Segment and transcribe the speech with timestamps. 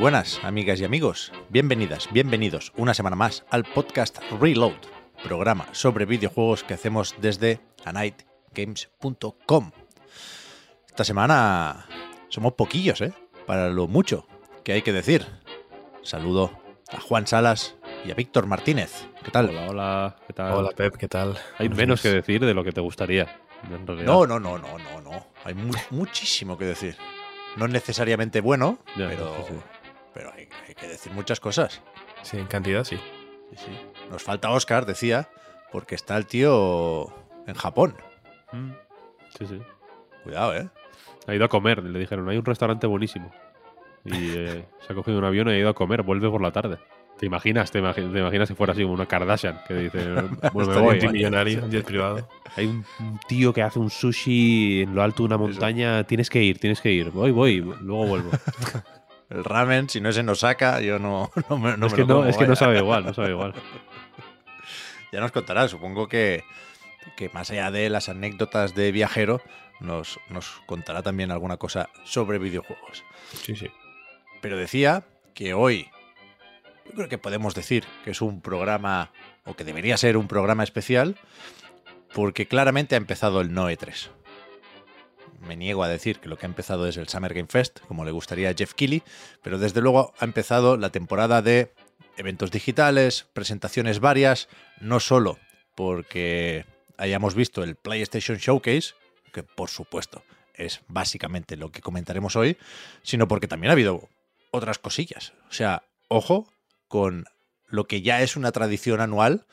[0.00, 1.32] Buenas, amigas y amigos.
[1.50, 4.72] Bienvenidas, bienvenidos una semana más al podcast Reload,
[5.22, 9.70] programa sobre videojuegos que hacemos desde anightgames.com.
[10.88, 11.86] Esta semana
[12.28, 13.12] somos poquillos, ¿eh?
[13.46, 14.26] Para lo mucho
[14.64, 15.26] que hay que decir.
[16.02, 16.58] Saludo
[16.92, 19.06] a Juan Salas y a Víctor Martínez.
[19.22, 19.50] ¿Qué tal?
[19.50, 20.52] Hola, hola, ¿qué tal?
[20.54, 21.36] Hola Pep, ¿qué tal?
[21.58, 23.40] Hay Buenos menos que decir de lo que te gustaría.
[23.70, 24.06] en realidad.
[24.06, 25.26] No, no, no, no, no, no.
[25.44, 26.96] Hay mu- muchísimo que decir.
[27.56, 29.60] No es necesariamente bueno, Ya, pero, sí, sí.
[30.14, 31.80] Pero hay, hay que decir muchas cosas.
[32.22, 32.96] Sí, en cantidad sí.
[33.50, 33.72] Sí, sí.
[34.10, 35.28] Nos falta Oscar, decía,
[35.72, 37.12] porque está el tío
[37.46, 37.94] en Japón.
[38.52, 38.72] Mm,
[39.38, 39.60] Sí, sí.
[40.24, 40.68] Cuidado, ¿eh?
[41.26, 43.32] Ha ido a comer, le dijeron, hay un restaurante buenísimo.
[44.04, 46.50] Y eh, se ha cogido un avión y ha ido a comer, vuelve por la
[46.50, 46.78] tarde.
[47.18, 47.70] ¿Te imaginas?
[47.70, 50.12] ¿Te, imagi- te imaginas si fuera así como una Kardashian que dice,
[50.52, 50.94] bueno, me voy.
[51.00, 52.28] Multimillonario, jet privado.
[52.56, 56.30] Hay un, un tío que hace un sushi en lo alto de una montaña, tienes
[56.30, 57.10] que ir, tienes que ir.
[57.10, 58.30] Voy, voy, luego vuelvo.
[59.30, 62.02] El ramen, si no es en Osaka, yo no, no me, no es me que,
[62.02, 63.54] lo no, como, es que no sabe igual, no sabe igual.
[65.12, 66.44] Ya nos contará, supongo que,
[67.16, 69.42] que más allá de las anécdotas de viajero,
[69.80, 73.02] nos, nos contará también alguna cosa sobre videojuegos.
[73.42, 73.72] Sí, sí.
[74.40, 75.02] Pero decía
[75.34, 75.90] que hoy,
[76.86, 79.10] yo creo que podemos decir que es un programa,
[79.44, 81.16] o que debería ser un programa especial,
[82.14, 84.10] porque claramente ha empezado el Noe 3.
[85.40, 88.04] Me niego a decir que lo que ha empezado es el Summer Game Fest, como
[88.04, 89.02] le gustaría a Jeff Keighley,
[89.42, 91.72] pero desde luego ha empezado la temporada de
[92.16, 94.48] eventos digitales, presentaciones varias,
[94.80, 95.38] no solo
[95.74, 96.66] porque
[96.98, 98.94] hayamos visto el PlayStation Showcase,
[99.32, 100.22] que por supuesto
[100.54, 102.58] es básicamente lo que comentaremos hoy,
[103.02, 104.08] sino porque también ha habido
[104.50, 105.32] otras cosillas.
[105.48, 106.52] O sea, ojo
[106.88, 107.24] con
[107.66, 109.46] lo que ya es una tradición anual,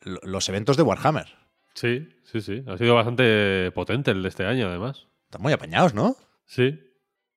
[0.00, 1.26] lo- los eventos de Warhammer.
[1.74, 2.62] Sí, sí, sí.
[2.66, 5.06] Ha sido bastante potente el de este año, además.
[5.26, 6.16] Están muy apañados, ¿no?
[6.46, 6.78] Sí,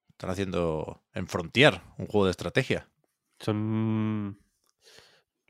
[0.09, 2.88] Están haciendo en Frontier un juego de estrategia.
[3.39, 4.38] son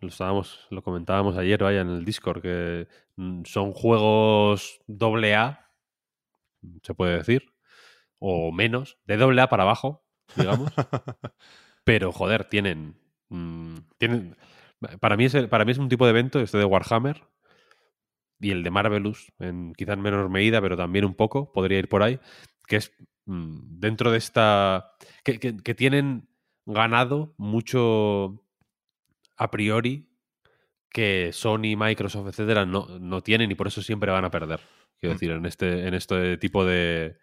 [0.02, 5.72] lo estábamos lo comentábamos ayer vaya en el Discord que mm, son juegos doble A
[6.84, 7.54] se puede decir
[8.18, 10.06] o menos de doble A para abajo
[10.38, 10.72] digamos
[11.84, 14.38] pero joder tienen mm, tienen
[15.02, 17.22] para mí es el- para mí es un tipo de evento este de Warhammer
[18.40, 21.90] y el de Marvelous en quizás en menor medida pero también un poco podría ir
[21.90, 22.20] por ahí
[22.68, 22.92] que es
[23.26, 24.92] mm, dentro de esta
[25.24, 26.30] que, que- que tienen
[26.66, 28.44] ganado mucho
[29.38, 30.06] a priori
[30.92, 34.60] que Sony, Microsoft, etcétera, no, no tienen y por eso siempre van a perder.
[35.00, 35.18] Quiero Mm.
[35.18, 37.18] decir, en este, en este tipo de.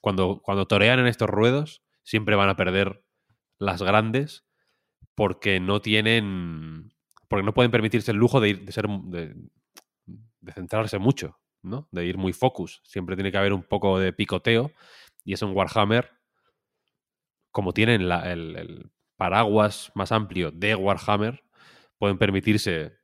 [0.00, 3.04] Cuando, cuando torean en estos ruedos, siempre van a perder
[3.58, 4.44] las grandes
[5.14, 6.92] porque no tienen.
[7.28, 9.34] Porque no pueden permitirse el lujo de ir, de ser de,
[10.44, 11.88] de centrarse mucho, ¿no?
[11.92, 12.80] De ir muy focus.
[12.84, 14.72] Siempre tiene que haber un poco de picoteo.
[15.24, 16.10] Y eso en Warhammer,
[17.50, 21.44] como tienen el, el paraguas más amplio de Warhammer,
[21.98, 22.94] pueden permitirse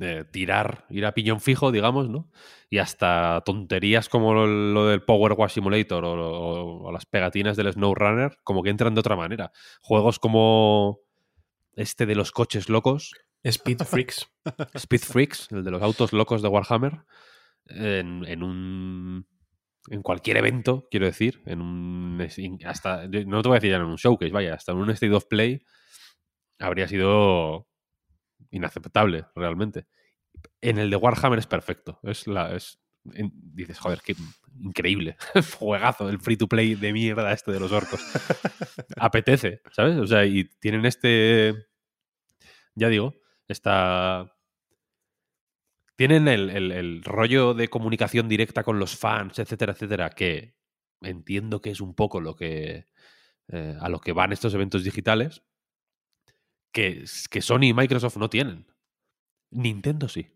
[0.00, 2.30] eh, tirar, ir a piñón fijo, digamos, ¿no?
[2.70, 7.72] Y hasta tonterías como lo, del Power Wash Simulator o, o- o las pegatinas del
[7.72, 9.52] SnowRunner, como que entran de otra manera.
[9.82, 11.00] Juegos como
[11.76, 13.14] este de los coches locos,
[13.44, 14.28] Speed Freaks.
[14.74, 17.00] Speed Freaks, el de los autos locos de Warhammer,
[17.66, 19.26] en, en un.
[19.88, 22.20] En cualquier evento, quiero decir, en un.
[22.66, 25.14] Hasta, no te voy a decir ya en un showcase, vaya, hasta en un State
[25.14, 25.64] of Play
[26.58, 27.66] habría sido
[28.50, 29.86] inaceptable, realmente.
[30.60, 31.98] En el de Warhammer es perfecto.
[32.02, 32.54] Es la.
[32.54, 32.78] Es,
[33.14, 34.14] en- dices, joder, qué
[34.58, 35.16] increíble.
[35.58, 38.00] Juegazo, el free to play de mierda este de los orcos.
[38.98, 39.96] Apetece, ¿sabes?
[39.96, 41.54] O sea, y tienen este.
[42.74, 43.14] Ya digo,
[43.50, 44.36] esta.
[45.96, 50.54] Tienen el, el- el rollo de comunicación directa con los fans, etcétera, etcétera, que
[51.02, 52.86] entiendo que es un poco lo que.
[53.52, 55.42] eh, a lo que van estos eventos digitales.
[56.72, 58.66] Que, que Sony y Microsoft no tienen.
[59.50, 60.28] Nintendo sí.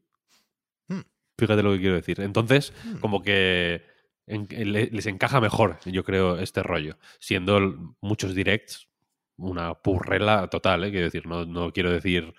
[0.89, 1.03] Hmm.
[1.39, 2.21] Fíjate lo que quiero decir.
[2.21, 2.99] Entonces, Hmm.
[2.99, 3.83] como que
[4.27, 6.99] en- les encaja mejor, yo creo, este rollo.
[7.21, 8.89] Siendo muchos directs
[9.37, 10.91] una purrela total, ¿eh?
[10.91, 12.35] quiero decir, no, no quiero decir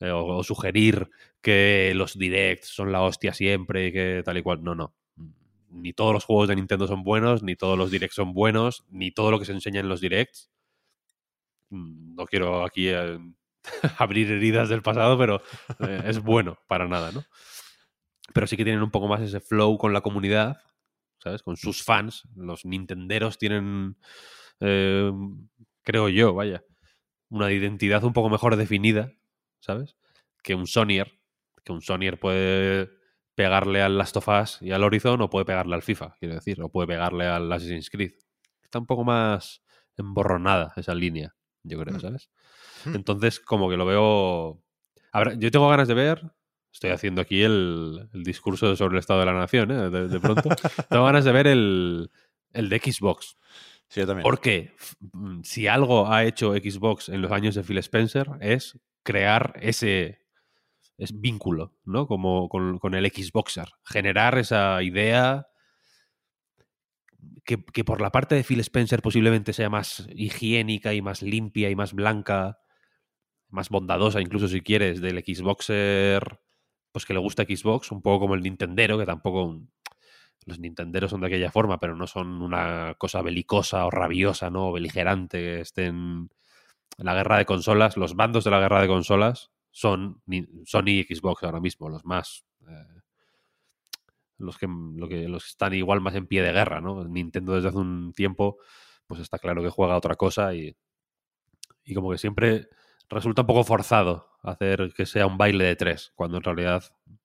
[0.00, 1.10] eh, o, sugerir
[1.40, 4.62] que los directs son la hostia siempre y que tal y cual.
[4.62, 4.94] No, no.
[5.70, 9.10] Ni todos los juegos de Nintendo son buenos, ni todos los directs son buenos, ni
[9.10, 10.50] todo lo que se enseña en los directs.
[11.70, 13.18] Mm, No quiero aquí eh,
[13.98, 15.42] abrir heridas del pasado, pero
[15.80, 17.24] eh, es bueno para nada, ¿no?
[18.32, 20.58] Pero sí que tienen un poco más ese flow con la comunidad,
[21.18, 21.42] ¿sabes?
[21.42, 22.26] Con sus fans.
[22.36, 23.96] Los nintenderos tienen,
[24.58, 26.64] creo yo, vaya,
[27.28, 29.12] una identidad un poco mejor definida,
[29.64, 29.96] ¿sabes?
[30.42, 31.18] Que un Sonyer.
[31.64, 32.90] Que un Sonyer puede
[33.34, 36.62] pegarle al Last of Us y al Horizon o puede pegarle al FIFA, quiero decir,
[36.62, 38.12] o puede pegarle al Assassin's Creed.
[38.62, 39.62] Está un poco más
[39.96, 42.00] emborronada esa línea, yo creo, Mm.
[42.00, 42.30] ¿sabes?
[42.84, 42.94] Mm.
[42.96, 44.62] Entonces, como que lo veo...
[45.12, 46.32] A ver, yo tengo ganas de ver...
[46.72, 49.90] Estoy haciendo aquí el, el discurso sobre el estado de la nación, ¿eh?
[49.90, 50.48] de, de pronto.
[50.90, 52.10] tengo ganas de ver el,
[52.52, 53.36] el de Xbox.
[53.86, 54.24] Sí, yo también.
[54.24, 54.72] Porque
[55.12, 60.18] mm, si algo ha hecho Xbox en los años de Phil Spencer es crear ese,
[60.98, 62.08] ese vínculo, ¿no?
[62.08, 63.68] Como con, con el Xboxer.
[63.84, 65.46] Generar esa idea
[67.44, 71.70] que, que por la parte de Phil Spencer posiblemente sea más higiénica y más limpia
[71.70, 72.58] y más blanca,
[73.48, 76.40] más bondadosa incluso si quieres, del Xboxer,
[76.90, 79.60] pues que le gusta Xbox, un poco como el Nintendero, que tampoco
[80.46, 84.68] los Nintenderos son de aquella forma, pero no son una cosa belicosa o rabiosa, ¿no?
[84.68, 86.30] O beligerante, que estén
[86.98, 87.96] la guerra de consolas.
[87.96, 90.22] Los bandos de la guerra de consolas son
[90.64, 92.44] Sony y Xbox ahora mismo, los más.
[92.68, 93.00] eh,
[94.38, 97.04] los que, lo que los que están igual más en pie de guerra, ¿no?
[97.04, 98.58] Nintendo desde hace un tiempo,
[99.06, 100.76] pues está claro que juega otra cosa y,
[101.84, 102.68] y como que siempre
[103.08, 106.84] resulta un poco forzado hacer que sea un baile de tres, cuando en realidad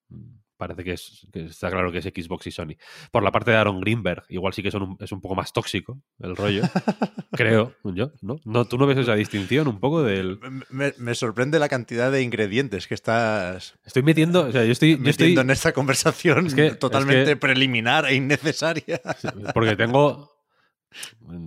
[0.09, 2.75] mm, parece que, es, que está claro que es Xbox y Sony.
[3.11, 5.53] Por la parte de Aaron Greenberg, igual sí que son un- es un poco más
[5.53, 6.63] tóxico el rollo,
[7.31, 8.39] creo yo, ¿no?
[8.43, 8.65] ¿no?
[8.65, 10.37] ¿Tú no ves esa distinción un poco del...
[10.69, 14.97] Me, me sorprende la cantidad de ingredientes que estás Estoy metiendo, o sea, yo estoy...
[15.01, 19.01] Yo estoy metiendo en esta conversación Es que- totalmente es que- preliminar e innecesaria.
[19.53, 20.29] porque tengo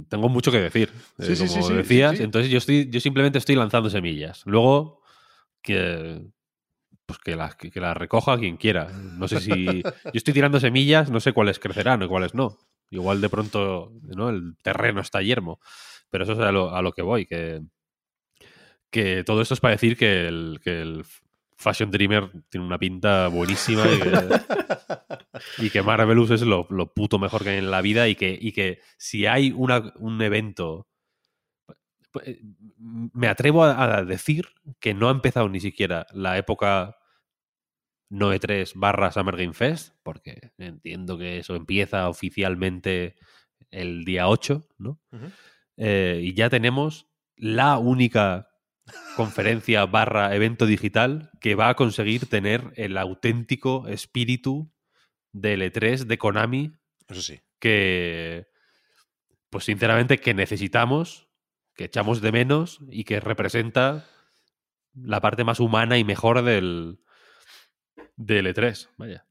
[0.09, 0.89] tengo mucho que decir
[1.19, 2.23] eh, Sí, como sí, decías sí, sí.
[2.23, 5.03] entonces yo estoy yo simplemente estoy lanzando semillas luego
[5.63, 6.23] que
[7.13, 8.89] pues que las que, que las recoja quien quiera.
[8.89, 12.59] No sé si yo estoy tirando semillas no sé cuáles crecerán o cuáles no.
[12.91, 14.29] Igual de pronto ¿no?
[14.31, 15.61] el terreno está yermo.
[16.11, 17.61] Pero eso es a lo, a lo que voy que
[18.91, 21.05] que todo esto es para decir que el, que el
[21.57, 24.41] Fashion Dreamer tiene una pinta buenísima y que,
[25.67, 28.37] y que Marvelous es lo, lo puto mejor que hay en la vida y que,
[28.39, 30.89] y que si hay una- un evento...
[32.25, 32.41] eh,
[33.15, 34.49] Me atrevo a decir
[34.81, 36.97] que no ha empezado ni siquiera la época
[38.13, 43.17] Noe 3 barra Summer Game Fest, porque entiendo que eso empieza oficialmente
[43.71, 45.01] el día 8, ¿no?
[45.79, 48.51] Eh, y ya tenemos la única
[49.17, 54.71] conferencia barra evento digital que va a conseguir tener el auténtico espíritu
[55.33, 56.73] del E3 de Konami
[57.09, 57.41] Eso sí.
[57.59, 58.47] que,
[59.49, 61.31] pues sinceramente, que necesitamos,
[61.75, 64.05] que echamos de menos y que representa
[64.95, 67.02] la parte más humana y mejor del,
[68.17, 69.27] del E3, vaya.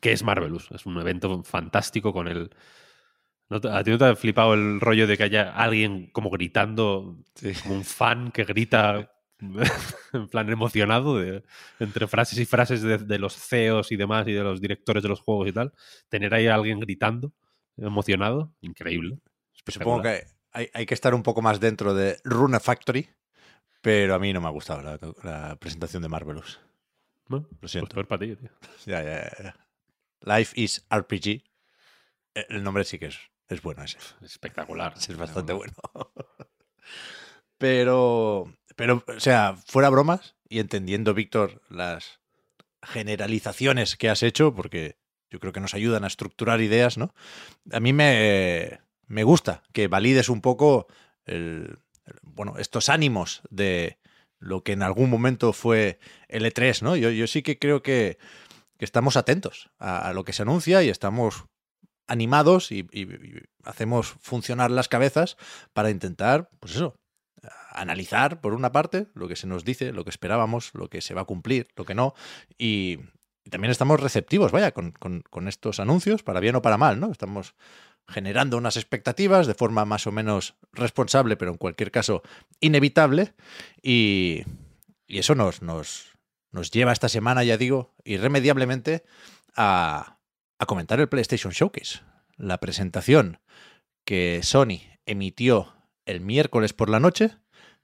[0.00, 0.70] Que es Marvelous.
[0.70, 2.50] Es un evento fantástico con el...
[3.48, 6.30] ¿No te- ¿A ti no te ha flipado el rollo de que haya alguien como
[6.30, 7.52] gritando, Sí.
[7.62, 9.12] como un fan que grita
[10.12, 11.42] en plan emocionado de,
[11.80, 15.08] entre frases y frases de, de los CEOs y demás y de los directores de
[15.08, 15.72] los juegos y tal?
[16.08, 17.32] Tener ahí a alguien gritando,
[17.76, 19.18] emocionado, increíble.
[19.66, 23.08] Supongo que hay, hay que estar un poco más dentro de Runa Factory,
[23.80, 26.60] pero a mí no me ha gustado la, la presentación de Marvelous.
[27.30, 27.94] Bueno, Lo pues siento.
[27.94, 28.50] peor para ti, tío.
[28.86, 29.56] Ya, ya, ya.
[30.22, 31.44] Life is RPG.
[32.34, 33.18] Eh, El nombre sí que es,
[33.48, 33.98] es bueno ese.
[34.20, 34.94] Espectacular.
[34.96, 35.72] Es bastante bueno.
[37.58, 42.20] Pero, pero, o sea, fuera bromas y entendiendo, Víctor, las
[42.82, 44.96] generalizaciones que has hecho, porque
[45.30, 47.14] yo creo que nos ayudan a estructurar ideas, ¿no?
[47.70, 50.86] A mí me, me gusta que valides un poco
[51.26, 51.78] el-
[52.22, 53.99] bueno, estos ánimos de
[54.40, 56.96] lo que en algún momento fue el E3, ¿no?
[56.96, 58.18] Yo, sí que creo que,
[58.78, 61.44] que estamos atentos a, lo que se anuncia y estamos
[62.08, 62.86] animados y,
[63.62, 65.36] hacemos funcionar las cabezas
[65.74, 66.96] para intentar, pues eso,
[67.70, 71.14] analizar por una parte lo que se nos dice, lo que esperábamos, lo que se
[71.14, 72.14] va a cumplir, lo que no,
[72.58, 72.98] y,
[73.50, 77.10] también estamos receptivos, vaya, con- con estos anuncios, para bien o para mal, ¿no?
[77.10, 77.54] Estamos
[78.10, 82.22] generando unas expectativas de forma más o menos responsable, pero en cualquier caso
[82.60, 83.34] inevitable,
[83.82, 84.42] y,
[85.06, 86.18] y eso nos, nos,
[86.50, 89.04] nos lleva esta semana, ya digo, irremediablemente
[89.56, 90.18] a,
[90.58, 92.00] a comentar el PlayStation Showcase,
[92.36, 93.38] la presentación
[94.04, 95.74] que Sony emitió
[96.04, 97.36] el miércoles por la noche,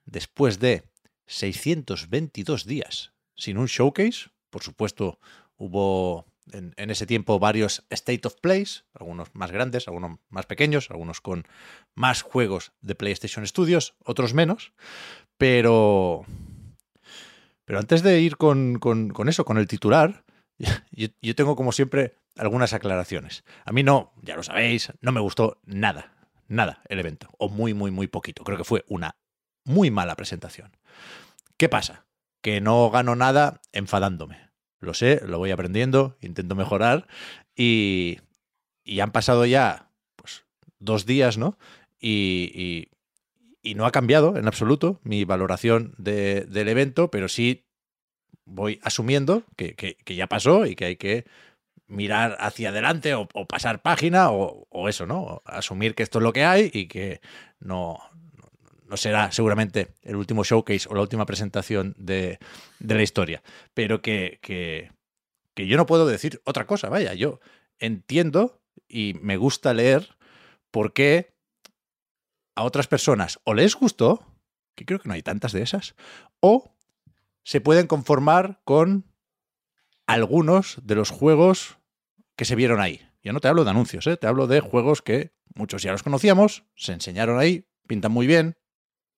[0.05, 0.85] después de
[1.27, 4.31] 622 días sin un showcase.
[4.51, 5.19] Por supuesto,
[5.57, 11.21] hubo en, ese tiempo varios State of Plays, algunos más grandes, algunos más pequeños, algunos
[11.21, 11.47] con
[11.95, 14.73] más juegos de PlayStation Studios, otros menos.
[15.39, 16.25] Pero.
[17.65, 20.25] Pero antes de ir con, con, con eso, con el titular,
[20.59, 23.45] yo, yo, tengo como siempre algunas aclaraciones.
[23.65, 26.13] A mí no, ya lo sabéis, no me gustó nada,
[26.47, 28.45] nada el evento, o muy, muy, muy poquito.
[28.45, 29.17] Creo que fue una
[29.65, 30.77] muy mala presentación.
[31.57, 32.07] ¿Qué pasa?
[32.41, 34.46] Que no gano nada enfadándome.
[34.87, 37.09] Lo sé, lo voy aprendiendo, intento mejorar
[37.57, 38.21] y,
[38.85, 40.45] y han pasado ya pues,
[40.79, 41.59] dos días, ¿no?
[41.99, 42.89] Y,
[43.63, 47.67] y, no ha cambiado en absoluto mi valoración de, del evento, pero sí
[48.45, 51.27] voy asumiendo que, que, que, ya pasó y que hay que
[51.89, 55.43] mirar hacia adelante o, o pasar página o, o, eso, ¿no?
[55.45, 57.21] Asumir que esto es lo que hay y que
[57.59, 57.99] no,
[58.89, 62.39] no será seguramente el último showcase o la última presentación de,
[62.79, 63.43] de la historia,
[63.75, 64.93] pero que, que,
[65.55, 67.41] que, yo no puedo decir otra cosa, vaya, yo
[67.79, 70.17] entiendo y me gusta leer
[70.71, 71.35] por qué
[72.55, 74.25] a otras personas o les gustó,
[74.75, 75.95] que creo que no hay tantas de esas,
[76.41, 76.75] o
[77.43, 79.05] se pueden conformar con
[80.07, 81.79] algunos de los juegos
[82.37, 83.03] que se vieron ahí.
[83.23, 84.17] Yo no te hablo de anuncios, ¿eh?
[84.17, 88.57] te hablo de juegos que muchos ya los conocíamos, se enseñaron ahí, pintan muy bien,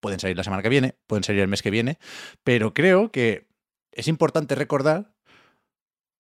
[0.01, 1.99] pueden salir la semana que viene, pueden salir el mes que viene,
[2.45, 3.49] pero creo que
[3.93, 5.15] es importante recordar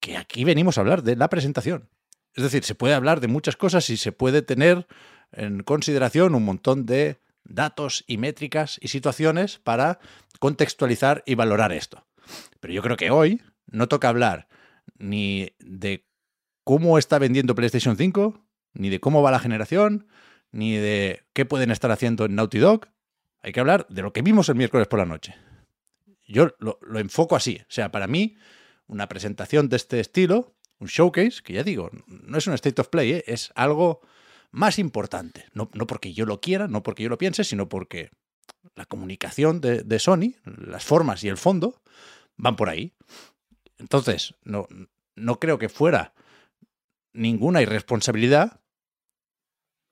[0.01, 1.89] que aquí venimos a hablar de la presentación.
[2.35, 4.87] Es decir, se puede hablar de muchas cosas y se puede tener
[5.33, 9.99] en consideración un montón de datos y métricas y situaciones para
[10.39, 12.07] contextualizar y valorar esto.
[12.61, 14.49] Pero yo creo que hoy no toca hablar
[14.99, 16.07] ni de
[16.65, 18.45] cómo está vendiendo PlayStation 5,
[18.75, 20.07] ni de cómo va la generación,
[20.53, 22.89] ni de qué pueden estar haciendo en Naughty Dog,
[23.41, 25.35] hay que hablar de lo que vimos el miércoles por la noche.
[26.27, 27.59] Yo lo, enfoco así.
[27.63, 28.37] O sea, para mí,
[28.87, 32.89] una presentación de este estilo, un showcase, que ya digo, no es un state of
[32.89, 33.25] play, ¿eh?
[33.27, 34.01] es algo
[34.51, 35.47] más importante.
[35.55, 38.11] No, no, porque yo lo quiera, no porque yo lo piense, sino porque
[38.75, 41.81] la comunicación de, de Sony, las formas y el fondo,
[42.37, 42.95] van por ahí.
[43.79, 44.69] Entonces, no,
[45.15, 46.15] no creo que fuera
[47.13, 48.61] ninguna irresponsabilidad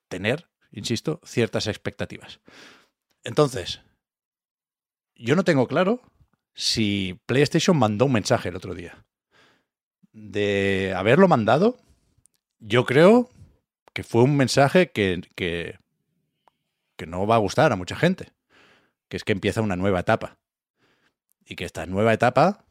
[0.08, 2.40] tener, insisto, ciertas expectativas.
[3.26, 3.83] Entonces,
[5.16, 6.00] yo no tengo claro
[6.54, 9.04] si PlayStation mandó un mensaje el otro día.
[10.12, 11.76] De haberlo mandado,
[12.61, 13.28] yo creo
[13.92, 15.76] que fue un mensaje que, que,
[16.97, 18.33] que, no va a gustar a mucha gente.
[19.09, 20.38] Que es que empieza una nueva etapa.
[21.45, 22.64] Y que esta nueva etapa,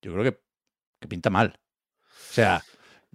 [0.00, 0.40] yo creo que,
[1.00, 1.60] que pinta mal.
[2.30, 2.64] O sea,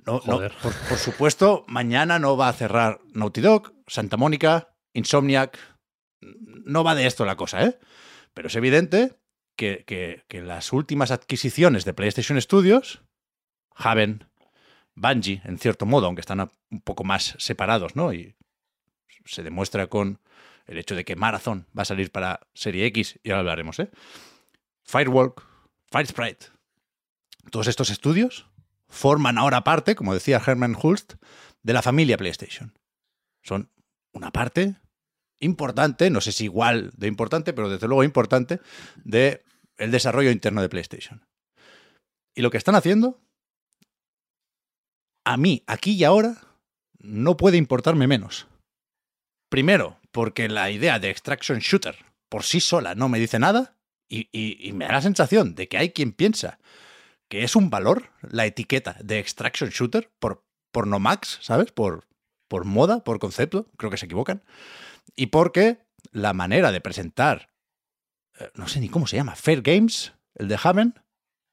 [0.06, 5.58] no, no por, por, supuesto, mañana no va a cerrar Naughty Dog, Santa Mónica, Insomniac,
[6.22, 7.80] no va de esto la cosa, ¿eh?
[8.34, 9.18] Pero es evidente
[9.56, 13.04] que, que, las últimas adquisiciones de PlayStation Studios,
[13.76, 14.26] Haven,
[14.96, 18.14] Bungie, en cierto modo, aunque están un poco más separados, ¿no?
[18.14, 18.36] Y
[19.26, 20.20] se demuestra con
[20.66, 23.90] el hecho de que Marathon va a salir para Serie X, y ahora hablaremos, ¿eh?
[24.84, 25.46] Firewalk,
[25.92, 26.48] Firesprite,
[27.50, 28.48] todos estos estudios
[28.88, 31.14] forman ahora parte, como decía Herman Hulst,
[31.64, 32.78] de la familia PlayStation.
[33.42, 33.72] Son
[34.12, 34.76] una parte
[35.42, 38.62] importante, no sé si igual de importante, pero desde luego importante,
[39.04, 39.44] de
[39.78, 41.26] el desarrollo interno de PlayStation.
[42.36, 43.20] Y lo que están haciendo,
[45.26, 46.38] a mí, aquí y ahora,
[47.00, 48.48] no puede importarme menos.
[49.50, 51.98] Primero, porque la idea de extraction shooter
[52.30, 53.76] por sí sola no me dice nada
[54.08, 56.60] y, y, me da la sensación de que hay quien piensa
[57.30, 61.72] que es un valor la etiqueta de extraction shooter por, por no max, ¿sabes?
[61.72, 62.06] Por,
[62.48, 64.44] por moda, por concepto, creo que se equivocan
[65.16, 65.80] y porque
[66.12, 67.50] la manera de presentar,
[68.40, 70.96] eh, no sé ni cómo se llama, Fair Games, el de Haven,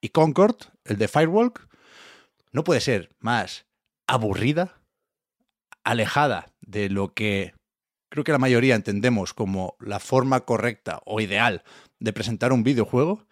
[0.00, 1.68] y Concord, el de Firewalk,
[2.52, 3.66] no puede ser más
[4.06, 4.80] aburrida,
[5.84, 7.54] alejada de lo que
[8.08, 11.62] creo que la mayoría entendemos como la forma correcta o ideal
[11.98, 13.26] de presentar un videojuego,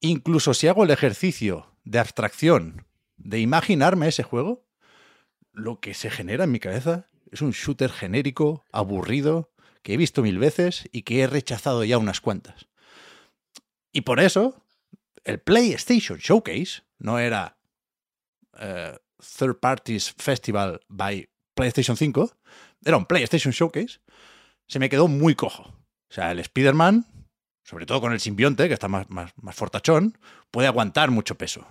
[0.00, 4.66] incluso si hago el ejercicio de abstracción, de imaginarme ese juego,
[5.52, 9.50] lo que se genera en mi cabeza es un shooter genérico, aburrido,
[9.84, 12.66] que he visto mil veces y que he rechazado ya unas cuantas.
[13.92, 14.64] Y por eso,
[15.22, 17.58] el PlayStation Showcase no era
[18.54, 18.96] uh,
[19.38, 22.36] Third Parties Festival by PlayStation 5,
[22.84, 24.00] era un PlayStation Showcase,
[24.66, 25.64] se me quedó muy cojo.
[25.64, 27.06] O sea, el Spider-Man,
[27.62, 30.18] sobre todo con el simbionte, que está más, más, más fortachón,
[30.50, 31.66] puede aguantar mucho peso,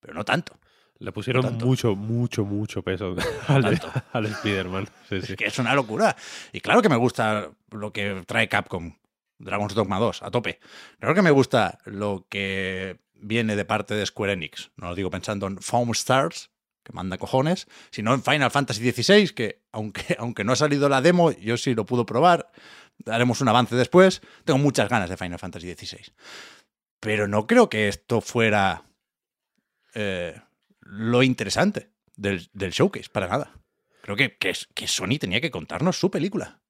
[0.00, 0.58] pero no tanto.
[0.98, 3.14] Le pusieron mucho, mucho, mucho peso
[3.48, 3.80] al,
[4.12, 4.88] al Spider-Man.
[5.08, 5.36] Sí, es sí.
[5.36, 6.16] que es una locura.
[6.52, 8.94] Y claro que me gusta lo que trae Capcom
[9.38, 10.58] Dragon's Dogma 2, a tope.
[10.98, 14.70] Creo que me gusta lo que viene de parte de Square Enix.
[14.76, 16.50] No lo digo pensando en Foam Stars,
[16.82, 21.02] que manda cojones, sino en Final Fantasy XVI, que aunque, aunque no ha salido la
[21.02, 22.50] demo, yo sí lo puedo probar.
[23.06, 24.22] Haremos un avance después.
[24.44, 26.12] Tengo muchas ganas de Final Fantasy XVI.
[27.00, 28.84] Pero no creo que esto fuera
[29.94, 30.40] eh,
[30.88, 33.60] lo interesante del, del showcase, para nada.
[34.02, 36.62] Creo que, que, que Sony tenía que contarnos su película.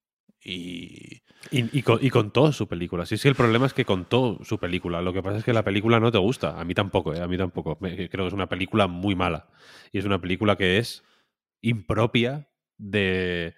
[0.42, 3.04] Y Y, y con, y contó su película.
[3.04, 5.02] Sí, sí, el problema es que contó su película.
[5.02, 6.58] Lo que pasa es que la película no te gusta.
[6.60, 7.20] A mí tampoco, ¿eh?
[7.20, 7.78] A mí tampoco.
[7.78, 9.48] Creo que es una película muy mala.
[9.92, 11.04] Y es una película que es
[11.62, 13.54] impropia de,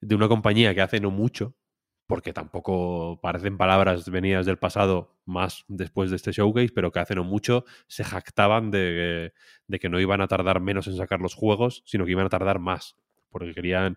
[0.00, 1.56] de una compañía que hace no mucho,
[2.12, 7.14] porque tampoco parecen palabras venidas del pasado más después de este showcase, pero que hace
[7.14, 9.32] no mucho se jactaban de,
[9.80, 12.58] que no iban a tardar menos en sacar los juegos, sino que iban a tardar
[12.58, 12.98] más.
[13.30, 13.96] Porque querían.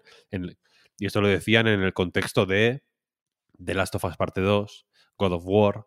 [0.98, 2.84] y esto lo decían en el contexto de
[3.62, 5.86] The Last of Us Parte 2, God of War,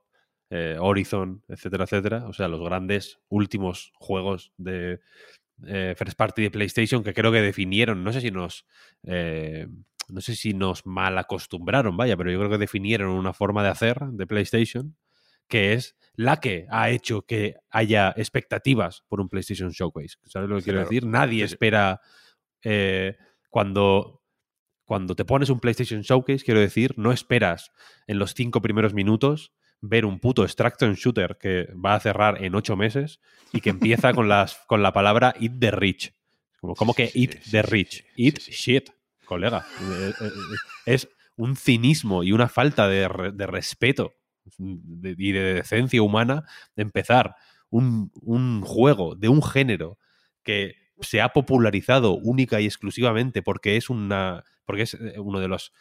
[0.50, 2.26] eh, Horizon, etcétera, etcétera.
[2.26, 5.00] O sea, los grandes últimos juegos de
[5.66, 8.66] eh, First Party de PlayStation que creo que definieron, no sé si nos...
[9.04, 9.66] eh,
[10.08, 13.68] no sé si nos mal acostumbraron, vaya, pero yo creo que definieron una forma de
[13.70, 14.96] hacer de PlayStation
[15.48, 20.16] que es la que ha hecho que haya expectativas por un PlayStation Showcase.
[20.24, 20.90] ¿Sabes lo que Sí, quiero claro.
[20.90, 21.06] decir?
[21.06, 22.00] Nadie Sí, espera
[22.62, 23.16] eh,
[23.48, 24.22] cuando,
[24.84, 27.72] cuando te pones un PlayStation Showcase, quiero decir, no esperas
[28.06, 32.54] en los cinco primeros minutos ver un puto extraction shooter que va a cerrar en
[32.54, 33.20] ocho meses
[33.52, 36.14] y que empieza con, las, con la palabra eat the rich.
[36.60, 38.04] Como, ¿Cómo que eat the rich?
[38.16, 38.90] eat shit,
[39.28, 39.64] colega.
[39.80, 40.30] Eh, eh,
[40.86, 44.14] Es un cinismo y una falta de, re- de respeto
[44.58, 46.44] y de decencia humana
[46.74, 47.36] de empezar
[47.70, 49.98] un, un juego de un género
[50.42, 55.48] que se ha popularizado única y exclusivamente porque es una porque es eh, uno de
[55.48, 55.72] los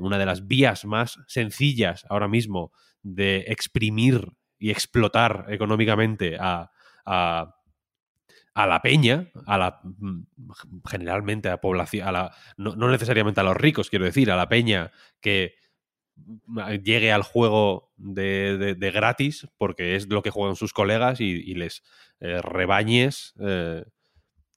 [0.00, 6.70] una de las vías más sencillas ahora mismo de exprimir y explotar económicamente a,
[8.56, 10.22] a la peña, a la mm,
[10.88, 14.36] generalmente a la población, a la, no, no necesariamente a los ricos, quiero decir, a
[14.36, 15.56] la peña que
[16.16, 21.26] mm, llegue al juego de, de- gratis porque es lo que juegan sus colegas y,
[21.26, 21.82] y les
[22.20, 23.84] eh, rebañes eh,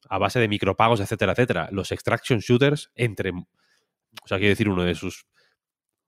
[0.10, 1.70] a base de micropagos, etcétera, etcétera.
[1.72, 3.32] Los extraction shooters, entre.
[3.32, 5.26] O sea, quiero decir, uno de sus.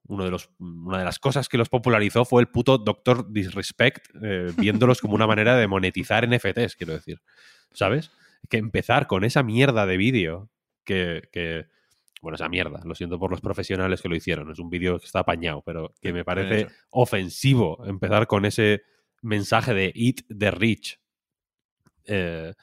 [0.08, 4.08] Uno de los, una de las cosas que los popularizó fue el puto Doctor Disrespect,
[4.24, 7.22] eh, viéndolos como una manera de monetizar NFTs, quiero decir.
[7.74, 8.12] ¿Sabes?
[8.50, 10.50] Que empezar con esa mierda de vídeo
[10.84, 11.68] que, que-
[12.22, 14.52] Bueno, esa mierda, lo siento por los profesionales que lo hicieron.
[14.52, 18.82] Es un vídeo que está apañado, pero que me parece ofensivo empezar con ese
[19.24, 21.00] mensaje de Eat the Rich.
[22.06, 22.54] eh,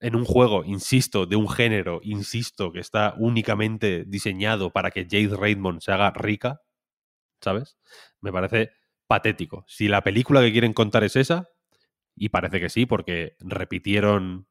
[0.00, 5.36] en un juego, insisto, de un género, insisto, que está únicamente diseñado para que Jade
[5.36, 6.60] Raymond se haga rica,
[7.42, 7.76] ¿sabes?
[8.20, 8.72] Me parece
[9.06, 9.64] patético.
[9.68, 11.50] Si la película que quieren contar es esa,
[12.16, 14.46] y parece que sí, porque repitieron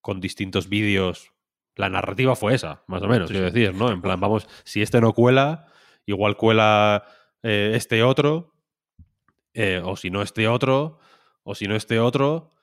[0.00, 1.32] con distintos vídeos,
[1.74, 3.90] la narrativa fue esa, más o menos, Sí, quiero decir, ¿no?
[3.90, 5.66] En plan, vamos, si este no cuela,
[6.06, 7.04] igual cuela
[7.42, 8.54] eh, este otro,
[9.52, 10.98] eh, o si no este otro,
[11.42, 12.54] o si no este otro,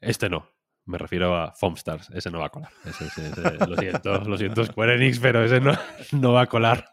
[0.00, 0.50] este no.
[0.90, 2.70] Me refiero a Foamstars, ese no va a colar.
[2.84, 5.72] Ese- ese- ese- lo siento, lo siento Square Enix, pero ese no,
[6.12, 6.90] no va a colar.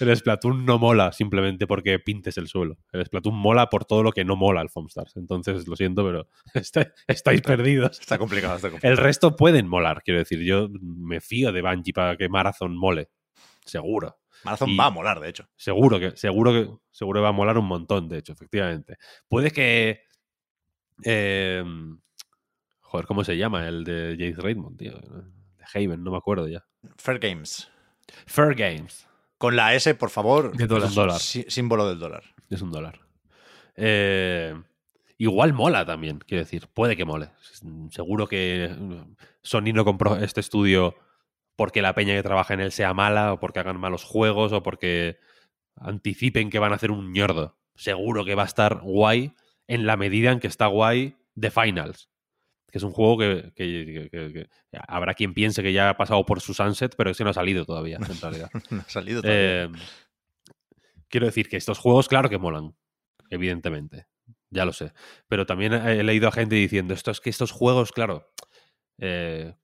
[0.00, 2.76] El Splatoon no mola simplemente porque pintes el suelo.
[2.92, 5.16] El Splatoon mola por todo lo que no mola el Foamstars.
[5.16, 8.00] Entonces, lo siento, pero está- estáis perdidos.
[8.00, 8.92] Está complicado, está complicado.
[8.92, 10.40] El resto pueden molar, quiero decir.
[10.42, 13.10] Yo me fío de Bungie para que Marathon mole.
[13.64, 14.18] Seguro.
[14.44, 15.48] Marathon y- va a molar, de hecho.
[15.56, 18.96] Seguro que, seguro que, seguro que va a molar un montón, de hecho, efectivamente.
[19.28, 20.00] Puede que.
[21.04, 21.62] eh,
[22.96, 23.68] joder, ¿cómo se llama?
[23.68, 24.92] El de Jade Raymond, tío.
[24.92, 26.64] De Haven, no me acuerdo ya.
[26.96, 27.68] Fair Games.
[28.26, 29.06] Fair Games.
[29.38, 30.56] Con la S, por favor.
[30.56, 30.84] De dólar.
[30.88, 31.20] Es un dólar.
[31.20, 32.22] sí- símbolo del dólar.
[32.48, 33.00] Es un dólar.
[33.74, 34.54] Eh,
[35.18, 36.68] igual mola también, quiero decir.
[36.72, 37.28] Puede que mole.
[37.90, 38.74] Seguro que
[39.42, 40.94] Sony no compró este estudio
[41.56, 44.62] porque la peña que trabaja en él sea mala, o porque hagan malos juegos, o
[44.62, 45.18] porque
[45.76, 47.56] anticipen que van a hacer un ñordo.
[47.74, 49.34] Seguro que va a estar guay
[49.66, 52.08] en la medida en que está guay The Finals.
[52.70, 54.48] Que es un juego que, que- que- que- que
[54.88, 57.64] habrá quien piense que ya ha pasado por su sunset, pero ese no ha salido
[57.64, 58.50] todavía, en realidad.
[58.70, 59.64] No ha salido todavía.
[59.64, 59.68] Eh,
[61.08, 62.74] quiero decir que estos juegos, claro que molan,
[63.30, 64.06] evidentemente.
[64.50, 64.92] Ya lo sé.
[65.28, 68.30] Pero también he leído a gente diciendo esto es que estos juegos, claro,
[68.98, 69.54] eh,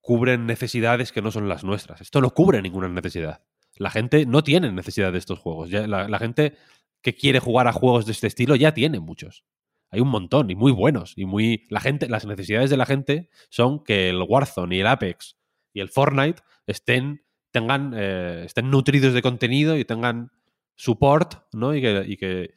[0.00, 2.00] cubren necesidades que no son las nuestras.
[2.00, 3.42] Esto no cubre ninguna necesidad.
[3.76, 5.70] La gente no tiene necesidad de estos juegos.
[5.70, 6.56] Ya, la, la gente
[7.02, 9.44] que quiere jugar a juegos de este estilo ya tiene muchos.
[9.92, 11.12] Hay un montón y muy buenos.
[11.16, 11.64] Y muy.
[11.70, 15.36] La gente, las necesidades de la gente son que el Warzone y el Apex
[15.72, 20.32] y el Fortnite estén, tengan, eh, estén nutridos de contenido y tengan
[20.74, 21.74] support, ¿no?
[21.74, 22.54] Y que, y que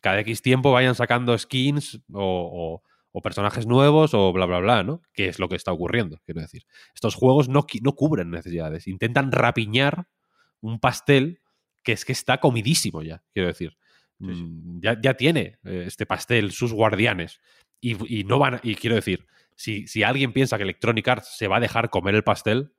[0.00, 2.82] cada X tiempo vayan sacando skins o,
[3.12, 5.02] o- personajes nuevos o bla, bla, bla, ¿no?
[5.12, 6.64] Que es lo que está ocurriendo, quiero decir.
[6.94, 10.08] Estos juegos no, no cubren necesidades, intentan rapiñar
[10.60, 11.40] un pastel
[11.84, 13.76] que es que está comidísimo ya, quiero decir.
[14.22, 17.40] Mm, Ya, ya tiene eh, este pastel sus guardianes.
[17.80, 21.56] Y, no van y quiero decir, si, si alguien piensa que Electronic Arts se va
[21.56, 22.72] a dejar comer el pastel,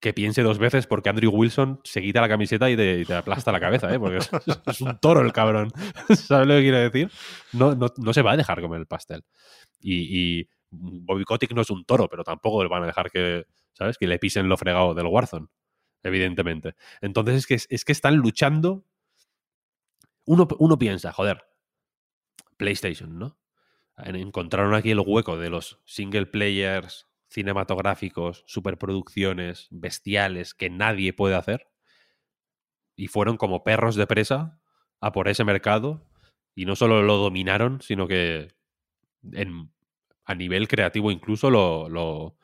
[0.00, 3.60] que piense dos veces porque Andrew Wilson se quita la camiseta y te, aplasta la
[3.60, 4.00] cabeza, ¿eh?
[4.00, 4.30] Porque es,
[4.80, 5.70] un toro el cabrón.
[6.08, 7.10] ¿Sabes lo que quiero decir?
[7.52, 9.22] No, no, no se va a dejar comer el pastel.
[9.80, 13.46] Y, y Bobby Kotick no es un toro, pero tampoco le van a dejar que,
[13.74, 13.96] ¿sabes?
[13.96, 15.46] Que le pisen lo fregado del Warzone,
[16.02, 16.74] evidentemente.
[17.00, 18.84] Entonces es que, es que están luchando.
[20.24, 21.44] Uno, uno piensa, joder,
[22.56, 23.38] PlayStation, ¿no?
[23.98, 31.34] En- Encontraron aquí el hueco de los single players cinematográficos, superproducciones, bestiales que nadie puede
[31.34, 31.68] hacer.
[32.96, 34.60] Y fueron como perros de presa
[35.00, 36.06] a por ese mercado.
[36.54, 38.48] Y no solo lo dominaron, sino que
[39.32, 39.72] en-
[40.24, 42.36] a nivel creativo incluso lo,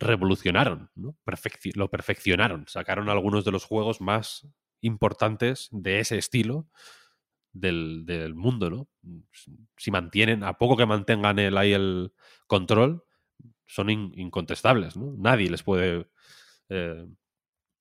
[0.00, 1.16] revolucionaron, ¿no?
[1.74, 2.66] Lo perfeccionaron.
[2.68, 4.46] Sacaron algunos de los juegos más
[4.80, 6.68] importantes de ese estilo
[7.60, 8.88] del, del mundo, ¿no?
[9.76, 12.12] Si mantienen, a poco que mantengan el, ahí el
[12.46, 13.04] control,
[13.66, 15.14] son in- incontestables, ¿no?
[15.18, 16.08] Nadie les puede
[16.68, 17.06] eh,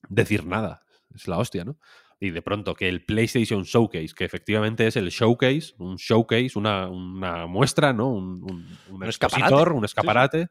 [0.09, 0.83] decir nada.
[1.13, 1.77] Es la hostia, ¿no?
[2.19, 6.89] Y de pronto que el PlayStation Showcase, que efectivamente es el showcase, un showcase, una,
[6.89, 8.09] una muestra, ¿no?
[8.11, 9.53] Un, un, un escaparate.
[9.55, 9.85] un Sí, sí.
[9.85, 10.47] escaparate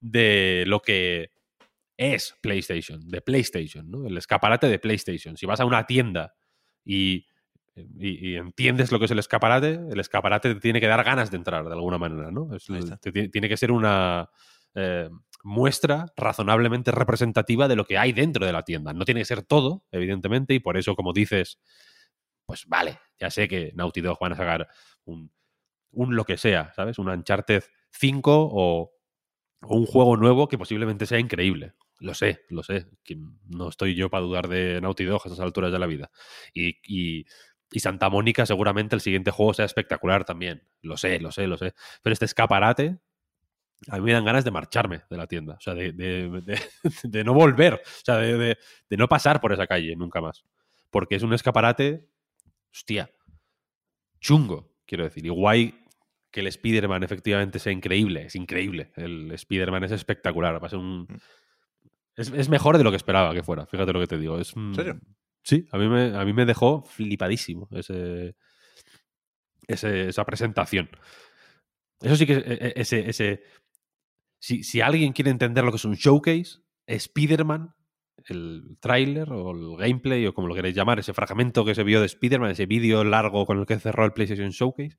[0.00, 1.30] de lo que
[1.96, 4.06] es PlayStation, de PlayStation, ¿no?
[4.06, 5.36] El escaparate de PlayStation.
[5.36, 6.34] Si vas a una tienda
[6.84, 7.26] y,
[7.98, 11.30] y- y entiendes lo que es el escaparate, el escaparate te tiene que dar ganas
[11.30, 12.54] de entrar de alguna manera, ¿no?
[12.54, 12.68] Es-
[13.00, 14.28] te tiene- que ser una
[14.74, 15.08] eh,
[15.44, 18.92] muestra razonablemente representativa de lo que hay dentro de la tienda.
[18.92, 21.58] No tiene que ser todo, evidentemente, y por eso, como dices,
[22.46, 24.68] pues vale, ya sé que Naughty Dog van a sacar
[25.04, 25.32] un,
[25.90, 26.98] un lo que sea, ¿sabes?
[26.98, 28.92] Un Uncharted 5 o,
[29.62, 31.72] o un juego nuevo que posiblemente sea increíble.
[32.00, 32.86] Lo sé, lo sé.
[33.02, 33.16] que
[33.48, 36.10] no estoy yo para dudar de Naughty Dog a estas alturas de la vida.
[36.54, 37.24] Y, y-
[37.70, 40.62] y Santa Mónica seguramente el siguiente juego sea espectacular también.
[40.82, 41.74] Lo sé, lo sé, lo sé.
[42.02, 42.98] Pero este escaparate,
[43.88, 45.54] a mí me dan ganas de marcharme de la tienda.
[45.54, 46.60] O sea, de, de- de-
[47.04, 47.74] de no volver.
[47.74, 48.56] O sea, de,
[48.90, 50.44] no pasar por esa calle nunca más.
[50.90, 52.08] Porque es un escaparate,
[52.72, 53.10] hostia,
[54.20, 55.26] chungo, quiero decir.
[55.26, 55.84] Y guay
[56.30, 58.22] que el Spider-Man efectivamente sea increíble.
[58.26, 58.92] Es increíble.
[58.96, 60.62] El Spider-Man es espectacular.
[60.62, 61.06] Va a ser un...
[62.16, 63.66] Es, es mejor de lo que esperaba que fuera.
[63.66, 64.38] Fíjate lo que te digo.
[64.38, 64.98] Es, ¿En serio?
[65.48, 68.36] Sí, a mí me, a mí me dejó flipadísimo ese,
[69.66, 70.90] esa presentación.
[72.02, 73.42] Eso sí que e- e- ese, ese
[74.38, 77.74] si, si alguien quiere entender lo que es un showcase, Spider-Man,
[78.26, 82.00] el tráiler o el gameplay o como lo queréis llamar, ese fragmento que se vio
[82.00, 84.98] de Spider-Man, ese vídeo largo con el que cerró el PlayStation Showcase,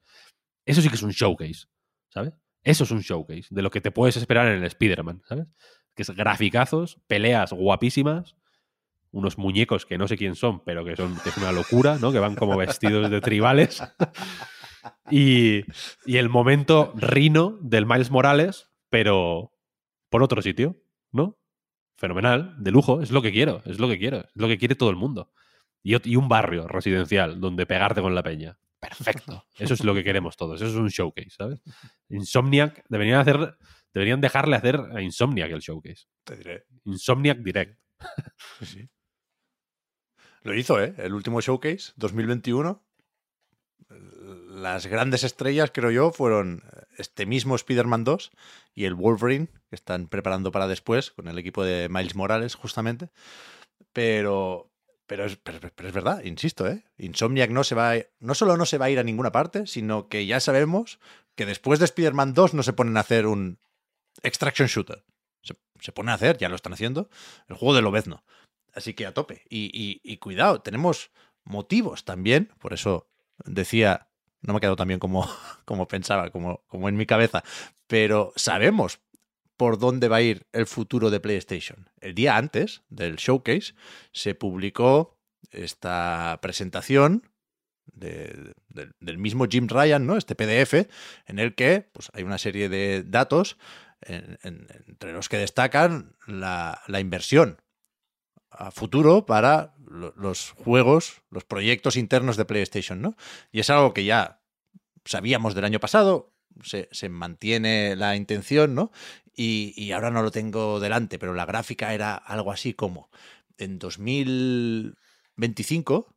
[0.65, 1.67] eso sí que es un showcase,
[2.09, 2.33] ¿sabes?
[2.63, 5.47] Eso es un showcase de lo que te puedes esperar en el Spider-Man, ¿sabes?
[5.95, 8.35] Que es graficazos, peleas guapísimas,
[9.11, 12.11] unos muñecos que no sé quién son, pero que son que es una locura, ¿no?
[12.11, 13.81] Que van como vestidos de tribales.
[15.11, 15.63] Y,
[16.05, 19.51] y el momento rino del Miles Morales, pero
[20.09, 20.77] por otro sitio,
[21.11, 21.37] ¿no?
[21.97, 24.75] Fenomenal, de lujo, es lo que quiero, es lo que quiero, es lo que quiere
[24.75, 25.31] todo el mundo.
[25.83, 28.57] Y, y un barrio residencial donde pegarte con la peña.
[28.79, 29.45] Perfecto.
[29.57, 30.61] Eso es lo que queremos todos.
[30.61, 31.61] Eso es un showcase, ¿sabes?
[32.07, 33.57] Insomniac, deberían hacer,
[33.93, 36.05] deberían dejarle hacer a Insomniac el showcase.
[36.23, 36.63] Te diré.
[36.85, 37.77] Insomniac Direct.
[38.59, 38.89] Sí, sí.
[40.43, 40.93] Lo hizo, ¿eh?
[40.97, 42.81] El último showcase, 2021.
[44.49, 46.63] Las grandes estrellas, creo yo, fueron
[46.97, 48.31] este mismo Spider-Man 2
[48.75, 53.09] y el Wolverine, que están preparando para después, con el equipo de Miles Morales, justamente.
[53.93, 54.69] Pero,
[55.07, 56.83] pero, es, pero es verdad, insisto, ¿eh?
[56.97, 59.65] Insomniac no, se va a- no solo no se va a ir a ninguna parte,
[59.65, 60.99] sino que ya sabemos
[61.35, 63.59] que después de Spider-Man 2 no se ponen a hacer un
[64.23, 65.03] extraction shooter.
[65.41, 67.09] Se, se ponen a hacer, ya lo están haciendo,
[67.47, 68.23] el juego de Lobezno.
[68.79, 69.43] Así que a tope.
[69.49, 71.11] Y, cuidado, tenemos
[71.43, 72.51] motivos también.
[72.59, 73.09] Por eso
[73.45, 74.07] decía,
[74.41, 75.27] no me ha quedado tan bien como,
[75.65, 77.43] como pensaba, como, como en mi cabeza.
[77.87, 78.99] Pero sabemos
[79.57, 81.89] por dónde va a ir el futuro de PlayStation.
[81.99, 83.73] El día antes del showcase
[84.13, 85.19] se publicó
[85.51, 87.29] esta presentación
[87.85, 90.15] de- del- mismo Jim Ryan, ¿no?
[90.15, 90.87] Este PDF,
[91.25, 93.57] en el que pues, hay una serie de datos
[94.01, 97.57] en- en- entre los que destacan la inversión
[98.51, 103.15] a futuro para lo- los juegos, los proyectos internos de PlayStation, ¿no?
[103.51, 104.41] Y es algo que ya
[105.05, 106.33] sabíamos del año pasado,
[106.63, 108.91] se, mantiene la intención, ¿no?
[109.35, 113.09] Y, ahora no lo tengo delante, pero la gráfica era algo así como
[113.57, 116.13] en 2025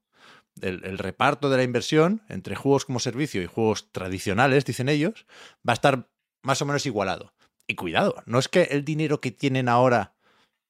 [0.60, 5.24] el, el reparto de la inversión entre juegos como servicio y juegos tradicionales, dicen ellos,
[5.66, 6.10] va a estar
[6.42, 7.32] más o menos igualado.
[7.68, 10.16] Y cuidado, no es que el dinero que tienen ahora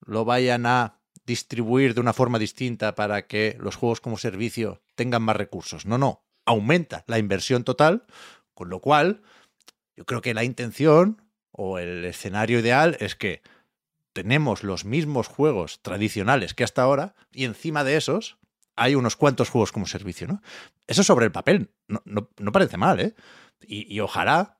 [0.05, 5.23] lo vayan a distribuir de una forma distinta para que los juegos como servicio tengan
[5.23, 5.87] más recursos.
[5.87, 8.05] No, no, aumenta la inversión total,
[8.55, 9.23] con lo cual
[9.97, 13.43] yo creo que la intención o el escenario ideal es que
[14.13, 18.39] tenemos los mismos juegos tradicionales que hasta ahora y encima de esos
[18.77, 20.43] hay unos cuantos juegos como servicio, ¿no?
[20.87, 23.15] Eso sobre el papel no, no- no parece mal, ¿eh?
[23.61, 24.59] Y, y ojalá,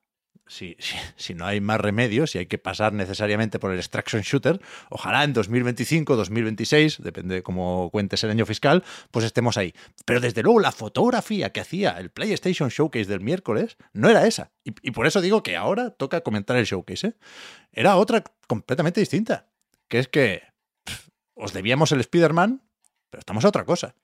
[0.53, 0.77] si,
[1.17, 4.61] si, no hay más remedios, si hay que pasar necesariamente por el extraction shooter,
[4.91, 9.73] ojalá en 2025, 2026, depende de cómo cuentes el año fiscal, pues estemos ahí.
[10.05, 14.53] Pero desde luego la fotografía que hacía el PlayStation Showcase del miércoles no era esa.
[14.63, 17.15] Y, por eso digo que ahora toca comentar el showcase, ¿eh?
[17.73, 19.49] Era otra completamente distinta.
[19.89, 20.43] Que es que
[21.35, 22.63] os debíamos el Spider-Man,
[23.09, 23.95] pero estamos a otra cosa.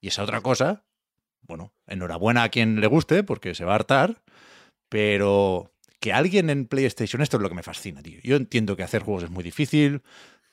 [0.00, 0.84] Y esa otra cosa,
[1.42, 4.22] bueno, enhorabuena a quien le guste, porque se va a hartar,
[4.94, 8.20] pero que alguien en PlayStation, esto es lo que me fascina, tío.
[8.22, 10.02] Yo entiendo que hacer juegos es muy difícil,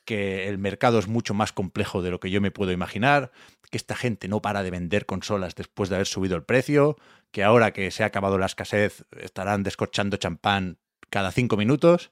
[0.04, 3.30] que el mercado es mucho más complejo de lo que yo me puedo imaginar,
[3.70, 6.96] que esta gente no para de vender consolas después de haber subido el precio,
[7.30, 10.78] que ahora que se ha acabado la escasez estarán descorchando champán
[11.08, 12.10] cada cinco minutos,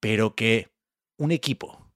[0.00, 0.72] pero que
[1.16, 1.92] un equipo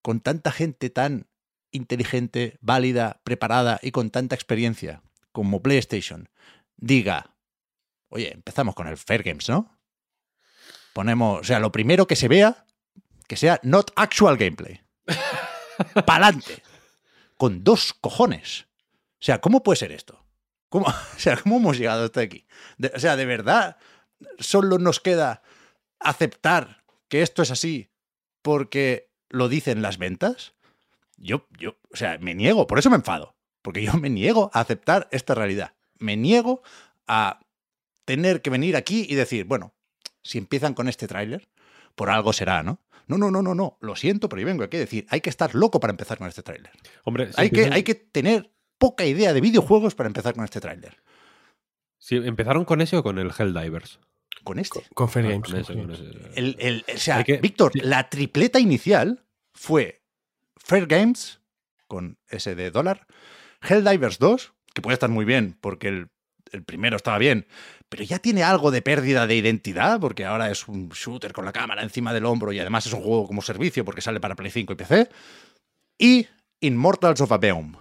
[0.00, 1.26] con tanta gente tan
[1.72, 6.28] inteligente, válida, preparada y con tanta experiencia como PlayStation
[6.76, 7.31] diga,
[8.12, 9.78] oye, empezamos con el Fair Games, ¿no?
[10.92, 12.66] Ponemos, o sea, lo primero que se vea,
[13.26, 14.80] que sea not actual gameplay.
[16.06, 16.62] Pa'lante.
[17.36, 18.66] Con dos cojones.
[19.14, 20.24] O sea, ¿cómo puede ser esto?
[20.68, 22.46] ¿Cómo, o sea, ¿cómo hemos llegado hasta aquí?
[22.76, 23.76] De- o sea, ¿de verdad
[24.38, 25.42] solo nos queda
[25.98, 27.90] aceptar que esto es así
[28.42, 30.54] porque lo dicen las ventas?
[31.16, 34.60] Yo, yo, o sea, me niego, por eso me enfado, porque yo me niego a
[34.60, 35.74] aceptar esta realidad.
[35.98, 36.62] Me niego
[37.06, 37.40] a
[38.04, 39.74] tener que venir aquí y decir, bueno,
[40.22, 41.48] si empiezan con este tráiler,
[41.94, 42.80] por algo será, ¿no?
[43.06, 45.30] No, no, no, no, no, lo siento, pero yo vengo aquí a decir, hay que
[45.30, 46.70] estar loco para empezar con este tráiler.
[47.04, 50.60] Hombre, si Hay que, hay que tener poca idea de videojuegos para empezar con este
[50.60, 50.96] tráiler.
[51.98, 54.00] si empezaron con ese o con el Helldivers.
[54.44, 54.82] Con este.
[54.94, 55.50] Con Fair Ah, Games.
[55.50, 56.26] con ese, con con Fair Games.
[56.30, 56.38] ese.
[56.40, 57.80] El, el- o sea, que- Víctor, sí.
[57.80, 60.02] la tripleta inicial fue
[60.56, 61.40] Fair Games,
[61.86, 63.06] con ese de dólar,
[63.60, 66.08] Helldivers 2, que puede estar muy bien, porque el,
[66.52, 67.46] el primero estaba bien,
[67.88, 71.52] pero ya tiene algo de pérdida de identidad, porque ahora es un shooter con la
[71.52, 74.50] cámara encima del hombro y además es un juego como servicio porque sale para Play
[74.50, 75.08] 5 y PC.
[75.98, 76.26] Y
[76.60, 77.74] Immortals of Aveum.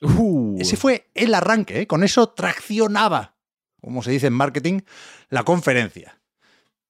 [0.00, 1.86] Uh, Ese fue el arranque, ¿eh?
[1.86, 3.36] con eso traccionaba,
[3.80, 4.80] como se dice en marketing,
[5.30, 6.20] la conferencia.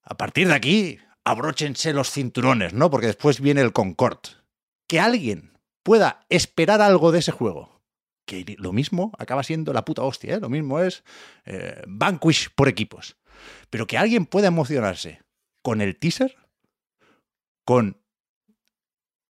[0.02, 2.90] A partir de aquí, abróchense los cinturones, ¿no?
[2.90, 4.18] Porque después viene el Concord.
[4.86, 7.73] Que alguien pueda esperar algo de ese juego.
[8.26, 10.40] Que lo mismo acaba siendo la puta hostia, ¿eh?
[10.40, 11.04] Lo mismo es
[11.44, 13.16] eh, Vanquish por equipos.
[13.70, 15.22] Pero que alguien pueda emocionarse
[15.62, 16.36] con el teaser,
[17.64, 18.00] con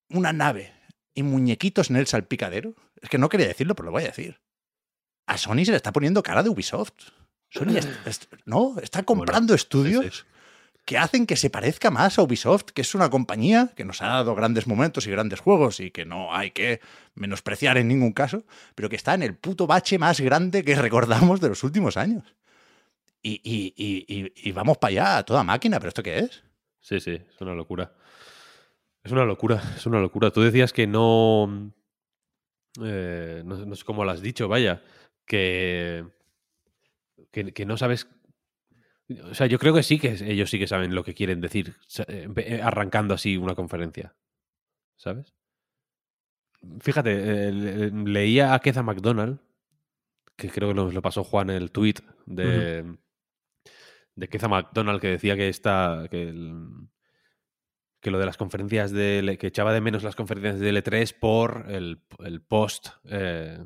[0.08, 0.72] una nave
[1.14, 2.74] y muñequitos en el salpicadero.
[3.00, 4.40] Es que no quería decirlo, pero lo voy a decir.
[5.26, 7.10] A Sony se le está poniendo cara de Ubisoft.
[7.50, 7.80] Sony
[8.44, 10.26] no, está comprando estudios
[10.84, 14.06] que hacen que se parezca más a Ubisoft, que es una compañía que nos ha
[14.08, 16.80] dado grandes momentos y grandes juegos y que no hay que
[17.14, 18.44] menospreciar en ningún caso,
[18.74, 22.34] pero que está en el puto bache más grande que recordamos de los últimos años.
[23.22, 26.44] Y, y- y- vamos para allá a toda máquina, pero ¿esto qué es?
[26.80, 27.94] Sí, sí, es una locura.
[29.02, 30.30] Es una locura, es una locura.
[30.30, 31.72] Tú decías que no.
[32.82, 34.82] eh, no, sé cómo lo has dicho, vaya.
[35.24, 36.04] Que.
[37.32, 38.08] que no sabes.
[39.30, 41.74] O sea, yo creo que sí que ellos sí que saben lo que quieren decir
[42.08, 44.14] eh, eh, arrancando así una conferencia.
[44.96, 45.34] ¿Sabes?
[46.80, 49.38] Fíjate, le- leía a Keza McDonald,
[50.36, 52.96] que creo que nos lo pasó Juan el tweet de,
[54.14, 56.06] de Keza McDonald que decía que esta.
[56.10, 56.88] Que, el-
[58.00, 61.64] que lo de las conferencias de que echaba de menos las conferencias de L3 por
[61.70, 63.64] el, el post eh,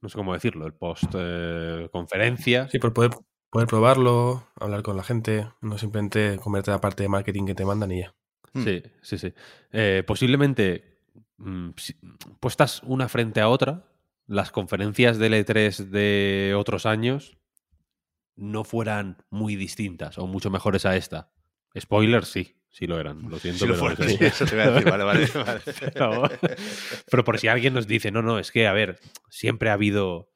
[0.00, 2.68] no sé cómo decirlo, el post eh, conferencia.
[2.68, 3.12] Sí, por poder,
[3.52, 7.66] poder probarlo, hablar con la gente, no simplemente comerte la parte de marketing que te
[7.66, 8.14] mandan y ya.
[8.54, 8.64] Hmm.
[8.64, 9.34] Sí, sí, sí.
[9.72, 10.98] Eh, posiblemente
[11.36, 11.94] mm, si-
[12.40, 13.84] puestas una frente a otra,
[14.26, 17.36] las conferencias de L3 de otros años
[18.36, 21.30] no fueran muy distintas o mucho mejores a esta.
[21.78, 23.28] Spoilers, sí, sí lo eran.
[23.28, 24.16] Lo siento, Si pero sí.
[24.16, 25.60] sí, eso te iba a decir, vale, vale, vale.
[25.92, 26.22] Pero,
[27.10, 30.31] pero por si alguien nos dice, no, no, es que, a ver, siempre ha habido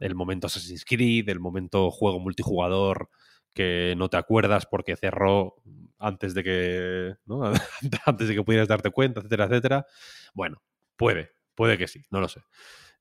[0.00, 3.10] el momento Assassin's Creed, el momento juego multijugador
[3.54, 5.56] que no te acuerdas porque cerró
[5.98, 7.14] antes de que,
[8.06, 9.86] antes de que pudieras darte cuenta, etcétera, etcétera.
[10.34, 10.62] Bueno,
[10.96, 12.42] puede, Puede que sí, no lo sé.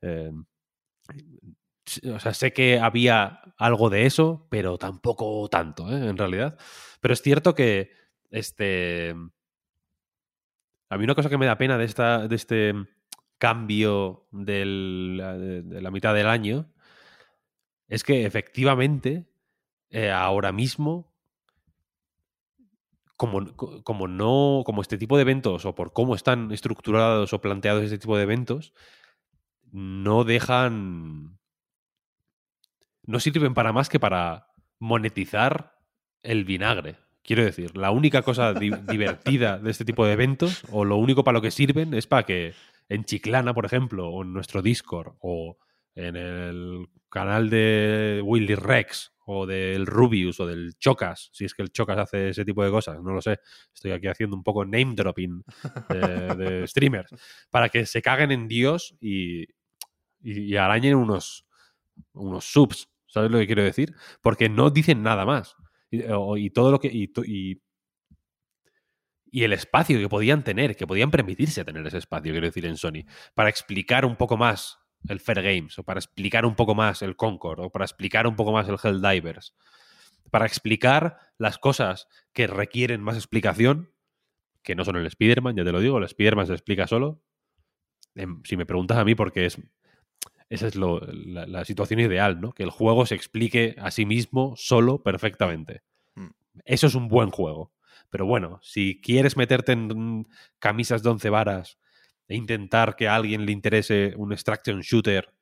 [0.02, 0.32] Eh,
[2.12, 6.08] o sea, sé que había algo de eso, pero tampoco tanto, ¿eh?
[6.08, 6.58] en realidad.
[7.02, 7.92] Pero es cierto que
[8.32, 9.14] este.
[10.90, 12.74] A mí una cosa que me da pena de, esta, de este
[13.38, 14.64] cambio de,
[15.82, 16.72] la mitad del año
[17.88, 19.26] es que efectivamente
[19.90, 21.14] eh, ahora mismo
[23.16, 23.40] como,
[24.08, 28.18] no, como este tipo de eventos o por cómo están estructurados o planteados este tipo
[28.18, 28.74] de eventos,
[29.72, 31.40] no dejan
[33.06, 34.48] no sirven para más que para
[34.80, 35.78] monetizar
[36.24, 36.98] el vinagre.
[37.24, 41.38] Quiero decir, la única cosa divertida de este tipo de eventos, o lo único para
[41.38, 42.54] lo que sirven, es para que
[42.90, 45.58] en Chiclana, por ejemplo, o en nuestro Discord, o
[45.96, 51.64] en el canal de Willy Rex, o del Rubius, o del Chocas, si es que
[51.64, 53.40] el Chocas hace ese tipo de cosas, no lo sé.
[53.74, 55.44] Estoy aquí haciendo un poco name dropping
[55.90, 57.10] de, de streamers,
[57.50, 59.46] para que se caguen en Dios y,
[60.22, 61.48] y arañen unos,
[62.14, 63.96] unos subs ¿Sabes lo que quiero decir?
[64.22, 65.56] Porque no dicen nada más.
[65.90, 66.90] Y, todo lo que.
[66.92, 67.14] Y,
[69.32, 72.76] y, el espacio que podían tener, que podían permitirse tener ese espacio, quiero decir, en
[72.76, 77.02] Sony, para explicar un poco más el Fair Games, o para explicar un poco más
[77.02, 79.56] el Concord, o para explicar un poco más el Helldivers,
[80.32, 83.92] para explicar las cosas que requieren más explicación,
[84.64, 87.22] que no son el Spider-Man, ya te lo digo, el Spider-Man se explica solo.
[88.16, 89.60] Em, si me preguntas a mí, porque es
[90.50, 92.52] esa es la, situación ideal, ¿no?
[92.54, 95.82] Que el juego se explique a sí mismo solo perfectamente.
[96.14, 96.30] Mm.
[96.66, 97.74] Eso es un buen juego.
[98.10, 100.28] Pero bueno, si quieres meterte en
[100.60, 101.80] camisas de once varas
[102.28, 105.34] e intentar que a alguien le interese un extraction shooter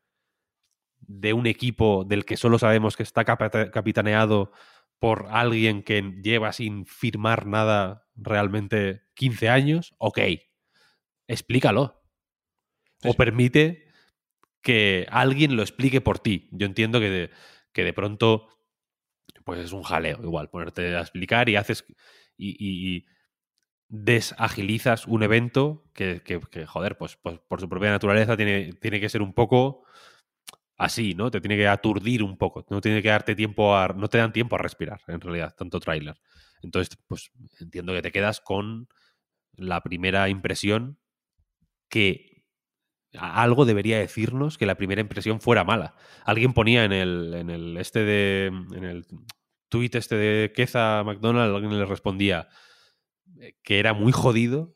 [1.00, 4.52] de un equipo del que solo sabemos que está capitaneado
[5.00, 10.20] por alguien que lleva sin firmar nada realmente 15 años, ok,
[11.28, 12.02] explícalo.
[13.04, 13.88] O permite
[14.62, 16.48] que alguien lo explique por ti.
[16.54, 17.30] Yo entiendo que de,
[17.74, 18.48] que de pronto
[19.44, 21.86] pues es un jaleo igual, ponerte a explicar y haces
[22.38, 23.06] y,
[23.96, 26.20] desagilizas un evento que,
[26.66, 29.84] joder, pues, pues, por su propia naturaleza tiene, tiene que ser un poco
[30.78, 31.30] así, ¿no?
[31.30, 34.34] Te tiene que aturdir un poco, no tiene que darte tiempo a, no te dan
[34.34, 36.20] tiempo a respirar, en realidad, tanto tráiler.
[36.64, 37.30] Entonces, pues
[37.60, 38.88] entiendo que te quedas con
[39.58, 40.98] la primera impresión
[41.88, 42.46] que
[43.16, 45.94] algo debería decirnos que la primera impresión fuera mala.
[46.26, 49.06] Alguien ponía en el, en el este de en el
[49.70, 52.50] tweet este de Keza McDonald, alguien le respondía
[53.64, 54.74] que era muy jodido,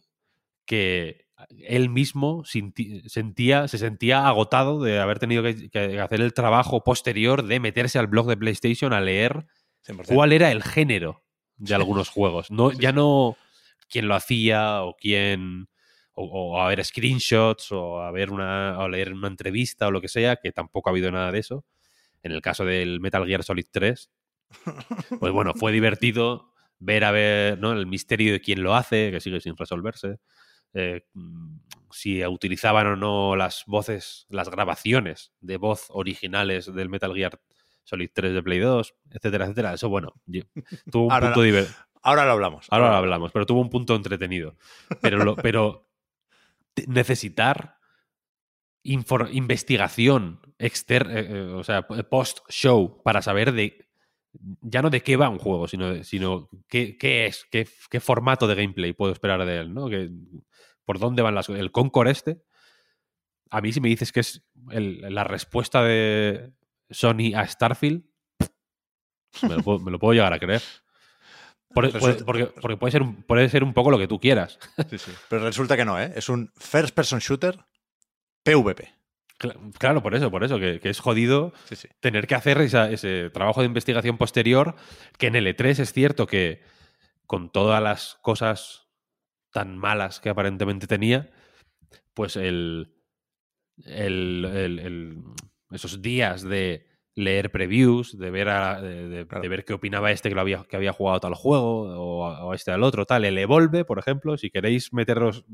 [0.65, 1.27] que
[1.67, 7.59] él mismo sentía, se sentía agotado de haber tenido que, hacer el trabajo posterior de
[7.59, 9.45] meterse al blog de PlayStation a leer
[10.07, 11.23] cuál era el género
[11.57, 12.49] de algunos juegos.
[12.49, 13.37] No, ya no
[13.89, 15.69] quién lo hacía o quién
[16.13, 20.07] o, a ver screenshots o a ver una o leer una entrevista o lo que
[20.07, 21.65] sea, que tampoco ha habido nada de eso.
[22.23, 24.09] En el caso del Metal Gear Solid 3,
[25.19, 27.71] pues bueno, fue divertido ver a ver ¿no?
[27.71, 30.19] el misterio de quién lo hace, que sigue sin resolverse.
[30.73, 31.05] Eh,
[31.91, 37.39] si utilizaban o no las voces, las grabaciones de voz originales del Metal Gear
[37.83, 39.73] Solid 3 de Play 2, etcétera, etcétera.
[39.73, 40.13] Eso, bueno,
[40.91, 41.77] tuvo un punto divertido.
[42.01, 42.67] Ahora lo hablamos.
[42.69, 44.55] Ahora, lo hablamos, pero tuvo un punto entretenido.
[45.01, 45.89] Pero, pero
[46.87, 47.77] necesitar
[48.83, 53.86] investigación externa, eh, eh, o sea, post-show para saber de
[54.61, 58.93] ya no de qué va un juego, sino, sino qué, es, qué, formato de gameplay
[58.93, 59.89] puedo esperar de él, ¿no?
[59.89, 60.09] Que,
[60.85, 62.41] por dónde van las El Concord este,
[63.49, 66.53] a mí si me dices que es la respuesta de
[66.89, 68.03] Sony a Starfield,
[69.41, 70.61] me lo puedo llegar a creer.
[71.73, 74.57] Porque, puede, ser un, puede ser un poco lo que tú quieras.
[75.29, 76.11] Pero resulta que no, ¿eh?
[76.15, 77.59] Es un first person shooter
[78.43, 78.96] PvP.
[79.37, 81.53] Claro, por eso, por eso, que, es jodido
[81.99, 84.75] tener que hacer ese trabajo de investigación posterior,
[85.19, 86.61] que en el E3 es cierto que
[87.27, 88.87] con todas las cosas
[89.51, 91.29] tan malas que aparentemente tenía,
[92.15, 92.95] pues el,
[93.85, 95.23] el
[95.71, 96.85] esos días de
[97.15, 98.47] leer previews, de ver,
[98.81, 102.71] de, ver qué opinaba este que, lo había, que había jugado tal juego o, este
[102.71, 103.25] al otro, tal.
[103.25, 105.45] El Evolve, por ejemplo, si queréis meterlos,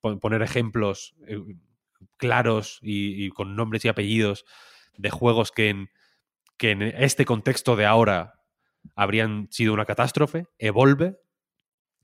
[0.00, 1.38] poner ejemplos eh,
[2.16, 4.44] claros y, con nombres y apellidos
[4.96, 5.90] de juegos que en,
[6.56, 8.42] que en este contexto de ahora
[8.94, 11.18] habrían sido una catástrofe, Evolve,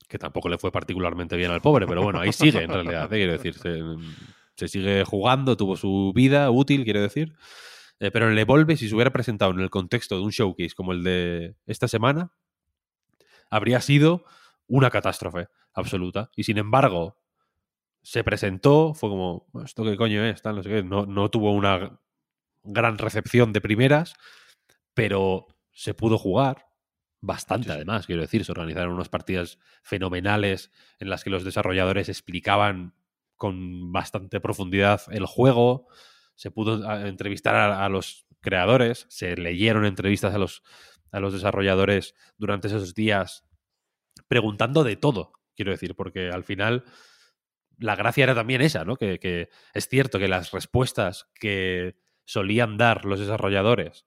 [0.07, 3.17] que tampoco le fue particularmente bien al pobre, pero bueno, ahí sigue en realidad, ¿eh?
[3.17, 3.55] quiero decir,
[4.55, 7.33] se, sigue jugando, tuvo su vida útil, quiero decir.
[7.99, 10.91] Eh, pero el Evolve, si se hubiera presentado en el contexto de un showcase como
[10.91, 12.33] el de esta semana,
[13.49, 14.25] habría sido
[14.67, 16.29] una catástrofe absoluta.
[16.35, 17.17] Y sin embargo,
[18.03, 20.41] se presentó, fue como, ¿esto qué coño es?
[20.41, 20.83] Tal, no, sé qué.
[20.83, 21.99] No, no tuvo una
[22.63, 24.15] gran recepción de primeras,
[24.93, 26.67] pero se pudo jugar
[27.21, 32.09] bastante Sí, además, quiero decir, se organizaron unas partidas fenomenales en las que los desarrolladores
[32.09, 32.93] explicaban
[33.37, 35.87] con bastante profundidad el juego,
[36.35, 40.63] se pudo a- entrevistar a, a los creadores, se leyeron entrevistas a los,
[41.11, 43.45] a los desarrolladores durante esos días
[44.27, 46.83] preguntando de todo, quiero decir, porque al final
[47.77, 48.95] la gracia era también esa, ¿no?
[48.95, 51.95] Que, es cierto que las respuestas que
[52.25, 54.05] solían dar los desarrolladores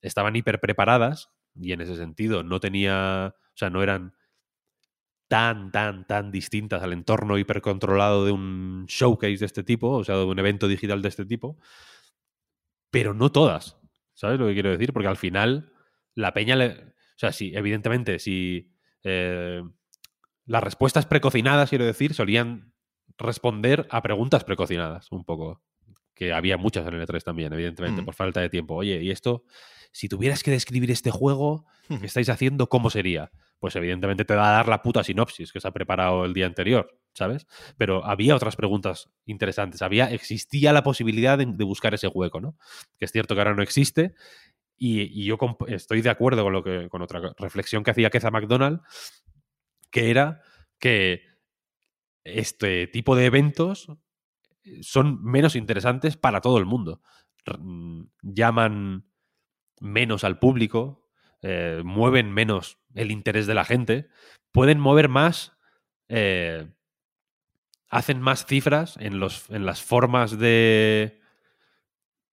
[0.00, 4.14] estaban hiper preparadas y en ese sentido no tenía, o sea, no eran
[5.28, 10.16] tan, tan, tan distintas al entorno hipercontrolado de un showcase de este tipo, o sea,
[10.16, 11.58] de un evento digital de este tipo,
[12.90, 13.78] pero no todas,
[14.12, 14.92] ¿sabes lo que quiero decir?
[14.92, 15.72] Porque al final
[16.14, 18.74] la peña, le, o sea, sí, evidentemente, si
[19.04, 19.62] eh,
[20.44, 22.71] las respuestas precocinadas, quiero decir, solían
[23.18, 25.60] responder a preguntas precocinadas, un poco.
[26.14, 28.04] Que había muchas en el E3 también, evidentemente, Mm.
[28.04, 28.74] por falta de tiempo.
[28.74, 29.44] Oye, y esto,
[29.92, 31.66] si tuvieras que describir este juego
[32.04, 33.30] que estáis haciendo, ¿cómo sería?
[33.58, 36.46] Pues evidentemente te va a dar la puta sinopsis que se ha preparado el día
[36.46, 37.46] anterior, ¿sabes?
[37.78, 39.82] Pero había otras preguntas interesantes.
[39.82, 42.56] Había, existía la posibilidad de, de buscar ese hueco, ¿no?
[42.98, 44.14] Que es cierto que ahora no existe.
[44.76, 45.38] Y, y yo
[45.68, 48.80] estoy de acuerdo con lo que, con otra reflexión que hacía Keza McDonald,
[49.90, 50.42] que era
[50.78, 51.22] que
[52.24, 53.88] este tipo de eventos
[54.80, 57.00] son menos interesantes para todo el mundo.
[57.58, 59.04] Mm, Llaman
[59.80, 61.08] menos al público,
[61.42, 64.08] eh, mueven menos el interés de la gente,
[64.52, 65.52] pueden mover más,
[66.08, 66.68] eh,
[67.88, 71.20] hacen más cifras en, los, en las formas de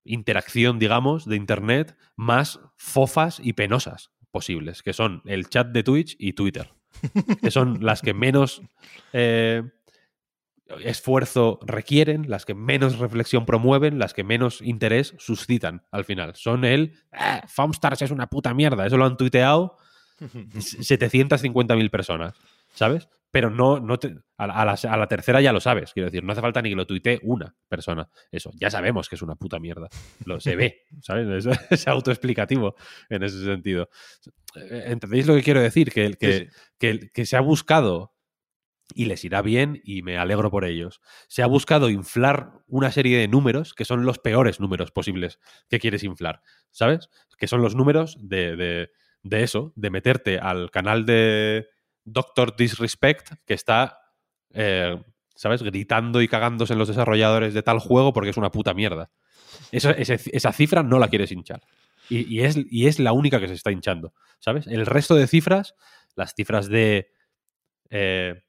[0.04, 6.16] interacción, digamos, de Internet más fofas y penosas posibles, que son el chat de Twitch
[6.20, 6.74] y Twitter,
[7.42, 8.62] que son las que menos
[9.14, 9.64] eh,
[10.84, 16.36] esfuerzo requieren, las que menos reflexión promueven, las que menos interés suscitan al final.
[16.36, 18.86] Son el "Ah, Foamstars es una puta mierda.
[18.86, 19.78] Eso lo han tuiteado
[20.20, 22.36] 750.000 personas,
[22.74, 23.08] ¿sabes?
[23.32, 26.08] Pero no, no te- a, la, a la- a la tercera ya lo sabes, quiero
[26.10, 28.10] decir, no hace falta ni que lo tuitee una persona.
[28.32, 29.88] Eso, ya sabemos que es una puta mierda.
[30.26, 31.46] Lo, se ve, ¿sabes?
[31.46, 32.76] Es, es autoexplicativo
[33.10, 33.90] en ese sentido.
[34.56, 35.92] Eh, ¿Entendéis lo que quiero decir?
[35.92, 36.50] Que, que,
[36.80, 38.14] que, que se ha buscado,
[38.96, 43.18] y les irá bien y me alegro por ellos, se ha buscado inflar una serie
[43.20, 47.10] de números que son los peores números posibles que quieres inflar, ¿sabes?
[47.38, 48.90] Que son los números de, de,
[49.24, 51.68] de eso, de meterte al canal de
[52.04, 54.00] Doctor Disrespect que está,
[54.54, 55.00] eh,
[55.36, 55.62] ¿sabes?
[55.62, 59.12] Gritando y cagándose en los desarrolladores de tal juego porque es una puta mierda.
[59.72, 61.62] Ese- esa cifra no la quieres hinchar.
[62.10, 64.66] Y, y es, y es la única que se está hinchando, ¿sabes?
[64.66, 65.76] El resto de cifras,
[66.16, 67.12] las cifras de
[67.92, 68.42] eh,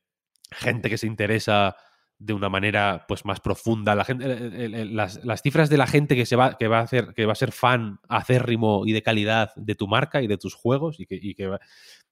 [0.52, 1.76] gente que se interesa
[2.18, 5.86] de una manera pues más profunda, la gente, el- el- el- las, cifras de la
[5.86, 8.92] gente que se va, que va a hacer, que va a ser fan acérrimo y
[8.92, 11.50] de calidad de tu marca y de tus juegos y que, y que,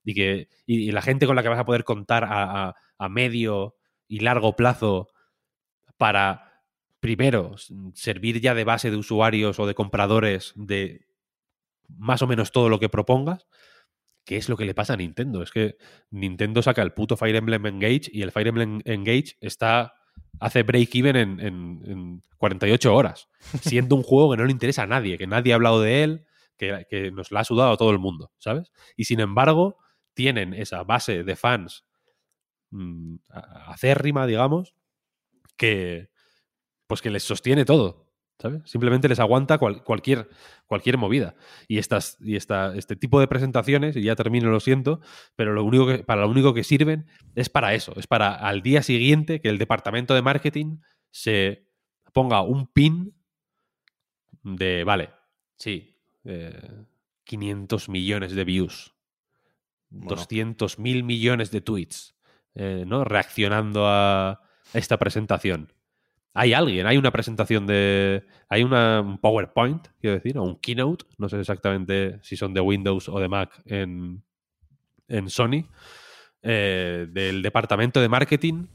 [0.05, 3.77] y que y, la gente con la que vas a poder contar a, a- medio
[4.09, 5.09] y largo plazo
[5.99, 6.63] para
[7.01, 7.55] primero
[7.95, 11.07] servir ya de base de usuarios o de compradores de
[11.89, 13.47] más o menos todo lo que propongas,
[14.29, 15.43] que es lo que le pasa a Nintendo.
[15.43, 15.79] Es que
[16.11, 19.95] Nintendo saca el puto Fire Emblem Engage y el Fire Emblem Engage está
[20.39, 23.31] hace break-even en, en- en 48 horas,
[23.63, 26.27] siendo un juego que no le interesa a nadie, que nadie ha hablado de él,
[26.59, 28.71] que, que nos lo ha sudado a todo el mundo, ¿sabes?
[28.99, 29.79] Y sin embargo,
[30.13, 31.87] tienen esa base de fans
[32.71, 34.75] mm, acérrima, digamos,
[35.57, 36.11] que
[36.87, 38.08] pues que les sostiene todo,
[38.39, 38.63] ¿sabes?
[38.65, 40.29] Simplemente les aguanta cual- cualquier,
[40.67, 41.35] cualquier movida.
[41.67, 45.01] Y, estas, y esta, este tipo de presentaciones, y ya termino, lo siento,
[45.37, 48.63] pero lo único que, para lo único que sirven es para eso, es para al
[48.63, 50.79] día siguiente que el departamento de marketing
[51.11, 51.67] se
[52.13, 53.15] ponga un pin
[54.43, 55.11] de, vale,
[55.57, 56.85] sí, eh,
[57.25, 58.95] 500 millones de views,
[59.91, 60.17] Bueno.
[60.17, 62.15] 200 mil millones de tweets,
[62.55, 63.05] eh, ¿no?
[63.05, 64.41] Reaccionando a
[64.73, 65.73] esta presentación.
[66.39, 68.25] Hay alguien, hay una presentación de.
[68.49, 72.61] Hay una, un PowerPoint, quiero decir, o un keynote, no sé exactamente si son de
[72.61, 74.23] Windows o de Mac en,
[75.09, 75.67] en Sony,
[76.43, 78.67] eh, del departamento de marketing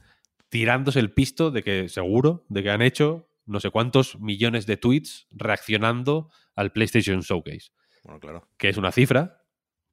[0.50, 4.78] tirándose el pisto de que seguro, de que han hecho no sé cuántos millones de
[4.78, 7.72] tweets reaccionando al PlayStation Showcase,
[8.04, 8.48] Bueno, claro.
[8.58, 9.42] que es una cifra,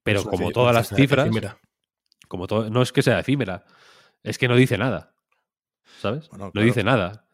[0.02, 1.58] pero una como todas las cifra cifras, efímera.
[2.28, 3.64] como todo, no es que sea efímera,
[4.22, 5.14] es que no dice nada.
[6.00, 6.28] ¿Sabes?
[6.28, 7.26] Bueno, no dice nada.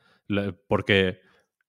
[0.69, 1.21] Porque.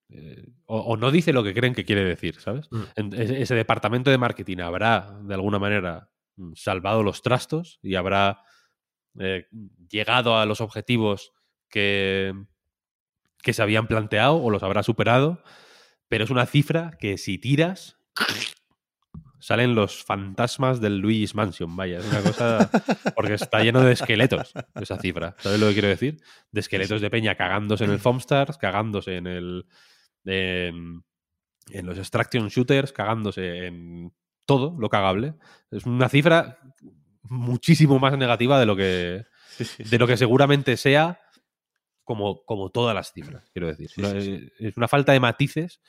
[0.10, 2.68] eh, o, o no dice lo que creen que quiere decir, ¿sabes?
[2.72, 2.84] Mm.
[2.96, 7.96] En- ese, ese departamento de marketing habrá, de alguna manera, mm, salvado los trastos y
[7.96, 8.42] habrá
[9.20, 9.48] eh,
[9.90, 11.34] llegado a los objetivos
[11.70, 12.34] que,
[13.42, 15.44] que se habían planteado o los habrá superado,
[16.08, 17.98] pero es una cifra que si tiras
[19.40, 22.70] salen los fantasmas del Luis Mansion, vaya, es una cosa
[23.16, 26.18] porque está lleno de esqueletos esa cifra, ¿sabes lo que quiero decir?
[26.52, 29.66] De esqueletos de peña cagándose en el Foamstars, cagándose en el
[30.26, 31.04] en,
[31.72, 34.14] en los extraction shooters, cagándose en
[34.46, 35.36] todo lo cagable.
[35.72, 36.60] Es una cifra
[37.24, 39.26] muchísimo más negativa de lo que
[39.78, 41.20] de lo que seguramente sea
[42.04, 43.90] como, como todas las cifras, quiero decir.
[44.60, 45.82] Es una falta de matices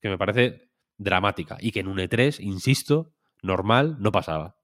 [0.00, 0.68] que me parece
[0.98, 4.56] dramática y que en un E3, insisto, normal no pasaba.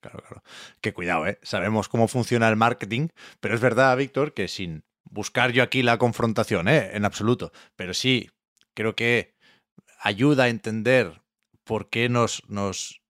[0.00, 0.42] Claro, claro.
[0.80, 1.38] Que cuidado, ¿eh?
[1.42, 3.08] Sabemos cómo funciona el marketing,
[3.40, 6.90] pero es verdad, Víctor, que sin buscar yo aquí la confrontación, ¿eh?
[6.94, 7.52] En absoluto.
[7.76, 8.30] Pero sí,
[8.74, 9.34] creo que
[10.00, 11.22] ayuda a entender
[11.64, 13.02] por qué nos, nos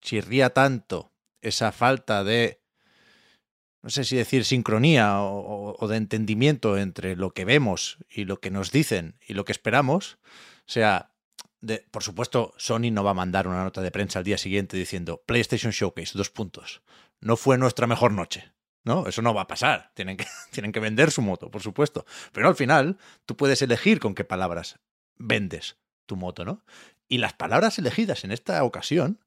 [0.00, 2.62] chirría tanto esa falta de,
[3.82, 8.40] no sé si decir sincronía o, o de entendimiento entre lo que vemos y lo
[8.40, 10.18] que nos dicen y lo que esperamos.
[10.66, 11.13] O sea,
[11.90, 15.22] por supuesto, Sony no va a mandar una nota de prensa al día siguiente diciendo
[15.26, 16.82] PlayStation Showcase, dos puntos.
[17.20, 18.52] No fue nuestra mejor noche.
[18.84, 19.90] No, eso no va a pasar.
[19.94, 22.04] Tienen que, tienen que vender su moto, por supuesto.
[22.32, 24.78] Pero al final, tú puedes elegir con qué palabras
[25.16, 26.64] vendes tu moto, ¿no?
[27.08, 29.20] Y las palabras elegidas en esta ocasión,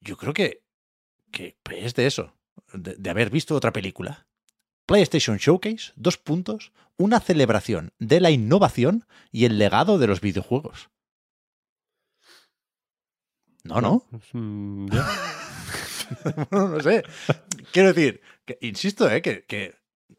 [0.00, 0.64] yo creo que,
[1.30, 2.34] que es de eso,
[2.72, 4.26] de haber visto otra película.
[4.86, 10.90] PlayStation Showcase, dos puntos, una celebración de la innovación y el legado de los videojuegos.
[13.66, 14.04] No, no.
[14.32, 15.06] Mm, ya.
[16.50, 17.02] bueno, no sé.
[17.72, 19.22] Quiero decir, que, insisto, ¿eh?
[19.22, 19.74] que, que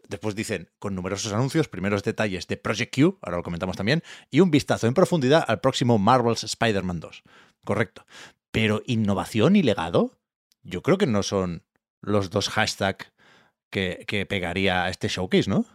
[0.07, 4.39] después dicen, con numerosos anuncios, primeros detalles de Project Q, ahora lo comentamos también, y
[4.39, 7.23] un vistazo en profundidad al próximo Marvel's Spider-Man 2.
[7.63, 8.05] Correcto.
[8.51, 10.17] Pero innovación y legado,
[10.63, 11.63] yo creo que no son
[12.01, 13.11] los dos hashtags
[13.69, 15.65] que, que pegaría a este showcase, ¿no?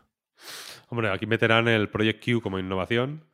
[0.88, 3.24] Hombre, aquí meterán el Project Q como innovación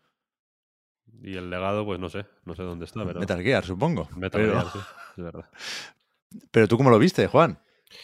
[1.22, 3.20] y el legado, pues no sé, no sé dónde está, pero...
[3.20, 4.08] Metal Gear, supongo.
[4.16, 4.78] Metal pero, Gear, sí,
[5.18, 5.48] es verdad.
[6.50, 7.58] pero tú cómo lo viste, Juan?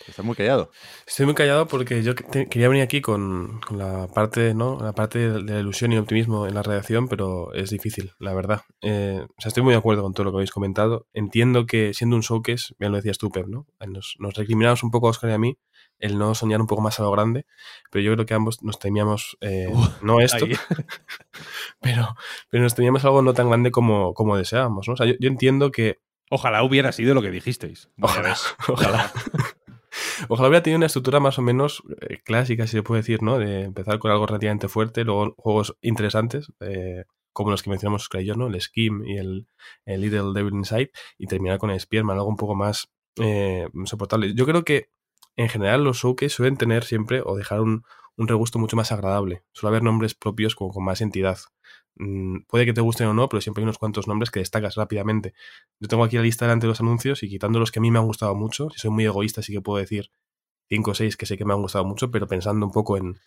[0.08, 0.70] Estás muy callado.
[1.06, 4.78] Estoy muy callado porque yo te- quería venir aquí con, con la parte, ¿no?
[4.80, 8.62] La parte de la ilusión y optimismo en la redacción, pero es difícil, la verdad.
[8.80, 11.06] Eh, o sea, estoy muy de acuerdo con todo lo que habéis comentado.
[11.12, 13.66] Entiendo que siendo un showcase, bien lo decías tú, Pep, ¿no?
[13.86, 15.58] Nos, nos recriminamos un poco a Oscar y a mí
[15.98, 17.46] el no soñar un poco más a lo grande,
[17.90, 19.72] pero yo creo que ambos nos temíamos, eh,
[20.02, 20.46] no esto,
[21.80, 22.16] pero,
[22.50, 24.94] pero nos temíamos algo no tan grande como, como deseábamos, ¿no?
[24.94, 27.90] O sea, yo, yo entiendo que Ojalá hubiera sido lo que dijisteis.
[28.00, 28.36] Ojalá,
[28.68, 29.12] ojalá.
[30.28, 33.38] Ojalá hubiera tenido una estructura más o menos eh, clásica, si se puede decir, ¿no?
[33.38, 38.22] De empezar con algo relativamente fuerte, luego juegos interesantes, eh, como los que mencionamos Oscar
[38.22, 38.48] y yo, ¿no?
[38.48, 39.46] El Scheme y el,
[39.84, 42.90] el Little Devil Inside, y terminar con el Spearman, algo un poco más
[43.20, 44.34] eh, soportable.
[44.34, 44.88] Yo creo que
[45.36, 47.84] en general los showcase suelen tener siempre o dejar un,
[48.16, 49.42] un regusto mucho más agradable.
[49.52, 51.38] Suele haber nombres propios con más entidad.
[51.96, 54.74] Mm, puede que te gusten o no, pero siempre hay unos cuantos nombres que destacas
[54.76, 55.34] rápidamente.
[55.80, 57.90] Yo tengo aquí la lista delante de los anuncios y quitando los que a mí
[57.90, 60.10] me han gustado mucho, si soy muy egoísta sí que puedo decir
[60.68, 63.20] 5 o 6 que sé que me han gustado mucho, pero pensando un poco en,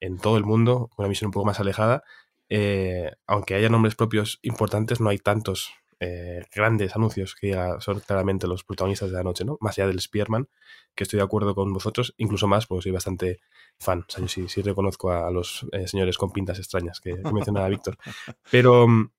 [0.00, 2.02] en todo el mundo, con una visión un poco más alejada,
[2.48, 8.46] eh, aunque haya nombres propios importantes, no hay tantos eh, grandes anuncios que son claramente
[8.46, 9.58] los protagonistas de la noche, ¿no?
[9.60, 10.48] Más allá del Spearman,
[10.94, 13.40] que estoy de acuerdo con vosotros, incluso más, porque soy bastante
[13.78, 14.00] fan.
[14.00, 17.32] O sea, yo sí, sí reconozco a, los eh, señores con pintas extrañas que, que
[17.32, 17.96] mencionaba Víctor.
[18.50, 19.10] Pero mm,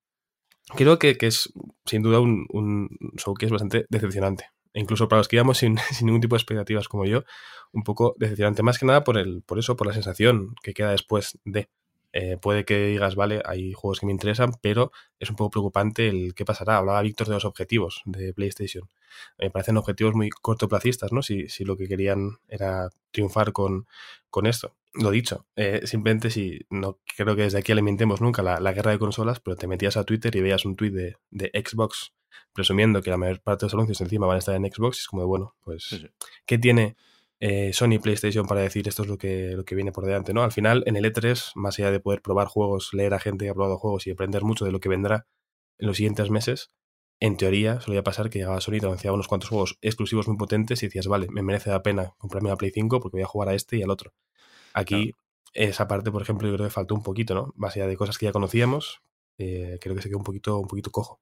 [0.76, 1.54] creo que, que es
[1.86, 4.46] sin duda un, un showcase bastante decepcionante.
[4.74, 7.24] E incluso para los que íbamos sin, sin ningún tipo de expectativas como yo,
[7.72, 8.64] un poco decepcionante.
[8.64, 11.70] Más que nada por, el, por eso, por la sensación que queda después de.
[12.14, 16.08] Eh, puede que digas, vale, hay juegos que me interesan, pero es un poco preocupante
[16.10, 16.78] el qué pasará.
[16.78, 18.90] Hablaba Víctor de los objetivos de PlayStation.
[19.38, 21.22] Me parecen objetivos muy cortoplacistas, ¿no?
[21.22, 23.88] Si, si lo que querían era triunfar con,
[24.30, 24.76] con esto.
[24.94, 28.92] Lo dicho, eh, simplemente si no creo que desde aquí alimentemos nunca la, la, guerra
[28.92, 32.12] de consolas, pero te metías a Twitter y veías un tweet de, de Xbox
[32.54, 35.02] presumiendo que la mayor parte de los anuncios encima van a estar en Xbox, y
[35.02, 36.08] es como de, bueno, pues, sí, sí.
[36.46, 36.98] ¿qué tiene
[37.42, 40.44] eh, Sony PlayStation para decir esto es lo que, lo que viene por delante, ¿no?
[40.44, 43.50] Al final, en el E3, más allá de poder probar juegos, leer a gente que
[43.50, 45.26] ha probado juegos y aprender mucho de lo que vendrá
[45.80, 46.70] en los siguientes meses,
[47.20, 50.84] en teoría solía pasar que llegaba Sony y anunciaba unos cuantos juegos exclusivos muy potentes
[50.84, 53.50] y decías, vale, me merece la pena comprarme la Play 5 porque voy a jugar
[53.50, 54.14] a este y al otro.
[54.74, 55.70] Aquí, claro.
[55.70, 57.54] esa parte, por ejemplo, yo creo que faltó un poquito, ¿no?
[57.56, 59.02] Más allá de cosas que ya conocíamos,
[59.40, 61.20] eh, creo que se quedó un poquito, un poquito cojo.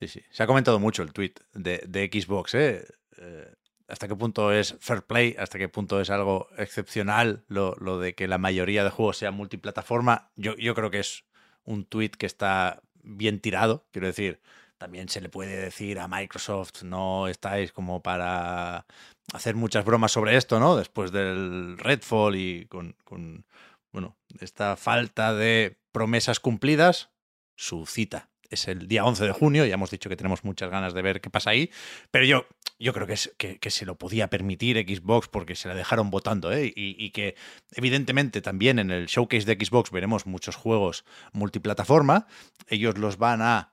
[0.00, 0.20] Sí, sí.
[0.30, 2.86] Se ha comentado mucho el tweet de, de Xbox, ¿eh?
[3.18, 3.52] ¿eh?
[3.88, 8.14] Hasta qué punto es fair play, hasta qué punto es algo excepcional lo, lo de
[8.14, 10.30] que la mayoría de juegos sean multiplataforma.
[10.36, 11.24] Yo, yo, creo que es
[11.64, 14.40] un tweet que está bien tirado, quiero decir.
[14.78, 18.84] También se le puede decir a Microsoft, no estáis como para
[19.32, 20.76] hacer muchas bromas sobre esto, ¿no?
[20.76, 23.46] Después del Redfall y con, con
[23.90, 27.08] bueno, esta falta de promesas cumplidas,
[27.54, 30.94] su cita es el día 11 de junio, ya hemos dicho que tenemos muchas ganas
[30.94, 31.70] de ver qué pasa ahí,
[32.10, 32.46] pero yo,
[32.78, 36.10] yo creo que, es, que, que se lo podía permitir Xbox porque se la dejaron
[36.10, 36.66] votando, ¿eh?
[36.66, 37.34] y, y, que
[37.72, 42.26] evidentemente también en el showcase de Xbox veremos muchos juegos multiplataforma,
[42.68, 43.72] ellos los van a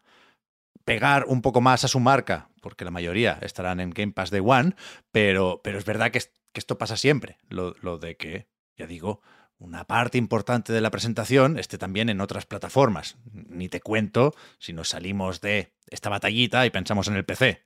[0.86, 4.40] pegar un poco más a su marca, porque la mayoría estarán en Game Pass de
[4.40, 4.76] One,
[5.12, 8.48] pero, pero es verdad que, que esto pasa siempre, lo, lo de que,
[8.78, 9.22] ya digo,
[9.64, 13.16] una parte importante de la presentación esté también en otras plataformas.
[13.32, 17.64] Ni te cuento si nos salimos de esta batallita y pensamos en el PC.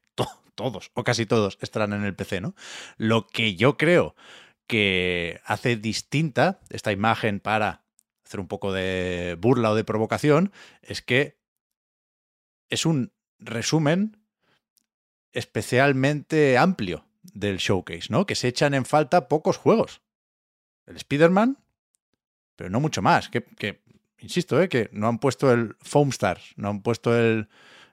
[0.55, 2.55] Todos, o casi todos, estarán en el PC, ¿no?
[2.97, 4.15] Lo que yo creo
[4.65, 7.83] que hace distinta esta imagen para
[8.25, 11.37] hacer un poco de burla o de provocación es que
[12.69, 14.17] es un resumen
[15.31, 18.25] especialmente amplio del showcase, ¿no?
[18.25, 20.01] Que se echan en falta pocos juegos.
[20.87, 21.59] El Spider-Man,
[22.57, 23.29] pero no mucho más.
[23.29, 23.79] Que,
[24.19, 24.67] insisto, ¿eh?
[24.67, 27.47] que no han puesto el Foam Stars, no han puesto el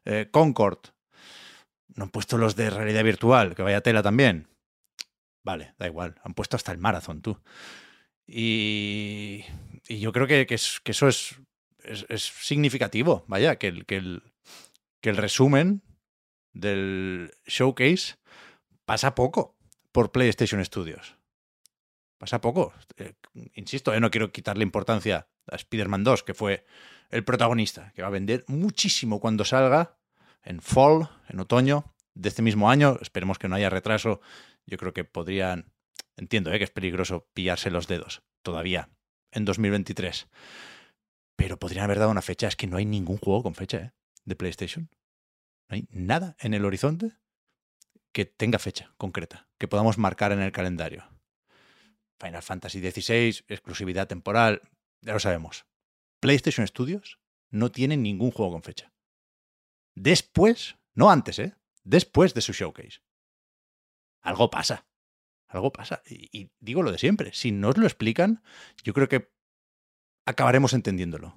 [0.05, 0.79] eh, Concord,
[1.95, 4.49] no han puesto los de realidad virtual, que vaya tela también.
[5.45, 7.39] Vale, da igual, han puesto hasta el Marathon, tú.
[8.27, 9.45] Y,
[9.87, 11.39] yo creo que, que eso es,
[11.85, 14.23] es, es, significativo, vaya, que el, que, el,
[15.03, 15.83] que el resumen
[16.55, 18.17] del showcase
[18.87, 19.55] pasa poco
[19.93, 21.14] por PlayStation Studios.
[22.25, 22.73] Pasa poco.
[22.97, 23.13] Eh,
[23.53, 26.65] insisto, eh, no quiero quitarle importancia a Spider-Man 2, que fue
[27.11, 29.99] el protagonista, que va a vender muchísimo cuando salga
[30.43, 32.97] en fall, en otoño de este mismo año.
[33.03, 34.23] Esperemos que no haya retraso.
[34.65, 35.71] Yo creo que podrían,
[36.17, 38.89] entiendo eh, que es peligroso pillarse los dedos todavía
[39.31, 40.27] en 2023.
[41.37, 42.49] Pero podrían haber dado una fecha.
[42.49, 43.93] Es que no hay ningún juego con fecha
[44.25, 44.89] de PlayStation.
[45.69, 47.19] No hay nada en el horizonte
[48.13, 51.05] que tenga fecha concreta, que podamos marcar en el calendario.
[52.25, 54.63] Final Fantasy XVI, exclusividad temporal,
[55.03, 55.67] ya lo sabemos.
[56.21, 57.19] PlayStation Studios
[57.51, 58.93] no tiene ningún juego con fecha.
[59.95, 61.55] Después, no antes, ¿eh?
[61.83, 63.03] Después de su showcase.
[64.23, 64.87] Algo pasa.
[65.49, 66.03] Algo pasa.
[66.07, 67.33] Y, y digo lo de siempre.
[67.35, 68.43] Si nos lo explican,
[68.83, 69.31] yo creo que
[70.25, 71.37] acabaremos entendiéndolo.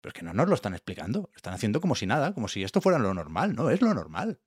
[0.00, 1.30] Pero es que no nos lo están explicando.
[1.36, 3.54] Están haciendo como si nada, como si esto fuera lo normal.
[3.54, 4.40] No es lo normal.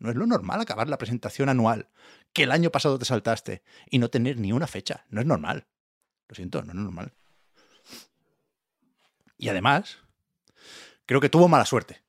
[0.00, 1.88] No es lo normal acabar la presentación anual
[2.32, 5.04] que el año pasado te saltaste y no tener ni una fecha.
[5.10, 5.66] No es normal.
[6.28, 7.12] Lo siento, no es normal.
[9.36, 9.98] Y además,
[11.06, 12.02] creo que tuvo mala suerte.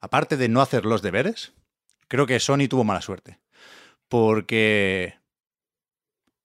[0.00, 1.52] Aparte de no hacer los deberes,
[2.08, 3.40] creo que Sony tuvo mala suerte.
[4.08, 5.18] Porque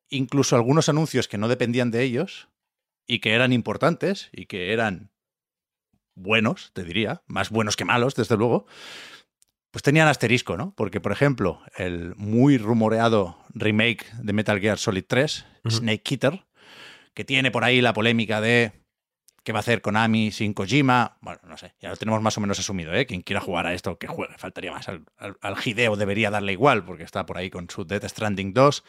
[0.10, 2.48] incluso algunos anuncios que no dependían de ellos
[3.06, 5.12] y que eran importantes y que eran
[6.16, 8.66] buenos, te diría, más buenos que malos, desde luego,
[9.72, 10.74] pues tenían asterisco, ¿no?
[10.76, 15.72] Porque, por ejemplo, el muy rumoreado remake de Metal Gear Solid 3, uh -huh.
[15.72, 16.46] Snake Eater,
[17.14, 18.72] que tiene por ahí la polémica de
[19.44, 21.18] qué va a hacer Konami sin Kojima.
[21.22, 23.06] Bueno, no sé, ya lo tenemos más o menos asumido, ¿eh?
[23.06, 24.38] Quien quiera jugar a esto, que juegue.
[24.38, 24.88] Faltaría más.
[24.90, 28.54] Al, al, al Hideo debería darle igual, porque está por ahí con su Death Stranding
[28.54, 28.84] 2,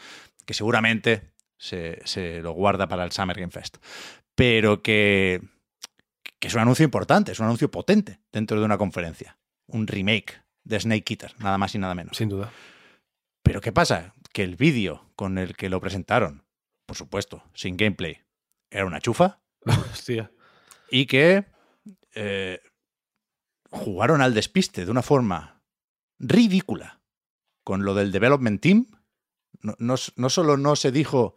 [0.45, 3.77] que seguramente se, se lo guarda para el Summer Game Fest.
[4.35, 5.41] Pero que,
[6.39, 9.37] que es un anuncio importante, es un anuncio potente dentro de una conferencia.
[9.67, 12.15] Un remake de Snake Eater, nada más y nada menos.
[12.15, 12.51] Sin duda.
[13.43, 14.13] Pero ¿qué pasa?
[14.31, 16.45] Que el vídeo con el que lo presentaron,
[16.85, 18.21] por supuesto, sin gameplay,
[18.69, 19.41] era una chufa.
[19.65, 20.31] Hostia.
[20.91, 21.45] Y que
[22.13, 22.61] eh,
[23.71, 25.63] jugaron al despiste de una forma
[26.19, 27.01] ridícula
[27.63, 28.91] con lo del development team.
[29.61, 31.35] No, no, no solo no se dijo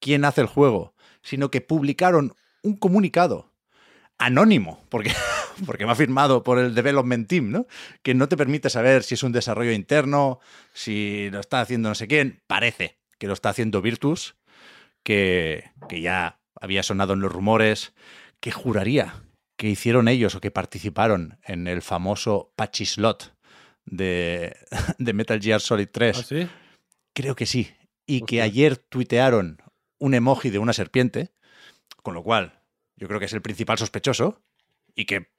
[0.00, 3.52] quién hace el juego, sino que publicaron un comunicado
[4.18, 5.12] anónimo, porque
[5.66, 7.66] porque me ha firmado por el development team, ¿no?
[8.02, 10.40] Que no te permite saber si es un desarrollo interno,
[10.72, 12.42] si lo está haciendo no sé quién.
[12.46, 14.36] Parece que lo está haciendo Virtus,
[15.02, 17.92] que, que ya había sonado en los rumores,
[18.40, 19.14] que juraría
[19.56, 23.34] que hicieron ellos o que participaron en el famoso Pachislot
[23.84, 24.56] de,
[24.98, 26.18] de Metal Gear Solid 3.
[26.18, 26.48] ¿Ah, sí?
[27.14, 27.70] Creo que sí.
[28.06, 28.26] Y Hostia.
[28.26, 29.62] que ayer tuitearon
[29.98, 31.32] un emoji de una serpiente,
[32.02, 32.60] con lo cual
[32.96, 34.42] yo creo que es el principal sospechoso
[34.94, 35.32] y que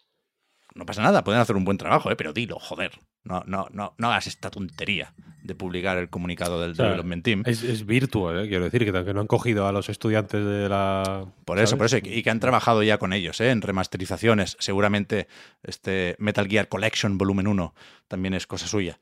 [0.76, 2.18] no pasa nada, pueden hacer un buen trabajo, ¿eh?
[2.18, 3.00] pero dilo, joder.
[3.24, 7.24] No, no, no, no hagas esta tontería de publicar el comunicado del o sea, Development
[7.24, 7.44] Team.
[7.46, 8.50] Es, es virtual, ¿eh?
[8.50, 11.26] quiero decir, que, que, no han cogido a los estudiantes de la.
[11.46, 11.78] Por eso, ¿sabes?
[11.78, 13.52] por eso, y que han trabajado ya con ellos, ¿eh?
[13.52, 14.58] en remasterizaciones.
[14.60, 15.28] Seguramente
[15.64, 17.74] este Metal Gear Collection Volumen 1
[18.10, 19.00] también es cosa suya.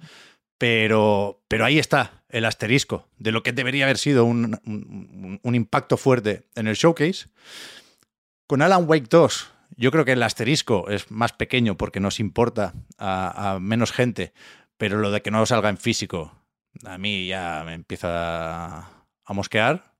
[0.60, 5.56] Pero, pero ahí está el asterisco de lo que debería haber sido un, un, un
[5.56, 7.26] impacto fuerte en el showcase.
[8.48, 12.74] Con Alan Wake 2 yo creo que el asterisco es más pequeño porque nos importa
[12.98, 14.34] a, a, menos gente,
[14.78, 16.32] pero lo de que no salga en físico,
[16.86, 18.08] a mí ya me empieza
[18.80, 19.94] a, a mosquear.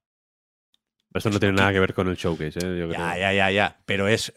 [1.14, 2.80] Esto no tiene nada que ver con el showcase, ¿eh?
[2.80, 2.92] Yo creo.
[2.92, 3.82] Ya, ya, ya, ya.
[3.86, 4.34] Pero es.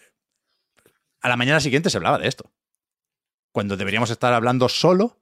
[1.23, 2.53] A la mañana siguiente se hablaba de esto.
[3.53, 5.19] Cuando deberíamos estar hablando solo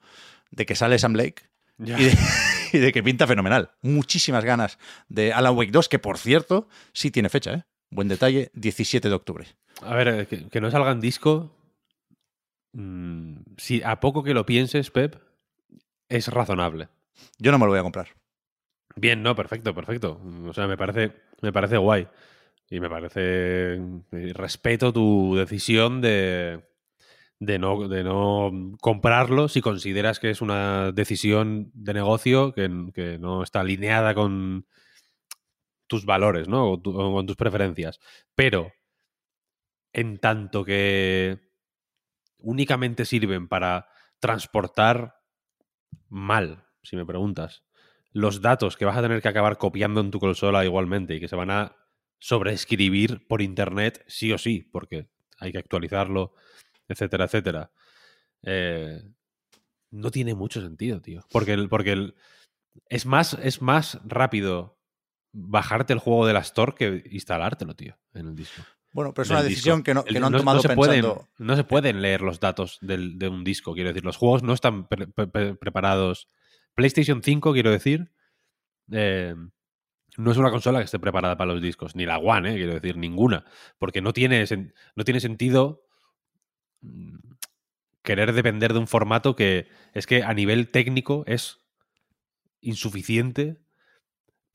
[0.51, 1.45] de que sale Sam Lake
[1.79, 1.99] Ya.
[1.99, 2.19] y de,
[2.73, 3.71] y de que pinta fenomenal.
[3.83, 7.65] Muchísimas ganas de Alan Wake 2, que por cierto, sí tiene fecha, ¿eh?
[7.91, 9.47] Buen detalle, 17 de octubre.
[9.83, 11.51] A ver, eh, que, que no salga en disco.
[12.73, 15.17] mm, si a poco que lo pienses, Pep,
[16.09, 16.89] es razonable.
[17.39, 18.09] Yo no me lo voy a comprar.
[18.97, 20.21] Bien, no, perfecto, perfecto.
[20.47, 21.13] O sea, me parece,
[21.43, 22.09] me parece guay.
[22.71, 23.81] Y me parece.
[24.13, 26.65] y Respeto tu decisión de,
[27.41, 33.19] de, no, de no comprarlo si consideras que es una decisión de negocio que, que
[33.19, 34.67] no está alineada con
[35.87, 36.73] tus valores, ¿no?
[36.73, 38.01] O, tu- o con tus preferencias.
[38.35, 38.73] Pero,
[39.95, 41.41] en tanto que
[42.39, 43.89] únicamente sirven para
[44.19, 45.23] transportar
[46.09, 47.65] mal, si me preguntas,
[48.13, 51.29] los datos que vas a tener que acabar copiando en tu consola igualmente y que
[51.29, 51.77] se van a
[52.19, 56.35] sobreescribir por internet sí o sí, porque hay que actualizarlo,
[56.89, 57.71] etcétera, etcétera.
[58.43, 59.03] Eh,
[59.91, 61.25] no tiene mucho sentido, tío.
[61.31, 62.15] Porque, el, porque el,
[62.89, 64.79] es, más, es más rápido
[65.33, 68.63] bajarte el juego de la Store que instalártelo, tío, en el disco.
[68.95, 69.51] Bueno, pero es una disco.
[69.51, 71.15] decisión que no, que El- no han tomado se pensando.
[71.15, 74.05] Pueden, no se pueden leer los datos del- de un disco, quiero decir.
[74.05, 76.29] Los juegos no están pre- pre- pre- preparados.
[76.75, 78.13] PlayStation 5, quiero decir,
[78.93, 79.35] eh,
[80.17, 81.97] no es una consola que esté preparada para los discos.
[81.97, 83.45] Ni la One, eh, quiero decir, ninguna.
[83.79, 84.45] Porque no tiene,
[84.95, 85.83] no tiene sentido
[86.83, 87.17] mm,
[88.03, 91.59] querer depender de un formato que es que a nivel técnico es
[92.61, 93.59] insuficiente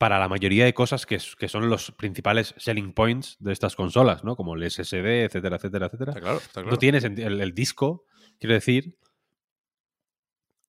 [0.00, 4.34] para la mayoría de cosas que, son los principales selling points de estas consolas, ¿no?
[4.34, 6.12] Como el SSD, etcétera, etcétera, etcétera.
[6.12, 6.70] Está claro, está claro.
[6.70, 7.28] No tiene sentido.
[7.28, 8.06] El, el disco,
[8.38, 8.96] quiero decir.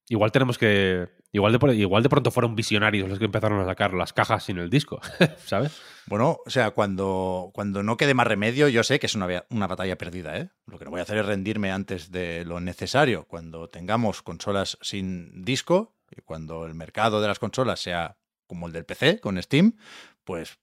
[0.10, 1.08] Igual tenemos que.
[1.32, 4.58] Igual de, igual de pronto fueron visionarios los que empezaron a sacar las cajas sin
[4.58, 5.00] el disco,
[5.46, 5.82] ¿sabes?
[6.08, 9.68] Bueno, o sea, cuando, cuando no quede más remedio, yo sé que es una, una
[9.68, 10.50] batalla perdida, ¿eh?
[10.66, 13.24] Lo que no voy a hacer es rendirme antes de lo necesario.
[13.30, 18.18] Cuando tengamos consolas sin disco y cuando el mercado de las consolas sea
[18.52, 19.78] como el del PC, con Steam,
[20.26, 20.60] pues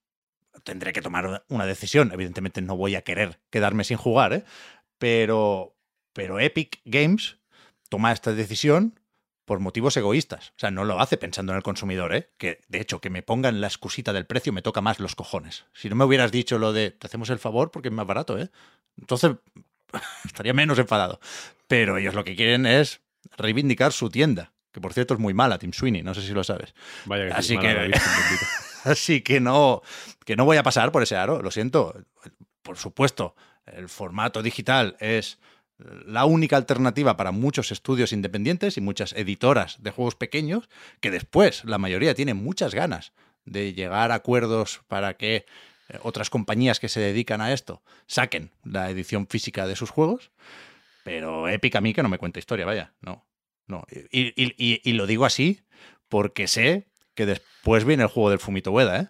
[0.63, 2.13] tendré que tomar una decisión.
[2.13, 4.45] Evidentemente no voy a querer quedarme sin jugar, ¿eh?
[4.99, 5.75] Pero,
[6.13, 7.39] pero Epic Games
[7.89, 9.01] toma esta decisión
[9.47, 10.51] por motivos egoístas.
[10.51, 12.29] O sea, no lo hace pensando en el consumidor, ¿eh?
[12.37, 15.65] Que, de hecho, que me pongan la excusita del precio me toca más los cojones.
[15.73, 18.39] Si no me hubieras dicho lo de te hacemos el favor porque es más barato,
[18.39, 18.51] ¿eh?
[18.99, 19.33] Entonces
[20.27, 21.21] estaría menos enfadado.
[21.67, 23.01] Pero ellos lo que quieren es
[23.39, 24.53] reivindicar su tienda.
[24.79, 26.73] Que por cierto es muy mala, Tim Sweeney, no sé si lo sabes.
[27.05, 27.99] Vaya que sí, Así mala que-.
[28.85, 29.83] Así que no,
[30.25, 31.97] que no voy a pasar por ese aro, lo siento.
[32.63, 33.35] Por supuesto,
[33.67, 35.41] el formato digital es
[36.07, 40.69] la única alternativa para muchos estudios independientes y muchas editoras de juegos pequeños,
[41.01, 43.13] que después la mayoría tienen muchas ganas
[43.47, 45.45] de llegar a acuerdos para que
[45.89, 50.31] eh, otras compañías que se dedican a esto saquen la edición física de sus juegos.
[51.03, 53.28] Pero Epic a mí que no me cuenta historia, vaya, no.
[53.69, 53.85] No.
[54.11, 55.61] Y, y- y- y lo digo así
[56.09, 59.09] porque sé que después viene el juego del Fumito Ueda, ¿eh?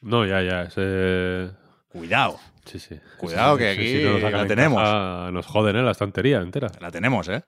[0.00, 0.62] No, ya, ya.
[0.64, 1.50] ese-
[1.88, 3.00] Cuidado, Sí, sí.
[3.16, 5.32] Cuidado, que aquí no lo sacan la en tenemos.
[5.32, 5.82] nos joden, ¿eh?
[5.82, 6.70] La estantería entera.
[6.80, 7.42] la tenemos, ¿eh?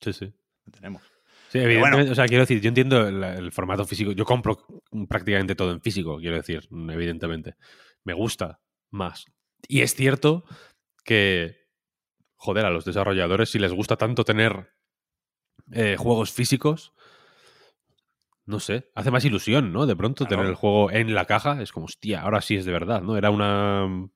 [0.00, 0.32] Sí, sí.
[0.64, 1.02] La tenemos.
[1.50, 1.70] Sí, bueno.
[1.70, 4.12] evidentemente, o sea, quiero decir, yo entiendo el, el formato físico.
[4.12, 4.66] Yo compro
[5.08, 7.56] prácticamente todo en físico, quiero decir, evidentemente.
[8.04, 8.60] Me gusta
[8.90, 9.26] más.
[9.68, 10.44] Y es cierto
[11.04, 11.56] que,
[12.36, 14.70] joder, a los desarrolladores, si les gusta tanto tener
[15.72, 16.92] eh, juegos físicos,
[18.46, 19.86] no sé, hace más ilusión, ¿no?
[19.86, 20.36] De pronto Claro.
[20.42, 23.16] tener el juego en la caja es como, hostia, ahora sí es de verdad, ¿no?
[23.16, 24.08] Era una.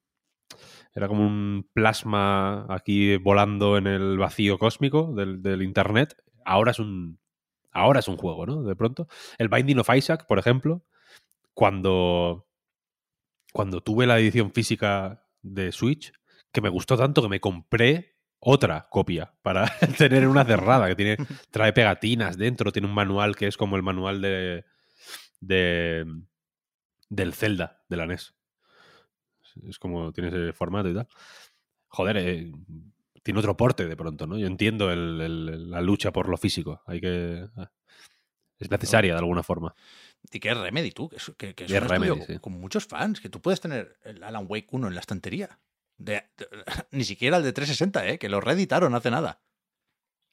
[0.95, 6.17] Era como un plasma aquí volando en el vacío cósmico del, del internet.
[6.45, 7.19] Ahora es un.
[7.71, 8.63] Ahora es un juego, ¿no?
[8.65, 9.07] De pronto.
[9.39, 10.85] El Binding of Isaac, por ejemplo,
[11.55, 12.47] cuando.
[13.53, 16.13] Cuando tuve la edición física de Switch,
[16.53, 19.67] que me gustó tanto que me compré otra copia para
[19.99, 21.17] tener una cerrada que tiene
[21.51, 24.65] trae pegatinas dentro, tiene un manual que es como el manual de,
[25.41, 26.07] de
[27.09, 28.35] del Zelda de la NES.
[29.69, 31.09] Es como tiene ese formato y tal.
[31.89, 32.53] Joder, eh,
[33.23, 34.39] tiene otro porte de pronto, ¿no?
[34.39, 36.83] Yo entiendo el- el- la lucha por lo físico.
[36.87, 37.71] Hay que ah,
[38.59, 39.75] es necesaria de alguna forma.
[40.31, 42.35] Y que es Remedy, tú, que es, que, que es Y es un estudio Remedy,
[42.35, 42.39] sí.
[42.41, 45.59] con muchos fans, que tú puedes tener el Alan Wake 1 en la estantería.
[45.99, 46.49] De- de-
[46.93, 48.19] ni siquiera el de 360, ¿eh?
[48.19, 49.41] Que lo reeditaron hace nada.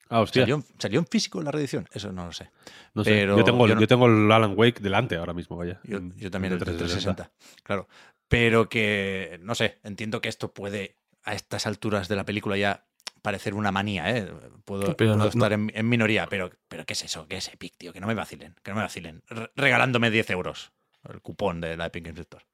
[0.09, 0.43] Ah, hostia.
[0.43, 1.87] ¿Salió, en- salió en físico la reedición?
[1.91, 2.51] Eso no lo sé.
[2.93, 3.09] No sé.
[3.11, 5.79] pero yo, tengo, yo yo, no- tengo el Alan Wake delante ahora mismo, vaya.
[5.83, 5.99] Yo,
[6.31, 7.31] también el de 360.
[7.63, 7.87] Claro.
[8.27, 12.85] Pero que, no sé, entiendo que esto puede, a estas alturas de la película ya
[13.23, 14.31] parecer una manía, ¿eh?
[14.65, 17.27] Puedo, Pero puedo no- estar en, en minoría, pero, pero ¿qué es eso?
[17.27, 17.91] ¿Qué es Epic, tío?
[17.91, 19.23] Que no me vacilen, que no me vacilen.
[19.27, 20.71] Re- regalándome 10 euros
[21.09, 22.45] el cupón de la Epic Games Store.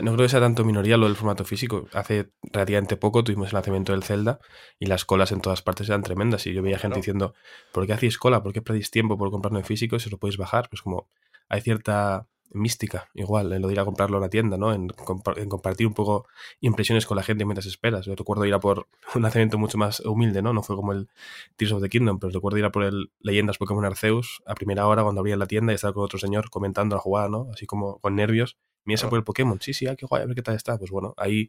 [0.00, 1.86] No creo que sea tanto minoría lo del formato físico.
[1.92, 4.38] Hace relativamente poco tuvimos el lanzamiento del Zelda
[4.78, 6.46] y las colas en todas partes eran tremendas.
[6.46, 7.34] Y yo veía gente diciendo,
[7.72, 8.42] ¿por qué hacéis cola?
[8.42, 10.68] ¿Por qué perdéis tiempo por comprarlo en físico si os lo podéis bajar?
[10.70, 11.08] Pues como
[11.48, 14.72] hay cierta mística, igual, en lo de ir a comprarlo a la tienda, ¿no?
[14.72, 16.26] En, compartir un poco
[16.60, 18.06] impresiones con la gente mientras esperas.
[18.06, 20.52] Yo recuerdo ir a por un lanzamiento mucho más humilde, ¿no?
[20.52, 21.08] No fue como el
[21.56, 24.86] Tears of the Kingdom, pero recuerdo ir a por el Leyendas Pokémon Arceus a primera
[24.86, 27.48] hora cuando abría la tienda y estaba con otro señor comentando la jugada, ¿no?
[27.52, 28.58] Así como con nervios.
[28.84, 30.78] Mira ese por el Pokémon, sí, sí, ah, qué guay, a ver qué tal está.
[30.78, 31.48] Pues bueno, hay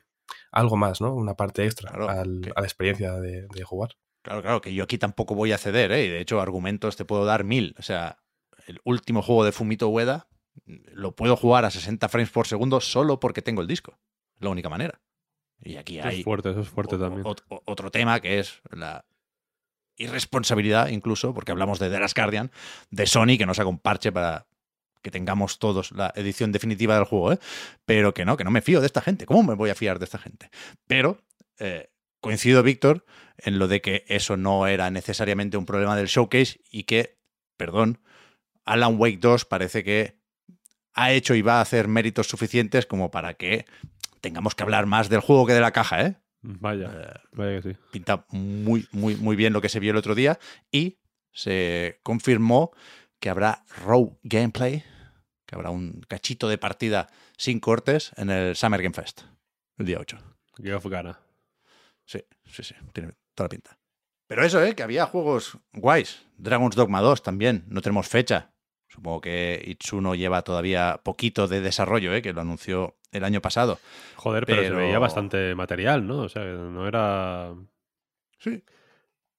[0.51, 1.13] algo más, ¿no?
[1.13, 3.91] Una parte extra a la experiencia de, de, jugar.
[4.21, 6.05] Claro, claro, que yo aquí tampoco voy a ceder, ¿eh?
[6.05, 7.75] Y de hecho, argumentos te puedo dar mil.
[7.77, 8.19] O sea,
[8.67, 10.27] el último juego de Fumito Ueda
[10.65, 13.97] lo puedo jugar a 60 frames por segundo solo porque tengo el disco.
[14.36, 15.01] Es la única manera.
[15.61, 16.19] Y aquí hay.
[16.19, 17.25] Es fuerte, eso es fuerte también.
[17.47, 19.05] otro tema que es la
[19.95, 22.51] irresponsabilidad, incluso, porque hablamos de The Last Guardian,
[22.89, 24.47] de Sony, que no saca un parche para
[25.04, 27.39] que tengamos todos la edición definitiva del juego, ¿eh?
[27.86, 29.28] pero que no, que no me fío de esta gente.
[29.28, 30.49] ¿Cómo me voy a fiar de esta gente?
[30.88, 31.22] Pero
[31.60, 31.91] eh,
[32.22, 33.06] coincido, Víctor,
[33.38, 37.20] en lo de que eso no era necesariamente un problema del showcase y que,
[37.58, 37.99] perdón,
[38.66, 40.18] Alan Wake 2 parece que
[40.93, 43.66] ha hecho y va a hacer méritos suficientes como para que
[44.22, 46.16] tengamos que hablar más del juego que de la caja, ¿eh?
[46.41, 47.78] Vaya, eh, vaya que sí.
[47.91, 50.39] Pinta muy, muy, muy bien lo que se vio el otro día
[50.72, 50.99] y
[51.32, 52.72] se confirmó
[53.20, 54.84] que habrá raw gameplay,
[55.54, 59.22] que habrá un cachito de partida sin cortes en el Summer Game Fest,
[59.78, 60.18] el día 8.
[60.56, 61.20] Qué gana.
[62.06, 63.78] Sí, sí, sí, tiene toda la pinta.
[64.28, 64.74] Pero eso, ¿eh?
[64.74, 66.26] Que había juegos guays.
[66.38, 68.51] Dragon's Dogma 2 también, no tenemos fecha.
[68.88, 72.24] Supongo que Itsuno lleva todavía poquito de desarrollo, ¿eh?
[72.24, 73.80] que lo anunció el año pasado.
[74.16, 76.22] Joder, pero, se veía bastante material, ¿no?
[76.22, 77.54] O sea, no era.
[78.39, 78.64] Sí.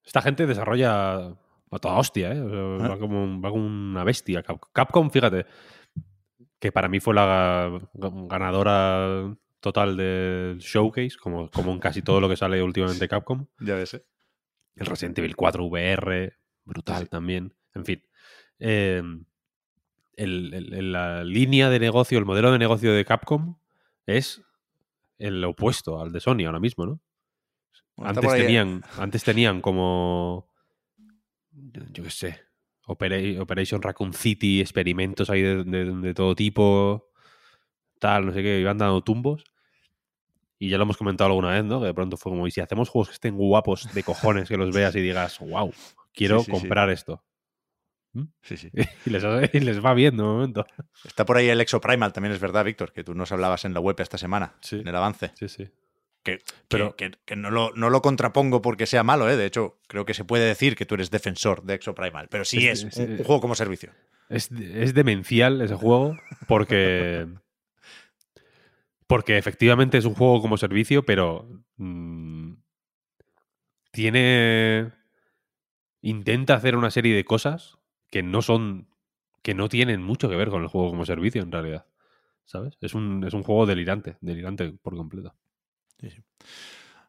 [0.05, 1.17] Esta gente desarrolla
[1.75, 2.41] a toda hostia, ¿eh?
[2.41, 2.89] Ah.
[2.89, 4.45] va, como, va, como, una bestia.
[4.73, 5.47] Capcom, fíjate,
[6.65, 12.29] que para mí fue la ganadora total del showcase, como, como en casi todo lo
[12.31, 13.45] que sale últimamente Capcom.
[13.61, 14.07] Ya ves, ¿eh?
[14.75, 17.53] El Resident Evil 4 VR, brutal también.
[17.75, 18.03] En fin.
[18.59, 19.03] Eh,
[20.17, 23.59] el, la línea de negocio, el modelo de negocio de Capcom
[24.07, 24.41] es
[25.19, 27.01] el opuesto al de Sony ahora mismo, ¿no?
[27.99, 30.49] antes, tenían, antes tenían como,
[31.53, 32.41] yo qué sé,
[32.87, 37.11] Operation Raccoon City, experimentos ahí de, todo tipo,
[37.99, 39.45] tal, no sé qué, iban dando tumbos.
[40.59, 41.80] Y ya lo hemos comentado alguna vez, ¿no?
[41.80, 44.57] Que de pronto fue como, y si hacemos juegos que estén guapos de cojones, que
[44.57, 45.72] los veas y digas, wow,
[46.12, 47.24] quiero comprar esto.
[48.12, 48.24] ¿Mm?
[48.43, 48.70] Sí, sí.
[49.07, 50.64] y, les, va bien de momento.
[51.05, 53.80] Está por ahí el Exoprimal, también es verdad, Víctor, que tú nos hablabas en la
[53.80, 55.32] web esta semana, en el avance.
[55.35, 55.68] Sí, sí.
[56.25, 59.37] Que, Pero, que, no, lo, no, lo, contrapongo porque sea malo, ¿eh?
[59.37, 62.66] de hecho, creo que se puede decir que tú eres defensor de Exoprimal, pero sí
[62.66, 63.93] es, un, juego como servicio.
[64.31, 66.16] Es, demencial ese juego
[66.49, 67.27] porque.
[69.07, 71.47] porque efectivamente es un juego como servicio, pero.
[71.77, 72.55] Mm,
[73.91, 74.93] tiene.
[76.01, 77.77] Intenta hacer una serie de cosas
[78.11, 78.89] que no son.
[79.43, 81.87] que no tienen mucho que ver con el juego como servicio, en realidad.
[82.47, 82.79] ¿Sabes?
[82.81, 85.35] Es un, es un juego delirante, delirante por completo.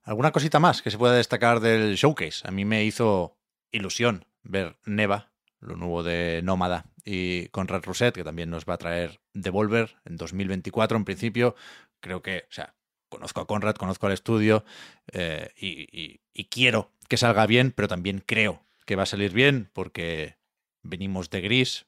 [0.04, 2.48] ¿Alguna cosita más que se pueda destacar del showcase?
[2.48, 3.38] A mí me hizo
[3.72, 8.78] ilusión ver Neva, lo nuevo de Nómada, y Conrad Rousset, que también nos va a
[8.78, 11.56] traer Devolver en 2024 en principio.
[12.00, 12.76] Creo que, o sea,
[13.10, 14.66] conozco a Conrad, conozco al estudio
[15.12, 19.70] eh, y, y, quiero que salga bien, pero también creo que va a salir bien
[19.74, 20.38] porque
[20.84, 21.86] venimos de gris,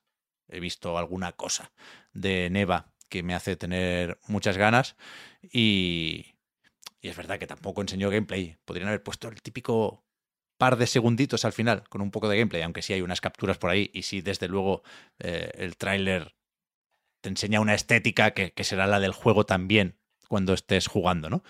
[0.47, 1.71] he visto alguna cosa
[2.13, 4.95] de Neva que me hace tener muchas ganas
[5.41, 6.36] y,
[7.01, 8.57] y es verdad que tampoco enseñó gameplay.
[8.65, 10.03] Podrían haber puesto el típico
[10.57, 13.57] par de segunditos al final con un poco de gameplay, aunque sí hay unas capturas
[13.57, 14.83] por ahí y sí, desde luego,
[15.19, 16.35] eh, el tráiler
[17.21, 21.43] te enseña una estética que, será la del juego también cuando estés jugando, ¿no?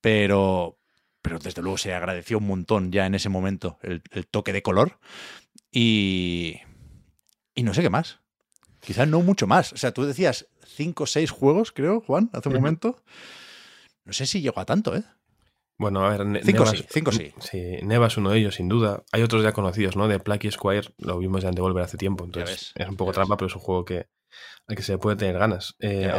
[0.00, 0.78] Pero,
[1.22, 4.98] pero desde luego se agradeció un montón ya en ese momento el toque de color
[5.70, 6.60] y,
[7.54, 8.20] y no sé qué más.
[8.80, 9.72] Quizás no mucho más.
[9.72, 13.02] O sea, tú decías cinco o seis juegos, creo, Juan, hace un momento.
[14.04, 15.02] No sé si llegó a tanto, ¿eh?
[15.76, 17.32] Bueno, a ver, cinco sí, cinco sí.
[17.40, 19.02] Sí, Neva es uno de ellos, sin duda.
[19.10, 20.06] Hay otros ya conocidos, ¿no?
[20.06, 22.24] De Plucky Squire, lo vimos ya en Devolver hace tiempo.
[22.24, 24.06] Entonces, es un poco trampa, pero es un juego que,
[24.68, 25.74] al que se puede tener ganas.
[25.80, 26.12] Eh,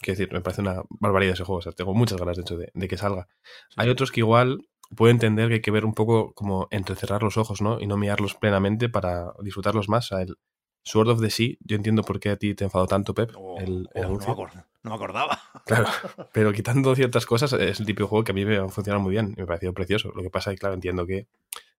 [0.00, 1.58] quiero decir, me parece una barbaridad ese juego.
[1.58, 3.28] O sea, tengo muchas ganas, de hecho, de, que salga.
[3.76, 4.66] Hay otros que igual
[4.96, 7.80] puedo entender que hay que ver un poco como entrecerrar los ojos, ¿no?
[7.80, 10.10] Y no mirarlos plenamente para disfrutarlos más.
[10.12, 10.36] el
[10.84, 13.58] Sword of the Sea, yo entiendo por qué a ti te enfadó tanto, Pep, oh,
[13.60, 15.38] el, oh, no, me acordaba.
[15.66, 15.88] Claro,
[16.32, 19.10] pero quitando ciertas cosas, es el típico juego que a mí me ha funcionado muy
[19.10, 20.12] bien me pareció precioso.
[20.14, 21.26] Lo que pasa es que, claro, entiendo que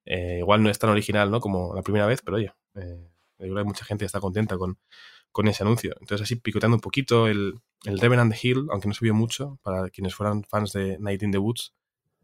[0.05, 1.39] eh, igual no es tan original, ¿no?
[1.39, 4.77] Como la primera vez, pero oye, eh, yo creo que mucha gente está contenta con,
[5.31, 5.95] con ese anuncio.
[5.99, 10.13] Entonces, así picoteando un poquito el, El Revenant Hill, aunque no vio mucho, para quienes
[10.13, 11.73] fueran fans de Night in the Woods,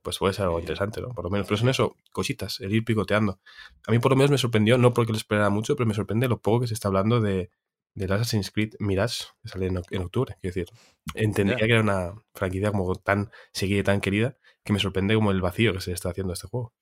[0.02, 1.10] pues puede ser algo interesante, ¿no?
[1.10, 1.48] Por lo menos.
[1.48, 3.40] Pero son eso, cositas, el ir picoteando.
[3.88, 6.28] A mí por lo menos me sorprendió, no porque lo esperara mucho, pero me sorprende
[6.28, 7.50] lo poco que se está hablando de,
[7.96, 10.36] del Assassin's Creed Mirage, que sale en, oc- en octubre.
[10.42, 10.68] Es decir,
[11.16, 15.32] entendía que era una franquicia como tan seguida y tan querida, que me sorprende como
[15.32, 16.74] el vacío que se está haciendo a este juego.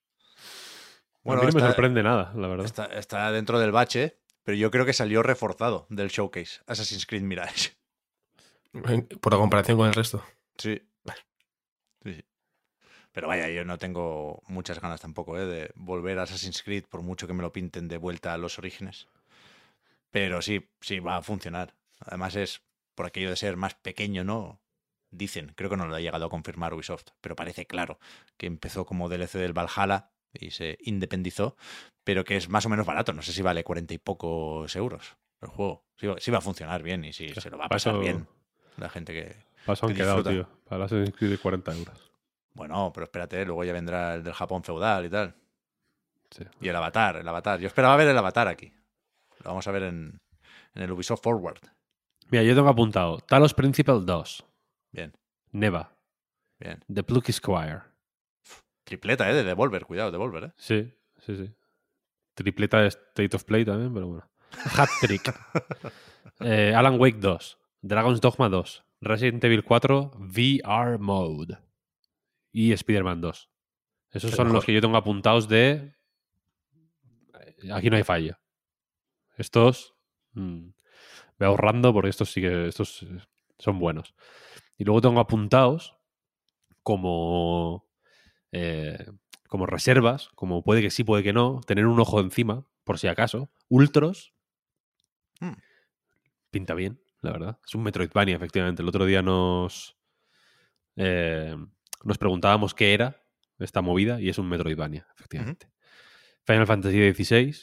[1.26, 2.66] a mí no me sorprende nada, la verdad.
[2.66, 7.22] Está, está dentro del bache, pero yo creo que salió reforzado del showcase Assassin's Creed
[7.24, 7.72] Mirage.
[9.22, 10.24] Por la comparación con el resto.
[10.58, 10.82] Sí.
[12.04, 12.24] Sí, sí.
[13.12, 15.46] Pero vaya, yo no tengo muchas ganas tampoco ¿eh?
[15.46, 18.58] de volver a Assassin's Creed, por mucho que me lo pinten de vuelta a los
[18.58, 19.08] orígenes.
[20.14, 21.74] Pero sí, sí, va a funcionar.
[22.00, 22.62] Además es
[22.94, 24.62] por aquello de ser más pequeño, ¿no?
[25.10, 27.98] Dicen, creo que no lo ha llegado a confirmar Ubisoft, pero parece claro
[28.38, 31.56] que empezó como DLC del Valhalla y se independizó,
[32.04, 33.12] pero que es más o menos barato.
[33.12, 35.84] No sé si vale cuarenta y pocos euros el juego.
[35.98, 38.02] Sí, va- sí va a funcionar bien y sí, se lo va a pasar Paso-
[38.04, 38.28] bien
[38.78, 39.36] la gente que,
[39.66, 40.48] Paso han que quedado, disfruta.
[40.48, 40.64] tío.
[40.66, 42.12] Para el Assassin's Creed de 40 euros.
[42.54, 45.36] Bueno, pero espérate, luego ya vendrá el del Japón feudal y tal.
[46.30, 46.44] Sí.
[46.62, 47.60] Y el avatar, el avatar.
[47.60, 48.72] Yo esperaba ver el avatar aquí.
[49.44, 50.20] Lo vamos a ver en,
[50.76, 51.60] en el Ubisoft Forward.
[52.30, 54.46] Mira, yo tengo apuntado Talos Principal 2,
[54.92, 55.14] Bien,
[55.52, 55.96] Neva,
[56.60, 56.84] bien.
[56.92, 57.82] The Plucky Squire.
[58.84, 59.34] Tripleta, ¿eh?
[59.34, 60.52] De Devolver, cuidado, Devolver, ¿eh?
[60.58, 61.54] Sí, sí, sí.
[62.36, 64.30] Tripleta de State of Play también, pero bueno.
[64.78, 65.34] Hat Trick.
[66.40, 71.58] Eh, Alan Wake 2, Dragon's Dogma 2, Resident Evil 4, VR Mode
[72.52, 73.50] y Spider-Man 2.
[74.12, 75.96] Esos son los que yo tengo apuntados de...
[77.40, 78.38] eh, Aquí no hay fallo.
[79.38, 79.96] Estos...
[80.34, 80.70] mm,
[81.40, 83.18] voy ahorrando porque estos sí que estos eh,
[83.60, 84.16] son buenos.
[84.78, 85.96] Y luego tengo apuntados
[86.84, 87.86] como...
[88.52, 89.06] eh,
[89.48, 93.08] como reservas, como puede que sí, puede que no, tener un ojo encima, por si
[93.08, 93.52] acaso.
[93.70, 94.34] Ultros.
[95.40, 95.54] Hmm.
[96.50, 97.60] Pinta bien, la verdad.
[97.66, 98.82] Es un Metroidvania, efectivamente.
[98.82, 99.96] El otro día nos.
[100.96, 101.56] eh,
[102.04, 103.24] nos preguntábamos qué era
[103.60, 105.70] esta movida y es un Metroidvania, efectivamente.
[106.46, 107.56] Final Fantasy XVI,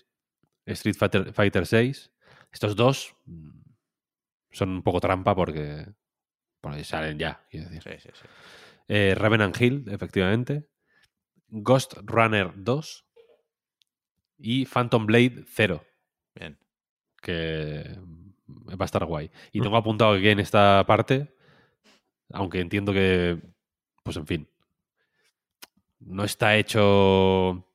[0.72, 2.10] Street Fighter, Fighter 6.
[2.52, 3.60] Estos dos mm,
[4.50, 5.86] son un poco trampa porque,
[6.60, 7.82] porque salen ya, quiero decir.
[7.82, 8.26] Sí, sí, sí.
[8.88, 10.68] Eh, Revenant Hill, efectivamente.
[11.48, 13.06] Ghost Runner 2.
[14.38, 15.84] Y Phantom Blade 0,
[16.34, 16.58] Bien.
[17.20, 19.30] que mm, va a estar guay.
[19.52, 21.34] Y tengo apuntado que en esta parte,
[22.32, 23.38] aunque entiendo que,
[24.02, 24.48] pues en fin,
[26.00, 27.66] no está hecho...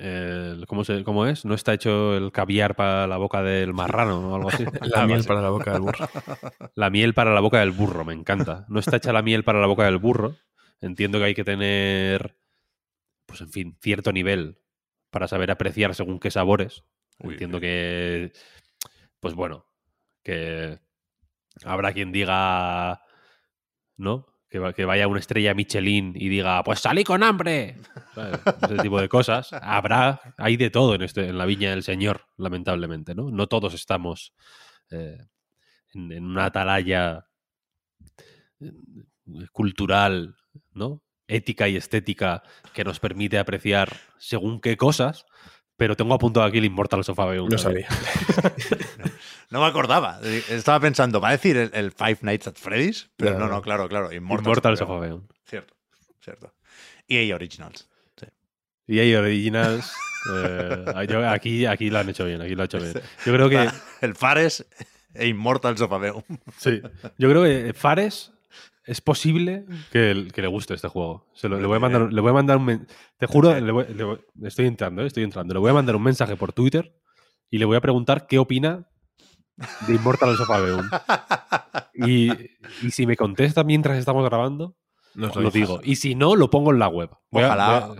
[0.00, 1.44] el- ¿cómo, se- ¿Cómo es?
[1.44, 4.64] No está hecho el caviar para la boca del marrano o algo así.
[4.82, 6.08] La miel para la boca del burro.
[6.74, 8.64] La miel para la boca del burro, me encanta.
[8.68, 10.36] No está hecha la miel para la boca del burro.
[10.80, 12.36] Entiendo que hay que tener,
[13.26, 14.58] pues en fin, cierto nivel
[15.10, 16.84] para saber apreciar según qué sabores.
[17.18, 17.60] Uy, Entiendo uy.
[17.60, 18.32] que,
[19.20, 19.66] pues bueno,
[20.22, 20.78] que
[21.64, 23.02] habrá quien diga,
[23.98, 24.26] ¿no?
[24.48, 27.76] Que vaya una estrella Michelin y diga, pues salí con hambre.
[28.20, 28.40] ¿Sabes?
[28.62, 29.50] Ese tipo de cosas.
[29.52, 33.30] Habrá, hay de todo en, este, en la viña del Señor, lamentablemente, ¿no?
[33.30, 34.34] No todos estamos
[34.90, 35.18] eh,
[35.94, 37.26] en, en una atalaya
[38.60, 38.72] eh,
[39.52, 40.36] cultural,
[40.72, 41.02] ¿no?
[41.26, 42.42] Ética y estética
[42.74, 45.24] que nos permite apreciar según qué cosas,
[45.76, 47.88] pero tengo apuntado aquí el Immortal Sofa No sabía.
[49.50, 50.20] No me acordaba.
[50.22, 53.10] Eh, Estaba pensando, ¿va a decir el, el Five Nights at Freddy's?
[53.16, 54.12] Pero No, no, claro, claro.
[54.12, 55.30] Immortal, Immortal Sofa Beyond.
[55.44, 55.74] Cierto,
[56.20, 56.54] cierto.
[57.08, 57.88] EA Originals.
[58.90, 59.92] Y hay Originals.
[60.34, 62.92] eh, yo- aquí, aquí lo han hecho bien, aquí lo han hecho bien.
[63.24, 63.68] Yo creo que.
[64.00, 64.66] El Fares
[65.14, 66.24] e Immortal Sofa Beyond.
[66.58, 66.80] Sí.
[67.18, 68.32] Yo creo que Fares
[68.84, 71.28] es posible que, el- que le guste este juego.
[71.34, 72.86] Se lo- le, voy a mandar, le voy a mandar un
[73.18, 75.54] Te juro, le voy- le voy- estoy entrando, eh, estoy entrando.
[75.54, 76.92] Le voy a mandar un mensaje por Twitter
[77.48, 78.88] y le voy a preguntar qué opina
[79.86, 80.90] de Immortal Sofa Beyond.
[81.94, 82.30] Y,
[82.82, 84.76] y si me contesta mientras estamos grabando,
[85.14, 85.80] lo digo.
[85.84, 87.10] Y si no, lo pongo en la web.
[87.30, 87.94] Voy Ojalá a-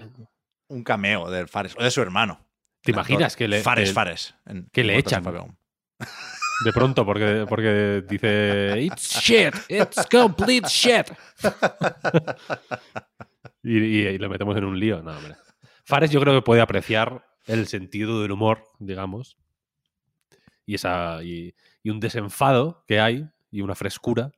[0.70, 2.40] un cameo del Fares, o de su hermano.
[2.82, 4.34] ¿Te imaginas que le, Fares, que- Fares.
[4.46, 5.22] en que le echan?
[6.64, 11.06] De pronto porque, porque dice It's shit, it's complete shit.
[13.62, 15.02] y, y- y le metemos en un lío.
[15.02, 15.36] No, hombre.
[15.84, 19.36] Fares yo creo que puede apreciar el sentido del humor, digamos,
[20.66, 24.30] y, esa, y, y un desenfado que hay y una frescura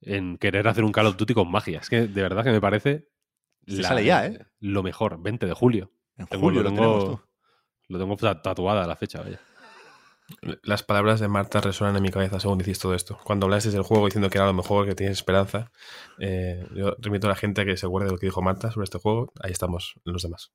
[0.00, 1.80] en querer hacer un Call of Duty con magia.
[1.80, 3.08] Es que de verdad que me parece
[3.76, 4.46] Sí sale ya, ¿eh?
[4.60, 5.20] lo mejor.
[5.22, 5.90] 20 de julio.
[6.16, 7.20] En Tengo- julio lo lo tengo, tenemos tú.
[7.88, 9.20] lo tengo ta- tatuada la fecha.
[9.22, 9.40] vaya.
[10.62, 13.18] Las palabras de Marta resuenan en mi cabeza según dices todo esto.
[13.24, 15.70] Cuando hablaste del juego diciendo que era lo mejor, que tienes esperanza,
[16.18, 18.70] eh, yo remito a la gente a que se acuerde de lo que dijo Marta
[18.70, 19.32] sobre este juego.
[19.40, 20.52] Ahí estamos, los demás.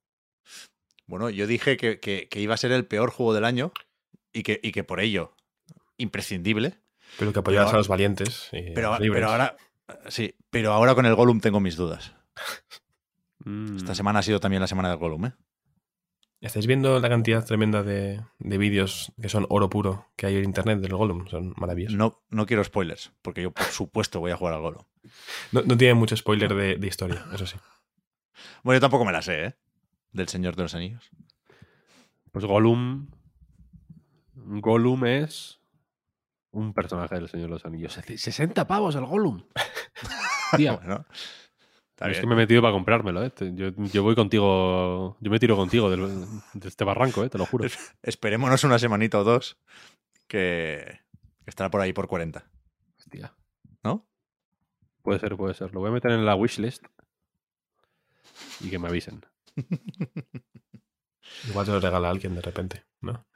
[1.06, 3.72] Bueno, yo dije que, que- que iba a ser el peor juego del año
[4.32, 5.34] y que, y que por ello
[5.96, 6.78] imprescindible.
[7.18, 8.48] Pero que apoyabas a los valientes.
[8.52, 9.56] y Pero, pero ahora.
[10.08, 12.14] Sí, pero ahora con el Gollum tengo mis dudas.
[13.44, 13.76] Mm.
[13.76, 15.32] Esta semana ha sido también la semana del Gollum, ¿eh?
[16.40, 20.44] ¿Estáis viendo la cantidad tremenda de, de vídeos que son oro puro que hay en
[20.44, 21.26] internet del Gollum?
[21.28, 21.96] Son maravillosos.
[21.96, 24.82] No, no quiero spoilers, porque yo por supuesto voy a jugar al Gollum.
[25.52, 27.56] No, no tiene mucho spoiler de, de historia, eso sí.
[28.62, 29.54] Bueno, yo tampoco me la sé, ¿eh?
[30.12, 31.10] Del Señor de los Anillos.
[32.30, 33.08] Pues Gollum.
[34.34, 35.60] Gollum es
[36.50, 37.92] un personaje del Señor de los Anillos.
[37.96, 39.44] Es decir, 60 pavos el Gollum.
[40.56, 41.06] Tía, Bueno,
[41.94, 42.20] está es bien.
[42.22, 43.32] que me he metido para comprármelo, ¿eh?
[43.54, 45.16] Yo, yo voy contigo.
[45.20, 47.30] Yo me tiro contigo del- de este barranco, ¿eh?
[47.30, 47.66] Te lo juro.
[48.02, 49.56] Esperémonos una semanita o dos
[50.26, 51.00] que
[51.44, 52.46] que estará por ahí por 40,
[52.98, 53.34] Hostia.
[53.82, 54.06] ¿no?
[55.02, 55.74] Puede ser, puede ser.
[55.74, 56.86] Lo voy a meter en la wishlist.
[58.60, 59.20] Y que me avisen.
[61.48, 63.26] Igual te lo regala alguien de repente, ¿no?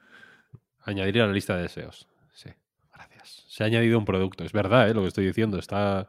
[0.80, 2.08] Añadir a la lista de deseos.
[2.32, 2.48] Sí,
[2.94, 3.44] gracias.
[3.48, 4.44] Se ha añadido un producto.
[4.44, 4.94] Es verdad, ¿eh?
[4.94, 5.58] Lo que estoy diciendo.
[5.58, 6.06] Está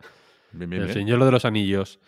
[0.52, 0.94] Bien, bien, el bien.
[0.94, 2.00] Señor de los Anillos.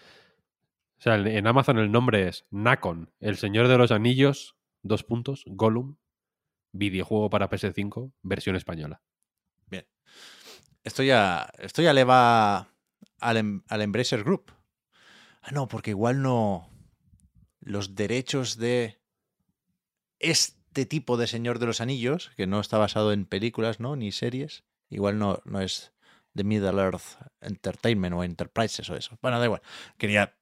[1.01, 3.11] O sea, en- Amazon el nombre es Nacon.
[3.19, 5.95] El Señor de los Anillos, dos puntos, Gollum,
[6.73, 9.01] videojuego para PS5, versión española.
[10.83, 12.67] Esto ya, esto ya le va
[13.19, 14.51] al, em- al Embracer Group.
[15.43, 16.69] Ah, no, porque igual no.
[17.59, 18.99] Los derechos de
[20.17, 23.95] este tipo de Señor de los Anillos, que no está basado en películas, ¿no?
[23.95, 25.93] Ni series, igual no, no es
[26.33, 29.19] de Middle Earth Entertainment o Enterprises o eso.
[29.21, 29.61] Bueno, da igual.
[29.99, 30.35] Quería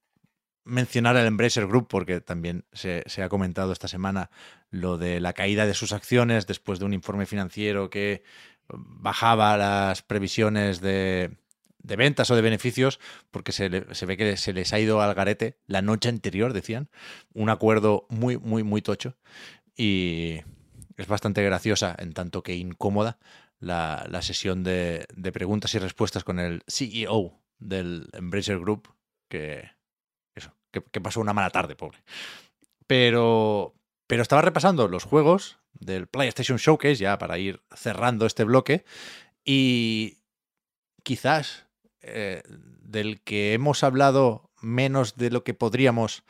[0.64, 4.30] mencionar el Embracer Group porque también se, se ha comentado esta semana
[4.70, 8.24] lo de la caída de sus acciones después de un informe financiero que
[8.70, 11.38] bajaba las previsiones de,
[11.80, 13.00] de ventas o de beneficios
[13.32, 16.90] porque se, se ve que se les ha ido al garete la noche anterior, decían.
[17.34, 19.18] Un acuerdo muy, muy, muy tocho.
[19.76, 20.42] Y
[20.98, 23.18] es bastante graciosa, en tanto que incómoda,
[23.60, 28.94] la, la sesión de, de preguntas y respuestas con el CEO del Embracer Group,
[29.30, 29.70] que,
[30.72, 32.04] que, pasó una mala tarde, pobre.
[32.88, 33.76] Pero,
[34.08, 38.84] pero estaba repasando los juegos del PlayStation Showcase, ya para ir cerrando este bloque,
[39.46, 40.18] y
[41.04, 41.68] quizás
[42.02, 46.24] eh, del que hemos hablado menos de lo que podríamos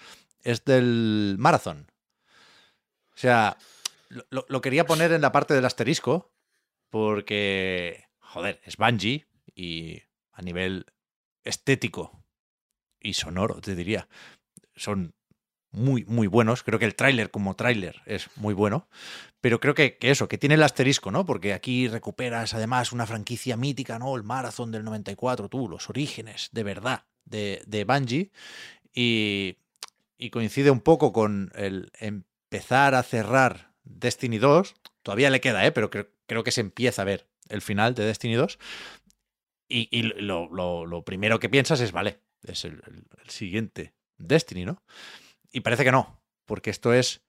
[0.44, 1.92] es del Marathon.
[3.14, 3.58] O sea,
[4.10, 6.32] lo, lo- lo quería poner en la parte del asterisco,
[6.90, 10.86] porque, joder, es Bungie y a nivel
[11.44, 12.19] estético
[13.02, 14.08] y sonoro, te diría,
[14.76, 15.14] son
[15.72, 16.64] muy, muy buenos.
[16.64, 18.88] Creo que el tráiler como tráiler es muy bueno.
[19.42, 21.26] Pero creo que, que eso, que tiene el asterisco, ¿no?
[21.26, 24.16] Porque aquí recuperas además una franquicia mítica, ¿no?
[24.16, 28.32] El Marathon del 94, tú, los orígenes de verdad de, de Bungie.
[28.94, 29.58] Y,
[30.32, 34.76] coincide un poco con el empezar a cerrar Destiny 2.
[35.04, 35.72] Todavía le queda, ¿eh?
[35.72, 38.60] Pero creo, que se empieza a ver el final de Destiny 2.
[39.70, 40.50] Y, y lo-
[40.86, 44.82] lo primero que piensas es, vale, es el- el- el siguiente Destiny, ¿no?
[45.52, 47.22] Y parece que no, porque esto es,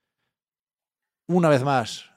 [1.29, 2.11] una vez más,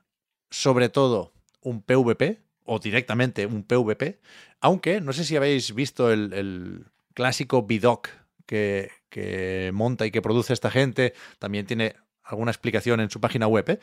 [0.50, 4.20] sobre todo un PvP o directamente un PvP,
[4.62, 8.10] aunque no sé si habéis visto el, el clásico bidoc
[8.46, 13.48] que, que monta y que produce esta gente, también tiene alguna explicación en su página
[13.48, 13.80] web, ¿eh?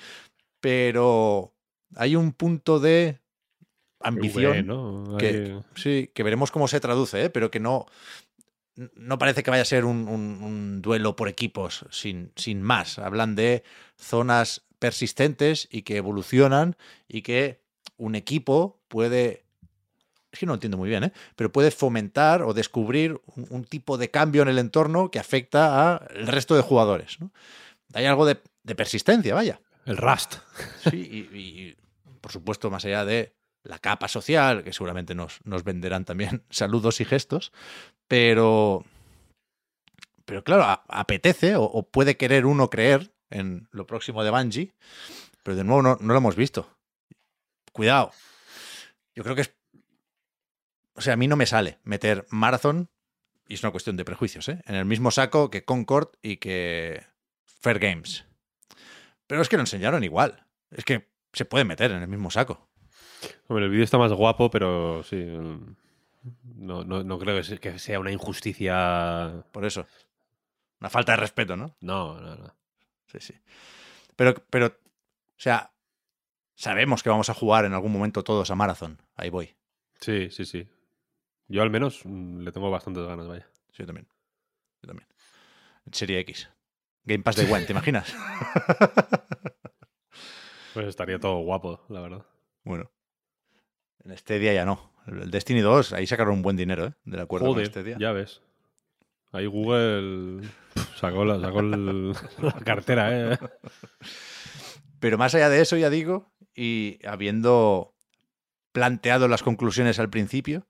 [0.60, 1.54] pero
[1.96, 3.20] hay un punto de
[4.00, 4.66] ambición.
[5.18, 7.30] Que- Hay- Sí, que veremos cómo se traduce, ¿eh?
[7.30, 7.86] pero que no,
[8.76, 12.98] no parece que vaya a ser un, un- un duelo por equipos sin, sin más.
[12.98, 13.62] Hablan de
[13.96, 16.76] zonas persistentes y que evolucionan
[17.08, 17.60] y que
[17.96, 19.44] un equipo puede...
[20.32, 21.12] Es que no lo entiendo muy bien, ¿eh?
[21.34, 25.96] pero puede fomentar o descubrir un, un tipo de cambio en el entorno que afecta
[25.96, 27.18] al resto de jugadores.
[27.20, 27.32] ¿no?
[27.94, 29.60] Hay algo de, de persistencia, vaya.
[29.86, 30.36] El Rust.
[30.88, 30.96] Sí,
[31.32, 31.76] y, y,
[32.20, 37.00] por supuesto, más allá de la capa social, que seguramente nos, nos venderán también saludos
[37.00, 37.52] y gestos,
[38.08, 38.84] pero,
[40.24, 44.74] pero claro, apetece o, o puede querer uno creer en lo próximo de Bungie,
[45.42, 46.76] pero de nuevo no, no lo hemos visto.
[47.72, 48.12] Cuidado.
[49.14, 49.54] Yo creo que es...
[50.94, 52.90] O sea, a mí no me sale meter Marathon,
[53.50, 54.62] y es una cuestión de prejuicios, ¿eh?
[54.66, 57.04] en el mismo saco que Concord y que
[57.46, 58.24] Fair Games.
[59.26, 60.46] Pero es que lo enseñaron igual.
[60.70, 62.69] Es que se puede meter en el mismo saco.
[63.48, 65.16] Hombre, el vídeo está más guapo, pero sí.
[65.16, 65.76] mm,
[66.56, 69.42] No, no, no creo que se- que sea una injusticia.
[69.52, 69.86] Por eso.
[70.80, 71.74] Una falta de respeto, ¿no?
[71.80, 72.54] No, no, no.
[73.06, 73.34] Sí, sí.
[74.16, 74.72] Pero, pero, o
[75.36, 75.72] sea,
[76.54, 78.98] sabemos que vamos a jugar en algún momento todos a Marathon.
[79.16, 79.54] Ahí voy.
[80.00, 80.68] Sí, sí, sí.
[81.48, 83.46] Yo al menos mm, le tengo bastantes ganas, vaya.
[83.72, 84.06] Sí, yo también.
[84.82, 85.08] Yo también.
[85.92, 86.48] Serie X.
[87.04, 88.14] Game Pass de One, ¿te imaginas?
[90.72, 92.24] Pues estaría todo guapo, la verdad.
[92.64, 92.90] bueno.
[94.04, 94.90] En este día ya no.
[95.06, 96.92] El Destiny 2, ahí sacaron un buen dinero, ¿eh?
[97.04, 97.96] Del acuerdo con Joder, este día.
[97.98, 98.42] ya ves.
[99.32, 100.48] Ahí Google
[100.96, 102.12] sacó la, sacó el-
[102.42, 103.38] la cartera, ¿eh?
[104.98, 107.94] Pero más allá de eso, ya digo, y habiendo
[108.72, 110.66] planteado las conclusiones al principio,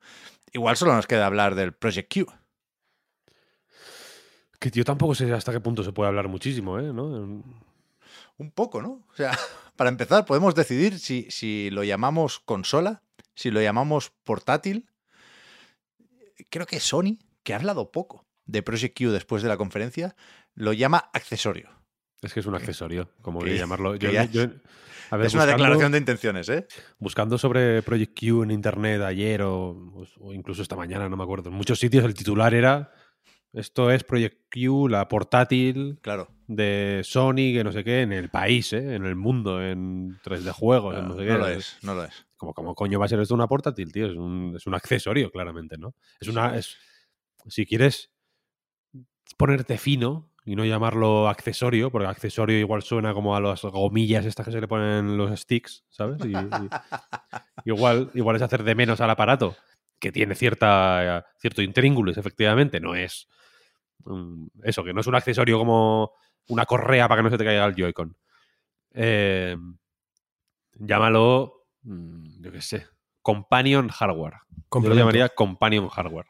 [0.53, 2.33] igual solo nos queda hablar del Project Q.
[4.59, 6.93] Que yo tampoco sé hasta qué punto se puede hablar muchísimo, ¿eh?
[6.93, 7.05] ¿No?
[8.37, 9.05] Un poco, ¿no?
[9.11, 9.31] O sea,
[9.75, 13.01] para empezar, podemos decidir si, si lo llamamos consola,
[13.35, 14.87] si lo llamamos portátil.
[16.49, 20.15] Creo que Sony, que ha hablado poco de Project Q después de la conferencia,
[20.55, 21.69] lo llama accesorio.
[22.21, 23.95] Es que es un accesorio, como voy a llamarlo.
[23.95, 24.43] Yo- yo-
[25.09, 26.67] a ver, es una declaración de intenciones, ¿eh?
[26.99, 31.49] Buscando sobre Project Q en internet ayer o, o incluso esta mañana, no me acuerdo.
[31.49, 32.91] En muchos sitios el titular era
[33.53, 36.29] esto es Project Q, la portátil Claro.
[36.47, 38.95] de Sony, que no sé qué, en el país, ¿eh?
[38.95, 41.39] en el mundo, en 3D juegos, en No, no sé no qué.
[41.39, 42.25] lo es, no lo es.
[42.41, 44.07] Como, ¿Cómo coño va a ser esto una portátil, tío?
[44.07, 45.93] Es un, es un accesorio, claramente, ¿no?
[46.19, 46.57] Es una.
[46.57, 46.75] Es,
[47.47, 48.09] si quieres
[49.37, 54.47] ponerte fino y no llamarlo accesorio, porque accesorio igual suena como a las gomillas estas
[54.47, 56.17] que se le ponen en los sticks, ¿sabes?
[56.25, 56.39] Y- y-
[57.65, 59.55] igual, igual es hacer de menos al aparato,
[59.99, 63.27] que tiene cierta, cierto intríngulis, efectivamente, no es
[64.63, 66.13] eso, que no es un accesorio como
[66.47, 68.17] una correa para que no se te caiga el Joy-Con.
[68.93, 69.55] Eh,
[70.79, 72.87] llámalo, mm, yo qué sé,
[73.21, 74.35] companion hardware.
[74.73, 76.25] Yo lo llamaría companion hardware.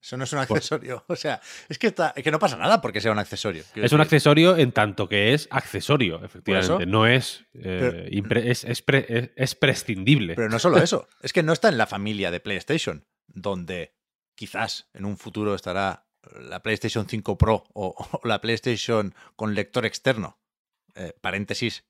[0.00, 1.04] Eso no es un accesorio.
[1.08, 3.64] O sea, es que, está- es que no pasa nada porque sea un accesorio.
[3.74, 6.86] Es un accesorio en tanto que es accesorio, efectivamente.
[6.86, 10.34] No es, eh, Pero- impre- es, es pre- es- es prescindible.
[10.34, 13.96] Pero no solo eso, es que no está en la familia de PlayStation, donde
[14.36, 16.06] quizás en un futuro estará
[16.40, 20.38] la PlayStation 5 Pro o, o la PlayStation con lector externo.
[20.94, 21.84] Eh, paréntesis,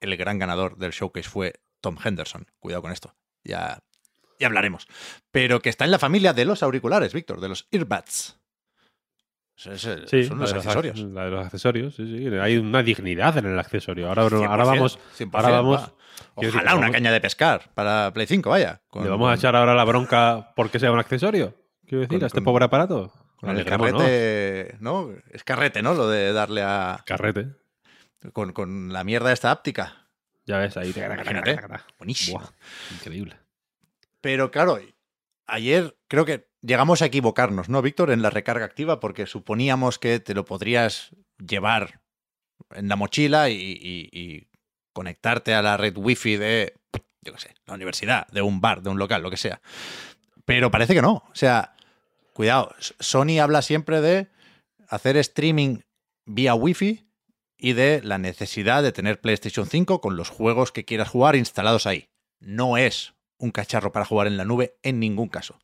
[0.00, 1.54] el gran ganador del showcase fue
[1.84, 2.46] Tom Henderson.
[2.58, 3.14] Cuidado con esto.
[3.44, 3.78] Ya,
[4.40, 4.86] ya hablaremos.
[5.30, 8.40] Pero que está en la familia de los auriculares, Víctor, de los earbuds.
[9.56, 10.98] Es Sí, son la los de los ac- accesorios.
[11.12, 12.26] La de los accesorios, sí, sí.
[12.36, 14.08] Hay una dignidad en el accesorio.
[14.08, 14.98] Ahora, ahora 100%, vamos.
[15.16, 15.80] 100%, ahora vamos.
[15.80, 15.86] va.
[15.86, 18.82] quiero decir, Ojalá una vamos- caña de pescar para Play 5, vaya.
[18.88, 21.54] con- ¿Le vamos a echar ahora la bronca porque sea un accesorio?
[21.86, 23.12] Quiero decir, Con- a este con- pobre aparato.
[23.36, 25.10] Con el carrete, ¿no?
[25.30, 25.94] Es carrete, ¿no?
[25.94, 27.02] Lo de darle a.
[27.06, 27.48] Carrete.
[28.32, 30.03] Con, con la mierda esta áptica.
[30.46, 30.92] Ya ves, ahí.
[30.96, 31.58] Imagínate.
[31.98, 32.38] Buenísimo.
[32.38, 32.50] Buah,
[32.94, 33.36] increíble.
[34.20, 34.78] Pero claro,
[35.46, 38.10] ayer creo que llegamos a equivocarnos, ¿no, Víctor?
[38.10, 42.00] En la recarga activa, porque suponíamos que te lo podrías llevar
[42.74, 44.48] en la mochila y, y- y
[44.92, 46.74] conectarte a la red wifi de,
[47.22, 49.60] yo qué sé, la universidad, de un bar, de un local, lo que sea.
[50.44, 51.14] Pero parece que no.
[51.30, 51.74] O sea,
[52.32, 54.28] cuidado, Sony habla siempre de
[54.88, 55.78] hacer streaming
[56.26, 57.06] vía wifi
[57.56, 61.86] y de la necesidad de tener PlayStation 5 con los juegos que quieras jugar instalados
[61.86, 62.08] ahí.
[62.40, 65.58] No es un cacharro para jugar en la nube en ningún caso.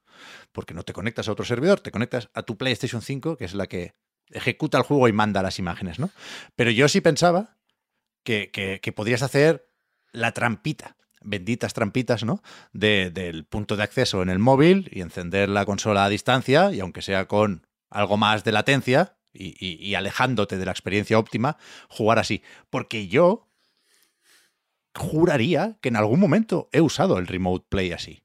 [0.52, 3.54] Porque no te conectas a otro servidor, te conectas a tu PlayStation 5, que es
[3.54, 3.94] la que
[4.30, 6.10] ejecuta el juego y manda las imágenes, ¿no?
[6.56, 7.56] Pero yo sí pensaba
[8.24, 8.80] que, que-
[9.22, 9.66] hacer
[10.12, 12.42] la trampita, benditas trampitas, ¿no?
[12.72, 16.80] De- del punto de acceso en el móvil y encender la consola a distancia, y
[16.80, 21.56] aunque sea con algo más de latencia y, alejándote de la experiencia óptima,
[21.88, 22.42] jugar así.
[22.68, 23.48] Porque yo
[24.94, 28.22] juraría que en algún momento he usado el Remote Play así.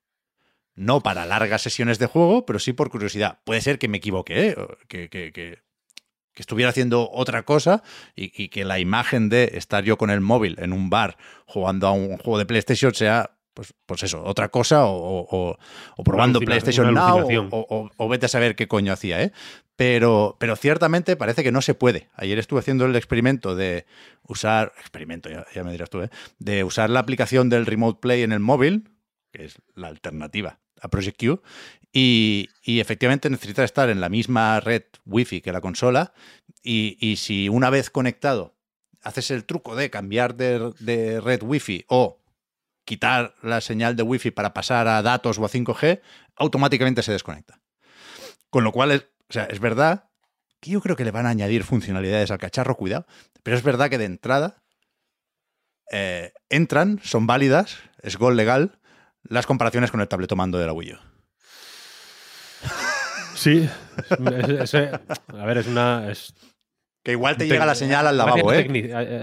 [0.74, 3.40] No para largas sesiones de juego, pero sí por curiosidad.
[3.46, 4.56] Puede ser que me equivoque, ¿eh?
[4.88, 7.82] que- que estuviera haciendo otra cosa
[8.14, 11.88] y, y que la imagen de estar yo con el móvil en un bar jugando
[11.88, 15.58] a un juego de PlayStation sea, pues, pues eso, otra cosa o, o- o-
[15.98, 19.32] o probando PlayStation Now o, o- o vete a saber qué coño hacía, ¿eh?
[19.76, 22.10] Pero, pero ciertamente parece que no se puede.
[22.16, 23.86] Ayer estuve haciendo el experimento de
[24.28, 26.10] usar, experimento, ya, ya me dirás tú, ¿eh?
[26.40, 28.90] de usar la aplicación del Remote Play en el móvil,
[29.32, 31.42] que es la alternativa a Project Q,
[31.92, 36.14] y, y efectivamente necesita estar en la misma red Wi-Fi que la consola,
[36.64, 38.54] y, y si una vez conectado
[39.02, 42.20] haces el truco de cambiar de, de red Wi-Fi o
[42.86, 46.02] quitar la señal de Wi-Fi para pasar a datos o a 5G,
[46.38, 47.60] automáticamente se desconecta.
[48.50, 50.10] Con lo cual, es, o sea, es verdad
[50.62, 53.06] que yo creo que le van a añadir funcionalidades al cacharro, cuidado,
[53.44, 54.64] pero es verdad que de entrada
[55.92, 58.80] eh, entran, son válidas, es gol legal,
[59.24, 60.98] las comparaciones con el tabletomando de la Wii.
[63.36, 63.70] Sí.
[65.38, 66.10] A ver, es una.
[66.12, 66.34] es-
[67.06, 68.68] Que igual te llega la señal al lavabo, ¿eh?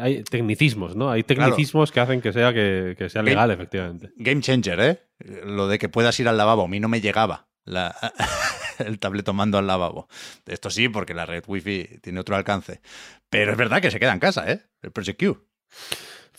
[0.00, 1.10] hay- tecnicismos, ¿no?
[1.10, 4.12] Hay tecnicismos que hacen que sea, que, que sea Game- legal, efectivamente.
[4.16, 5.02] Game changer, ¿eh?
[5.44, 6.64] Lo de que puedas ir al lavabo.
[6.64, 7.94] A mí no me llegaba la-
[8.78, 10.06] el tabletomando al lavabo.
[10.46, 12.80] Esto sí, porque la red Wi-Fi tiene otro alcance.
[13.28, 14.62] Pero es verdad que se queda en casa, ¿eh?
[14.80, 15.44] El Project Q.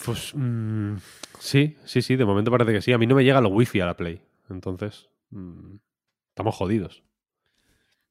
[0.06, 0.96] Pues mm,
[1.40, 2.94] sí, sí, sí, de momento parece que sí.
[2.94, 4.22] A mí no me llega lo wifi a la Play.
[4.50, 5.76] Entonces, mm,
[6.30, 7.04] estamos jodidos.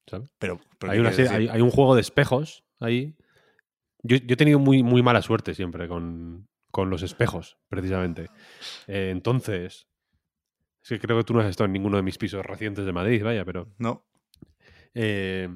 [0.07, 0.29] ¿sabes?
[0.39, 1.57] Pero, pero Hay, ¿qué una quieres serie- hay, decir?
[1.57, 3.17] hay un juego de espejos ahí.
[4.03, 8.29] Yo, yo he tenido muy, muy mala suerte siempre con, con los espejos, precisamente.
[8.87, 9.87] Eh, entonces,
[10.83, 12.93] es que creo que tú no has estado en ninguno de mis pisos recientes de
[12.93, 14.05] Madrid, vaya, pero No.
[14.95, 15.49] eh,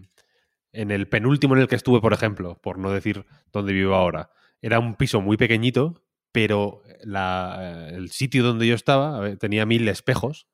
[0.72, 4.30] en el penúltimo en el que estuve, por ejemplo, por no decir dónde vivo ahora,
[4.60, 9.88] era un piso muy pequeñito, pero la- el sitio donde yo estaba ver, tenía mil
[9.88, 10.48] espejos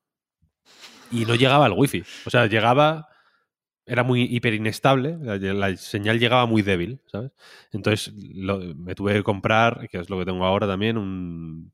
[1.11, 2.03] y no llegaba al wifi.
[2.25, 3.07] O sea, llegaba,
[3.85, 7.31] era muy hiper inestable, la, la señal llegaba muy débil, ¿sabes?
[7.71, 11.71] Entonces lo- me tuve que comprar, que es lo que tengo ahora también, un...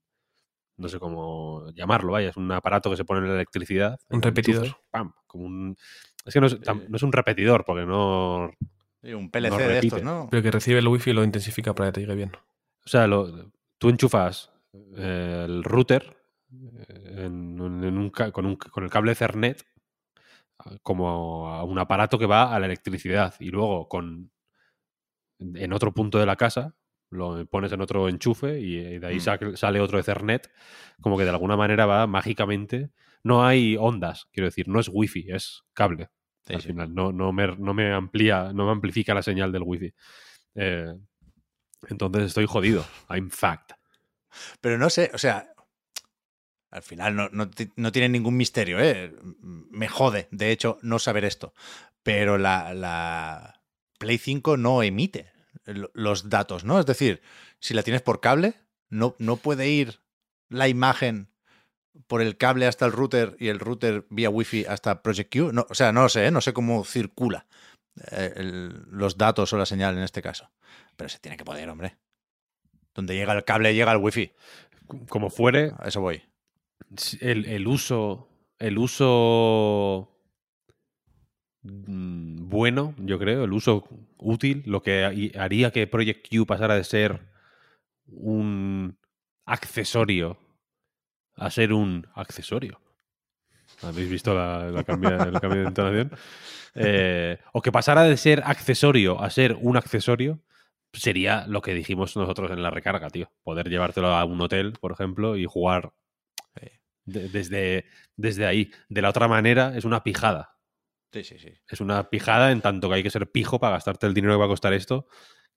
[0.77, 3.99] No sé cómo llamarlo, vaya, es un aparato que se pone en la electricidad.
[4.09, 4.77] Un repetidor.
[5.27, 5.75] Como un,
[6.25, 6.85] es que no es, tam- Eh.
[6.87, 8.49] no es un repetidor, porque no.
[9.03, 9.87] Sí, un PLC No de repite.
[9.87, 10.27] estos, ¿no?
[10.31, 12.31] Pero que recibe el wifi y lo intensifica para que te llegue bien.
[12.85, 14.51] O sea, lo- tú enchufas
[14.95, 16.15] eh, el router
[16.53, 19.61] eh, en, un- en un ca- con, un- con el cable Ethernet
[20.83, 24.31] como a un aparato que va a la electricidad y luego con
[25.39, 26.75] en otro punto de la casa
[27.09, 29.55] lo pones en otro enchufe y eh, de ahí Mm.
[29.55, 30.51] sale otro Ethernet
[31.01, 32.91] como que de alguna manera va mágicamente
[33.23, 36.09] no hay ondas quiero decir no es wifi es cable
[36.45, 36.67] Sí, al sí.
[36.69, 36.95] final.
[36.95, 39.93] No, no, me, no me amplía, no me amplifica la señal del wifi.
[40.55, 40.95] Eh,
[41.89, 42.83] entonces estoy jodido.
[43.07, 43.73] I'm fact.
[44.59, 45.53] Pero no sé, o sea,
[46.71, 49.13] al final no, no no tiene ningún misterio, ¿eh?
[49.41, 51.53] Me jode, de hecho, no saber esto.
[52.03, 53.61] Pero la, la
[53.97, 55.31] Play 5 no emite
[55.65, 56.79] lo- los datos, ¿no?
[56.79, 57.21] Es decir,
[57.59, 58.53] si la tienes por cable,
[58.89, 59.99] no, no puede ir
[60.49, 61.29] la imagen
[62.07, 65.51] por el cable hasta el router y el router vía Wi-Fi hasta Project Q.
[65.51, 66.31] No, o sea, no lo sé, ¿eh?
[66.31, 67.45] no sé cómo circula
[68.11, 70.49] eh, el- los datos o la señal en este caso.
[70.95, 71.97] Pero se tiene que poder, hombre.
[72.93, 74.31] Donde llega el cable, llega el Wi-Fi.
[75.07, 76.23] Como fuere, A eso voy.
[77.21, 78.27] El, el uso.
[78.57, 80.11] El uso.
[81.63, 83.87] mm, Bueno, yo creo, el uso
[84.17, 87.21] útil, lo que ha- haría que Project Q pasara de ser
[88.07, 88.97] un
[89.45, 90.37] accesorio
[91.35, 92.81] a ser un accesorio.
[93.81, 96.11] ¿Habéis visto la, la cambia- el cambio de entonación?
[96.75, 100.39] Eh, o que pasara de ser accesorio a ser un accesorio,
[100.93, 103.31] sería lo que dijimos nosotros en la recarga, tío.
[103.43, 105.91] Poder llevártelo a un hotel, por ejemplo, y jugar.
[107.05, 107.85] De- desde,
[108.15, 108.71] desde ahí.
[108.89, 110.55] De la otra manera, es una pijada.
[111.11, 111.51] Sí, sí, sí.
[111.67, 114.39] Es una pijada en tanto que hay que ser pijo para gastarte el dinero que
[114.39, 115.07] va a costar esto,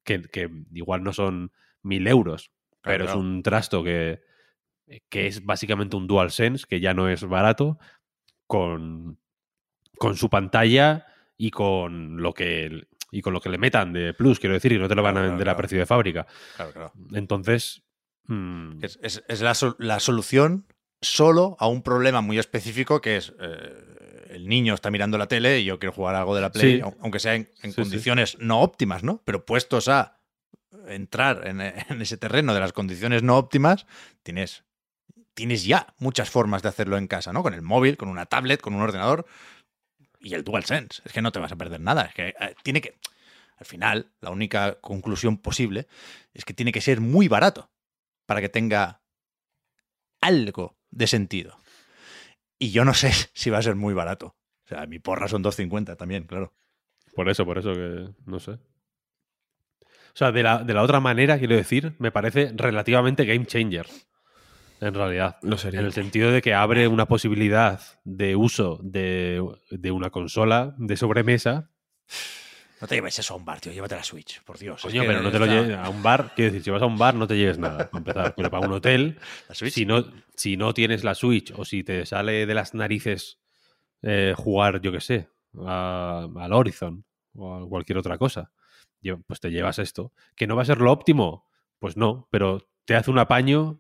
[0.03, 1.53] que, que igual no son
[1.83, 2.51] mil euros,
[2.81, 3.19] Claro, pero claro.
[3.21, 4.23] es un trasto que,
[5.11, 7.79] que es básicamente un DualSense, que ya no es barato,
[8.47, 9.19] con,
[9.99, 11.07] con su pantalla
[11.37, 14.79] y con lo que y con lo que le metan de plus, quiero decir, y
[14.79, 16.27] no te lo van Claro, a vender a precio de fábrica.
[17.13, 17.83] Entonces,
[18.25, 20.67] mm, Es, es- es la, sol- la solución
[21.03, 25.59] solo a un problema muy específico que es eh, el niño está mirando la tele
[25.61, 26.83] y yo quiero jugar algo de la Play, Sí.
[27.01, 27.83] aunque sea en, en Sí, sí.
[27.83, 29.21] condiciones no óptimas, ¿no?
[29.25, 30.19] Pero puestos a
[30.89, 33.87] entrar en, en ese terreno de las condiciones no óptimas,
[34.23, 34.65] tienes,
[35.35, 37.43] tienes ya muchas formas de hacerlo en casa, ¿no?
[37.43, 39.27] Con el móvil, con una tablet, con un ordenador
[40.21, 41.03] y el DualSense.
[41.05, 42.03] Es que no te vas a perder nada.
[42.05, 42.97] Es que eh, tiene que.
[43.59, 45.87] Al final, la única conclusión posible
[46.33, 47.71] es que tiene que ser muy barato
[48.27, 49.03] para que tenga
[50.21, 51.57] algo de sentido.
[52.59, 54.37] Y yo no sé si va a ser muy barato.
[54.65, 56.55] O sea, mi porra son 2.50 también, claro.
[57.15, 58.53] Por eso, por eso que no sé.
[58.53, 63.87] O sea, de la, de la otra manera, quiero decir, me parece relativamente game changer.
[64.81, 65.39] En realidad.
[65.43, 65.81] Lo sería.
[65.81, 70.97] En el sentido de que abre una posibilidad de uso de, de una consola de
[70.97, 71.71] sobremesa.
[72.83, 73.73] No te lleves eso a un bar, tío.
[73.73, 74.81] Llévate la Switch, por Dios.
[74.85, 76.33] es Coño, que pero no te lo lleves a un bar.
[76.35, 78.35] Quiero decir, si vas a un bar, no te lleves nada, para empezar.
[78.37, 79.19] Pero para un hotel,
[79.49, 79.73] La Switch.
[79.73, 80.05] si no,
[80.35, 83.39] si no tienes la Switch o si te sale de las narices
[84.03, 85.29] eh, jugar, yo qué sé,
[85.65, 87.05] a- al Horizon
[87.35, 88.51] o a cualquier otra cosa,
[89.29, 90.13] pues te llevas esto.
[90.35, 91.47] ¿Que no va a ser lo óptimo?
[91.79, 93.79] Pues no, pero te hace un apaño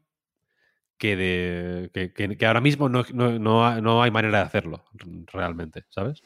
[0.96, 4.84] que, de, que, que- que ahora mismo no, no- no hay manera de hacerlo,
[5.26, 6.22] realmente, ¿sabes?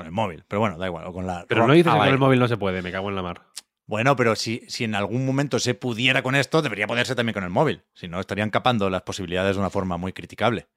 [0.00, 0.44] Con el móvil.
[0.48, 1.06] Pero bueno, da igual.
[1.06, 3.10] O con la Pero no dices que con el móvil no se puede, me cago
[3.10, 3.42] en la mar.
[3.84, 7.44] Bueno, pero si, si en algún momento se pudiera con esto, debería poderse también con
[7.44, 7.82] el móvil.
[7.92, 10.68] Si no, estarían capando las posibilidades de una forma muy criticable.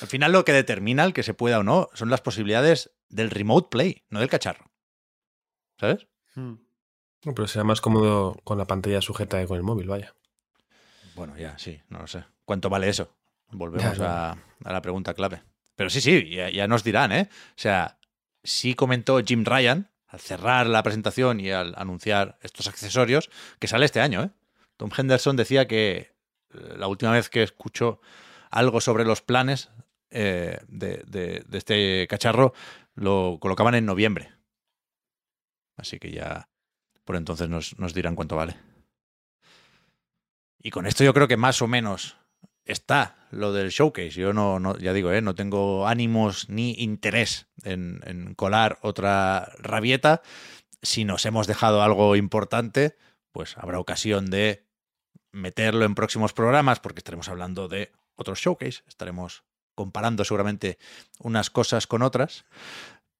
[0.00, 3.28] Al final lo que determina el que se pueda o no son las posibilidades del
[3.28, 4.70] remote play, no del cacharro.
[5.78, 6.06] ¿Sabes?
[7.20, 10.14] Pero será más cómodo con la pantalla sujeta que con el móvil, vaya.
[11.14, 12.24] Bueno, ya, sí, no lo sé.
[12.46, 13.14] ¿Cuánto vale eso?
[13.50, 14.30] Volvemos Ya, ya.
[14.30, 15.42] A, a la pregunta clave.
[15.78, 17.28] Pero sí, sí, ya, ya nos dirán, ¿eh?
[17.30, 17.97] O sea,
[18.48, 23.84] sí comentó Jim Ryan al cerrar la presentación y al anunciar estos accesorios que sale
[23.84, 24.30] este año, ¿eh?
[24.76, 26.12] Tom Henderson decía que eh,
[26.76, 28.00] la última vez que escuchó
[28.50, 29.70] algo sobre los planes
[30.10, 32.54] eh, de, este cacharro
[32.94, 34.32] lo colocaban en noviembre.
[35.76, 36.48] Así que ya
[37.04, 38.56] por entonces nos dirán cuánto vale.
[40.60, 42.16] Y con esto yo creo que más o menos
[42.64, 44.10] está lo del showcase.
[44.10, 45.20] Yo no, no ya digo, ¿eh?
[45.20, 50.22] no tengo ánimos ni interés en, en colar otra rabieta.
[50.82, 52.96] Si nos hemos dejado algo importante,
[53.32, 54.66] pues habrá ocasión de
[55.32, 58.82] meterlo en próximos programas porque estaremos hablando de otros showcase.
[58.86, 59.44] Estaremos
[59.74, 60.78] comparando seguramente
[61.20, 62.44] unas cosas con otras.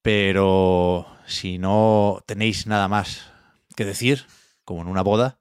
[0.02, 3.30] Pero si no tenéis nada más
[3.76, 4.26] que decir,
[4.64, 5.38] como en una boda,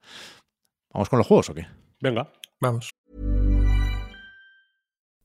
[0.92, 1.68] ¿vamos con los juegos o qué?
[2.00, 2.32] Venga.
[2.60, 2.97] Vamos.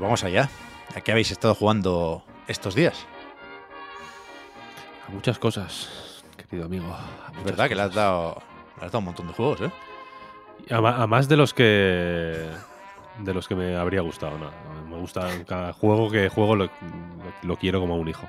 [0.00, 0.48] Pues vamos allá.
[0.96, 3.06] ¿A qué habéis estado jugando estos días?
[5.06, 6.86] A muchas cosas, querido amigo.
[7.36, 8.40] Es verdad que le has, dado,
[8.78, 9.70] le has dado un montón de juegos, ¿eh?
[10.72, 12.48] A, más de los que
[13.18, 14.38] de los que me habría gustado.
[14.38, 14.50] no.
[14.88, 16.70] Me gusta cada juego que juego lo, lo-
[17.42, 18.26] lo quiero como a un hijo.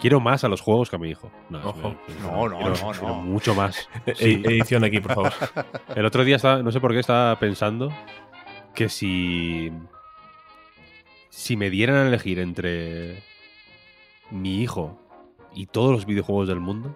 [0.00, 1.30] Quiero más a los juegos que a mi hijo.
[1.50, 1.90] No, Ojo.
[2.08, 3.14] me- No, no, quiero- no, quiero no.
[3.16, 3.90] Mucho más.
[4.06, 4.42] E- Sí.
[4.42, 5.32] Edición aquí, por favor.
[5.94, 7.92] El otro día estaba, no sé por qué estaba pensando
[8.74, 9.70] que si
[11.34, 13.22] si me dieran a elegir entre
[14.30, 14.98] mi hijo
[15.54, 16.94] y todos los videojuegos del mundo,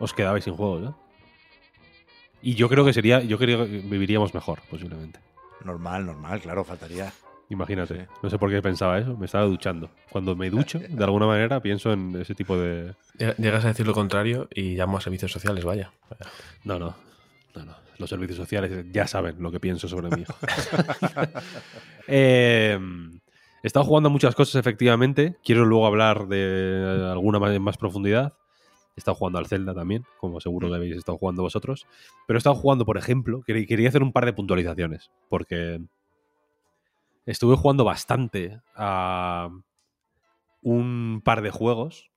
[0.00, 0.94] os quedabais sin juegos, ¿eh?
[2.42, 5.20] Y yo creo que sería, yo creo que viviríamos mejor, posiblemente.
[5.64, 7.12] Normal, normal, claro, faltaría.
[7.50, 7.94] Imagínate.
[8.00, 8.06] Sí.
[8.22, 9.16] No sé por qué pensaba eso.
[9.16, 9.90] Me estaba duchando.
[10.10, 12.94] Cuando me ducho, de alguna manera, pienso en ese tipo de.
[13.16, 15.92] Lleg- Llegas a decir lo contrario y llamo a servicios sociales, vaya.
[16.64, 16.94] No, no.
[17.54, 17.74] No, no.
[17.98, 20.34] Los servicios sociales ya saben lo que pienso sobre mi hijo.
[22.06, 22.78] Eh,
[23.62, 25.38] he estado jugando muchas cosas, efectivamente.
[25.42, 28.34] Quiero luego hablar de alguna más en más profundidad.
[28.96, 31.86] He estado jugando al Zelda también, como seguro que habéis estado jugando vosotros.
[32.26, 35.80] Pero he estado jugando, por ejemplo, quería hacer un par de puntualizaciones, porque
[37.26, 39.48] estuve jugando bastante a
[40.62, 42.10] un par de juegos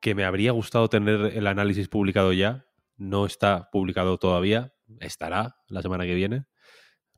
[0.00, 2.66] que me habría gustado tener el análisis publicado ya.
[2.96, 6.46] No está publicado todavía, estará la semana que viene.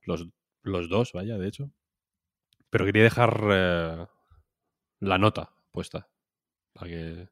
[0.02, 0.26] Los,
[0.62, 1.70] los dos, vaya, de hecho.
[2.70, 4.06] Pero quería dejar eh,
[5.00, 6.08] la nota puesta
[6.72, 7.28] para que,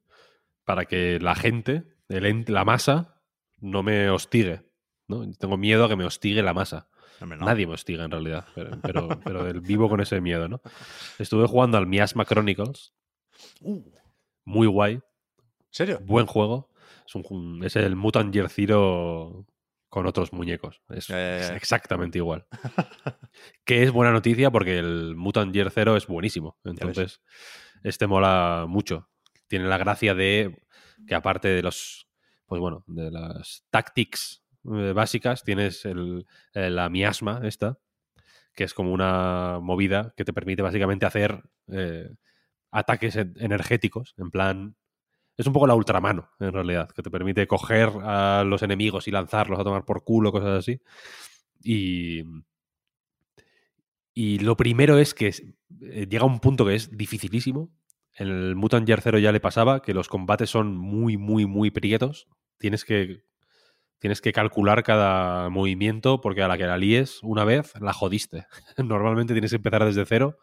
[0.64, 3.22] para que la gente, el ent- la masa,
[3.58, 4.62] no me hostigue.
[5.08, 5.30] ¿no?
[5.38, 6.88] Tengo miedo a que me hostigue la masa.
[7.20, 7.36] No.
[7.36, 10.60] Nadie me hostiga en realidad, pero, pero, pero el- vivo con ese miedo, ¿no?
[11.18, 12.92] Estuve jugando al Miasma Chronicles,
[13.60, 13.82] Uh,
[14.44, 15.02] muy guay, ¿En
[15.70, 15.98] serio?
[16.02, 16.70] buen juego.
[17.06, 19.44] Es, un ju- es el Mutant Year Zero
[19.94, 20.82] con otros muñecos.
[20.88, 22.48] Es, exactamente igual.
[23.64, 26.58] que es buena noticia porque el Mutant Year Zero es buenísimo.
[26.64, 27.22] Entonces,
[27.84, 29.08] este mola mucho.
[29.46, 30.58] Tiene la gracia de
[31.06, 32.08] que aparte de los,
[32.46, 37.78] pues bueno, de las tactics eh, básicas, tienes el, eh, la miasma esta,
[38.52, 42.10] que es como una movida que te permite básicamente hacer eh,
[42.72, 44.76] ataques en- energéticos, en plan...
[45.36, 49.10] Es un poco la ultramano, en realidad, que te permite coger a los enemigos y
[49.10, 50.80] lanzarlos a tomar por culo, cosas así.
[51.62, 52.22] Y,
[54.14, 55.28] y lo primero es que
[55.82, 57.70] eh, llega un punto que es dificilísimo.
[58.16, 61.72] En el Mutant Year Zero ya le pasaba que los combates son muy, muy, muy
[61.72, 62.28] prietos.
[62.58, 63.24] Tienes que,
[63.98, 68.46] tienes que calcular cada movimiento porque a la que la líes una vez, la jodiste.
[68.76, 70.38] Normalmente tienes que empezar desde cero.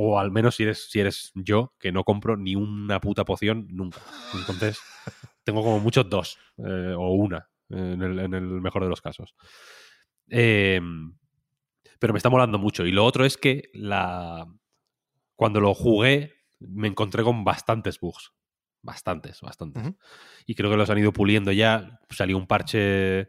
[0.00, 3.66] O al menos si eres, si eres yo, que no compro ni una puta poción
[3.68, 4.00] nunca.
[4.32, 4.78] Entonces,
[5.42, 6.38] tengo como muchos dos.
[6.58, 9.34] eh, o una, en el, en el mejor de los casos.
[10.30, 10.80] Eh,
[11.98, 12.86] pero me está molando mucho.
[12.86, 14.46] Y lo otro es que la...
[15.34, 18.32] cuando lo jugué me encontré con bastantes bugs.
[18.82, 19.82] Bastantes, bastantes.
[20.46, 22.00] Y creo que los han ido puliendo ya.
[22.08, 23.26] Salió un parche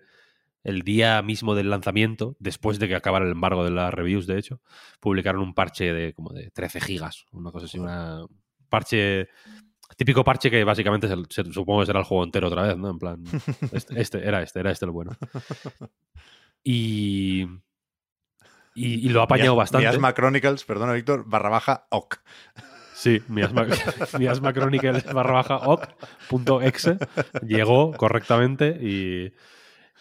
[0.64, 4.38] el día mismo del lanzamiento, después de que acabara el embargo de las reviews, de
[4.38, 4.62] hecho,
[5.00, 8.26] publicaron un parche de como de 13 gigas, una cosa así, una
[8.70, 9.28] parche
[9.98, 12.90] típico parche que básicamente se- se- supongo que será el juego entero otra vez, ¿no?
[12.92, 13.24] En plan,
[13.72, 15.12] este, este, era este, era este el bueno.
[16.64, 17.44] Y
[18.76, 19.88] y, y lo ha apañado bastante.
[19.88, 22.22] Miasma Chronicles, perdona Víctor, barra baja OC.
[22.94, 23.66] Sí, miasma,
[24.20, 26.98] miasma Chronicles barra baja oc.exe
[27.46, 29.34] llegó correctamente y,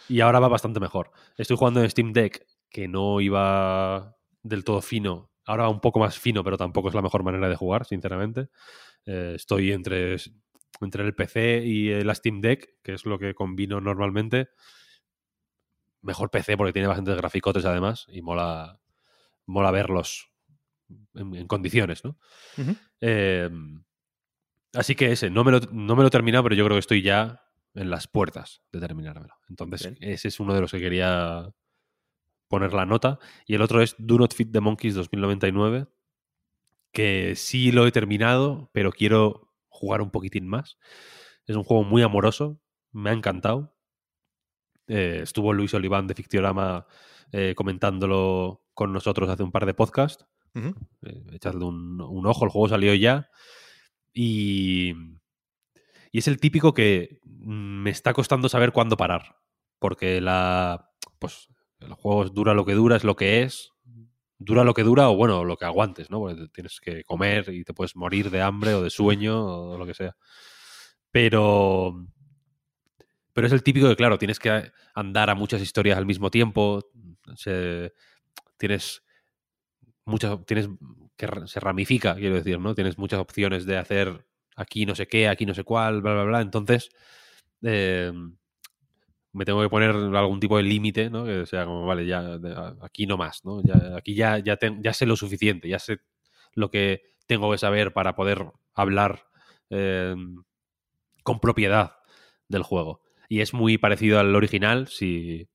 [0.08, 1.10] y ahora va bastante mejor.
[1.36, 5.30] Estoy jugando en Steam Deck, que no iba del todo fino.
[5.44, 8.48] Ahora va un poco más fino, pero tampoco es la mejor manera de jugar, sinceramente.
[9.06, 10.16] Eh, estoy entre,
[10.80, 14.50] entre el PC y la Steam Deck, que es lo que combino normalmente.
[16.02, 18.80] Mejor PC porque tiene bastantes graficotes además y mola,
[19.46, 20.30] mola verlos
[21.14, 22.18] en, en condiciones, ¿no?
[23.00, 23.50] Eh,
[24.74, 26.80] así que ese, no me, lo, no me lo he terminado, pero yo creo que
[26.80, 29.34] estoy ya en las puertas de terminármelo.
[29.48, 30.12] Entonces, Bien.
[30.12, 31.52] ese es uno de los que quería
[32.48, 33.18] poner la nota.
[33.46, 35.86] Y el otro es Do Not Fit the Monkeys 2099,
[36.92, 40.78] que sí lo he terminado, pero quiero jugar un poquitín más.
[41.46, 42.60] Es un juego muy amoroso,
[42.92, 43.76] me ha encantado.
[44.86, 46.86] Eh, estuvo Luis Oliván de Fictiorama
[47.32, 50.26] eh, comentándolo con nosotros hace un par de podcasts.
[50.54, 53.30] Eh, echadle un, un ojo, el juego salió ya.
[54.12, 54.94] Y,
[56.10, 59.36] y es el típico que me está costando saber cuándo parar.
[59.78, 60.90] Porque la.
[61.18, 61.48] Pues
[61.80, 63.70] el juego dura lo que dura, es lo que es.
[64.38, 66.26] Dura lo que dura, o bueno, lo que aguantes, ¿no?
[66.52, 69.94] Tienes que comer y te puedes morir de hambre o de sueño o lo que
[69.94, 70.16] sea.
[71.10, 72.06] Pero.
[73.32, 76.90] Pero es el típico que, claro, tienes que andar a muchas historias al mismo tiempo.
[78.58, 79.02] tienes
[80.04, 80.68] muchas tienes
[81.16, 82.74] que se ramifica, quiero decir, ¿no?
[82.74, 84.26] Tienes muchas opciones de hacer
[84.58, 86.40] aquí no sé qué, aquí no sé cuál, bla, bla, bla.
[86.40, 86.90] Entonces,
[87.62, 88.12] eh,
[89.32, 91.24] me tengo que poner algún tipo de límite, ¿no?
[91.24, 92.38] Que sea como, vale, ya
[92.82, 93.62] aquí no más, ¿no?
[93.96, 95.98] Aquí ya, ya sé lo suficiente, ya sé
[96.54, 99.26] lo que tengo que saber para poder hablar
[99.70, 100.16] eh,
[101.22, 101.98] con propiedad
[102.48, 103.02] del juego.
[103.28, 105.48] Y es muy parecido al original, si,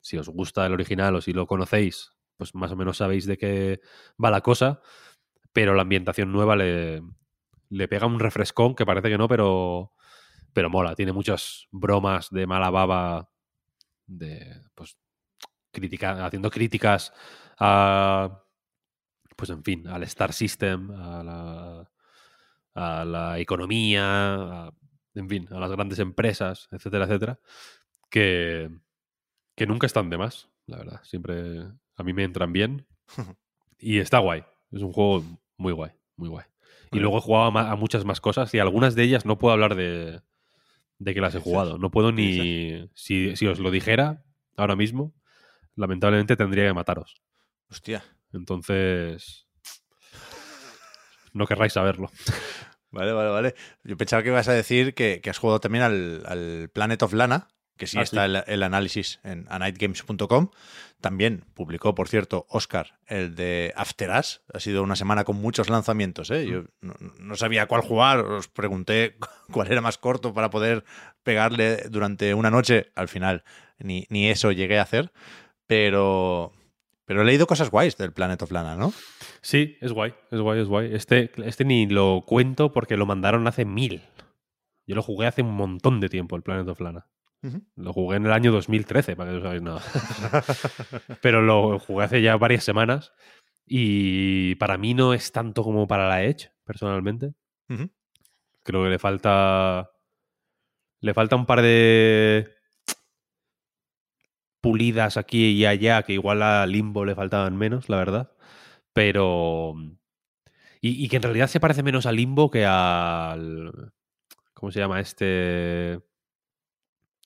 [0.00, 3.38] si os gusta el original o si lo conocéis, pues más o menos sabéis de
[3.38, 3.80] qué
[4.22, 4.80] va la cosa,
[5.52, 7.00] pero la ambientación nueva le,
[7.74, 9.92] le pega un refrescón que parece que no, pero,
[10.54, 10.94] pero mola.
[10.94, 13.30] Tiene muchas bromas de mala baba,
[14.06, 14.98] de, pues,
[15.72, 17.12] critica, haciendo críticas
[17.58, 18.44] a,
[19.36, 21.90] pues en fin, al Star System, a la,
[22.74, 24.34] a la economía,
[24.66, 24.72] a-
[25.14, 27.40] en fin, a las grandes empresas, etcétera, etcétera,
[28.10, 28.70] que,
[29.56, 31.00] que nunca están de más, la verdad.
[31.04, 31.60] Siempre
[31.96, 32.86] a mí me entran bien
[33.78, 34.44] y está guay.
[34.72, 35.24] Es un juego
[35.58, 36.46] muy guay, muy guay.
[36.92, 39.74] Y luego he jugado a muchas más cosas y algunas de ellas no puedo hablar
[39.74, 40.20] de,
[40.98, 41.78] de que las he jugado.
[41.78, 42.88] No puedo ni...
[42.94, 44.24] Si, si os lo dijera
[44.56, 45.12] ahora mismo,
[45.74, 47.22] lamentablemente tendría que mataros.
[47.70, 48.04] Hostia.
[48.32, 49.48] Entonces...
[51.32, 52.10] No querráis saberlo.
[52.92, 53.54] Vale, vale, vale.
[53.82, 57.12] Yo pensaba que ibas a decir que, que has jugado también al, al Planet of
[57.12, 60.50] Lana, que sí Ah, está El, el análisis en anightgames.com.
[61.00, 64.42] También publicó, por cierto, Oscar, el de After Us.
[64.54, 66.30] Ha sido una semana con muchos lanzamientos.
[66.30, 66.46] ¿eh?
[66.46, 68.20] Yo no, no sabía cuál jugar.
[68.20, 69.16] Os pregunté
[69.52, 70.84] cuál era más corto para poder
[71.22, 72.90] pegarle durante una noche.
[72.94, 73.44] Al final,
[73.78, 75.12] ni, ni eso llegué a hacer.
[75.66, 76.52] Pero,
[77.04, 78.92] pero he leído cosas guays del Planet of Lana, ¿no?
[79.40, 80.94] Sí, es guay, es guay, es guay.
[80.94, 84.02] Este, este ni lo cuento porque lo mandaron hace mil.
[84.86, 87.06] Yo lo jugué hace un montón de tiempo, el Planet of Lana.
[87.76, 89.82] Lo jugué en el año 2013, para que no sabéis nada.
[91.22, 93.12] Pero lo jugué hace ya varias semanas
[93.66, 97.34] y para mí no es tanto como para la Edge, personalmente.
[98.62, 99.90] Creo que le falta.
[101.00, 102.50] Le falta un par de
[104.60, 108.32] pulidas aquí y allá, que igual a Limbo le faltaban menos, la verdad.
[108.92, 109.74] Pero.
[110.80, 113.92] Y, y que en realidad se parece menos a Limbo que al.
[114.54, 116.00] ¿Cómo se llama este?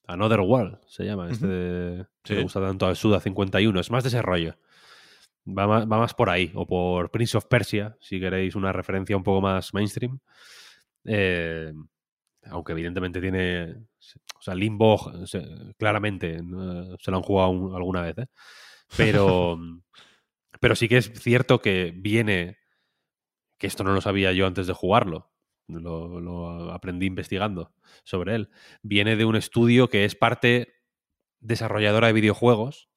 [0.08, 2.42] Another World se llama, este le Sí.
[2.42, 3.78] gusta tanto al Suda 51.
[3.78, 4.56] Es más de ese rollo.
[5.46, 6.50] Va más, va más por ahí.
[6.54, 10.18] O por Prince of Persia, si queréis una referencia un poco más mainstream.
[11.04, 11.72] Eh,
[12.50, 13.76] aunque evidentemente tiene.
[14.38, 16.38] O sea, Limbo, se- claramente,
[17.00, 18.26] se lo han jugado un- alguna vez, ¿eh?
[18.96, 19.58] Pero.
[20.60, 22.56] pero sí que es cierto que viene.
[23.58, 25.30] Que esto no lo sabía yo antes de jugarlo.
[25.68, 27.72] Lo, aprendí investigando
[28.02, 28.50] sobre él.
[28.82, 30.74] Viene de un estudio que es parte
[31.40, 32.88] desarrolladora de videojuegos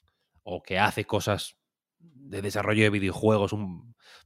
[0.43, 1.57] o que hace cosas
[1.99, 3.53] de desarrollo de videojuegos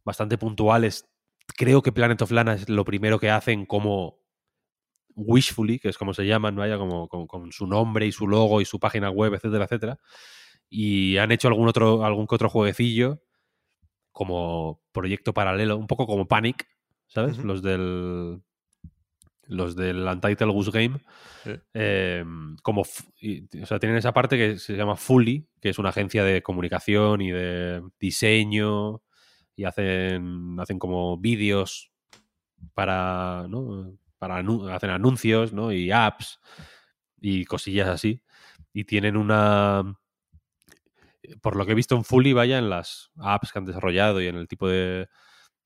[0.03, 1.09] bastante puntuales.
[1.57, 4.19] Creo que Planet of Lana es lo primero que hacen como
[5.15, 8.61] Wishfully, que es como se llaman, vaya, como, con, con su nombre y su logo
[8.61, 9.99] y su página web, etcétera, etcétera.
[10.69, 13.21] Y han hecho algún otro, algún que otro jueguecillo
[14.11, 16.67] como proyecto paralelo, un poco como Panic,
[17.07, 17.37] ¿sabes?
[17.39, 18.41] Los del.
[19.47, 20.99] Los del Untitled Goose Game.
[21.43, 21.51] Sí.
[21.73, 22.25] eh,
[22.63, 22.83] como.
[23.21, 26.41] y- o sea, tienen esa parte que se llama Fully, que es una agencia de
[26.41, 29.01] comunicación y de diseño.
[29.55, 31.91] Y hacen, hacen como vídeos
[32.73, 33.45] para.
[33.47, 33.97] ¿no?
[34.17, 35.71] para anu- hacen anuncios, ¿no?
[35.71, 36.39] Y apps
[37.21, 38.23] y cosillas así.
[38.73, 39.83] Y tienen una.
[41.41, 44.27] Por lo que he visto en Fully, vaya, en las apps que han desarrollado y
[44.27, 45.07] en el tipo de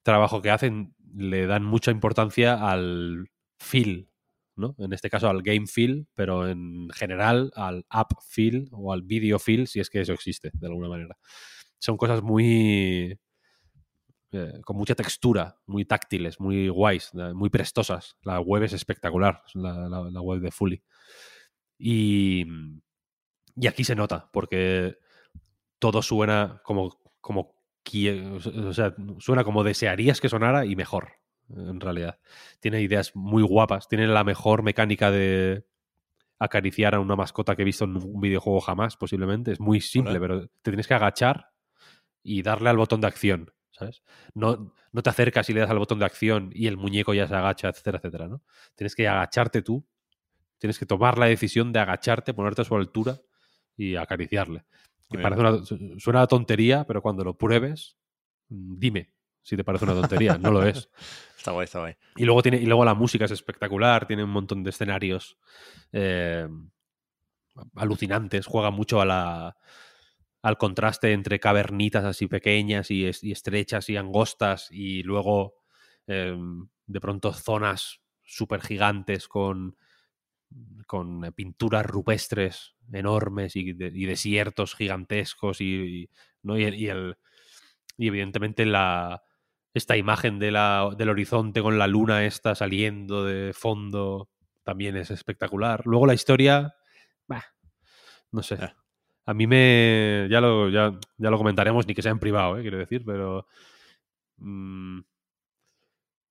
[0.03, 3.29] trabajo que hacen, le dan mucha importancia al
[3.59, 4.09] feel,
[4.55, 4.75] ¿no?
[4.79, 9.39] En este caso al game feel, pero en general al app feel o al video
[9.39, 11.17] feel, si es que eso existe de alguna manera.
[11.79, 13.17] Son cosas muy.
[14.31, 18.15] eh, con mucha textura, muy táctiles, muy guays, eh, muy prestosas.
[18.23, 20.83] La web es espectacular, la, la- web de Fully.
[21.79, 22.45] Y,
[23.55, 24.97] y aquí se nota, porque
[25.79, 27.55] todo suena como, como
[27.93, 31.13] o sea, suena como desearías que sonara y mejor,
[31.49, 32.19] en realidad.
[32.59, 35.65] Tiene ideas muy guapas, tiene la mejor mecánica de
[36.39, 39.51] acariciar a una mascota que he visto en un videojuego jamás, posiblemente.
[39.51, 40.19] Es muy simple, Hola.
[40.19, 41.51] pero te tienes que agachar
[42.23, 44.03] y darle al botón de acción, ¿sabes?
[44.33, 47.27] No, no te acercas y le das al botón de acción y el muñeco ya
[47.27, 48.41] se agacha, etcétera, etcétera, ¿no?
[48.75, 49.85] Tienes que agacharte tú,
[50.59, 53.19] tienes que tomar la decisión de agacharte, ponerte a su altura
[53.75, 54.65] y acariciarle.
[55.09, 57.97] Que parece una, su- suena a tontería, pero cuando lo pruebes,
[58.49, 59.09] mm, dime
[59.41, 60.37] si te parece una tontería.
[60.37, 60.89] no lo es.
[61.37, 61.95] Está guay, está guay.
[62.17, 65.37] Y luego, tiene, y luego la música es espectacular, tiene un montón de escenarios
[65.93, 66.47] eh,
[67.75, 69.57] alucinantes, juega mucho a la,
[70.41, 75.55] al contraste entre cavernitas así pequeñas y, es- y estrechas y angostas y luego
[76.07, 76.37] eh,
[76.87, 79.75] de pronto zonas súper gigantes con,
[80.87, 85.65] con eh, pinturas rupestres enormes y, de- y desiertos gigantescos y,
[86.03, 86.09] y-
[86.43, 86.57] ¿no?
[86.57, 87.17] y, el- y el,
[87.97, 89.21] y evidentemente la,
[89.73, 94.29] esta imagen de la, del horizonte con la luna esta saliendo de fondo
[94.63, 95.81] también es espectacular.
[95.85, 96.73] Luego la historia,
[97.27, 97.43] bah,
[98.31, 98.57] no sé.
[98.57, 98.75] Ya.
[99.25, 100.27] A mí me.
[100.31, 102.61] Ya lo, ya, ya lo comentaremos, ni que sea en privado, ¿eh?
[102.61, 103.45] quiero decir, pero.
[104.37, 105.01] mm,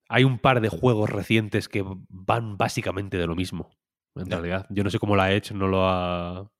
[0.07, 3.71] hay un par de juegos recientes que van básicamente de lo mismo.
[4.15, 4.35] En Ya.
[4.37, 4.65] realidad.
[4.69, 6.51] Yo no sé cómo la Edge no lo ha.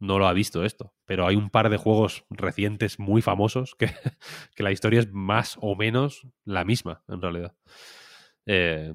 [0.00, 0.92] No lo ha visto esto.
[1.06, 3.86] Pero hay un par de juegos recientes muy famosos que,
[4.56, 7.54] que la historia es más o menos la misma, en realidad.
[8.46, 8.92] Eh,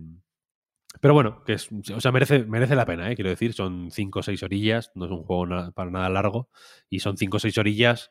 [1.02, 3.16] pero bueno, que es, o sea, merece, merece la pena, ¿eh?
[3.16, 6.50] quiero decir, son 5 o 6 orillas, no es un juego na- para nada largo,
[6.90, 8.10] y son 5 o 6 orillas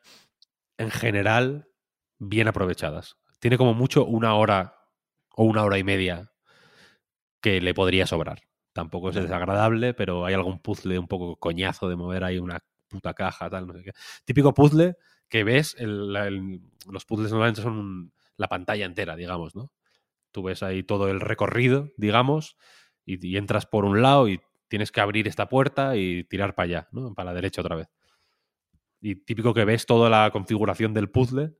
[0.77, 1.67] en general
[2.19, 3.17] bien aprovechadas.
[3.39, 4.75] Tiene como mucho una hora
[5.35, 6.31] o una hora y media
[7.41, 8.41] que le podría sobrar.
[8.79, 13.13] Tampoco es desagradable, pero hay algún puzzle un poco coñazo de mover ahí una puta
[13.13, 13.91] caja, tal, no sé qué.
[14.25, 14.95] Típico puzzle
[15.27, 19.71] que ves, el- los puzzles normalmente son un- la pantalla entera, digamos, ¿no?
[20.31, 22.57] Tú ves ahí todo el recorrido, digamos,
[23.05, 24.39] y, y entras por un lado y
[24.69, 27.13] tienes que abrir esta puerta y tirar para allá, ¿no?
[27.15, 27.89] Para la derecha otra vez.
[29.01, 31.53] Y típico que ves toda la configuración del puzzle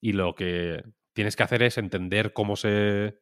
[0.00, 0.82] y lo que
[1.14, 3.18] tienes que hacer es entender cómo se...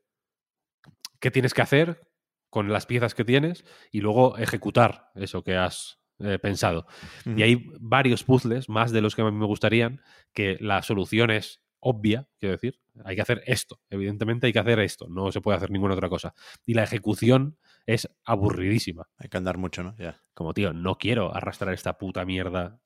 [1.20, 2.10] qué tienes que hacer
[2.51, 6.86] con las piezas que tienes y luego ejecutar eso que has eh, pensado.
[7.24, 10.02] Y hay varios puzzles, más de los que a mí me gustarían,
[10.35, 14.81] que la solución es obvia, quiero decir, hay que hacer esto, evidentemente hay que hacer
[14.81, 16.35] esto, no se puede hacer ninguna otra cosa.
[16.66, 17.56] Y la ejecución
[17.86, 19.09] es aburridísima.
[19.16, 19.94] Hay que andar mucho, ¿no?
[20.35, 22.78] Como, tío, no quiero arrastrar esta puta mierda.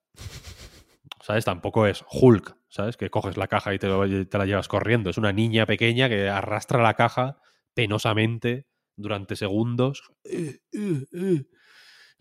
[1.21, 1.45] ¿Sabes?
[1.45, 2.97] Tampoco es Hulk, ¿sabes?
[2.97, 5.11] Que coges la caja y te, lo- te la llevas corriendo.
[5.11, 7.39] Es una niña pequeña que arrastra la caja
[7.75, 8.67] penosamente
[8.97, 10.03] durante segundos.
[10.25, 11.45] Eh, eh, eh.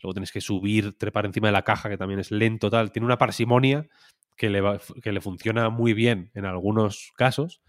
[0.02, 2.92] Luego tienes que subir, trepar encima de la caja, que también es lento, tal.
[2.92, 3.88] Tiene una parsimonia
[4.36, 7.62] que le, va- que le funciona muy bien en algunos casos,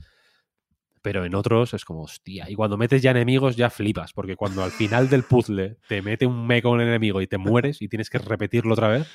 [1.03, 2.49] pero en otros es como, hostia.
[2.51, 6.25] Y cuando metes ya enemigos, ya flipas, porque cuando al final del puzzle te mete
[6.27, 9.07] un meco en el enemigo y te mueres y tienes que repetirlo otra vez,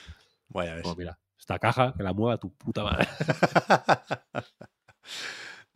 [0.83, 3.07] como, mira, esta caja que la mueva tu puta madre.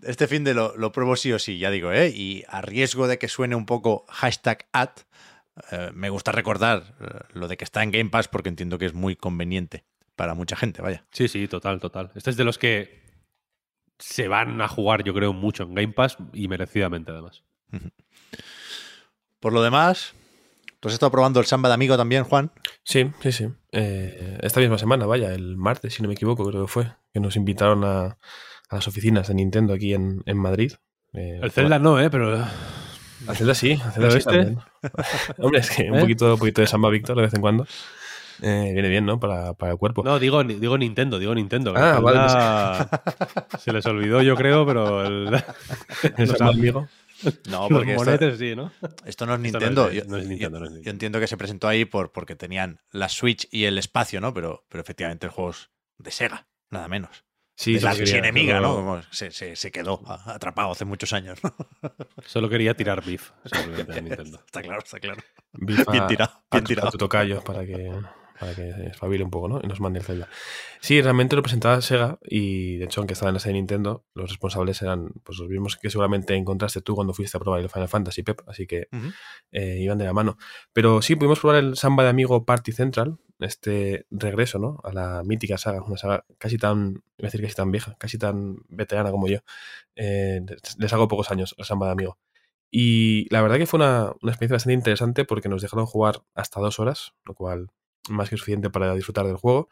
[0.06, 2.10] Este fin de lo, lo pruebo sí o sí, ya digo, ¿eh?
[2.10, 4.90] Y a riesgo de que suene un poco hashtag ad,
[5.72, 8.86] eh, me gusta recordar eh, lo de que está en Game Pass porque entiendo que
[8.86, 9.86] es muy conveniente
[10.16, 11.06] para mucha gente, vaya.
[11.12, 12.12] Sí, sí, total, total.
[12.16, 13.04] Este es de los que
[14.00, 17.44] se van a jugar, yo creo, mucho en Game Pass y merecidamente, además.
[19.40, 20.14] Por lo demás,
[20.80, 22.52] ¿tú has estado probando el Samba de Amigo también, Juan?
[22.84, 23.50] Sí, sí, sí.
[23.72, 27.20] Eh, esta misma semana, vaya, el martes, si no me equivoco, creo que fue, que
[27.20, 28.18] nos invitaron a,
[28.74, 30.74] a las oficinas de Nintendo aquí en, en Madrid.
[31.14, 32.10] Eh, El Zelda no, ¿eh?
[32.10, 32.36] Pero
[33.28, 34.58] A Zelda sí, a Zelda ¿Lo sí también.
[35.38, 36.02] Hombre, es que un ¿Eh?
[36.02, 37.66] poquito, un poquito de samba Víctor de vez en cuando.
[38.42, 39.20] eh, viene bien, ¿no?
[39.20, 40.04] Para, para el cuerpo.
[40.04, 41.74] No, digo, digo Nintendo, digo Nintendo.
[41.78, 42.88] Ah, vale,
[43.60, 45.30] Se les olvidó, yo creo, pero el,
[46.18, 46.88] El samba amigo.
[47.50, 48.72] No, los porque esto, monetes sí, ¿no?
[49.06, 49.92] esto no es no Nintendo.
[49.92, 53.78] yo, no no entiendo que se presentó ahí por, porque tenían la Switch y el
[53.78, 54.34] espacio, ¿no?
[54.34, 55.70] Pero, pero efectivamente el juego es
[56.00, 57.24] de Sega, nada menos.
[57.56, 59.02] Sí, la quería, enemiga, ¿no?
[59.12, 61.40] se, se- se quedó a- atrapado hace muchos años.
[62.26, 63.60] Solo quería tirar beef, a
[64.46, 65.22] está claro, está claro.
[65.54, 66.88] Bifa Bien tirado, a, bien tu- tirado.
[66.88, 67.92] a tu tocayo para que,
[68.40, 69.60] para que espabile un poco, ¿no?
[69.64, 70.28] Y nos mande el Zelda.
[70.82, 74.06] Sí, realmente lo presentaba Sega y de hecho, aunque estaba en la serie de Nintendo,
[74.14, 77.70] los responsables eran pues los mismos que seguramente encontraste tú cuando fuiste a probar el
[77.70, 79.08] Final Fantasy, Pep, así que Ujú.
[79.52, 80.38] eh, iban de la mano.
[80.74, 84.80] Pero sí, pudimos probar el Samba de Amigo Party Central, este regreso, ¿no?
[84.84, 88.18] A la mítica saga, una saga casi tan, iba a decir casi tan vieja, casi
[88.18, 89.40] tan veterana como yo.
[89.96, 90.42] Eh,
[90.78, 92.18] les hago pocos años el Samba de Amigo.
[92.72, 96.60] Y la verdad que fue una, una experiencia bastante interesante porque nos dejaron jugar hasta
[96.60, 97.70] dos horas, lo cual
[98.10, 99.70] más que suficiente para disfrutar del juego.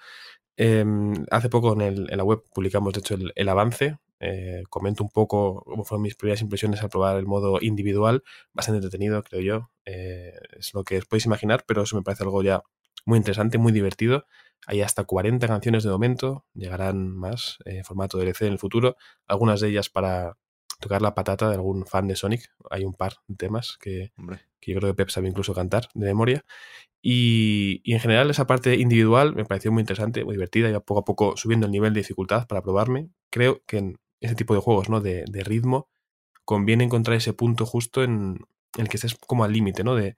[0.58, 0.86] Eh,
[1.32, 3.98] hace poco en, el- la web publicamos, de hecho, el, avance.
[4.20, 8.24] Eh, comento un poco cómo fueron mis primeras impresiones al probar el modo individual.
[8.54, 9.72] Bastante entretenido, creo yo.
[9.86, 12.62] Eh, es lo que os podéis imaginar, pero eso me parece algo ya
[13.06, 14.26] muy interesante, muy divertido.
[14.68, 18.96] Hay hasta 40 canciones de momento, llegarán más eh, en formato DLC en el futuro.
[19.28, 20.38] Algunas de ellas para
[20.80, 22.52] tocar la patata de algún fan de Sonic.
[22.70, 24.12] Hay un par de temas que.
[24.62, 26.46] Que yo creo que Pep sabe incluso cantar de memoria.
[27.02, 31.02] Y, y en general esa parte individual me pareció muy interesante, muy divertida, iba poco
[31.02, 33.10] a poco subiendo el nivel de dificultad para probarme.
[33.32, 35.02] Creo que en ese tipo de juegos ¿no?
[35.02, 35.90] de, de ritmo
[36.46, 38.40] conviene encontrar ese punto justo en,
[38.78, 39.96] el que estés como al límite ¿no?
[39.96, 40.16] de,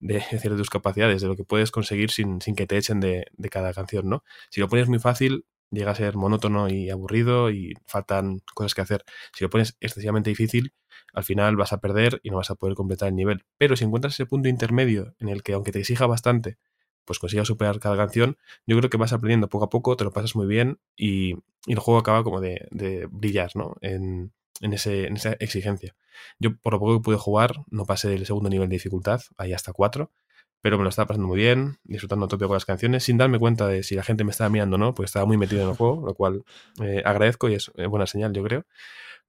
[0.00, 0.20] de
[0.56, 3.72] tus capacidades, de lo que puedes conseguir sin, sin que te echen de, de cada
[3.72, 4.08] canción.
[4.08, 4.24] ¿no?
[4.50, 8.80] Si lo pones muy fácil, llega a ser monótono y aburrido y faltan cosas que
[8.82, 9.04] hacer.
[9.34, 10.72] Si lo pones excesivamente difícil,
[11.12, 13.44] al final vas a perder y no vas a poder completar el nivel.
[13.58, 16.58] Pero si encuentras ese punto intermedio en el que, aunque te exija bastante,
[17.04, 20.12] pues consigas superar cada canción, yo creo que vas aprendiendo poco a poco, te lo
[20.12, 21.34] pasas muy bien y,
[21.66, 23.76] y el juego acaba como de, de brillar ¿no?
[23.82, 25.96] en, en, ese, en esa exigencia.
[26.38, 29.52] Yo, por lo poco que pude jugar, no pasé del segundo nivel de dificultad, ahí
[29.52, 30.12] hasta cuatro,
[30.64, 33.38] pero me lo estaba pasando muy bien, disfrutando a tope con las canciones, sin darme
[33.38, 35.68] cuenta de si la gente me estaba mirando o no, porque estaba muy metido en
[35.68, 36.42] el juego, lo cual
[36.80, 38.64] eh, agradezco y es eh, buena señal, yo creo.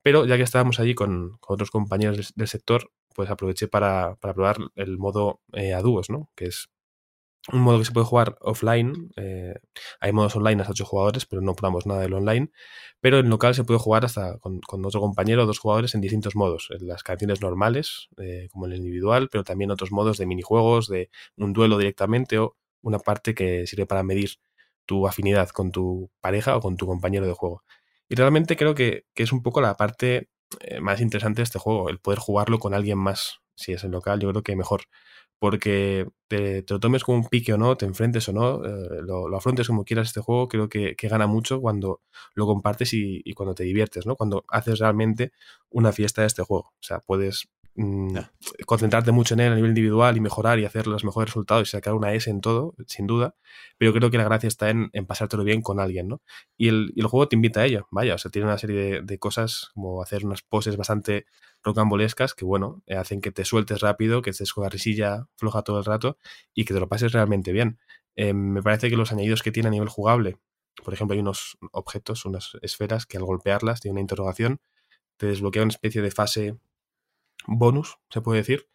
[0.01, 4.33] Pero ya que estábamos allí con, otros compañeros del, del, sector, pues aproveché para, para
[4.33, 6.29] probar el modo eh, a dúos, ¿no?
[6.35, 6.69] Que es
[7.51, 9.11] un modo que se puede jugar offline.
[9.17, 9.53] Eh,
[9.99, 12.51] hay modos online hasta 8 jugadores, pero no probamos nada del online.
[13.01, 16.35] Pero en local se puede jugar hasta con, otro compañero o dos jugadores en distintos
[16.35, 16.69] modos.
[16.71, 20.87] En las canciones normales, eh, como en el individual, pero también otros modos de minijuegos,
[20.87, 24.31] de un duelo directamente o una parte que sirve para medir
[24.85, 27.63] tu afinidad con tu pareja o con tu compañero de juego.
[28.09, 30.29] Y realmente creo que, que es un poco la parte
[30.61, 33.39] eh, más interesante de este juego, el poder jugarlo con alguien más.
[33.55, 34.81] Si es en local, yo creo que mejor
[35.39, 39.01] porque te, te, lo tomes como un pique o no, te enfrentes o no, eh,
[39.01, 42.01] lo, lo, afrontes como quieras este juego, creo que, que gana mucho cuando
[42.33, 44.15] lo compartes y, y, cuando te diviertes, ¿no?
[44.15, 45.31] Cuando haces realmente
[45.69, 46.73] una fiesta de este juego.
[46.73, 48.31] O sea, puedes mmm, yeah.
[48.65, 51.71] concentrarte mucho en él a nivel individual y mejorar y hacer los mejores resultados y
[51.71, 53.35] sacar una S en todo, sin duda,
[53.77, 56.21] pero creo que la gracia está en, en pasártelo bien con alguien, ¿no?
[56.57, 58.75] Y el, y el, juego te invita a ello, vaya, o sea, tiene una serie
[58.75, 61.25] de, de cosas como hacer unas poses bastante
[61.63, 65.63] rocambolescas que, bueno, eh, hacen que te sueltes rápido, que estés con la risilla floja
[65.63, 66.17] todo el rato
[66.53, 67.79] y que te lo pases realmente bien.
[68.15, 70.37] Eh, me parece que los añadidos que tiene a nivel jugable,
[70.83, 74.61] por ejemplo, hay unos objetos, unas esferas que al golpearlas tiene una interrogación,
[75.17, 76.57] te desbloquea una especie de fase
[77.47, 78.67] bonus, se puede decir,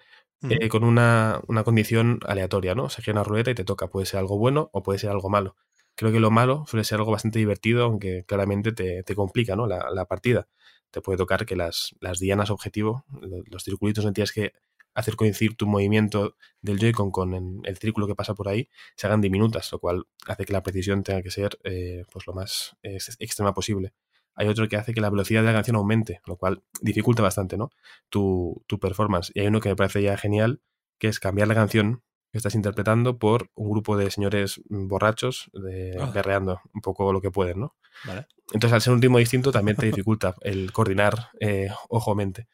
[0.42, 0.64] uh -huh.
[0.64, 2.88] eh, con una, una, condición aleatoria, ¿no?
[2.88, 5.28] Se gira una ruleta y te toca, puede ser algo bueno o puede ser algo
[5.30, 5.56] malo.
[5.96, 9.66] Creo que lo malo suele ser algo bastante divertido, aunque claramente te, te complica ¿no?
[9.66, 10.48] la, la partida
[10.90, 13.04] te puede tocar que las, las dianas objetivo,
[13.46, 14.52] los circulitos donde tienes que
[14.94, 19.20] hacer coincidir tu movimiento del Joy-Con con el círculo que pasa por ahí, se hagan
[19.20, 22.98] diminutas, lo cual hace que la precisión tenga que ser eh, pues lo más eh,
[23.20, 23.92] extrema posible.
[24.34, 27.56] Hay otro que hace que la velocidad de la canción aumente, lo cual dificulta bastante
[27.56, 27.70] ¿no?
[28.08, 29.30] tu, tu performance.
[29.34, 30.60] Y hay uno que me parece ya genial,
[30.98, 32.02] que es cambiar la canción
[32.32, 36.12] que estás interpretando por un grupo de señores borrachos de, oh.
[36.12, 37.76] berreando un poco lo que pueden, ¿no?
[38.04, 38.26] Vale.
[38.52, 42.48] Entonces, al ser un ritmo distinto, también te dificulta el coordinar eh, ojo-mente.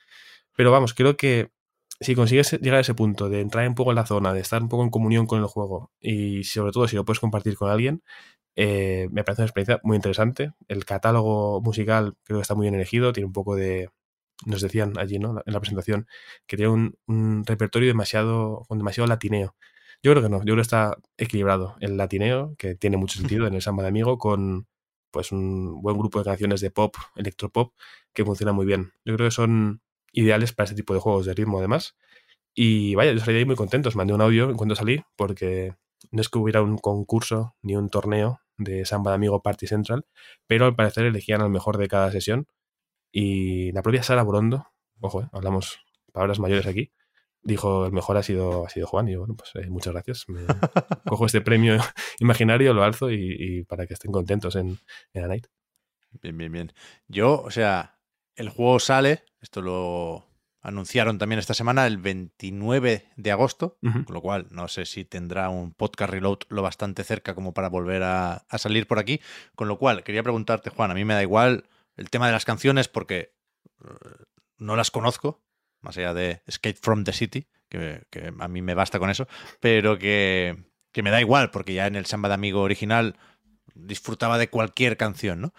[0.54, 1.50] Pero vamos, creo que
[2.00, 4.62] si consigues llegar a ese punto de entrar un poco en la zona, de estar
[4.62, 7.70] un poco en comunión con el juego y sobre todo si lo puedes compartir con
[7.70, 8.02] alguien,
[8.56, 10.52] eh, me parece una experiencia muy interesante.
[10.68, 13.90] El catálogo musical creo que está muy bien elegido, tiene un poco de...
[14.44, 15.42] Nos decían allí, ¿no?
[15.46, 16.06] En la presentación,
[16.46, 19.56] que tiene un, un repertorio demasiado, con demasiado latineo.
[20.02, 23.46] Yo creo que no, yo creo que está equilibrado el latineo, que tiene mucho sentido
[23.46, 24.66] en el samba de amigo, con
[25.10, 27.72] pues un buen grupo de canciones de pop, electropop,
[28.12, 28.92] que funciona muy bien.
[29.04, 29.80] Yo creo que son
[30.12, 31.96] ideales para este tipo de juegos de ritmo además.
[32.54, 35.02] Y vaya, yo salí de ahí muy contento, os mandé un audio en cuanto salí,
[35.16, 35.74] porque
[36.10, 40.06] no es que hubiera un concurso ni un torneo de Samba de Amigo Party Central,
[40.46, 42.46] pero al parecer elegían al mejor de cada sesión.
[43.12, 44.66] Y la propia Sara Borondo,
[45.00, 45.78] ojo, eh, hablamos
[46.12, 46.92] palabras mayores aquí,
[47.42, 49.08] dijo el mejor ha sido, ha sido Juan.
[49.08, 50.24] Y yo, bueno, pues eh, muchas gracias.
[50.28, 50.40] Me
[51.06, 51.78] cojo este premio
[52.20, 54.78] imaginario, lo alzo y, y para que estén contentos en,
[55.12, 55.46] en la night.
[56.22, 56.72] Bien, bien, bien.
[57.08, 57.98] Yo, o sea,
[58.34, 60.26] el juego sale, esto lo
[60.66, 65.48] anunciaron también esta semana, el 29 de agosto, con lo cual no sé si tendrá
[65.48, 69.20] un podcast reload lo bastante cerca como para volver a, a salir por aquí.
[69.54, 72.44] Con lo cual, quería preguntarte, Juan, a mí me da igual el tema de las
[72.44, 73.32] canciones porque
[73.84, 73.88] eh,
[74.58, 75.42] no las conozco,
[75.80, 79.28] más allá de Escape from the City, que, que a mí me basta con eso,
[79.60, 80.56] pero que,
[80.92, 83.16] que me da igual porque ya en el Samba de Amigo original
[83.74, 85.54] disfrutaba de cualquier canción, ¿no?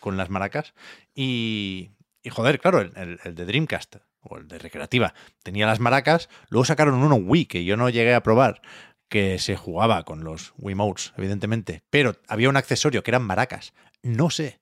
[0.00, 0.74] Con las maracas.
[1.14, 1.90] Y,
[2.22, 6.28] y joder, claro, el, el- el de Dreamcast o el de Recreativa tenía las maracas,
[6.48, 8.60] luego sacaron uno Wii que yo no llegué a probar,
[9.08, 13.72] que se jugaba con los Wiimotes, evidentemente, pero había un accesorio que eran maracas.
[14.02, 14.60] No sé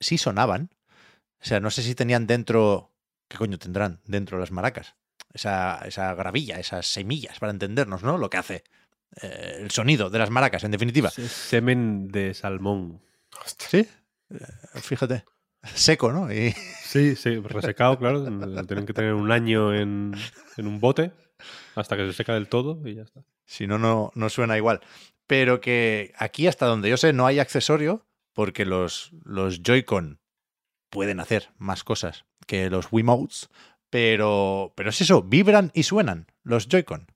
[0.00, 0.70] si sonaban,
[1.40, 2.92] o sea, no sé si tenían dentro,
[3.28, 4.94] ¿qué coño tendrán dentro las maracas?
[5.32, 8.18] Esa, esa gravilla, esas semillas, para entendernos, ¿no?
[8.18, 8.64] Lo que hace
[9.20, 11.10] eh, el sonido de las maracas, en definitiva.
[11.10, 13.02] Se- Semen de salmón.
[13.58, 13.78] Sí,
[14.30, 14.38] eh,
[14.80, 15.24] fíjate.
[15.74, 16.32] Seco, ¿no?
[16.32, 16.52] Y,
[16.84, 18.22] Sí, sí, resecado, claro.
[18.66, 20.14] Tienen que tener un año en,
[20.56, 21.10] en un bote
[21.74, 23.24] hasta que se seca del todo y ya está.
[23.46, 24.80] Si no, no, no suena igual.
[25.26, 30.20] Pero que aquí, hasta donde yo sé, no hay accesorio porque los, los Joy-Con
[30.90, 33.48] pueden hacer más cosas que los Wiimotes.
[33.90, 37.08] Pero, pero es eso, vibran y suenan los Joy-Con.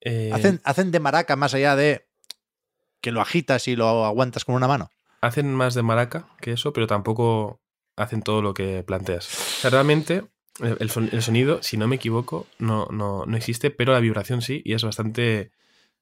[0.00, 2.08] Eh, Hacen, hacen de maraca más allá de
[3.00, 4.90] que lo agitas y lo aguantas con una mano.
[5.20, 7.61] hacen más de maraca que eso, pero tampoco
[8.02, 9.26] hacen todo lo que planteas.
[9.28, 10.24] O sea, realmente
[10.62, 14.00] eh, el, son- el sonido, si no me equivoco, no, no, no existe, pero la
[14.00, 15.52] vibración sí, y es bastante...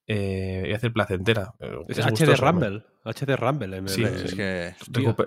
[0.06, 1.54] Eh, y hace placentera.
[1.60, 2.50] eh, Es, es HD gustoso, ¿no?
[2.52, 2.84] Rumble.
[3.04, 3.88] HD Rumble.
[3.88, 4.74] Sí, Es que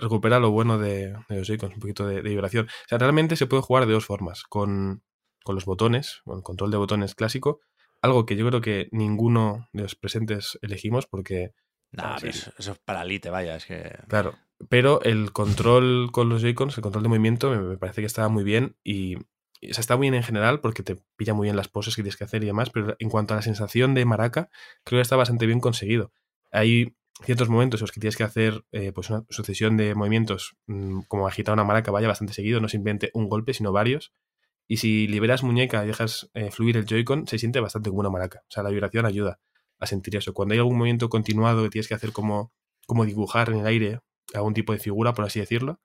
[0.02, 2.66] recupera lo bueno de, de los Joy-Cons, un poquito de, de vibración.
[2.68, 4.44] O sea, realmente se puede jugar de dos formas.
[4.44, 5.04] Con,
[5.46, 7.62] con los botones, con el control de botones clásico,
[8.02, 11.52] algo que yo creo que ninguno de los presentes elegimos porque
[11.92, 12.30] Nah, Ah, sí.
[12.30, 13.96] eso, eso es para Elite, vaya, es que.
[14.10, 14.34] Claro,
[14.70, 18.44] pero el control con los Joy-Cons, el control de movimiento, me, parece que estaba muy
[18.44, 19.18] bien y,
[19.62, 22.26] está muy bien en general porque te pilla muy bien las poses que tienes que
[22.26, 24.50] hacer y demás, pero en cuanto a la sensación de maraca,
[24.84, 26.12] creo que está bastante bien conseguido.
[26.52, 30.58] Hay ciertos momentos en los que tienes que hacer eh, pues una sucesión de movimientos
[30.68, 34.14] mm, como agitar una maraca, vaya bastante seguido, no simplemente un golpe, sino varios.
[34.68, 38.44] Y si liberas muñeca y dejas eh, fluir el Joy-Con, se siente bastante como maraca.
[38.48, 39.40] O sea, la vibración ayuda
[39.80, 40.34] a sentir eso.
[40.34, 42.54] Cuando hay algún movimiento continuado que tienes que hacer como,
[42.86, 44.00] como dibujar en el aire
[44.38, 45.82] algún tipo de figura, por así decirlo,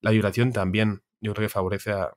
[0.00, 2.12] la vibración también yo creo que favorece a,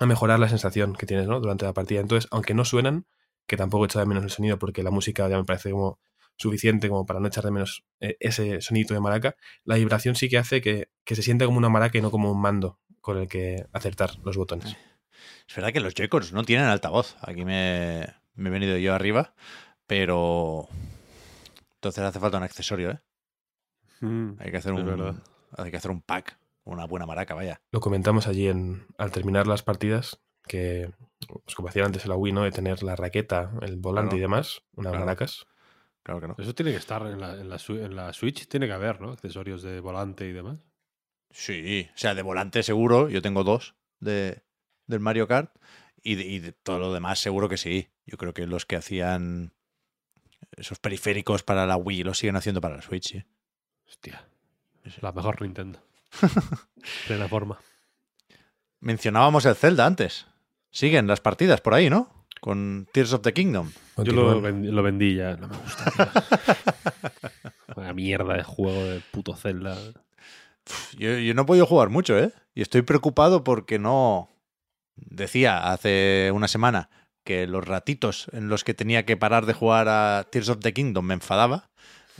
[0.00, 1.40] mejorar la sensación que tienes ¿no?
[1.40, 2.00] durante la partida.
[2.00, 3.06] Entonces, aunque no suenan,
[3.46, 6.00] que tampoco echo de menos el sonido porque la música ya me parece como
[6.36, 10.28] suficiente como para no echar de menos eh, ese sonido de maraca, la vibración sí
[10.28, 13.18] que hace que, que se sienta como una maraca y no como un mando con
[13.18, 14.76] el que acertar los botones.
[15.48, 17.16] Es verdad que los Joy-Cons no tienen altavoz.
[17.20, 19.34] Aquí me, me he venido yo arriba,
[19.86, 20.68] pero.
[21.74, 23.00] Entonces hace falta un accesorio, ¿eh?
[24.00, 25.22] Mm, Hay que hacer un,
[25.56, 27.60] hay que hacer un pack, una buena maraca, vaya.
[27.72, 30.90] Lo comentamos allí en, al terminar las partidas, que
[31.26, 32.42] pues, como hacían antes en la Wii, ¿no?
[32.42, 34.16] De tener la raqueta, el volante Claro.
[34.16, 35.04] y demás, unas Claro.
[35.06, 35.46] maracas.
[36.02, 36.34] Claro que no.
[36.38, 39.00] Eso tiene que estar en la, en, la, Swi- en la Switch, tiene que haber,
[39.00, 39.12] ¿no?
[39.12, 40.58] Accesorios de volante y demás.
[41.30, 43.08] Sí, o sea, de volante seguro.
[43.08, 44.42] Yo tengo dos de,
[44.86, 45.50] del Mario Kart.
[46.06, 47.88] Y de, y de todo lo demás seguro que sí.
[48.04, 49.54] Yo creo que los que hacían
[50.58, 53.24] esos periféricos para la Wii los siguen haciendo para la Switch, sí.
[53.88, 54.26] Hostia.
[55.00, 55.80] La mejor Nintendo.
[57.06, 57.58] Plena forma.
[58.80, 60.26] Mencionábamos el Zelda antes.
[60.70, 62.26] Siguen las partidas por ahí, ¿no?
[62.40, 63.70] Con Tears of the Kingdom.
[63.96, 65.36] Yo lo, vendí, lo vendí ya.
[65.36, 66.12] No me gusta.
[67.76, 69.76] Una mierda de juego de puto Zelda.
[70.98, 72.32] Yo, yo no he podido jugar mucho, ¿eh?
[72.54, 74.28] Y estoy preocupado porque no.
[74.96, 76.88] Decía hace una semana
[77.24, 80.72] que los ratitos en los que tenía que parar de jugar a Tears of the
[80.72, 81.70] Kingdom me enfadaba.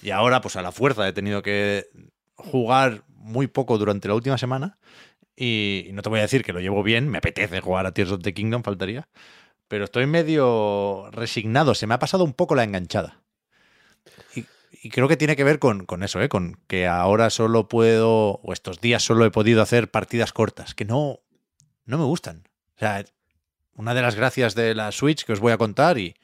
[0.02, 1.88] Y ahora, pues a la fuerza, he tenido que
[2.36, 4.78] jugar muy poco durante la última semana.
[5.36, 8.12] Y, no te voy a decir que lo llevo bien, me apetece jugar a Tears
[8.12, 9.08] of the Kingdom, faltaría.
[9.68, 13.22] Pero estoy medio resignado, se me ha pasado un poco la enganchada.
[14.36, 16.28] Y, y creo que tiene que ver con, con eso, ¿eh?
[16.28, 20.84] con que ahora solo puedo, o estos días solo he podido hacer partidas cortas, que
[20.84, 21.20] no,
[21.86, 22.44] no me gustan.
[22.76, 23.04] O sea,
[23.74, 26.14] una de las gracias de la Switch que os voy a contar y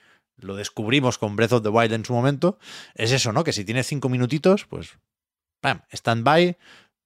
[0.40, 2.58] lo descubrimos con Breath of the Wild en su momento,
[2.94, 3.44] es eso, ¿no?
[3.44, 4.98] Que si tienes cinco minutitos, pues,
[5.60, 6.56] pam, stand by,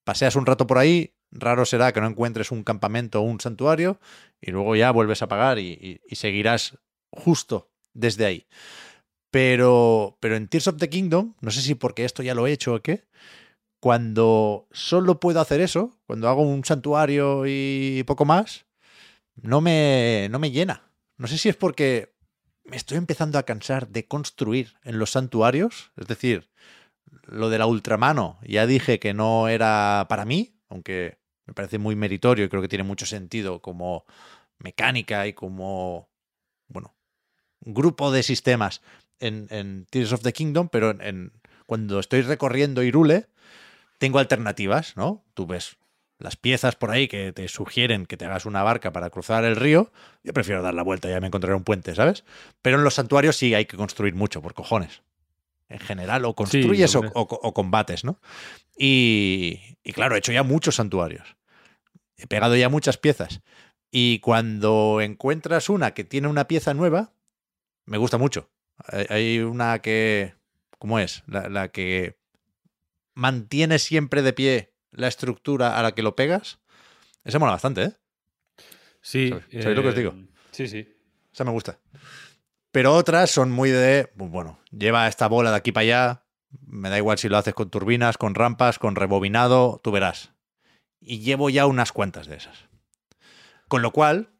[0.04, 4.00] paseas un rato por ahí, raro será que no encuentres un campamento o un santuario
[4.40, 6.78] y luego ya vuelves a pagar y, y- seguirás
[7.10, 8.46] justo desde ahí.
[9.30, 12.52] Pero, pero en Tears of the Kingdom, no sé si porque esto ya lo he
[12.52, 13.04] hecho o qué,
[13.80, 18.66] cuando solo puedo hacer eso, cuando hago un santuario y poco más,
[19.34, 20.90] no me, no me llena.
[21.18, 22.13] No sé si es porque
[22.64, 25.92] me estoy empezando a cansar de construir en los santuarios.
[25.96, 26.50] Es decir,
[27.26, 31.94] lo de la ultramano, ya dije que no era para mí, aunque me parece muy
[31.94, 34.04] meritorio y creo que tiene mucho sentido como
[34.58, 36.08] mecánica y como,
[36.68, 36.94] bueno,
[37.60, 38.80] grupo de sistemas
[39.20, 40.96] en, Tears of the Kingdom, pero
[41.66, 43.28] cuando estoy recorriendo Irule,
[43.98, 45.24] tengo alternativas, ¿no?
[45.34, 45.76] Tú ves
[46.18, 49.56] las piezas por ahí que te sugieren que te hagas una barca para cruzar el
[49.56, 49.92] río,
[50.22, 52.24] yo prefiero dar la vuelta, ya me encontraré un puente, ¿sabes?
[52.62, 55.02] Pero en los santuarios sí hay que construir mucho, por cojones.
[55.68, 58.20] En general, o construyes o, o- o combates, ¿no?
[58.78, 61.36] Y, y claro, he hecho ya muchos santuarios.
[62.16, 63.40] He pegado ya muchas piezas.
[63.90, 67.12] Y cuando encuentras una que tiene una pieza nueva,
[67.86, 68.50] me gusta mucho.
[68.86, 70.34] Hay- Hay una que.
[70.78, 71.22] ¿Cómo es?
[71.26, 72.18] La, la que
[73.14, 76.58] mantiene siempre de pie la estructura a la que lo pegas.
[77.24, 77.92] Esa mola bastante, ¿eh?
[79.00, 79.28] Sí.
[79.30, 80.12] ¿Sabes- sabéis lo que os digo?
[80.12, 80.88] eh, Sí, sí.
[81.32, 81.80] Esa me gusta.
[82.70, 84.10] Pero otras son muy de.
[84.16, 86.26] pues Bueno, lleva esta bola de aquí para allá.
[86.66, 90.32] Me da igual si lo haces con turbinas, con rampas, con rebobinado, tú verás.
[91.00, 92.68] Y llevo ya unas cuantas de esas.
[93.68, 94.30] Con lo cual,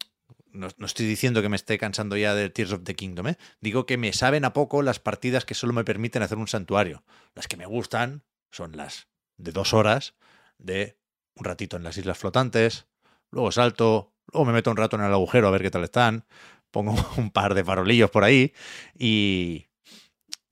[0.52, 3.36] no, no estoy diciendo que me esté cansando ya del Tears of the Kingdom, ¿eh?
[3.60, 7.02] Digo que me saben a poco las partidas que solo me permiten hacer un santuario.
[7.34, 8.22] Las que me gustan
[8.52, 10.14] son las de dos horas,
[10.64, 10.98] de
[11.36, 12.86] un ratito en las islas flotantes,
[13.30, 16.24] luego salto, luego me meto un rato en el agujero a ver qué tal están,
[16.70, 18.52] pongo un par de farolillos por ahí
[18.98, 19.66] y,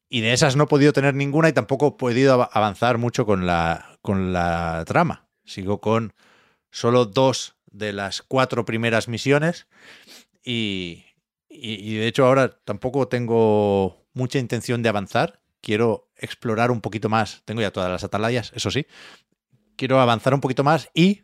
[0.08, 3.24] y de esas no he podido tener ninguna y tampoco he podido av- avanzar mucho
[3.26, 5.28] con la, con la trama.
[5.44, 6.14] Sigo con
[6.70, 9.66] solo dos de las cuatro primeras misiones
[10.44, 11.04] y,
[11.48, 15.40] y- y de hecho ahora tampoco tengo mucha intención de avanzar.
[15.60, 17.42] Quiero explorar un poquito más.
[17.44, 18.86] Tengo ya todas las atalayas, eso sí.
[19.76, 21.22] Quiero avanzar un poquito más y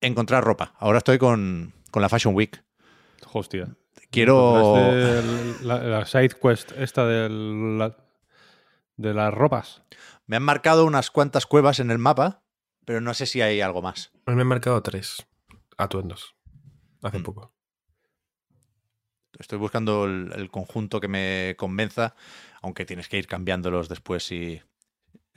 [0.00, 0.74] encontrar ropa.
[0.78, 2.62] Ahora estoy con, con la Fashion Week.
[3.32, 3.76] Hostia.
[4.10, 4.38] Quiero...
[4.54, 5.18] ¿Encontraste
[5.60, 7.96] el- La, la side quest esta del- la-
[8.96, 9.82] de las ropas.
[10.26, 12.42] Me han marcado unas cuantas cuevas en el mapa,
[12.84, 14.10] pero no sé si hay algo más.
[14.26, 15.26] A mí me han marcado tres
[15.76, 16.34] atuendos
[17.02, 17.22] hace Mm.
[17.22, 17.52] poco.
[19.38, 22.14] Estoy buscando el, el conjunto que me convenza,
[22.62, 24.62] aunque tienes que ir cambiándolos después si,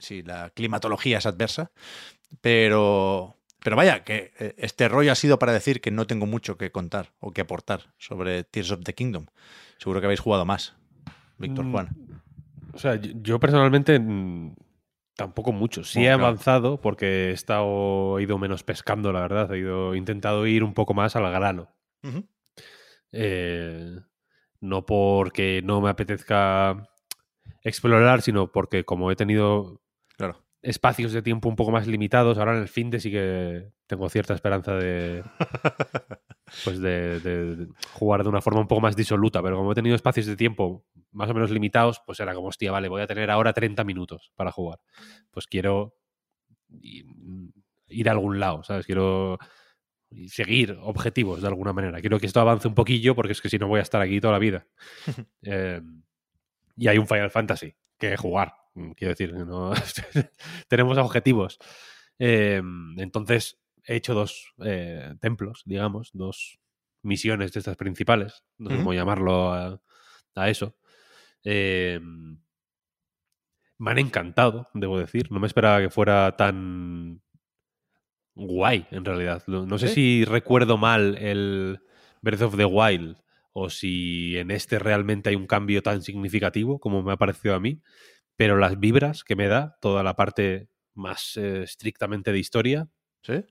[0.00, 1.70] si la climatología es adversa.
[2.40, 6.56] Pero, pero vaya, que eh, este rollo ha sido para decir que no tengo mucho
[6.56, 9.26] que contar o que aportar sobre Tears of the Kingdom.
[9.78, 10.74] Seguro que habéis jugado más,
[11.38, 11.88] Víctor Mm, Juan.
[12.72, 14.54] O sea, yo, personalmente mm,
[15.16, 15.82] tampoco mucho.
[15.82, 16.26] Sí Bueno, he claro.
[16.26, 19.52] avanzado porque he estado he ido menos pescando, la verdad.
[19.52, 21.68] He ido he intentado ir un poco más al grano.
[23.12, 23.96] Eh,
[24.60, 26.88] no porque no me apetezca
[27.62, 29.80] explorar, sino porque como he tenido.
[30.62, 34.08] Espacios de tiempo un poco más limitados, ahora en el fin de sí que tengo
[34.08, 35.22] cierta esperanza de
[36.64, 40.26] pues de, jugar de una forma un poco más disoluta, pero como he tenido espacios
[40.26, 43.52] de tiempo más o menos limitados, pues era como, hostia, vale, voy a tener ahora
[43.52, 44.78] 30 minutos para jugar.
[45.30, 45.94] Pues quiero
[46.82, 47.04] i-
[47.88, 48.86] ir a algún lado, ¿sabes?
[48.86, 49.38] Quiero
[50.28, 52.00] seguir objetivos de alguna manera.
[52.00, 54.20] Quiero que esto avance un poquillo porque es que si no voy a estar aquí
[54.20, 54.66] toda la vida.
[55.42, 55.80] Eh,
[56.76, 58.59] y hay un Final Fantasy que jugar, mm,
[58.96, 59.72] quiero decir, no
[60.68, 61.58] tenemos objetivos.
[62.18, 62.62] Eh,
[62.96, 66.58] entonces he hecho dos eh, templos, digamos, dos
[67.02, 69.80] misiones de estas principales, no sé cómo llamarlo a,
[70.34, 70.76] a eso.
[71.44, 71.98] Eh,
[73.78, 75.32] me han encantado, debo decir.
[75.32, 77.22] No me esperaba que fuera tan
[78.34, 79.42] guay, en realidad.
[79.46, 81.80] No sé si recuerdo mal el
[82.20, 83.16] Breath of the Wild
[83.52, 87.60] o si en este realmente hay un cambio tan significativo como me ha parecido a
[87.60, 87.80] mí,
[88.40, 92.88] pero las vibras que me da, toda la parte más eh, estrictamente de historia,
[93.22, 93.44] ¿Sí?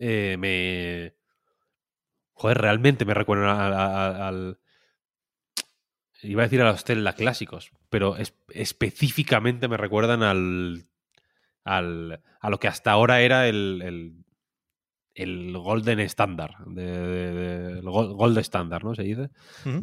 [0.00, 1.14] eh, me...
[2.32, 4.58] Joder, realmente me recuerdan a- a- a- al...
[6.20, 10.82] Iba a decir a los Zelda clásicos, pero es- específicamente me recuerdan al,
[11.62, 12.20] al...
[12.40, 13.82] a lo que hasta ahora era el...
[13.84, 14.24] el
[15.14, 18.96] el golden standard, de, de- de- el gol- gold standard, ¿no?
[18.96, 19.28] Se dice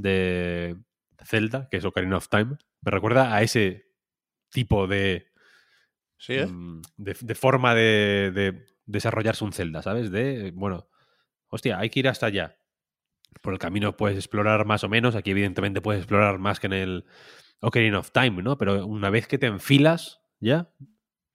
[0.02, 0.76] de
[1.24, 3.89] Zelda, que es Ocarina of Time, me recuerda a ese
[4.50, 5.28] tipo de,
[6.18, 6.46] Sí, ¿eh?
[6.48, 10.12] mm, de, de forma de, de desarrollarse un Zelda, ¿sabes?
[10.12, 10.90] De, bueno,
[11.48, 12.58] hostia, hay que ir hasta allá.
[13.42, 16.74] Por el camino puedes explorar más o menos, aquí evidentemente puedes explorar más que en
[16.74, 17.06] el
[17.62, 18.58] Ocarina of Time, ¿no?
[18.58, 20.70] Pero una vez que te enfilas ya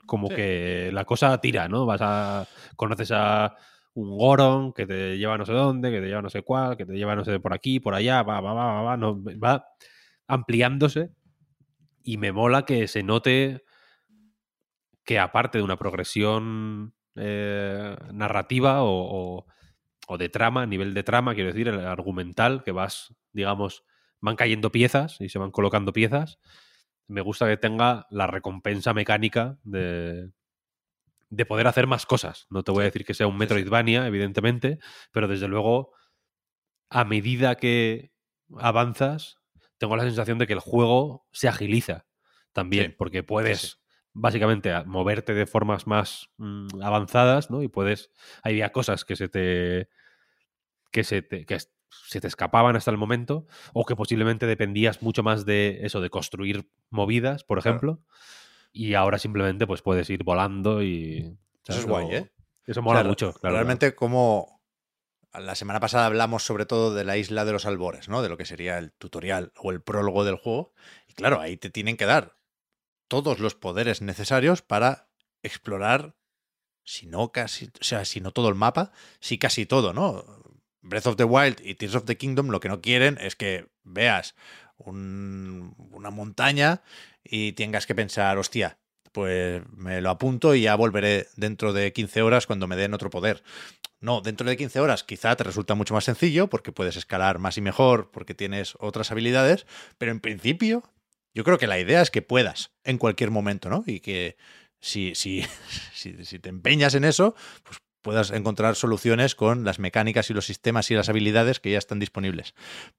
[0.07, 0.35] como Sí.
[0.35, 1.86] que la cosa tira, ¿no?
[1.86, 2.47] Vas a.
[2.77, 3.57] Conoces a
[3.95, 6.85] un Goron que te lleva no sé dónde, que te lleva no sé cuál, que
[6.85, 9.66] te lleva no sé por aquí, por allá, va, va, va, va, va, no, va
[10.27, 11.11] ampliándose
[12.05, 13.64] y me mola que se note
[15.05, 19.47] que aparte de una progresión eh, narrativa o, o-
[20.06, 23.85] o de trama, a nivel de trama, quiero decir, el argumental, que vas, digamos,
[24.20, 26.39] van cayendo piezas y se van colocando piezas,
[27.09, 30.31] me gusta que tenga la recompensa mecánica de,
[31.31, 32.47] de poder hacer más cosas.
[32.51, 34.78] No te voy a decir que sea un Metroidvania, evidentemente,
[35.12, 35.93] pero desde luego,
[36.90, 38.12] a medida que
[38.59, 39.39] avanzas,
[39.78, 42.06] tengo la sensación de que el juego se agiliza
[42.52, 43.72] también, Sí, porque puedes sí.
[44.12, 47.62] básicamente moverte de formas más mm, avanzadas, ¿no?
[47.62, 48.10] Y puedes,
[48.42, 49.88] había cosas que se te
[50.92, 51.59] que se te, que
[52.06, 56.10] se te escapaban hasta el momento, o que posiblemente dependías mucho más de eso, de
[56.10, 57.70] construir movidas, por Claro.
[57.76, 58.02] ejemplo,
[58.72, 61.36] y ahora simplemente pues puedes ir volando y...
[61.66, 62.32] Eso es guay, ¿eh?
[62.66, 63.56] Eso O mola sea, mucho, claro.
[63.56, 64.53] Realmente como
[65.40, 68.23] la semana pasada hablamos sobre todo de la isla de los albores, ¿no?
[68.23, 70.73] De lo que sería el tutorial o el prólogo del juego.
[71.09, 72.36] Y claro, ahí te tienen que dar
[73.09, 75.09] todos los poderes necesarios para
[75.43, 76.16] explorar,
[76.85, 80.24] si no casi, o sea, si no todo el mapa, sí casi todo, ¿no?
[80.81, 83.69] Breath of the Wild y Tears of the Kingdom lo que no quieren es que
[83.82, 84.35] veas
[84.77, 86.82] un- una montaña
[87.23, 88.78] y tengas que pensar, hostia,
[89.12, 93.11] pues me lo apunto y ya volveré dentro de 15 horas cuando me den otro
[93.11, 93.43] poder.
[94.05, 97.56] No, dentro de 15 horas quizá te resulta mucho más sencillo porque puedes escalar más
[97.56, 99.66] y mejor porque tienes otras habilidades,
[99.97, 100.82] pero en principio
[101.32, 103.82] yo creo que la idea es que puedas en cualquier momento, ¿no?
[103.86, 104.36] Y que
[104.78, 105.43] si, si,
[105.94, 110.90] si, te empeñas en eso, pues puedas encontrar soluciones con las mecánicas y los sistemas
[110.90, 112.52] y las habilidades que ya están disponibles.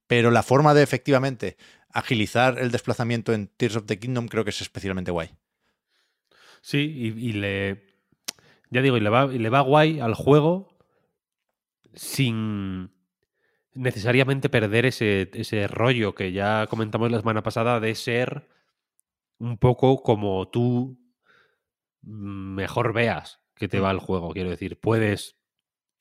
[0.08, 1.56] Pero la forma de efectivamente
[1.92, 5.30] agilizar el desplazamiento en Tears of the Kingdom creo que es especialmente guay.
[6.62, 7.94] Sí, y, y le.
[8.72, 10.75] Ya digo, y le, va, y le va guay al juego
[11.96, 12.92] sin
[13.74, 18.48] necesariamente perder ese, ese rollo que ya comentamos la semana pasada de ser
[19.38, 20.98] un poco como tú
[22.02, 24.32] mejor veas que te va el juego.
[24.32, 25.38] Quiero decir, puedes.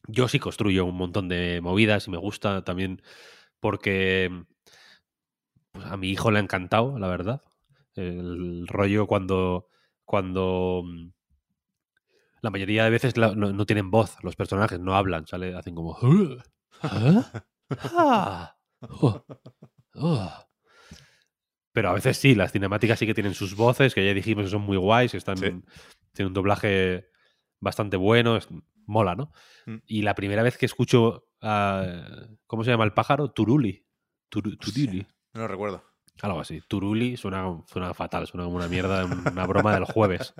[0.06, 3.02] Yo sí construyo un montón de movidas y me gusta también
[3.60, 4.44] porque
[5.72, 7.42] pues, a mi hijo le ha encantado, la verdad.
[7.94, 9.68] El rollo cuando.
[10.04, 11.08] cuando mm,
[12.44, 15.74] la mayoría de veces la- no, no tienen voz los personajes, no hablan, sale, hacen
[15.74, 15.96] como.
[21.72, 24.50] Pero a veces sí, las cinemáticas sí que tienen sus voces, que ya dijimos que
[24.50, 25.46] son muy guays, que están, Sí.
[26.12, 27.08] tienen un doblaje
[27.60, 28.48] bastante bueno, es-
[28.86, 29.32] mola, ¿no?
[29.66, 29.76] Mm.
[29.86, 33.30] Y la primera vez que escucho, a- ¿cómo se llama el pájaro?
[33.32, 33.86] Turuli.
[34.30, 35.06] Turu- Turuli.
[35.32, 35.82] No lo recuerdo.
[36.22, 36.60] Algo así.
[36.68, 40.34] Turuli suena, suena fatal, suena como una mierda, una broma del jueves.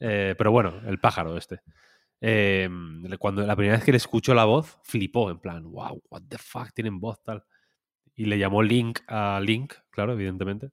[0.00, 1.60] Eh, pero bueno, el pájaro este.
[2.20, 2.68] Eh,
[3.18, 6.38] cuando la primera vez que le escuchó la voz, flipó, en plan, wow, what the
[6.38, 7.44] fuck, tienen voz tal.
[8.14, 10.70] Y le llamó Link a Link, claro, evidentemente.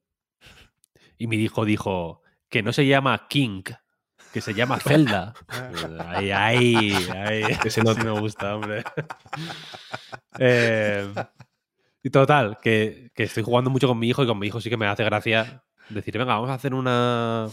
[1.16, 3.62] Y mi hijo dijo que no se llama King,
[4.32, 5.34] que se llama Zelda.
[6.08, 7.56] Ahí, ahí, ahí.
[7.62, 8.04] Que se note.
[8.04, 8.84] me gusta, hombre.
[10.38, 11.10] Eh,
[12.06, 14.70] y total, que, que estoy jugando mucho con mi hijo y con mi hijo sí
[14.70, 17.48] que me hace gracia decir, venga, vamos a hacer una...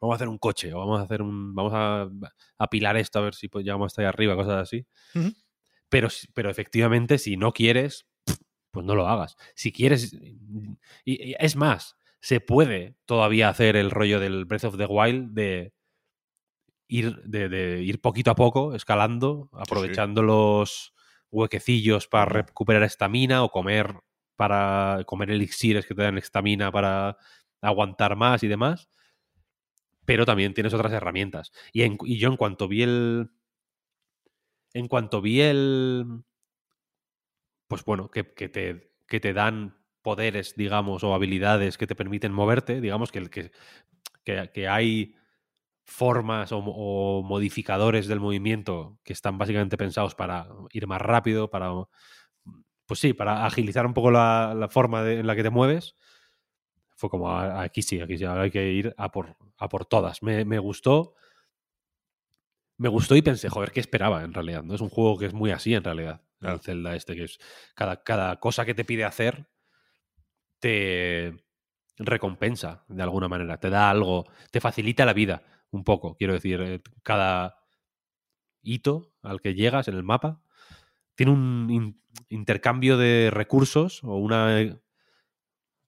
[0.00, 1.54] Vamos a hacer un coche o vamos a hacer un...
[1.54, 2.08] Vamos a
[2.56, 4.86] apilar esto a ver si pues, llegamos hasta ahí arriba, cosas así.
[5.90, 8.06] Pero, pero efectivamente, si no quieres,
[8.70, 9.36] pues no lo hagas.
[9.54, 10.14] Si quieres...
[10.14, 15.34] Y, y es más, se puede todavía hacer el rollo del Breath of the Wild
[15.34, 15.74] de
[16.86, 20.94] ir, de, de ir poquito a poco, escalando, aprovechando los
[21.30, 23.94] huequecillos para recuperar estamina o comer
[24.36, 27.16] para comer elixires que te dan estamina para
[27.60, 28.88] aguantar más y demás.
[30.04, 31.52] Pero también tienes otras herramientas.
[31.72, 33.30] Y, en- y yo en cuanto vi el...
[34.72, 36.24] En cuanto vi el...
[37.66, 42.32] Pues bueno, que, que te, que te dan poderes, digamos, o habilidades que te permiten
[42.32, 43.50] moverte, digamos que, el que,
[44.24, 45.16] que, que hay
[45.88, 51.70] formas o, o modificadores del movimiento que están básicamente pensados para ir más rápido, para
[52.86, 55.94] pues sí, para agilizar un poco la, la forma de- en la que te mueves.
[56.96, 59.86] Fue como, "Ah, aquí sí, aquí sí, ahora hay que ir a por, a por
[59.86, 60.22] todas.
[60.22, 61.14] Me, me gustó.
[62.76, 64.62] Me gustó y pensé, joder, ¿qué esperaba en realidad?
[64.62, 64.74] ¿no?
[64.74, 66.22] Es un juego que es muy así en realidad.
[66.38, 66.56] Claro.
[66.56, 67.38] El Zelda este, que es
[67.74, 69.48] cada, cada cosa que te pide hacer
[70.60, 71.34] te
[71.98, 76.60] recompensa de alguna manera, te da algo, te facilita la vida un poco, quiero decir,
[76.60, 77.56] eh, cada
[78.62, 80.42] hito al que llegas en el mapa
[81.16, 84.80] tiene un in- intercambio de recursos o una eh,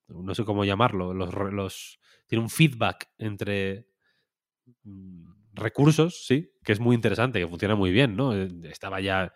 [0.08, 3.86] no sé cómo llamarlo, los tiene un feedback entre
[4.84, 8.34] mm, recursos, sí, que es muy interesante, que funciona muy bien, ¿no?
[8.34, 9.32] Eh, Estaba ya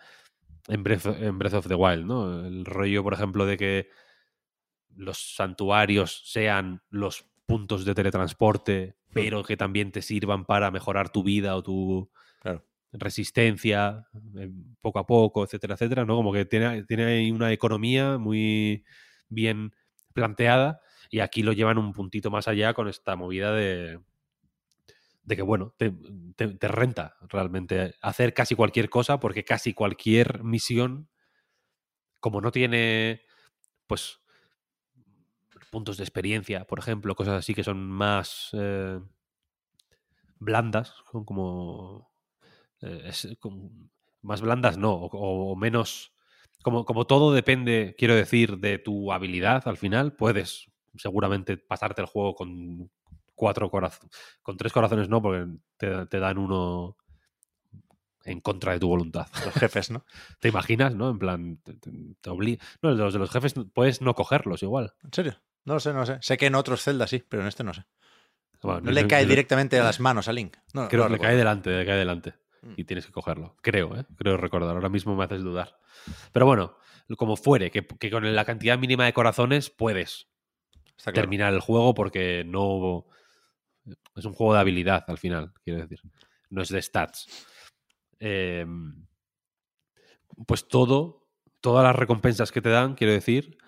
[0.69, 2.47] en Breath, en Breath of the Wild, ¿no?
[2.47, 3.89] El rollo, por ejemplo, de que
[4.97, 11.23] los santuarios sean los puntos de teletransporte, pero que también te sirvan para mejorar tu
[11.23, 12.11] vida o tu
[12.41, 12.65] Claro.
[12.93, 14.07] resistencia
[14.39, 14.51] eh,
[14.81, 16.17] poco a poco, etcétera, etcétera, ¿no?
[16.17, 18.85] Como que tiene, tiene ahí una economía muy
[19.29, 19.73] bien
[20.15, 20.81] planteada
[21.11, 24.01] y aquí lo llevan un puntito más allá con esta movida de,
[25.23, 25.93] de que, bueno, te,
[26.37, 31.09] te- te renta realmente hacer casi cualquier cosa porque casi cualquier misión,
[32.21, 33.23] como no tiene,
[33.89, 34.21] pues,
[35.75, 39.01] puntos de experiencia, por ejemplo, cosas así que son más eh,
[40.39, 42.11] blandas, son como,
[42.83, 43.71] eh, es como-
[44.23, 46.15] más blandas no, o, o menos,
[46.63, 52.09] como, como todo depende, quiero decir, de tu habilidad al final, puedes seguramente pasarte el
[52.09, 52.91] juego con
[53.35, 54.11] cuatro corazones,
[54.43, 55.47] con tres corazones no, porque
[55.79, 56.97] te, te dan uno
[58.25, 59.27] en contra de tu voluntad.
[59.45, 60.05] Los jefes, ¿no?
[60.41, 61.11] ¿Te imaginas, no?
[61.11, 61.91] En plan, te, te-
[62.21, 64.95] te obli- No, los de los jefes puedes no cogerlos igual.
[65.03, 65.35] ¿En serio?
[65.65, 66.19] No lo sé, no lo sé.
[66.21, 67.85] Sé que en otros celdas sí, pero en este no sé.
[68.63, 70.57] Bueno, No le cae directamente a las manos a Link.
[70.73, 72.35] No, Creo que le cae delante, le cae delante.
[72.63, 72.73] Mm.
[72.77, 73.57] Y tienes que cogerlo.
[73.61, 74.05] Creo, ¿eh?
[74.17, 74.75] Creo recordar.
[74.75, 75.79] Ahora mismo me haces dudar.
[76.33, 76.79] Pero bueno,
[77.17, 80.29] como fuere, que, que con la cantidad mínima de corazones puedes
[80.97, 81.15] claro.
[81.15, 83.07] terminar el juego porque no.
[84.17, 86.01] Es un juego de habilidad al final, quiero decir.
[86.49, 87.47] No es de stats.
[88.19, 88.65] Eh,
[90.47, 91.29] pues todo,
[91.61, 93.59] todas las recompensas que te dan, quiero decir,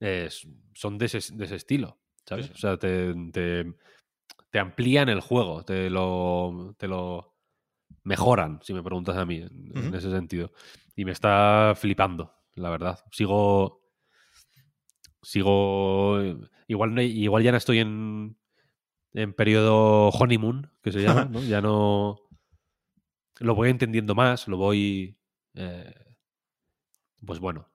[0.00, 1.98] es- son de ese, de ese estilo.
[2.26, 2.46] ¿Sabes?
[2.46, 2.52] Sí.
[2.54, 3.74] O sea, te, te-
[4.50, 7.36] te amplían el juego, te lo, te lo
[8.04, 10.52] mejoran, si me preguntas a mí, en, ese sentido.
[10.96, 12.98] Y me está flipando, la verdad.
[13.12, 13.82] Sigo.
[15.22, 16.20] Sigo.
[16.68, 18.36] Igual, no- igual ya no estoy en.
[19.12, 21.42] En periodo honeymoon, que se llama, ¿no?
[21.42, 22.20] Ya no.
[23.40, 25.18] Lo voy entendiendo más, lo voy.
[25.54, 25.92] eh,
[27.26, 27.66] pues bueno.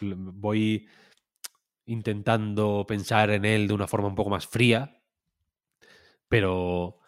[0.00, 0.88] Mm, Voy
[1.86, 5.00] intentando pensar en él de una forma un poco más fría.
[6.28, 6.98] Pero.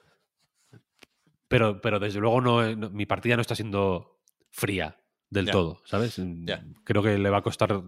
[1.48, 4.20] Pero, pero desde luego no, no- mi partida no está siendo
[4.50, 5.00] fría
[5.30, 6.16] del todo, ¿sabes?
[6.44, 6.64] Ya.
[6.84, 7.82] Creo que le va a costar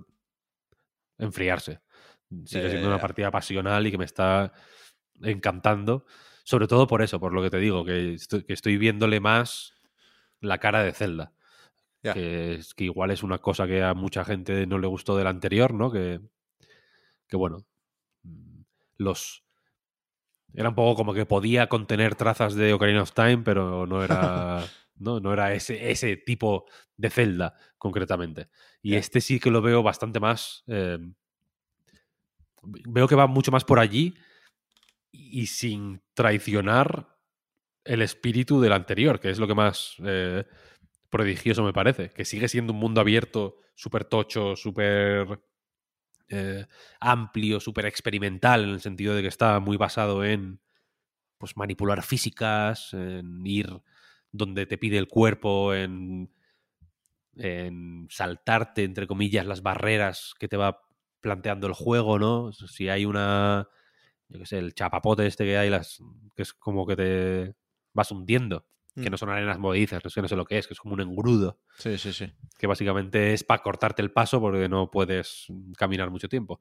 [1.18, 1.81] enfriarse.
[2.44, 4.52] Sigue ya, siendo una partida pasional y que me está
[5.22, 6.06] encantando.
[6.44, 9.74] Sobre todo por eso, por lo que te digo, que estoy, que estoy viéndole más
[10.40, 11.32] la cara de Zelda.
[12.02, 15.27] Que, es, que igual es una cosa que a mucha gente no le gustó del
[15.27, 15.90] anterior, ¿no?
[15.90, 16.20] Que,
[17.28, 17.66] que bueno,
[18.22, 18.62] mm,
[18.98, 19.44] los...
[20.55, 24.64] Era un poco como que podía contener trazas de Ocarina of Time, pero no era,
[24.97, 26.66] no, no era ese, ese tipo
[26.97, 28.48] de Zelda, concretamente.
[28.82, 30.64] Y este sí que lo veo bastante más...
[30.66, 30.98] eh,
[32.62, 34.14] veo que va mucho más por allí
[35.12, 37.16] y sin traicionar
[37.85, 40.44] el espíritu del anterior, que es lo que más eh,
[41.11, 45.41] prodigioso me parece, que sigue siendo un mundo abierto, súper tocho, súper
[46.28, 46.66] eh,
[47.01, 50.61] amplio, súper experimental, en el sentido de que está muy basado en
[51.39, 53.82] pues, manipular físicas, en ir
[54.32, 56.32] donde te pide el cuerpo, en,
[57.37, 60.82] en saltarte, entre comillas, las barreras que te va
[61.20, 62.53] planteando el juego, ¿no?
[62.53, 63.69] Si hay una,
[64.28, 66.01] yo qué sé, el chapapote este que hay, las,
[66.37, 67.55] que es como que te
[67.93, 69.10] vas hundiendo, que Mm.
[69.10, 71.00] no son arenas movedizas, es que no sé lo que es, que es como un
[71.00, 72.32] engrudo Sí, sí, sí.
[72.58, 75.46] que básicamente es para cortarte el paso porque no puedes
[75.76, 76.60] caminar mucho tiempo.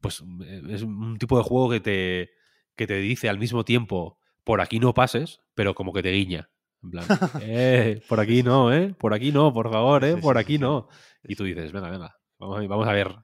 [0.00, 2.30] Pues eh, es un tipo de juego que te,
[2.76, 6.50] que te dice al mismo tiempo, por aquí no pases, pero como que te guiña.
[6.82, 7.04] En plan,
[7.42, 8.94] eh, por aquí no, ¿eh?
[8.98, 10.16] Por aquí no, por favor, ¿eh?
[10.16, 10.88] Por aquí no.
[11.24, 13.14] Y tú dices, venga, venga, vamos a, vamos a ver.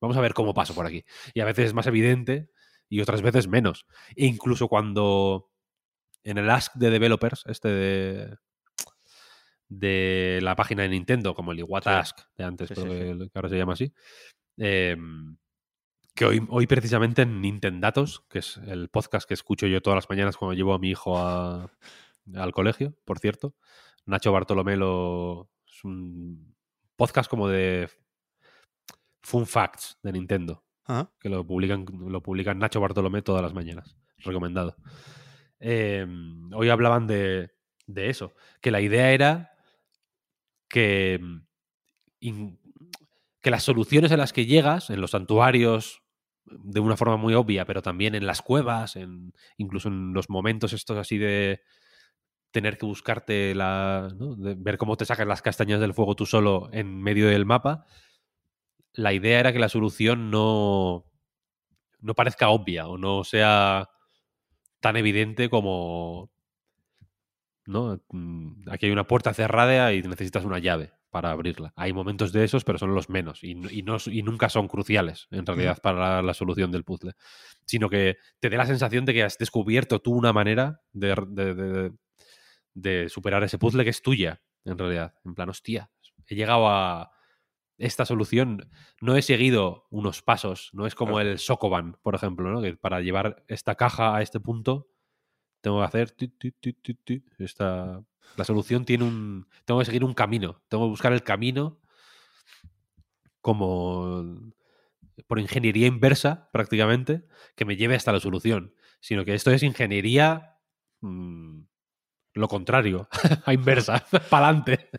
[0.00, 1.04] Vamos a ver cómo paso por aquí.
[1.32, 2.50] Y a veces es más evidente
[2.88, 3.86] y otras veces menos.
[4.14, 5.50] E incluso cuando
[6.30, 8.36] en el Ask de Developers, este de,
[9.68, 11.98] de la página de Nintendo, como el Iwata Sí.
[11.98, 13.04] Ask de antes, Sí, pero sí, sí.
[13.18, 13.92] que, que ahora se llama así.
[14.58, 14.96] eh,
[16.14, 20.08] que hoy, hoy precisamente en Nintendatos, que es el podcast que escucho yo todas las
[20.08, 21.70] mañanas cuando llevo a mi hijo a-
[22.34, 23.54] al colegio, por cierto.
[24.06, 26.54] Nacho Bartolomé lo, es un
[26.96, 27.90] podcast como de
[29.22, 30.64] fun facts de Nintendo
[31.20, 33.96] que lo publican, lo publican Nacho Bartolomé todas las mañanas.
[34.18, 34.76] Recomendado.
[35.60, 36.06] Eh,
[36.54, 37.50] hoy hablaban de,
[37.86, 39.52] de eso, que la idea era
[40.68, 41.20] que,
[42.20, 42.58] in-
[43.42, 46.02] que las soluciones a las que llegas en los santuarios
[46.46, 50.72] de una forma muy obvia, pero también en las cuevas, en, incluso en los momentos
[50.72, 51.60] estos así de
[52.52, 54.08] tener que buscarte la.
[54.18, 57.86] ver cómo te sacas las castañas del fuego tú solo en medio del mapa.
[58.94, 61.04] La idea era que la solución no,
[62.00, 63.88] no parezca obvia o no sea
[64.86, 66.30] tan evidente como.
[67.66, 68.00] ¿No?
[68.10, 71.72] Mm, Aquí hay una puerta cerrada y necesitas una llave para abrirla.
[71.76, 74.68] Hay momentos de esos, pero son los menos y, no- y no, y nunca son
[74.68, 77.14] cruciales, en realidad, para la solución del puzzle.
[77.64, 81.54] Sino que te dé la sensación de que has descubierto tú una manera de, de-
[81.54, 81.92] de-
[82.74, 85.14] de superar ese puzzle que es tuya, en realidad.
[85.24, 85.90] En plan, hostia,
[86.28, 87.10] he llegado a
[87.78, 88.70] esta solución.
[89.00, 92.62] No he seguido unos pasos, no es como el Sokoban, por ejemplo, ¿no?
[92.62, 94.88] que para llevar esta caja a este punto
[95.60, 97.24] tengo que hacer ti, ti, ti, ti, ti.
[97.38, 98.04] Esta,
[98.36, 101.78] la solución tiene un tengo que seguir un camino tengo que buscar el camino
[103.40, 104.52] como
[105.26, 110.58] por ingeniería inversa prácticamente que me lleve hasta la solución sino que esto es ingeniería
[111.00, 111.60] mm,
[112.36, 113.08] lo contrario
[113.46, 114.90] a inversa para adelante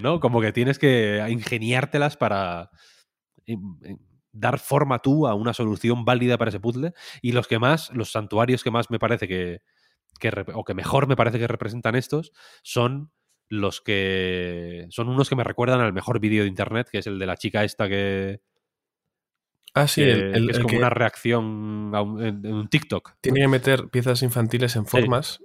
[0.00, 2.70] no como que tienes que ingeniártelas para
[3.46, 3.98] em, em,
[4.32, 6.92] dar forma tú a una solución válida para ese puzzle
[7.22, 9.62] y los que más los santuarios que más me parece que
[10.20, 12.32] que o que mejor me parece que representan estos
[12.62, 13.10] son
[13.48, 17.18] los que son unos que me recuerdan al mejor vídeo de internet, que es el
[17.18, 18.40] de la chica esta que,
[19.74, 22.52] Ah, sí, que- el, el- que es el como que una reacción a un, en
[22.52, 23.12] un TikTok.
[23.20, 25.42] tiene que meter piezas infantiles en formas.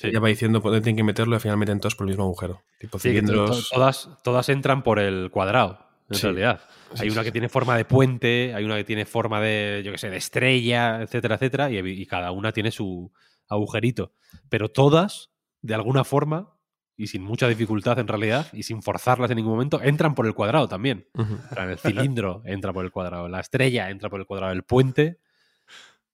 [0.00, 0.08] Sí.
[0.08, 2.24] Ella va diciendo dónde tiene que meterlo y al final meten todos por el mismo
[2.24, 2.62] agujero.
[2.78, 3.68] Tipo Sí, cilindros.
[3.68, 6.22] to- todas, todas entran por el cuadrado, en Sí.
[6.22, 6.62] realidad.
[6.98, 9.98] Hay una que tiene forma de puente, hay una que tiene forma de, yo qué
[9.98, 13.12] sé, de estrella, etcétera, etcétera, y, y cada una tiene su
[13.48, 14.12] agujerito.
[14.48, 16.56] Pero todas, de alguna forma,
[16.96, 20.34] y sin mucha dificultad en realidad, y sin forzarlas en ningún momento, entran por el
[20.34, 21.06] cuadrado también.
[21.50, 25.18] Plan, El cilindro entra por el cuadrado, la estrella entra por el cuadrado, el puente,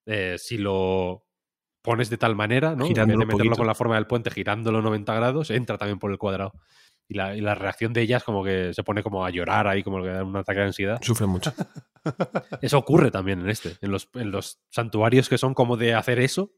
[0.07, 1.26] eh, si lo
[1.87, 2.85] pones de tal manera, ¿no?
[2.85, 6.11] En vez de meterlo con la forma del puente, girándolo 90 grados, entra también por
[6.11, 6.53] el cuadrado.
[7.09, 9.85] Y la, y la reacción de ellas como que se pone como a llorar ahí,
[9.85, 10.99] como que da un ataque de ansiedad.
[11.01, 11.55] Sufre mucho.
[12.61, 16.19] Eso ocurre también en este, en los, en los santuarios que son como de hacer
[16.19, 16.53] eso,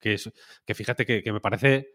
[0.00, 0.32] que, es,
[0.66, 1.94] que fíjate que, que me parece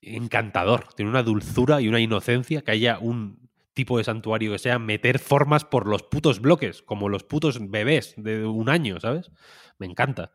[0.00, 3.47] encantador, tiene una dulzura y una inocencia que haya un
[3.78, 8.14] tipo de santuario que sea meter formas por los putos bloques, como los putos bebés
[8.18, 9.32] de un año, ¿sabes?
[9.78, 10.32] Me encanta.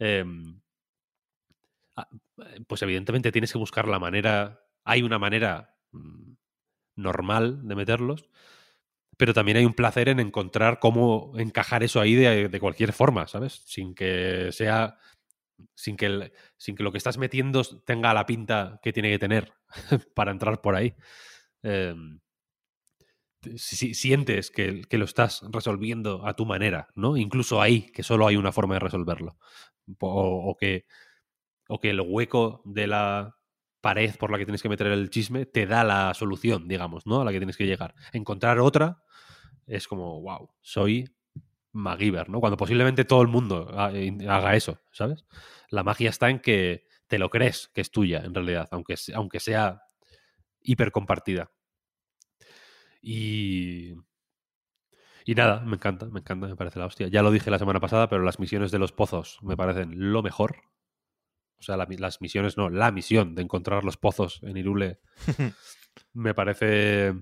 [0.00, 0.60] Em,
[1.96, 2.08] ah,
[2.66, 6.32] pues evidentemente tienes que buscar la manera, hay una manera mm,
[6.96, 8.26] normal de meterlos,
[9.18, 13.28] pero también hay un placer en encontrar cómo encajar eso ahí de, de cualquier forma,
[13.28, 13.62] ¿sabes?
[13.66, 14.98] Sin que sea.
[15.76, 19.18] Sin que, el- sin que lo que estás metiendo tenga la pinta que tiene que
[19.20, 19.54] tener
[20.14, 20.94] para entrar por ahí.
[21.64, 21.94] Eh,
[23.56, 27.16] si, si- sientes que, que lo estás resolviendo a tu manera, ¿no?
[27.16, 29.38] Incluso ahí, que solo hay una forma de resolverlo.
[30.00, 30.84] O, que,
[31.68, 33.36] o que el hueco de la
[33.80, 37.20] pared por la que tienes que meter el chisme te da la solución, digamos, ¿no?
[37.20, 37.94] A la que tienes que llegar.
[38.12, 39.02] Encontrar otra
[39.66, 41.06] es como, wow, soy
[41.72, 42.40] MacGyver, ¿no?
[42.40, 43.92] Cuando posiblemente todo el mundo ha-
[44.28, 45.26] haga eso, ¿sabes?
[45.70, 49.40] La magia está en que te lo crees que es tuya, en realidad, aunque, aunque
[49.40, 49.82] sea
[50.62, 51.50] hiper compartida.
[53.10, 53.94] Y.
[55.24, 57.08] Y nada, me encanta, me encanta, me parece la hostia.
[57.08, 60.22] Ya lo dije la semana pasada, pero las misiones de los pozos me parecen lo
[60.22, 60.56] mejor.
[61.58, 65.00] O sea, la las misiones, no, la misión de encontrar los pozos en Irule
[66.12, 67.14] me parece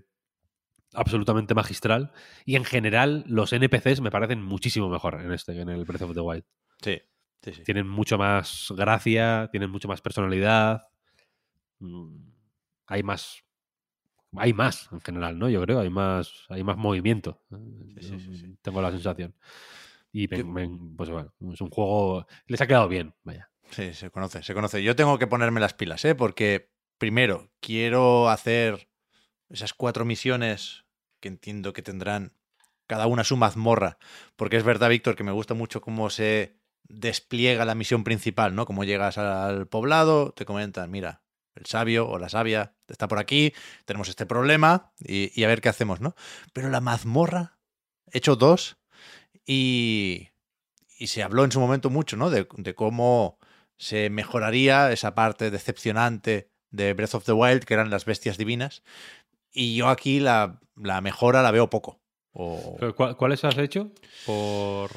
[0.93, 2.13] absolutamente magistral.
[2.45, 6.03] Y en general, los NPCs me parecen muchísimo mejor en este que en el Breath
[6.03, 6.45] of the Wild.
[6.83, 7.01] Sí,
[7.43, 7.63] sí, sí.
[7.63, 10.83] Tienen mucho más gracia, tienen mucho más personalidad.
[11.79, 12.29] mm,
[12.89, 13.46] Hay más.
[14.39, 15.49] Hay más en general, ¿no?
[15.49, 17.41] Yo creo, hay más, hay más movimiento.
[17.51, 18.57] Sí, sí, sí, sí.
[18.63, 19.35] Tengo la sensación.
[20.13, 22.27] Y me- Yo- me- pues bueno, es un juego.
[22.47, 23.51] Les ha quedado bien, vaya.
[23.71, 24.83] Sí, se conoce, se conoce.
[24.83, 26.15] Yo tengo que ponerme las pilas, ¿eh?
[26.15, 28.89] Porque, primero, quiero hacer
[29.49, 30.85] esas cuatro misiones
[31.21, 32.33] que entiendo que tendrán
[32.87, 33.99] cada una su mazmorra.
[34.37, 38.65] Porque es verdad, Víctor, que me gusta mucho cómo se despliega la misión principal, ¿no?
[38.65, 41.23] Como llegas al poblado, te comentan, mira,
[41.57, 43.53] el sabio o la sabia está por aquí,
[43.85, 46.15] tenemos este problema y, y a ver qué hacemos, ¿no?
[46.53, 47.59] Pero la mazmorra,
[48.13, 48.77] he hecho dos
[49.45, 50.29] y,
[50.99, 52.31] y se habló en su momento mucho, ¿no?
[52.31, 53.39] De, de cómo
[53.77, 58.83] se mejoraría esa parte decepcionante de Breath of the Wild, que eran las bestias divinas.
[59.53, 62.01] Y yo aquí la, la mejora la veo poco.
[62.33, 63.91] O Pero, ¿cuál- ¿Cuáles has hecho?
[64.27, 64.91] Por.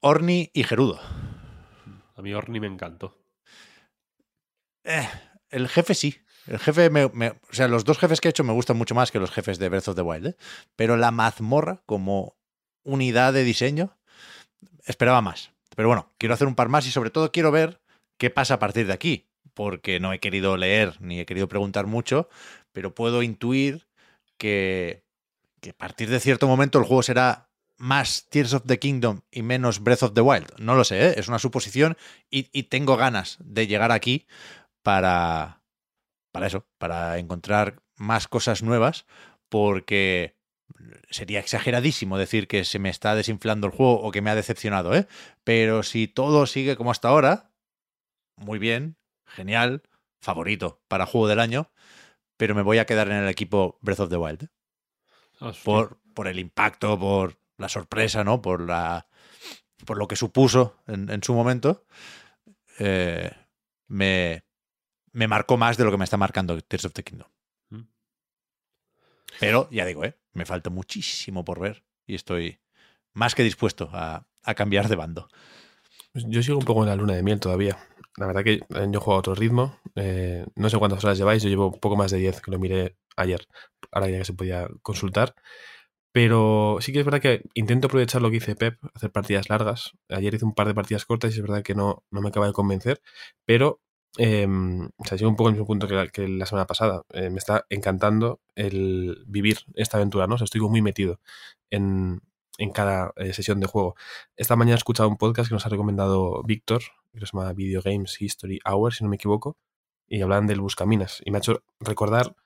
[0.00, 0.98] Orni y Gerudo.
[2.16, 3.18] A mí Orni me encantó.
[4.84, 5.08] Eh,
[5.52, 6.18] el jefe sí.
[6.46, 7.12] El jefe, me, o
[7.52, 9.68] sea, los dos jefes que he hecho me gustan mucho más que los jefes de
[9.68, 10.36] Breath of the Wild, ¿eh?
[10.74, 12.36] Pero la mazmorra como
[12.82, 13.96] unidad de diseño
[14.84, 15.52] esperaba más.
[15.76, 17.80] Pero bueno, quiero hacer un par más y sobre todo quiero ver
[18.18, 19.28] qué pasa a partir de aquí.
[19.54, 22.28] Porque no he querido leer ni he querido preguntar mucho,
[22.72, 23.86] pero puedo intuir
[24.38, 25.04] que,
[25.60, 29.42] que a partir de cierto momento el juego será más Tears of the Kingdom y
[29.42, 30.58] menos Breath of the Wild.
[30.58, 31.14] No lo sé, ¿eh?
[31.16, 31.96] es una suposición
[32.30, 34.26] y, y, tengo ganas de llegar aquí
[34.82, 35.62] para,
[36.32, 39.06] para eso, para encontrar más cosas nuevas,
[39.48, 40.36] porque
[41.10, 44.94] sería exageradísimo decir que se me está desinflando el juego o que me ha decepcionado,
[44.94, 45.06] ¿eh?
[45.44, 47.50] Pero si todo sigue como hasta ahora,
[48.36, 48.96] muy bien,
[49.26, 49.82] genial,
[50.20, 51.70] favorito para juego del año,
[52.36, 54.44] pero me voy a quedar en el equipo Breath of the Wild.
[54.44, 54.48] ¿eh?
[55.64, 58.40] Por, por el impacto, por la sorpresa, ¿no?
[58.40, 59.06] Por la.
[59.84, 61.84] por lo que supuso en, su momento.
[62.78, 63.30] Eh,
[63.88, 64.44] me,
[65.12, 67.28] me marcó más de lo que me está marcando Tears of the Kingdom.
[67.70, 67.82] Mm.
[69.40, 70.16] Pero, ya digo, ¿eh?
[70.32, 72.60] me falta muchísimo por ver y estoy
[73.12, 75.28] más que dispuesto a, a cambiar de bando.
[76.12, 77.78] Pues yo sigo un poco en la luna de miel todavía.
[78.16, 79.78] La verdad que eh, yo juego a otro ritmo.
[79.94, 82.58] Eh, no sé cuántas horas lleváis, yo llevo un poco más de 10, que lo
[82.58, 83.46] miré ayer,
[83.90, 85.34] ahora ya que se podía consultar.
[86.12, 89.92] Pero sí que es verdad que intento aprovechar lo que hice Pep, hacer partidas largas.
[90.10, 92.46] Ayer hice un par de partidas cortas y es verdad que no, no me acaba
[92.46, 93.00] de convencer.
[93.46, 93.80] Pero,
[94.18, 97.02] eh, o sea, sigo un poco en el mismo punto que la, semana pasada.
[97.12, 100.36] Eh, me está encantando el vivir esta aventura, ¿no?
[100.36, 101.20] Estoy muy metido
[101.70, 102.20] en,
[102.58, 103.94] en cada eh, sesión de juego.
[104.36, 106.82] Esta mañana he escuchado un podcast que nos ha recomendado Víctor,
[107.12, 109.56] que se llama Video Games History Hour, si no me equivoco,
[110.08, 111.22] y hablan del Buscaminas.
[111.24, 112.36] Y me ha hecho recordar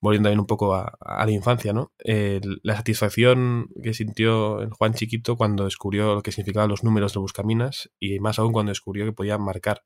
[0.00, 1.92] volviendo también un poco a, la infancia, ¿no?
[2.04, 7.90] la satisfacción que sintió Juan chiquito cuando descubrió lo que significaban los números de Buscaminas
[7.98, 9.82] y más aún cuando descubrió que podía marcar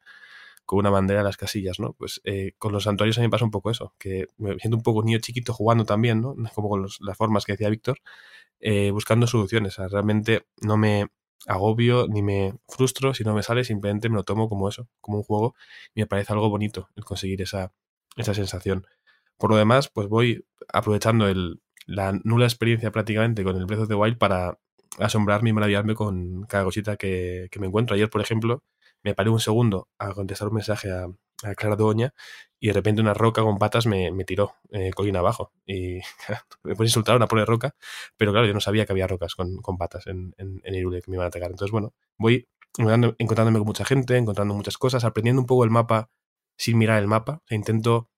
[0.70, 1.94] con una bandera las casillas, ¿no?
[1.94, 4.76] Pues eh, con los santuarios a mí me pasa un poco eso, que me siento
[4.76, 6.36] un poco niño chiquito jugando también, ¿no?
[6.54, 7.98] Como con las formas que decía Víctor,
[8.60, 9.78] eh, buscando soluciones.
[9.78, 11.08] realmente no me
[11.48, 15.18] agobio ni me frustro si no me sale, simplemente me lo tomo como eso, como
[15.18, 15.56] un juego
[15.92, 17.72] y me parece algo bonito el conseguir esa,
[18.16, 18.86] esa sensación.
[19.38, 23.88] Por lo demás, pues voy aprovechando el, la nula experiencia prácticamente con el Breath of
[23.88, 24.58] the Wild para
[25.00, 27.96] asombrarme y maravillarme con cada cosita que, me encuentro.
[27.96, 28.62] Ayer, por ejemplo,
[29.02, 31.06] me paré un segundo a contestar un mensaje a,
[31.42, 32.12] a Clara Doña
[32.58, 35.52] y de repente una roca con patas me, tiró eh, colina abajo.
[35.66, 36.00] Y
[36.62, 37.74] me puse a insultar una pobre roca,
[38.16, 41.16] pero claro, yo no sabía que había rocas con, patas en, en, Irule que me
[41.16, 41.50] iban a atacar.
[41.50, 42.48] Entonces, bueno, voy
[42.78, 46.10] encontrándome con mucha gente, encontrando muchas cosas, aprendiendo un poco el mapa
[46.56, 47.42] sin mirar el mapa.
[47.50, 48.10] O intento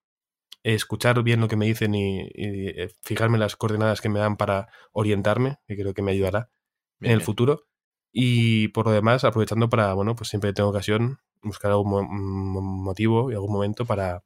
[0.63, 4.69] escuchar bien lo que me dicen y, eh, fijarme las coordenadas que me dan para
[4.91, 6.49] orientarme, que creo que me ayudará
[6.99, 7.67] en el futuro.
[8.13, 13.33] Y por lo demás, aprovechando para, bueno, pues siempre tengo ocasión buscar algún motivo y
[13.33, 14.23] algún momento para,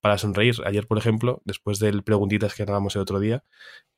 [0.00, 0.54] para sonreír.
[0.64, 3.44] Ayer, por ejemplo, después del preguntitas que grabamos el otro día,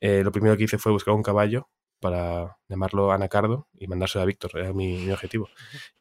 [0.01, 1.69] eh, lo primero que hice fue buscar un caballo
[1.99, 5.49] para llamarlo Anacardo y mandárselo a Víctor, era mi, objetivo.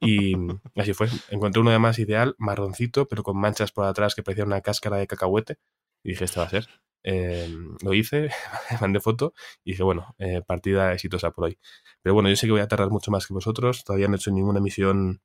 [0.00, 0.34] Y
[0.76, 1.08] así fue.
[1.28, 4.96] Encontré uno de más ideal, marroncito, pero con manchas por atrás que parecía una cáscara
[4.96, 5.58] de cacahuete.
[6.02, 6.68] Y dije, esto va a ser.
[7.02, 8.30] Em, lo hice,
[8.80, 9.32] mandé foto
[9.64, 11.58] y dije, bueno, eh, partida exitosa por hoy.
[12.02, 13.84] Pero bueno, yo sé que voy a tardar mucho más que vosotros.
[13.84, 15.20] Todavía no he hecho ninguna misión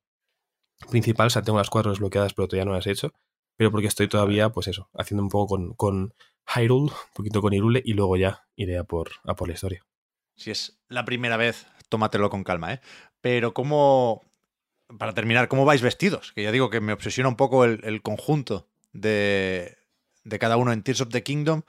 [0.89, 1.27] principal.
[1.27, 3.11] O sea, tengo las cuatro desbloqueadas, pero todavía no las he hecho.
[3.55, 6.13] Pero porque estoy todavía, pues eso, haciendo un poco con, con
[6.55, 9.85] Hyrule, un poquito con Irule y luego ya iré a por, a por la historia.
[10.35, 12.81] Si es la primera vez, tómatelo con calma, ¿eh?
[13.21, 14.23] Pero cómo,
[14.97, 16.31] para terminar, ¿cómo vais vestidos?
[16.33, 19.77] Que ya digo que me obsesiona un poco el, conjunto de,
[20.23, 21.63] de, cada uno en Tears of the Kingdom.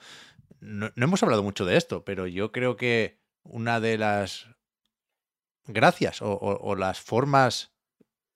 [0.59, 4.47] No, hemos hablado mucho de esto, pero yo creo que una de las
[5.67, 7.71] gracias o, las formas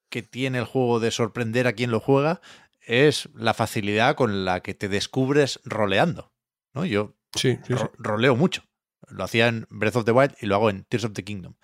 [0.10, 2.42] que tiene el juego de sorprender a quien lo juega
[2.82, 6.32] es la facilidad con la que te descubres roleando.
[6.74, 6.86] ¿no?
[6.86, 7.60] Yo sí,
[7.98, 8.64] roleo mucho.
[9.08, 11.56] Lo hacía en Breath of the Wild y lo hago en Tears of the Kingdom.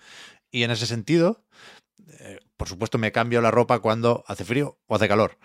[0.50, 1.44] Y en ese sentido,
[2.20, 5.38] eh, por supuesto, me cambio la ropa cuando hace frío o hace calor.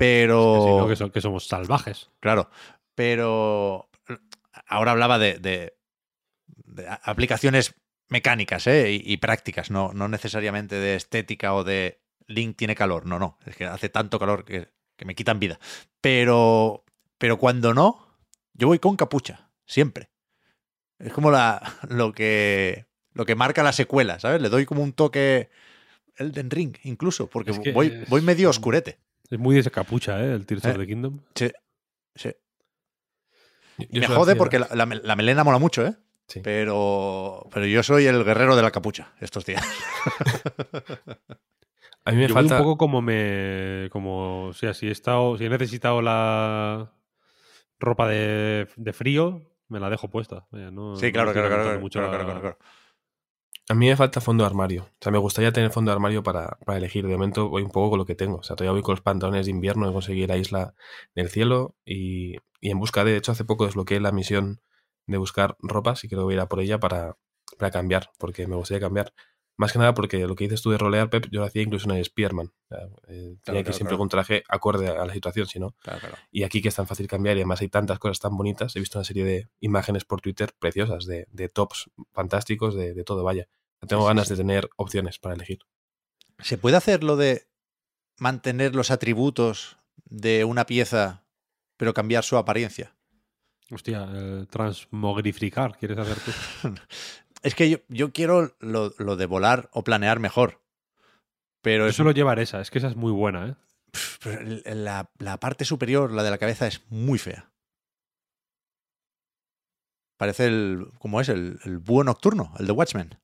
[0.00, 0.88] Pero.
[1.12, 2.08] que, somos salvajes.
[2.20, 2.48] Claro.
[2.94, 3.90] Pero
[4.66, 5.74] ahora hablaba de,
[7.02, 7.74] aplicaciones
[8.08, 8.92] mecánicas ¿eh?
[8.92, 13.04] y, prácticas, no, no necesariamente de estética o de Link tiene calor.
[13.04, 13.36] No, no.
[13.44, 15.60] Es que hace tanto calor que, que me quitan vida.
[16.00, 16.86] Pero,
[17.18, 18.16] pero cuando no,
[18.54, 20.10] yo voy con capucha, siempre.
[20.98, 21.60] Es como la,
[21.90, 24.40] lo, que, lo que marca la secuela, ¿sabes?
[24.40, 25.50] Le doy como un toque
[26.16, 28.98] Elden Ring, incluso, porque voy, voy medio oscurete.
[29.30, 30.34] Es muy de capucha, ¿eh?
[30.34, 31.20] El Tears of the Kingdom.
[31.34, 31.50] Sí,
[32.14, 32.32] sí.
[33.78, 34.86] me jode porque la,
[35.16, 35.94] melena mola mucho, ¿eh?
[36.26, 36.40] Sí.
[36.42, 39.64] Pero, pero yo soy el guerrero de la capucha estos días.
[42.04, 42.56] A mí me falta.
[42.56, 43.88] un poco como me.
[43.92, 44.46] Como.
[44.48, 46.92] O sea, si he, estado, si he necesitado la
[47.78, 50.46] ropa de, de frío, me la dejo puesta.
[50.50, 52.58] sí, claro, claro, claro, claro,
[53.70, 54.82] A mí me falta fondo de armario.
[54.82, 57.06] O sea, me gustaría tener fondo de armario para, para, elegir.
[57.06, 58.38] De momento voy un poco con lo que tengo.
[58.38, 60.74] O sea, todavía voy con los pantalones de invierno de conseguir la isla
[61.14, 64.60] del cielo y, y en busca de, de hecho, hace poco desbloqueé la misión
[65.06, 67.16] de buscar ropas y creo que voy a ir a por ella para,
[67.58, 69.12] para cambiar, porque me gustaría cambiar.
[69.56, 71.88] Más que nada porque lo que dices tú de rolear, Pep, yo lo hacía incluso
[71.88, 72.46] en el Spearman.
[72.46, 73.98] O sea, eh, tenía que claro, siempre claro.
[73.98, 75.76] con un traje acorde a la situación, si no.
[76.32, 78.74] Y aquí que es tan fácil cambiar y además hay tantas cosas tan bonitas.
[78.74, 83.04] He visto una serie de imágenes por Twitter preciosas, de, de tops fantásticos, de, de
[83.04, 83.48] todo, vaya.
[83.86, 84.34] Tengo Sí, ganas sí.
[84.34, 85.58] de tener opciones para elegir.
[86.38, 87.48] ¿Se puede hacer lo de
[88.18, 91.24] mantener los atributos de una pieza,
[91.76, 92.96] pero cambiar su apariencia?
[93.70, 96.74] Hostia, eh, transmogrificar, ¿quieres hacer tú?
[97.42, 100.60] Es que yo, yo quiero lo, lo de volar o planear mejor.
[101.62, 103.54] Pero, Yo es, suelo llevar esa, es que esa es muy buena, ¿eh?
[104.22, 107.50] pero el- la, la parte superior, la de la cabeza, es muy fea.
[110.18, 110.86] Parece el.
[110.98, 111.28] ¿Cómo es?
[111.30, 113.18] El, el búho nocturno, el de Watchmen.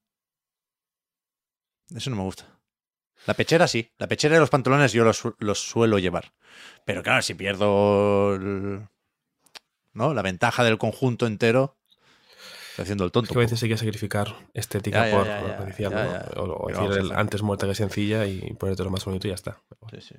[1.95, 2.45] Eso no me gusta.
[3.27, 3.91] La pechera sí.
[3.99, 6.33] La pechera y los pantalones yo los, los suelo llevar.
[6.85, 8.87] Pero claro, si pierdo el-
[9.93, 10.15] ¿no?
[10.15, 11.77] la ventaja del conjunto entero,
[12.71, 13.33] estoy haciendo el Es tonto.
[13.33, 16.29] que a veces hay que sacrificar estética Ya, por, ya.
[16.37, 19.31] O, o ¿Qué decir el antes muerta que sencilla y ponerte lo más bonito y
[19.31, 19.61] ya está.
[19.91, 20.15] Sí, sí.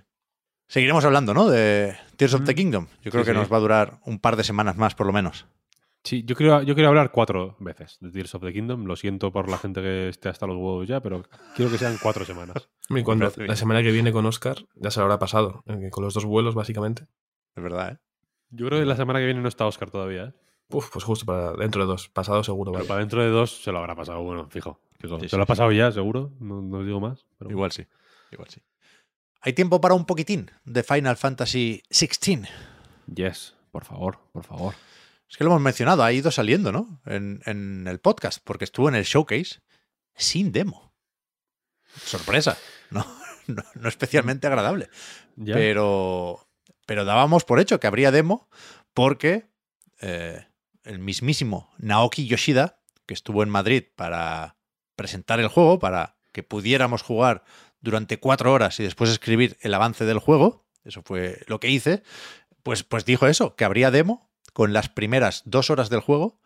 [0.67, 1.47] Seguiremos hablando, ¿no?
[1.47, 2.55] De Tears of the Mm.
[2.55, 2.87] Kingdom.
[3.01, 5.13] Yo creo Sí, que nos va a durar un par de semanas más, por lo
[5.13, 5.45] menos.
[6.07, 8.85] Sí, yo quiero, yo quiero hablar cuatro veces de Tears of the Kingdom.
[8.85, 11.23] Lo siento por la gente que esté hasta los huevos ya, pero
[11.55, 12.69] quiero que sean cuatro semanas.
[12.89, 16.05] Y cuando la semana que viene con Oscar ya se lo habrá pasado, eh, con
[16.05, 17.07] los dos vuelos básicamente.
[17.53, 17.97] Es verdad, ¿eh?
[18.49, 20.33] Yo creo que la semana que viene no está Oscar todavía, ¿eh?
[20.69, 22.71] Uf, pues justo para dentro de dos, pasado seguro.
[22.71, 24.79] Pero para dentro de dos se lo habrá pasado, bueno, fijo.
[24.99, 25.17] fijo.
[25.19, 25.49] Sí, se sí, lo ha sí.
[25.49, 26.31] pasado ya, seguro.
[26.39, 27.25] No, no os digo más.
[27.37, 27.85] pero- Igual sí.
[28.31, 28.61] Igual sí.
[29.41, 32.47] ¿Hay tiempo para un poquitín de Final Fantasy XVI?
[33.13, 34.73] Yes, por favor, por favor.
[35.29, 37.01] Es que lo hemos mencionado, ha ido saliendo, ¿no?
[37.05, 39.59] En, en el podcast, porque estuvo en el showcase
[40.15, 40.93] sin demo.
[42.03, 42.57] Sorpresa,
[42.91, 43.05] ¿no?
[43.47, 44.89] No, no especialmente agradable.
[45.37, 45.53] Ya.
[45.53, 46.49] Pero,
[46.85, 48.49] pero dábamos por hecho que habría demo
[48.93, 49.47] porque
[50.01, 50.45] eh,
[50.83, 54.57] el mismísimo Naoki Yoshida, que estuvo en Madrid para
[54.97, 57.45] presentar el juego, para que pudiéramos jugar
[57.79, 62.03] durante cuatro horas y después escribir el avance del juego, eso fue lo que hice,
[62.63, 64.26] pues, pues dijo eso, que habría demo
[64.57, 66.41] con las primeras dos horas del juego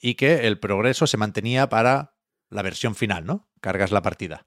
[0.00, 2.16] y que el progreso se mantenía para
[2.50, 3.48] la versión final, ¿no?
[3.60, 4.44] Cargas la partida.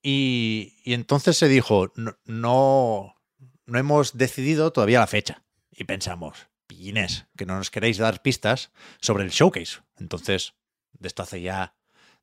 [0.00, 3.16] Y, entonces se dijo, no, no,
[3.64, 5.42] no hemos decidido todavía la fecha.
[5.72, 8.70] Y pensamos, pillines, que no nos queréis dar pistas
[9.00, 9.80] sobre el showcase.
[9.98, 10.54] Entonces,
[10.92, 11.74] de esto hace ya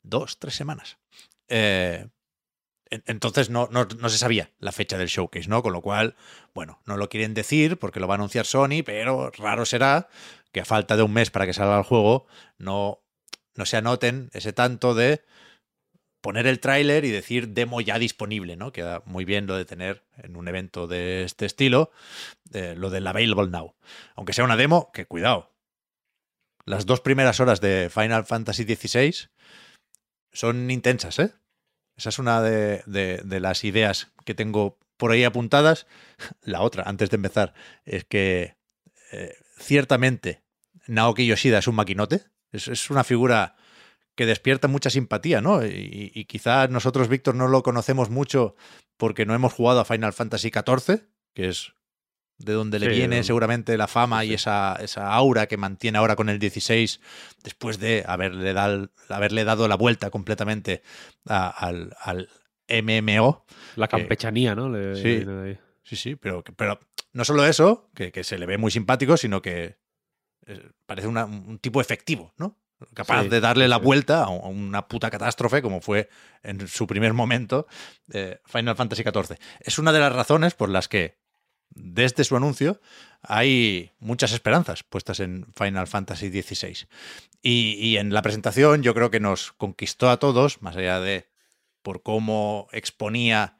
[0.03, 0.99] dos, tres semanas.
[1.49, 2.07] Eh,
[3.05, 5.63] entonces no, no, no se sabía la fecha del showcase, ¿no?
[5.63, 6.15] Con lo cual,
[6.53, 10.07] bueno, no lo quieren decir porque lo va a anunciar Sony, pero raro será
[10.51, 12.99] que a falta de un mes para que salga el juego, no,
[13.55, 15.21] no se anoten ese tanto de
[16.21, 18.71] poner el tráiler y decir demo ya disponible, ¿no?
[18.71, 21.91] Queda muy bien lo de tener en un evento de este estilo,
[22.53, 23.75] eh, lo del available now.
[24.15, 25.51] Aunque sea una demo, que cuidado.
[26.65, 29.29] Las dos primeras horas de Final Fantasy XVI
[30.31, 31.33] son intensas, ¿eh?
[31.95, 32.83] Esa es una de,
[33.39, 35.87] las ideas que tengo por ahí apuntadas.
[36.41, 37.53] La otra, antes de empezar,
[37.85, 38.57] es que
[39.11, 40.43] eh, ciertamente
[40.87, 42.21] Naoki Yoshida es un maquinote.
[42.51, 43.55] Es, una figura
[44.15, 45.65] que despierta mucha simpatía, ¿no?
[45.65, 48.55] Y, y quizás nosotros, Víctor, no lo conocemos mucho
[48.97, 51.73] porque no hemos jugado a Final Fantasy XIV, que es
[52.37, 55.97] de donde le viene de- seguramente la fama sí, y esa, esa aura que mantiene
[55.97, 56.99] ahora con el 16,
[57.43, 60.81] después de haberle, dal- haberle dado la vuelta completamente
[61.27, 62.29] a- al, al
[62.67, 63.45] MMO.
[63.75, 64.69] La campechanía, ¿no?
[64.69, 65.59] Le- sí.
[65.85, 66.79] Sí, sí, pero, pero
[67.11, 69.77] no solo eso, que, que se le ve muy simpático, sino que
[70.45, 72.59] eh, parece una- un tipo efectivo, ¿no?
[72.93, 73.83] Capaz Sí, de darle la sí.
[73.83, 76.09] vuelta a una puta catástrofe, como fue
[76.41, 77.65] en su primer momento
[78.11, 79.37] eh, Final Fantasy XIV.
[79.61, 81.22] Es una de las razones por las que
[81.75, 82.79] desde su anuncio
[83.21, 86.87] hay muchas esperanzas puestas en Final Fantasy XVI.
[87.41, 91.27] Y, y en la presentación yo creo que nos conquistó a todos, más allá de
[91.81, 93.57] por cómo exponía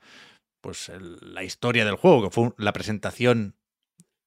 [0.61, 0.89] pues
[1.21, 3.57] la historia del juego, que fue la presentación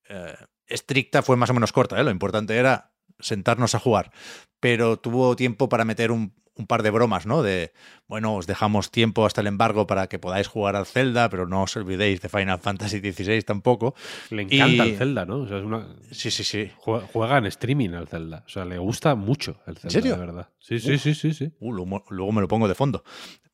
[0.08, 0.36] eh,
[0.66, 2.04] estricta, fue más o menos corta, ¿eh?
[2.04, 4.12] lo importante era sentarnos a jugar,
[4.60, 7.42] pero tuvo tiempo para meter un, un par de bromas, ¿no?
[7.42, 7.72] De,
[8.08, 11.62] bueno, os dejamos tiempo hasta el embargo para que podáis jugar al Zelda, pero no
[11.62, 13.94] os olvidéis de Final Fantasy XVI tampoco.
[14.30, 15.40] Le encanta Y- el Zelda, ¿no?
[15.40, 15.86] O sea, es una...
[16.12, 16.70] Sí, sí, sí.
[16.78, 18.42] Juega, juega en streaming al Zelda.
[18.46, 20.12] O sea, le gusta mucho el Zelda, serio?
[20.14, 20.48] de verdad.
[20.58, 21.02] Sí, sí, Uf.
[21.02, 21.52] sí, sí, sí.
[21.60, 23.04] Uh, luego, luego me lo pongo de fondo,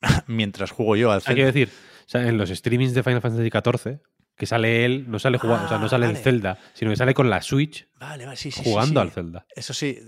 [0.27, 1.47] mientras juego yo al Hay que Zelda.
[1.47, 1.69] decir,
[2.07, 3.99] o sea, en los streamings de Final Fantasy XIV,
[4.37, 6.25] que sale él, no sale jugando, o sea, no Ah, sale el vale.
[6.25, 9.07] Zelda, sino que sale con la Switch Vale, vale, sí, sí, sí, jugando sí.
[9.07, 9.47] al Zelda.
[9.55, 9.99] Eso sí,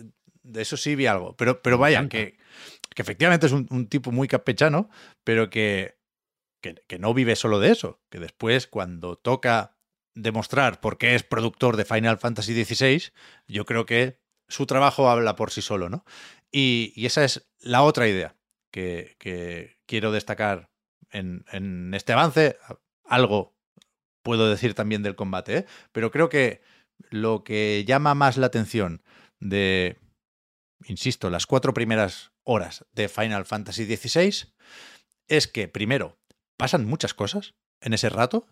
[0.43, 1.37] de eso sí vi algo.
[1.37, 2.37] Pero, pero vaya, que,
[2.95, 4.89] que efectivamente es un, tipo muy campechano,
[5.25, 5.99] pero que,
[6.62, 8.01] que, que no vive solo de eso.
[8.11, 9.77] Que después, cuando toca
[10.15, 13.12] demostrar por qué es productor de Final Fantasy XVI,
[13.49, 16.05] yo creo que su trabajo habla por sí solo, ¿no?
[16.53, 18.37] Y, y esa es la otra idea
[18.71, 20.71] que, que quiero destacar
[21.11, 22.57] en, en este avance.
[23.05, 23.55] Algo
[24.23, 25.66] puedo decir también del combate, ¿eh?
[25.93, 26.62] pero creo que
[27.11, 29.03] lo que llama más la atención
[29.41, 29.99] de,
[30.87, 34.53] insisto, las cuatro primeras horas de Final Fantasy XVI
[35.29, 36.19] es que, primero,
[36.57, 38.47] pasan muchas cosas en ese rato,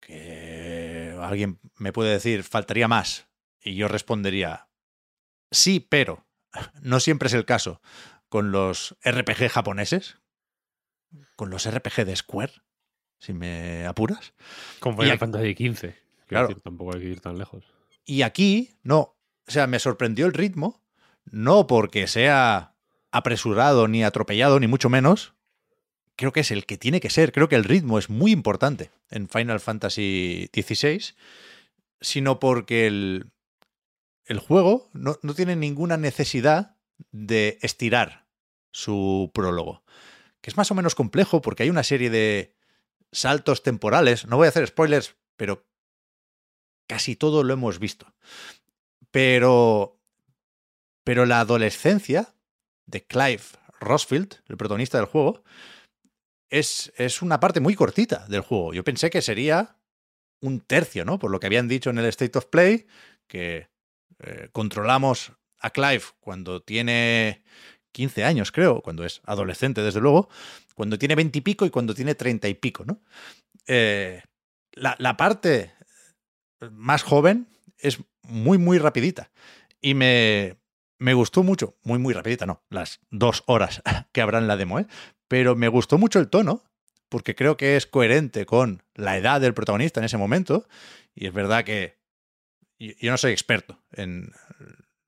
[0.00, 3.28] que alguien me puede decir, faltaría más,
[3.60, 4.68] y yo respondería,
[5.50, 6.26] sí, pero
[6.80, 7.80] no siempre es el caso
[8.28, 10.18] con los RPG japoneses,
[11.36, 12.52] con los RPG de Square,
[13.18, 14.34] si me apuras.
[14.80, 15.94] Con Final Fantasy XV.
[16.26, 16.48] Claro.
[16.48, 17.64] decir, tampoco hay que ir tan lejos.
[18.04, 19.16] Y aquí, no.
[19.46, 20.84] O sea, me sorprendió el ritmo,
[21.24, 22.75] no porque sea
[23.16, 25.34] apresurado ni atropellado, ni mucho menos.
[26.16, 27.32] Creo que es el que tiene que ser.
[27.32, 31.14] Creo que el ritmo es muy importante en Final Fantasy XVI,
[32.00, 33.30] sino porque el,
[34.24, 36.76] el juego no, no tiene ninguna necesidad
[37.12, 38.26] de estirar
[38.70, 39.82] su prólogo.
[40.40, 42.54] Que es más o menos complejo porque hay una serie de
[43.12, 44.26] saltos temporales.
[44.26, 45.66] No voy a hacer spoilers, pero
[46.86, 48.14] casi todo lo hemos visto.
[49.10, 50.00] Pero,
[51.04, 52.35] pero la adolescencia
[52.86, 53.42] de Clive
[53.80, 55.42] Rosfield, el protagonista del juego,
[56.48, 58.72] es, es una parte muy cortita del juego.
[58.72, 59.76] Yo pensé que sería
[60.40, 61.18] un tercio, ¿no?
[61.18, 62.86] Por lo que habían dicho en el State of Play,
[63.26, 63.68] que
[64.20, 67.42] eh, controlamos a Clive cuando tiene
[67.92, 70.28] 15 años, creo, cuando es adolescente, desde luego,
[70.74, 73.02] cuando tiene 20 y pico y cuando tiene 30 y pico, ¿no?
[73.66, 74.22] Eh,
[74.72, 75.72] la, la parte
[76.70, 77.48] más joven
[77.78, 79.30] es muy, muy rapidita.
[79.80, 80.56] Y me,
[80.98, 83.82] me gustó mucho, muy, muy rapidita, no, las dos horas
[84.12, 84.86] que habrá en la demo, ¿eh?
[85.28, 86.62] Pero me gustó mucho el tono,
[87.08, 90.68] porque creo que es coherente con la edad del protagonista en ese momento.
[91.14, 91.98] Y es verdad que
[92.78, 94.32] yo no soy experto en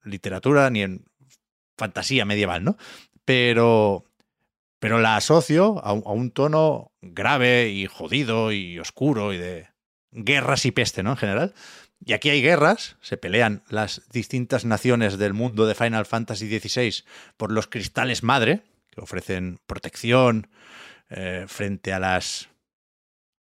[0.03, 1.05] literatura ni en
[1.77, 2.77] fantasía medieval, ¿no?
[3.25, 4.05] Pero,
[4.79, 9.67] pero la asocio a a un tono grave y jodido y oscuro y de
[10.11, 11.11] guerras y peste, ¿no?
[11.11, 11.53] En general.
[12.03, 17.03] Y aquí hay guerras, se pelean las distintas naciones del mundo de Final Fantasy XVI
[17.37, 20.47] por los cristales madre, que ofrecen protección
[21.09, 22.49] eh, frente a las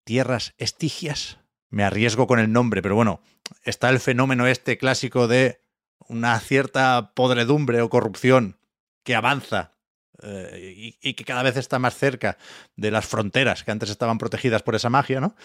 [0.06, 1.38] tierras estigias.
[1.70, 3.22] Me arriesgo con el nombre, pero bueno,
[3.64, 5.60] está el fenómeno este clásico de
[6.08, 8.58] una cierta podredumbre o corrupción
[9.04, 9.74] que avanza
[10.22, 12.38] eh, y, y que cada vez está más cerca
[12.76, 15.36] de las fronteras que antes estaban protegidas por esa magia, ¿no?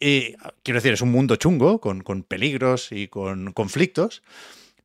[0.00, 4.22] Y quiero decir, es un mundo chungo, con, con peligros y con conflictos,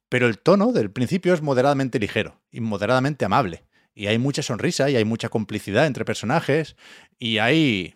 [0.09, 3.63] pero el tono del principio es moderadamente ligero y moderadamente amable.
[3.95, 6.75] Y hay mucha sonrisa y hay mucha complicidad entre personajes
[7.19, 7.95] y hay,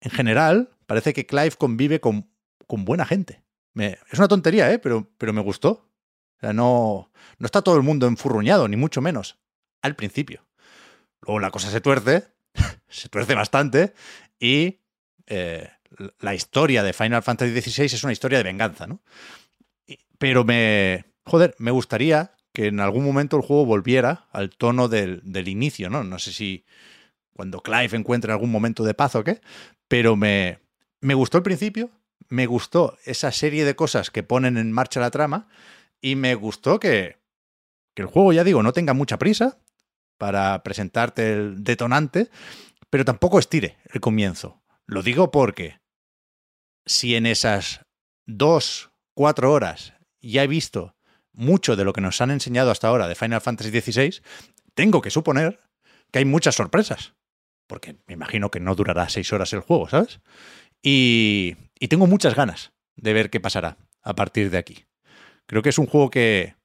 [0.00, 2.30] en general, parece que Clive convive con,
[2.66, 3.42] con buena gente.
[3.74, 4.78] Es una tontería, ¿eh?
[4.78, 5.70] pero, pero me gustó.
[6.36, 9.38] O sea, no, no está todo el mundo enfurruñado, ni mucho menos,
[9.80, 10.46] al principio.
[11.22, 12.28] Luego la cosa se tuerce,
[12.88, 13.94] se tuerce bastante
[14.38, 14.80] y
[15.26, 15.70] eh,
[16.20, 19.00] la historia de Final Fantasy XVI es una historia de venganza, ¿no?
[20.18, 21.04] Pero me.
[21.24, 25.88] Joder, me gustaría que en algún momento el juego volviera al tono del, del inicio,
[25.90, 26.04] ¿no?
[26.04, 26.64] No sé si
[27.32, 29.40] cuando Clive encuentre algún momento de paz o qué,
[29.88, 30.58] pero me,
[31.00, 31.90] me gustó el principio,
[32.28, 35.48] me gustó esa serie de cosas que ponen en marcha la trama
[36.00, 37.16] y me gustó que,
[37.94, 39.58] que el juego, ya digo, no tenga mucha prisa
[40.18, 42.30] para presentarte el detonante,
[42.90, 44.62] pero tampoco estire el comienzo.
[44.86, 45.81] Lo digo porque
[46.86, 47.80] si en esas
[48.26, 50.96] dos, cuatro horas ya he visto
[51.32, 54.22] mucho de lo que nos han enseñado hasta ahora de Final Fantasy XVI,
[54.74, 55.58] tengo que suponer
[56.10, 57.14] que hay muchas sorpresas.
[57.66, 60.20] Porque me imagino que no durará seis horas el juego, ¿sabes?
[60.82, 64.84] Y, y tengo muchas ganas de ver qué pasará a partir de aquí.
[65.46, 66.56] Creo que es un juego que,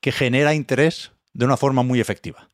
[0.00, 2.50] que genera interés de una forma muy efectiva.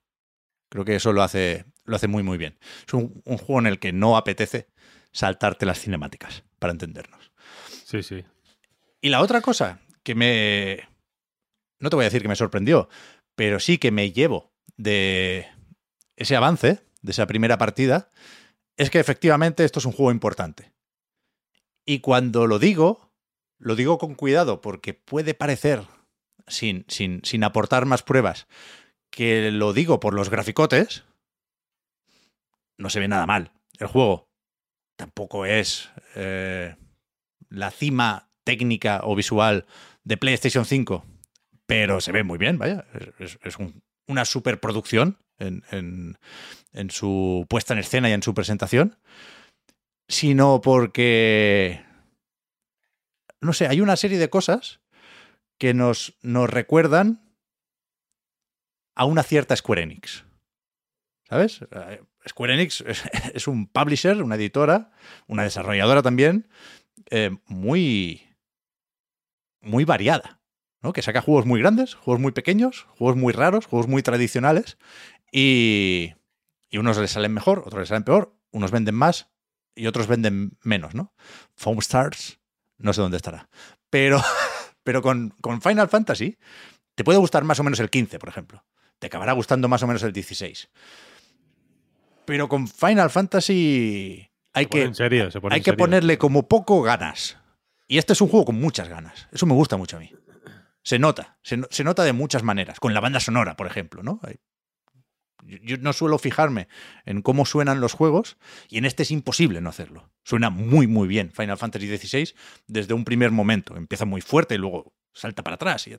[0.68, 2.58] Creo que eso lo hace, lo hace muy, muy bien.
[2.86, 4.68] Es un, un juego en el que no apetece
[5.12, 7.30] saltarte las cinemáticas, para entendernos.
[7.84, 8.24] Sí, sí.
[9.00, 10.88] Y la otra cosa que me...
[11.78, 12.88] No te voy a decir que me sorprendió,
[13.34, 15.48] pero sí que me llevo de
[16.16, 18.10] ese avance, de esa primera partida,
[18.76, 20.72] es que efectivamente esto es un juego importante.
[21.84, 23.12] Y cuando lo digo,
[23.58, 25.82] lo digo con cuidado porque puede parecer,
[26.46, 28.46] sin, sin, sin aportar más pruebas,
[29.10, 31.04] que lo digo por los graficotes,
[32.76, 33.52] no se ve nada mal.
[33.78, 34.29] El juego
[35.00, 36.76] tampoco es eh,
[37.48, 39.64] la cima técnica o visual
[40.04, 41.06] de PlayStation 5,
[41.66, 42.84] pero se ve muy bien, vaya.
[43.18, 46.18] Es, es un- una superproducción en, en,
[46.72, 48.98] en su puesta en escena y en su presentación,
[50.06, 51.82] sino porque,
[53.40, 54.80] no sé, hay una serie de cosas
[55.58, 57.22] que nos, nos recuerdan
[58.96, 60.24] a una cierta Square Enix.
[61.28, 61.60] ¿Sabes?
[62.28, 63.02] Square Enix es,
[63.34, 64.92] es un publisher, una editora,
[65.26, 66.48] una desarrolladora también,
[67.10, 68.22] eh, muy,
[69.60, 70.40] muy variada.
[70.82, 70.92] ¿no?
[70.92, 74.78] Que saca juegos muy grandes, juegos muy pequeños, juegos muy raros, juegos muy tradicionales.
[75.30, 76.14] Y,
[76.70, 79.28] y unos les salen mejor, otros les salen peor, unos venden más
[79.74, 81.14] y otros venden menos, ¿no?
[81.54, 82.40] Foam Stars,
[82.78, 83.48] no sé dónde estará.
[83.90, 84.22] Pero,
[84.82, 86.38] pero con, con Final Fantasy
[86.94, 88.64] te puede gustar más o menos el 15, por ejemplo.
[88.98, 90.70] Te acabará gustando más o menos el 16.
[92.30, 95.84] Pero con Final Fantasy hay que, en serio, se pone hay en que serio.
[95.84, 97.36] ponerle como poco ganas.
[97.88, 99.26] Y este es un juego con muchas ganas.
[99.32, 100.12] Eso me gusta mucho a mí.
[100.84, 102.78] Se nota, se, se nota de muchas maneras.
[102.78, 104.20] Con la banda sonora, por ejemplo, ¿no?
[105.42, 106.68] Yo, yo no suelo fijarme
[107.04, 108.36] en cómo suenan los juegos
[108.68, 110.12] y en este es imposible no hacerlo.
[110.22, 112.32] Suena muy, muy bien Final Fantasy XVI
[112.68, 113.76] desde un primer momento.
[113.76, 115.88] Empieza muy fuerte y luego salta para atrás.
[115.88, 115.96] y-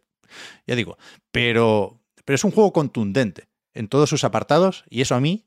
[0.65, 0.97] ya digo,
[1.31, 5.45] pero, pero es un juego contundente en todos sus apartados y eso a mí,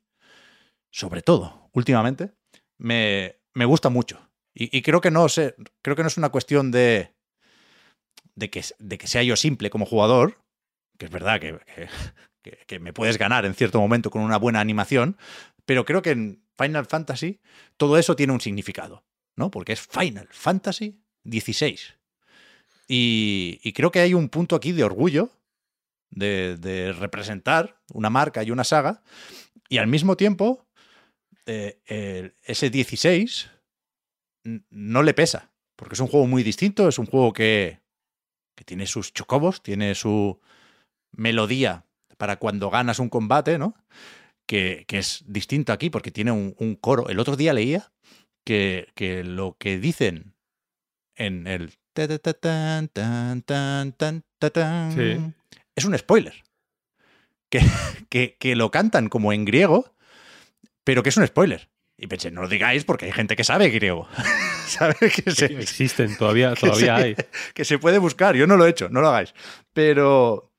[0.94, 2.34] sobre todo, últimamente,
[2.78, 4.30] me, me gusta mucho.
[4.54, 7.16] Y, y creo que no sé, creo que no es una cuestión de,
[8.36, 10.38] de, que, de que sea yo simple como jugador,
[10.96, 11.58] que es verdad que,
[12.66, 15.16] que- me puedes ganar en cierto momento con una buena animación,
[15.64, 17.40] pero creo que en Final Fantasy
[17.76, 19.50] todo eso tiene un significado, ¿no?
[19.50, 21.78] Porque es Final Fantasy XVI.
[22.86, 25.30] Y, y creo que hay un punto aquí de orgullo
[26.10, 29.02] de, de representar una marca y una saga,
[29.68, 30.66] y al mismo tiempo
[31.46, 33.50] eh, el- ese 16
[34.44, 37.80] n- no le pesa, porque es un juego muy distinto, es un juego que,
[38.56, 40.40] que tiene sus chocobos, tiene su
[41.12, 41.84] melodía
[42.16, 43.74] para cuando ganas un combate, ¿no?
[44.46, 47.08] Que, que es distinto aquí porque tiene un, un coro.
[47.08, 47.92] El otro día leía
[48.44, 50.34] que, que lo que dicen
[51.16, 51.72] en el
[54.92, 55.32] Sí.
[55.76, 56.34] es un spoiler.
[57.48, 57.60] Que,
[58.10, 59.93] que, que lo cantan como en griego,
[60.84, 61.68] pero que es un spoiler.
[61.96, 64.08] Y pensé, no lo digáis porque hay gente que sabe griego.
[64.66, 64.94] ¿Sabe?
[64.98, 67.16] Que se, Existen, todavía, que todavía se- hay.
[67.54, 68.34] que se puede buscar.
[68.36, 69.34] Yo no lo he hecho, no lo hagáis.
[69.72, 70.52] Pero,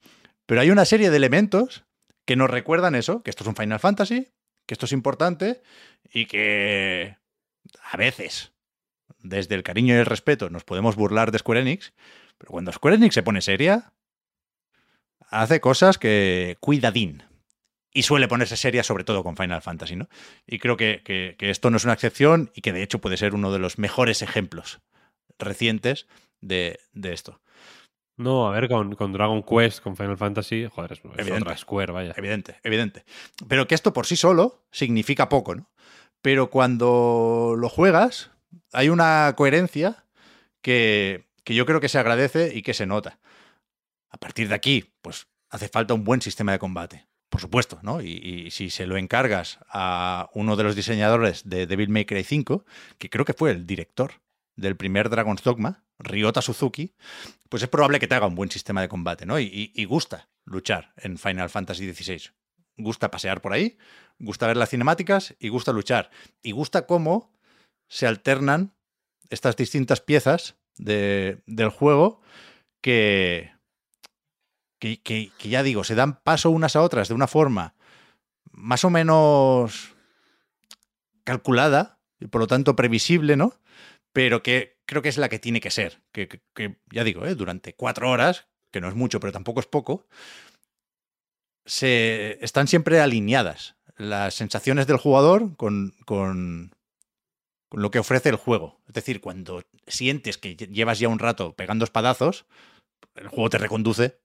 [0.46, 1.84] pero hay una serie de elementos
[2.26, 4.30] que nos recuerdan eso, que esto es un Final Fantasy,
[4.66, 5.62] que esto es importante
[6.12, 7.18] y que
[7.92, 8.54] a veces,
[9.20, 11.94] desde el cariño y el respeto, nos podemos burlar de Square Enix,
[12.38, 13.94] pero cuando Square Enix se pone seria,
[15.30, 17.24] hace cosas que cuidadín.
[17.96, 20.10] Y suele ponerse seria sobre todo con Final Fantasy, ¿no?
[20.46, 23.16] Y creo que, que- que esto no es una excepción y que de hecho puede
[23.18, 24.82] ser uno de los mejores ejemplos
[25.40, 26.06] recientes
[26.42, 27.42] de, de esto.
[28.18, 31.44] No, a ver, con, con Dragon Quest, con Final Fantasy, joder, es, es Evidente.
[31.44, 32.14] otra Square, vaya.
[32.18, 33.04] Evidente, evidente.
[33.48, 35.70] Pero que esto por sí solo significa poco, ¿no?
[36.22, 38.32] Pero cuando lo juegas,
[38.74, 40.06] hay una coherencia
[40.62, 43.20] que, que yo creo que se agradece y que se nota.
[44.10, 47.06] A partir de aquí, pues hace falta un buen sistema de combate.
[47.36, 48.00] Por supuesto, ¿no?
[48.02, 52.64] Y, si se lo encargas a uno de los diseñadores de Devil May Cry 5,
[52.98, 54.22] que creo que fue el director
[54.56, 56.94] del primer Dragon's Dogma, Ryota Suzuki,
[57.50, 59.38] pues es probable que te haga un buen sistema de combate, ¿no?
[59.38, 62.32] Y, y- gusta luchar en Final Fantasy XVI.
[62.78, 63.78] Gusta pasear por ahí,
[64.18, 66.12] gusta ver las cinemáticas y gusta luchar.
[66.42, 67.34] Y gusta cómo
[67.90, 68.74] se alternan
[69.30, 72.22] estas distintas piezas de- del juego
[72.82, 73.52] que,
[74.80, 77.74] que, que- que ya digo, se dan paso unas a otras de una forma
[78.52, 79.96] más o menos
[81.24, 83.54] calculada y por lo tanto previsible, ¿no?
[84.14, 86.02] Pero que creo que es la que tiene que ser.
[86.12, 87.36] Que, que- ya digo, ¿eh?
[87.36, 90.08] durante cuatro horas, que no es mucho, pero tampoco es poco,
[91.66, 96.72] se están siempre alineadas las sensaciones del jugador con, con,
[97.70, 98.82] con lo que ofrece el juego.
[98.88, 102.46] Es decir, cuando sientes que lle- llevas ya un rato pegando espadazos,
[103.16, 104.20] el juego te reconduce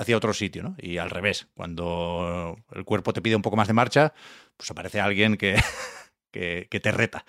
[0.00, 0.74] hacia otro sitio, ¿no?
[0.78, 4.14] Y al revés, cuando el cuerpo te pide un poco más de marcha,
[4.56, 5.56] pues aparece alguien que,
[6.32, 7.26] que, te reta.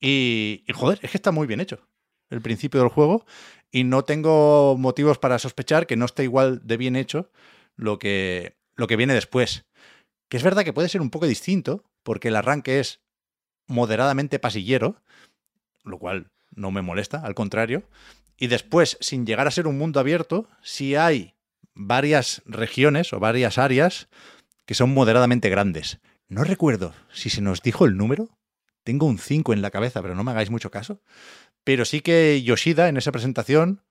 [0.00, 1.78] Y, joder, es que está muy bien hecho
[2.28, 3.24] el principio del juego
[3.70, 7.30] y no tengo motivos para sospechar que no esté igual de bien hecho
[7.76, 9.66] lo que, lo que viene después.
[10.28, 13.00] Que es verdad que puede ser un poco distinto, porque el arranque es
[13.68, 15.02] moderadamente pasillero,
[15.84, 17.88] lo cual no me molesta, al contrario.
[18.36, 21.37] Y después, sin llegar a ser un mundo abierto, sí hay
[21.78, 24.08] varias regiones o varias áreas
[24.66, 26.00] que son moderadamente grandes.
[26.28, 28.28] No recuerdo si se nos dijo el número.
[28.84, 31.00] Tengo un 5 en la cabeza, pero no me hagáis mucho caso.
[31.64, 33.82] Pero sí que Yoshida en esa presentación,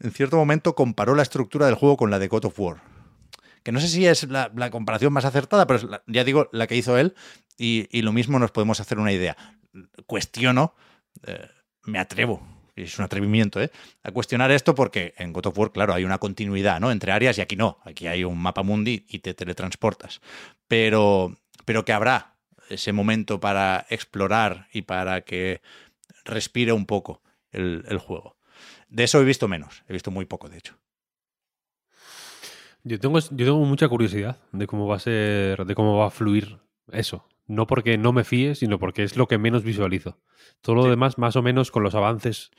[0.00, 2.82] en cierto momento, comparó la estructura del juego con la de God of War.
[3.62, 6.96] Que no sé si es la, comparación más acertada, pero ya digo, la que hizo
[6.96, 7.14] él,
[7.56, 9.36] y, y lo mismo nos podemos hacer una idea.
[10.06, 10.74] Cuestiono,
[11.26, 11.48] eh,
[11.82, 12.42] me atrevo,
[12.82, 13.70] es un atrevimiento, ¿eh?
[14.02, 16.90] a cuestionar esto porque en God of War, claro, hay una continuidad ¿no?
[16.90, 17.78] entre áreas y aquí no.
[17.84, 20.20] Aquí hay un mapa mundi y te teletransportas.
[20.66, 22.34] Pero, pero que habrá
[22.68, 25.62] ese momento para explorar y para que
[26.24, 28.36] respire un poco el, el juego.
[28.88, 30.78] De eso he visto menos, he visto muy poco, de hecho.
[32.84, 36.10] Yo tengo, yo tengo mucha curiosidad de cómo va a ser, de cómo va a
[36.10, 36.58] fluir
[36.90, 37.26] eso.
[37.48, 40.20] No porque no me fíe, sino porque es lo que menos visualizo.
[40.60, 40.90] Todo lo Sí.
[40.90, 42.50] demás, más o menos, con los avances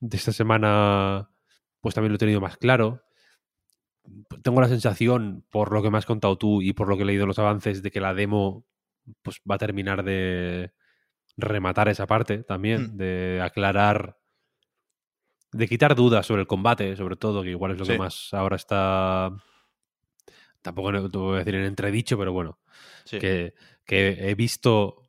[0.00, 1.30] de esta semana,
[1.80, 3.02] pues también lo he tenido más claro.
[4.42, 7.06] Tengo la sensación, por lo que me has contado tú y por lo que he
[7.06, 8.66] leído en los avances, de que la demo
[9.22, 10.72] pues, va a terminar de
[11.36, 12.96] rematar esa parte también, Mm.
[12.96, 14.18] de aclarar,
[15.52, 17.92] de quitar dudas sobre el combate, sobre todo, que igual es lo Sí.
[17.92, 19.30] que más ahora está.
[20.62, 22.58] Tampoco te voy a decir en entredicho, pero bueno,
[23.04, 23.18] Sí.
[23.20, 23.54] que,
[23.86, 25.02] que he visto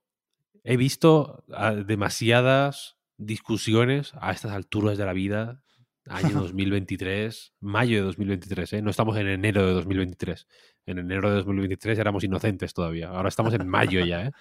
[0.64, 5.64] he visto ah, demasiadas discusiones a estas alturas de la vida
[6.06, 8.82] año 2023 mayo de 2023 ¿eh?
[8.82, 10.48] no estamos en enero de 2023
[10.88, 13.10] en enero de 2023 éramos inocentes todavía.
[13.10, 14.32] Ahora estamos en mayo ya ¿eh?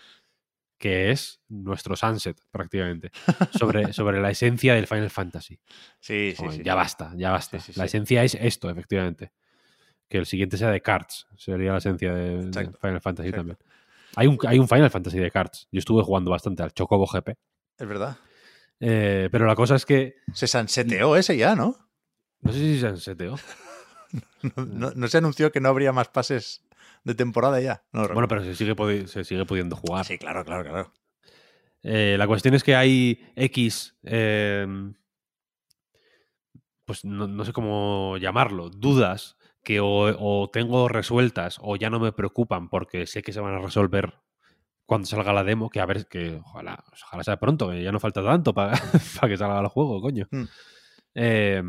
[0.78, 3.10] que es nuestro sunset prácticamente
[3.58, 5.58] sobre, sobre la esencia del Final Fantasy.
[6.00, 7.58] Sí, sí, ya basta ya basta.
[7.58, 9.32] Sí, sí, la esencia es esto efectivamente
[10.08, 13.36] que el siguiente sea de cards sería la esencia de, Final Fantasy exacto.
[13.36, 13.58] también
[14.17, 15.69] hay un, hay un Final Fantasy de cards.
[15.70, 17.28] Yo estuve jugando bastante al Chocobo GP.
[17.78, 18.17] Es verdad.
[18.81, 20.17] Eh, pero la cosa es que.
[20.35, 21.77] Se sanseteó ese ya, ¿no?
[22.41, 23.36] No sé si se han seteado.
[24.43, 26.62] No, no- no se anunció que no habría más pases
[27.05, 27.85] de temporada ya.
[27.93, 30.05] No Bueno, pero se sigue, podi- se sigue pudiendo jugar.
[30.07, 30.93] Sí, claro, claro, claro.
[31.83, 33.97] Eh, la cuestión es que hay X.
[34.05, 34.67] eh,
[36.85, 38.70] pues no, no sé cómo llamarlo.
[38.70, 39.35] Dudas
[39.67, 43.55] que o, o tengo resueltas o ya no me preocupan porque sé que se van
[43.55, 44.15] a resolver
[44.86, 45.70] cuando salga la demo.
[45.70, 48.78] Que a ver, que ojalá, ojalá sea pronto, que ya no falta tanto para,
[49.20, 50.28] para que salga el juego, coño.
[50.31, 50.45] Mm.
[51.17, 51.62] Eh,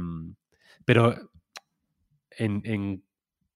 [0.85, 1.15] pero
[2.29, 3.03] en, en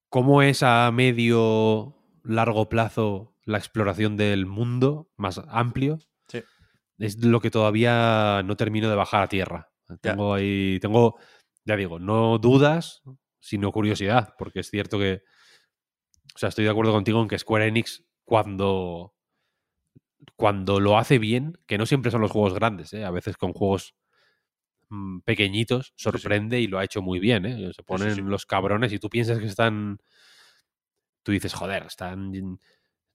[0.10, 6.42] cómo es a medio largo plazo la exploración del mundo más amplio Sí.
[6.98, 9.70] es lo que todavía no termino de bajar a tierra.
[10.02, 11.20] Tengo ahí, tengo,
[11.64, 13.04] ya digo, no dudas,
[13.42, 15.24] sino curiosidad, porque es cierto que,
[16.34, 19.14] o sea, estoy de acuerdo contigo en que Square Enix cuando
[20.36, 23.04] cuando lo hace bien, que no siempre son los juegos grandes, ¿eh?
[23.04, 23.96] a veces con juegos
[24.90, 27.46] mm, pequeñitos, sorprende y lo ha hecho muy bien.
[27.46, 27.72] ¿eh?
[27.74, 28.22] Se ponen sí.
[28.22, 30.00] los cabrones y tú piensas que están.
[31.24, 32.32] Tú dices, joder, están.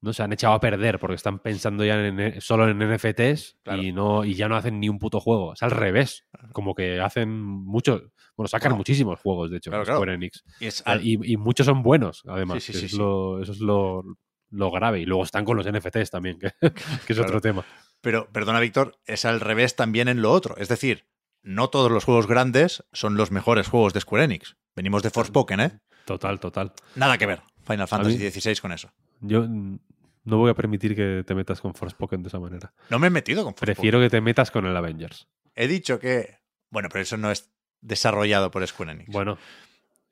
[0.02, 3.56] No se han echado a perder porque están pensando ya en, eh, solo en NFTs
[3.64, 3.82] Claro.
[3.82, 5.54] y, no, y ya no hacen ni un puto juego.
[5.54, 6.26] Es al revés.
[6.52, 8.02] Como que hacen muchos.
[8.36, 10.12] Bueno, sacan muchos juegos, de hecho, claro, Square claro.
[10.12, 10.42] Enix.
[10.60, 12.62] Y es al- Y, y muchos son buenos, además.
[12.62, 12.98] Sí, sí, que sí, es sí.
[12.98, 14.04] Lo, eso es lo,
[14.50, 15.00] lo grave.
[15.00, 16.50] Y luego están con los NFTs también, que,
[17.06, 17.64] que es otro tema.
[18.02, 20.56] Pero, perdona, Víctor, es al revés también en lo otro.
[20.58, 21.06] Es decir,
[21.42, 24.56] no todos los juegos grandes son los mejores juegos de Square Enix.
[24.76, 25.80] Venimos de Forspoken, ¿eh?
[26.04, 26.74] Total, total.
[26.94, 27.40] Nada que ver.
[27.66, 28.92] Final Fantasy XVI con eso.
[29.20, 32.72] Yo no voy a permitir que te metas con Forspoken de esa manera.
[32.90, 33.74] No me he metido con Forspoken.
[33.74, 35.28] Prefiero que te metas con el Avengers.
[35.54, 36.38] He dicho que.
[36.70, 39.10] Bueno, pero eso no es desarrollado por Square Enix.
[39.12, 39.38] Bueno.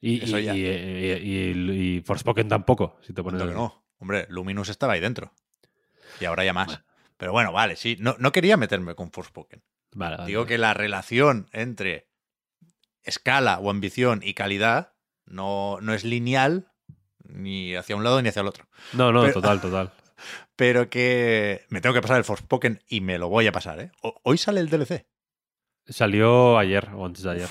[0.00, 0.54] Y, Eso y, ya.
[0.54, 3.84] y- y- y- y Forspoken tampoco, si te pones que no.
[3.98, 5.32] Hombre, Luminous estaba ahí dentro.
[6.20, 6.82] Y ahora ya más.
[7.16, 7.96] Pero bueno, vale, sí.
[8.00, 9.62] No, no quería meterme con Forspoken.
[9.94, 10.48] Vale, vale, Digo vale.
[10.48, 12.08] que la relación entre
[13.02, 16.70] escala o ambición y calidad no, no es lineal
[17.24, 18.66] ni hacia un lado ni hacia el otro.
[18.92, 19.92] No, no, pero- total, total.
[20.56, 23.90] Pero que me tengo que pasar el Forspoken y me lo voy a pasar, ¿eh?
[24.22, 25.04] Hoy sale el DLC.
[25.88, 27.48] Salió ayer o antes de ayer.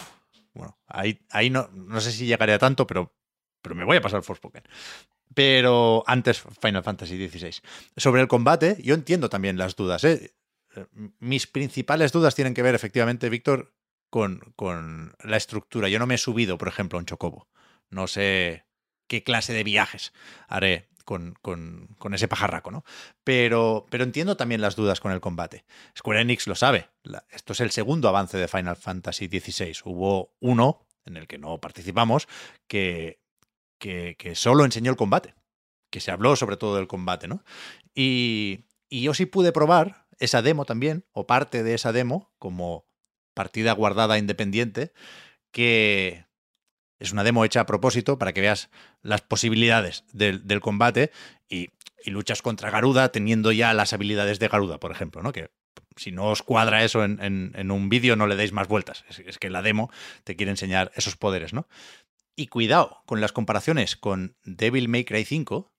[0.53, 3.13] Bueno, ahí, ahí no, no sé si llegaré a tanto, pero,
[3.61, 4.63] pero me voy a pasar el Forspoken.
[5.33, 7.55] Pero antes Final Fantasy XVI.
[7.97, 10.03] Sobre el combate, yo entiendo también las dudas.
[10.05, 10.31] Eh,
[11.19, 13.73] Mis principales dudas tienen que ver, efectivamente, Víctor,
[14.09, 15.89] con, con la estructura.
[15.89, 17.49] Yo no me he subido, por ejemplo, a un chocobo.
[17.89, 18.65] No sé
[19.13, 20.11] qué clase de viajes
[20.47, 22.83] haré con, con- con ese pajarraco, ¿no?
[23.23, 25.65] Pero, pero entiendo también las dudas con el combate.
[25.95, 26.89] Square Enix lo sabe.
[27.29, 29.75] Esto es el segundo avance de Final Fantasy XVI.
[29.85, 32.27] Hubo uno, en el que no participamos,
[32.65, 33.19] que,
[33.77, 35.35] que, que solo enseñó el combate.
[35.91, 37.43] Que se habló sobre todo del combate, ¿no?
[37.93, 42.87] Y, y yo sí pude probar esa demo también, o parte de esa demo, como
[43.35, 44.91] partida guardada independiente,
[45.51, 46.25] que
[47.03, 48.69] es una demo hecha a propósito para que veas
[49.01, 51.11] las posibilidades del, combate
[51.49, 51.69] y,
[52.05, 55.33] luchas contra Garuda teniendo ya las habilidades de Garuda, por ejemplo, ¿no?
[55.33, 55.51] Que
[55.97, 59.03] si no os cuadra eso en, un vídeo, no le deis más vueltas.
[59.09, 59.91] Es, que la demo
[60.23, 61.67] te quiere enseñar esos poderes, ¿no?
[62.37, 65.73] Y cuidado con las comparaciones con Devil May Cry 5,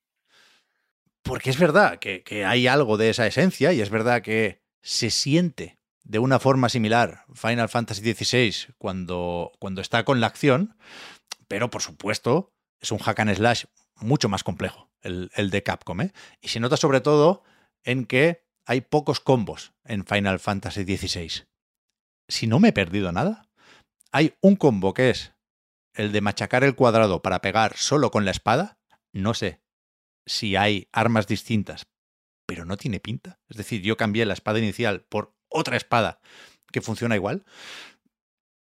[1.22, 5.10] porque es verdad que, que hay algo de esa esencia y es verdad que se
[5.10, 10.76] siente de una forma similar Final Fantasy XVI cuando, cuando está con la acción,
[11.48, 13.64] pero por supuesto es un hack and slash
[13.96, 16.00] mucho más complejo, el, el de Capcom.
[16.00, 16.12] ¿eh?
[16.40, 17.42] Y se nota sobre todo
[17.82, 21.46] en que hay pocos combos en Final Fantasy XVI.
[22.28, 23.48] Si no me he perdido nada,
[24.12, 25.34] hay un combo que es
[25.94, 28.78] el de machacar el cuadrado para pegar solo con la espada.
[29.12, 29.60] No sé
[30.26, 31.86] si hay armas distintas,
[32.46, 33.40] pero no tiene pinta.
[33.48, 36.20] Es decir, yo cambié la espada inicial por otra espada
[36.72, 37.44] que funciona igual.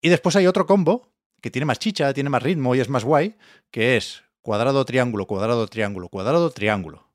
[0.00, 1.11] Y después hay otro combo
[1.42, 3.36] que tiene más chicha, tiene más ritmo y es más guay,
[3.70, 7.10] que es cuadrado, triángulo, cuadrado, triángulo, cuadrado, triángulo.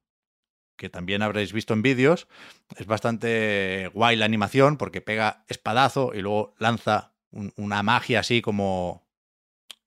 [0.75, 2.27] Que también habréis visto en vídeos.
[2.75, 7.13] Es bastante guay la animación porque pega espadazo y luego lanza
[7.55, 9.07] una magia así como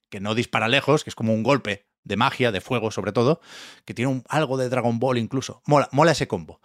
[0.09, 3.41] que no dispara lejos, que es como un golpe de magia, de fuego sobre todo,
[3.85, 5.61] que tiene algo de Dragon Ball incluso.
[5.67, 6.59] Mola, mola ese combo.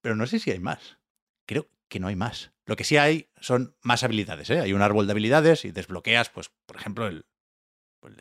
[0.00, 0.98] Pero no sé si hay más.
[1.46, 2.52] Creo que no hay más.
[2.64, 4.48] Lo que sí hay son más habilidades.
[4.48, 4.60] ¿eh?
[4.60, 7.26] Hay un árbol de habilidades y desbloqueas, pues, por ejemplo, el,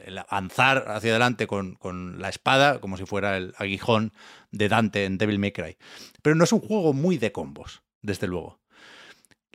[0.03, 4.11] el avanzar hacia adelante con, con, la espada, como si fuera el aguijón
[4.51, 5.77] de Dante en Devil May Cry.
[6.21, 8.59] Pero no es un juego muy de combos, desde luego.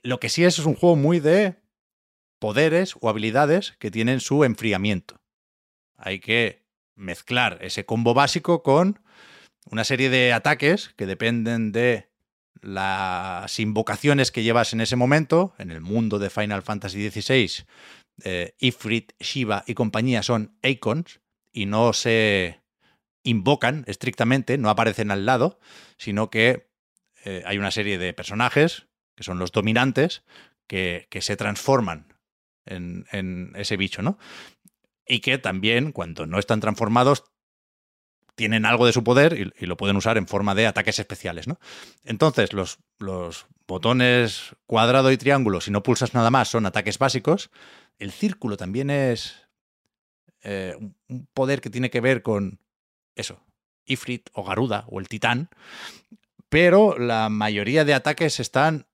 [0.02, 1.56] Lo que sí es es un juego muy de
[2.38, 5.20] poderes o habilidades que tienen su enfriamiento.
[5.96, 9.00] Hay que mezclar ese combo básico con
[9.70, 12.13] una serie de ataques que dependen de
[12.60, 15.54] las invocaciones que llevas en ese momento.
[15.58, 17.64] En el mundo de Final Fantasy XVI,
[18.22, 21.20] eh, Ifrit, Shiva y compañía son icons
[21.52, 22.62] y no se
[23.22, 25.58] invocan estrictamente, no aparecen al lado,
[25.96, 26.70] sino que
[27.24, 30.24] eh, hay una serie de personajes, que son los dominantes,
[30.66, 32.14] que, se transforman
[32.66, 34.18] en, ese bicho, ¿no?
[35.06, 37.24] y que también, cuando no están transformados,
[38.34, 41.46] tienen algo de su poder y, lo pueden usar en forma de ataques especiales.
[41.46, 41.58] ¿no?
[42.04, 47.50] Entonces, los, los, botones cuadrado y triángulo, si no pulsas nada más, son ataques básicos.
[47.98, 49.48] El círculo también es
[50.42, 50.76] eh,
[51.08, 52.60] un poder que tiene que ver con
[53.14, 53.40] eso,
[53.86, 55.48] Ifrit o Garuda o el titán,
[56.50, 58.86] pero la mayoría de ataques están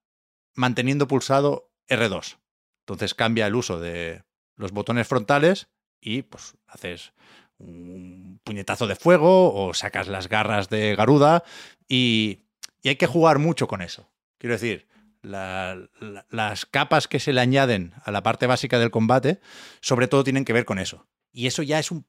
[0.54, 2.36] manteniendo pulsado R2.
[2.80, 4.22] Entonces cambia el uso de
[4.54, 5.68] los botones frontales
[6.00, 7.12] y pues haces
[7.60, 11.44] un puñetazo de fuego o sacas las garras de Garuda
[11.88, 12.46] y,
[12.82, 14.10] hay que jugar mucho con eso.
[14.38, 14.88] Quiero decir,
[15.20, 19.40] la, la, las capas que se le añaden a la parte básica del combate,
[19.82, 21.06] sobre todo tienen que ver con eso.
[21.30, 22.06] Y eso ya es un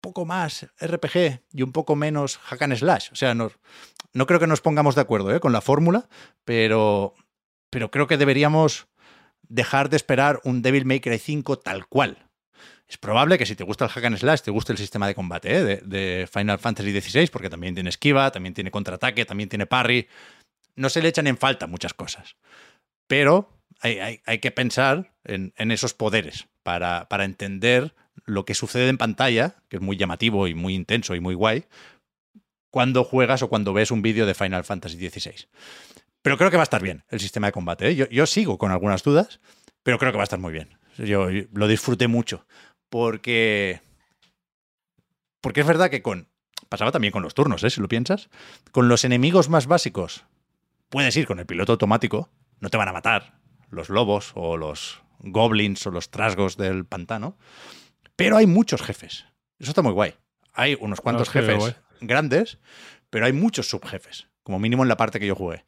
[0.00, 3.10] poco más RPG y un poco menos hack and slash.
[3.12, 3.50] O sea, no,
[4.12, 5.40] no creo que nos pongamos de acuerdo ¿eh?
[5.40, 6.08] con la fórmula,
[6.44, 7.14] pero,
[7.70, 8.88] pero creo que deberíamos
[9.42, 12.27] dejar de esperar un Devil May Cry 5 tal cual.
[12.88, 15.14] Es probable que si te gusta el hack and slash, te guste el sistema de
[15.14, 15.80] combate ¿eh?
[15.84, 20.08] de, Final Fantasy XVI, porque también tiene esquiva, también tiene contraataque, también tiene parry.
[20.74, 22.36] No se le echan en falta muchas cosas.
[23.06, 23.50] Pero
[23.80, 27.94] hay, que pensar en, esos poderes para, para, entender
[28.24, 31.64] lo que sucede en pantalla, que es muy llamativo y muy intenso y muy guay,
[32.70, 35.46] cuando juegas o cuando ves un vídeo de Final Fantasy XVI.
[36.22, 37.88] Pero creo que va a estar bien el sistema de combate.
[37.88, 37.96] ¿eh?
[37.96, 39.40] Yo, yo sigo con algunas dudas,
[39.82, 40.78] pero creo que va a estar muy bien.
[40.98, 42.44] Yo lo disfruté mucho
[42.90, 43.80] porque.
[45.40, 46.28] Porque es verdad que con.
[46.68, 47.70] Pasaba también con los turnos, ¿eh?
[47.70, 48.28] Si lo piensas.
[48.72, 50.24] Con los enemigos más básicos,
[50.90, 52.28] puedes ir con el piloto automático,
[52.60, 53.40] no te van a matar.
[53.70, 57.38] Los lobos o los goblins o los trasgos del pantano.
[58.16, 59.26] Pero hay muchos jefes.
[59.58, 60.14] Eso está muy guay.
[60.52, 62.58] Hay unos cuantos no, jefes grandes,
[63.10, 65.64] pero hay muchos subjefes, como mínimo en la parte que yo jugué.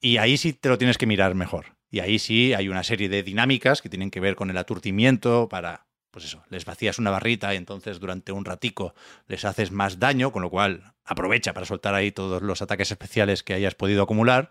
[0.00, 1.76] Y ahí sí te lo tienes que mirar mejor.
[1.90, 5.48] Y ahí sí hay una serie de dinámicas que tienen que ver con el aturdimiento
[5.48, 8.94] para pues eso, les vacías una barrita y entonces durante un ratico
[9.26, 13.42] les haces más daño, con lo cual aprovecha para soltar ahí todos los ataques especiales
[13.42, 14.50] que hayas podido acumular.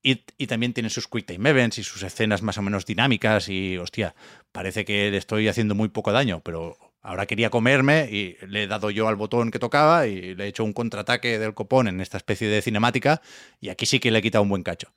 [0.00, 3.48] Y, y, también tiene sus quick time events y sus escenas más o menos dinámicas
[3.48, 4.14] y, hostia,
[4.52, 8.66] parece que le estoy haciendo muy poco daño, pero ahora quería comerme y le he
[8.66, 12.00] dado yo al botón que tocaba y le he hecho un contraataque del copón en
[12.00, 13.22] esta especie de cinemática
[13.60, 14.92] y aquí sí que le he quitado un buen cacho.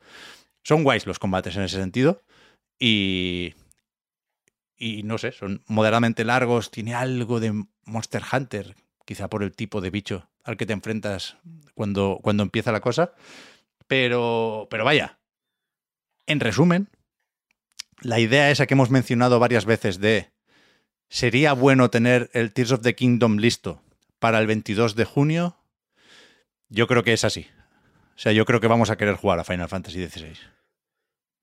[0.64, 2.22] Son guays los combates en ese sentido
[2.80, 3.56] y,
[4.82, 9.80] y no sé, son moderadamente largos, tiene algo de Monster Hunter, quizá por el tipo
[9.80, 11.38] de bicho al que te enfrentas
[11.76, 13.14] cuando, cuando empieza la cosa.
[13.86, 15.20] Pero, pero vaya,
[16.26, 16.90] en resumen,
[18.02, 20.32] la idea esa que hemos mencionado varias veces de
[21.10, 23.84] sería bueno tener el Tears of the Kingdom listo
[24.18, 25.58] para el 22 de junio,
[26.70, 27.46] yo creo que es así.
[28.16, 30.34] O sea, yo creo que vamos a querer jugar a Final Fantasy XVI.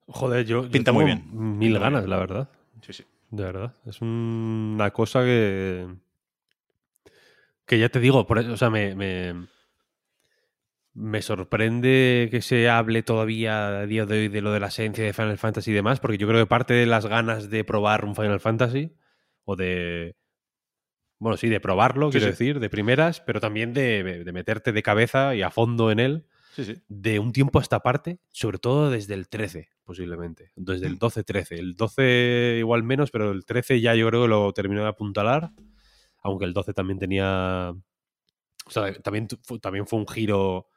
[0.07, 1.23] Joder, yo, pinta yo muy bien.
[1.57, 2.49] Mil ganas, la verdad.
[2.81, 3.05] Sí, sí.
[3.31, 3.75] De verdad.
[3.85, 5.87] Es un, una cosa que.
[7.65, 9.45] Que ya te digo, por, o sea, me, me,
[10.93, 15.03] me sorprende que se hable todavía a día de hoy de lo de la esencia
[15.03, 18.05] de Final Fantasy y demás, porque yo creo que parte de las ganas de probar
[18.05, 18.95] un Final Fantasy,
[19.45, 20.15] o de.
[21.19, 22.31] Bueno, sí, de probarlo, Sí, quiero sí.
[22.31, 26.25] decir, de primeras, pero también de, de meterte de cabeza y a fondo en él
[26.55, 26.81] Sí, sí.
[26.87, 30.51] de un tiempo a esta parte, sobre todo desde el 13, posiblemente.
[30.55, 30.99] Desde el Mm.
[30.99, 31.57] 12-13.
[31.57, 35.49] El 12 igual menos, pero el 13 ya yo creo que lo terminó de apuntalar,
[36.21, 37.73] aunque el 12 también tenía...
[38.67, 39.27] O sea, también,
[39.59, 40.67] también fue un giro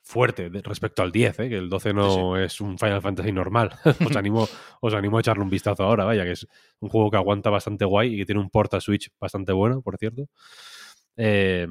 [0.00, 1.48] fuerte respecto al 10, ¿eh?
[1.50, 3.70] que el 12 no es un Final Fantasy normal.
[4.10, 4.48] os, animo,
[4.80, 6.46] os animo a echarle un vistazo ahora, vaya, que es
[6.80, 9.98] un juego que aguanta bastante guay y que tiene un porta Switch bastante bueno, por
[9.98, 10.30] cierto.
[11.18, 11.66] Eh,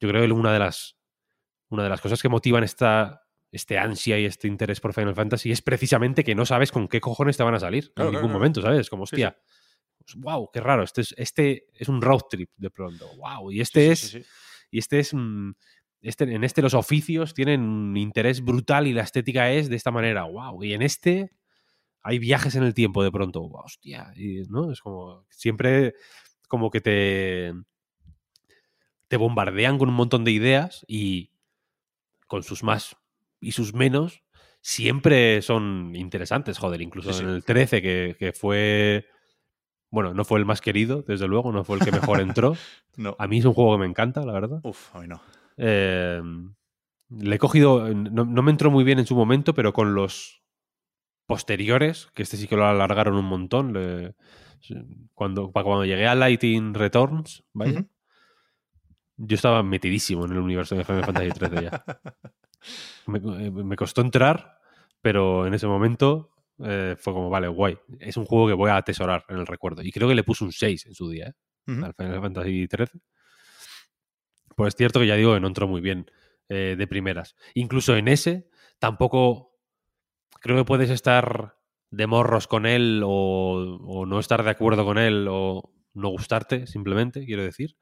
[0.00, 0.96] yo creo que una de las
[1.68, 5.50] una de las cosas que motivan esta, este ansia y este interés por Final Fantasy
[5.50, 8.28] es precisamente que no sabes con qué cojones te van a salir Claro, en ningún
[8.30, 8.38] claro.
[8.38, 8.88] momento, ¿sabes?
[8.88, 9.36] Como, Sí, hostia,
[10.16, 13.94] wow, qué raro, este es, este es un road trip de pronto, wow, y este
[13.96, 14.26] Sí, es,
[14.70, 15.12] y este es,
[16.00, 19.90] este, en este los oficios tienen un interés brutal y la estética es de esta
[19.90, 21.32] manera, wow, y en este
[22.02, 24.72] hay viajes en el tiempo de pronto, wow, hostia, y, ¿no?
[24.72, 25.94] Es como, siempre
[26.48, 27.52] como que te,
[29.08, 31.30] te bombardean con un montón de ideas y
[32.26, 32.96] con sus más
[33.40, 34.22] y sus menos,
[34.60, 37.24] siempre son interesantes, joder, incluso Sí, sí.
[37.24, 39.06] en el 13 que, que fue...
[39.92, 42.54] Bueno, no fue el más querido, desde luego, no fue el que mejor entró.
[42.96, 43.16] No.
[43.18, 44.60] A mí es un juego que me encanta, la verdad.
[44.62, 45.22] Uf, a mí no.
[45.56, 46.20] Eh,
[47.08, 50.42] le he cogido, no, no me entró muy bien en su momento, pero con los
[51.26, 54.14] posteriores, que este sí que lo alargaron un montón, le-
[55.14, 57.88] cuando, cuando llegué a Lighting Returns, vaya, Ujú.
[59.16, 61.84] yo estaba metidísimo en el universo de Final Fantasy XIII ya.
[63.06, 64.58] Me, eh, me costó entrar,
[65.00, 66.30] pero en ese momento
[66.64, 67.78] eh, fue como, vale, guay.
[67.98, 69.82] Es un juego que voy a atesorar en el recuerdo.
[69.82, 71.34] Y creo que le puse un 6 en su día, ¿eh?
[71.66, 73.00] Al Final Fantasy XIII.
[74.56, 76.10] Pues es cierto que ya digo que no entró muy bien
[76.48, 77.36] eh, de primeras.
[77.54, 78.48] Incluso en ese,
[78.78, 79.56] tampoco
[80.40, 81.56] creo que puedes estar
[81.90, 86.66] de morros con él o, o no estar de acuerdo con él o no gustarte,
[86.66, 87.76] simplemente, quiero decir.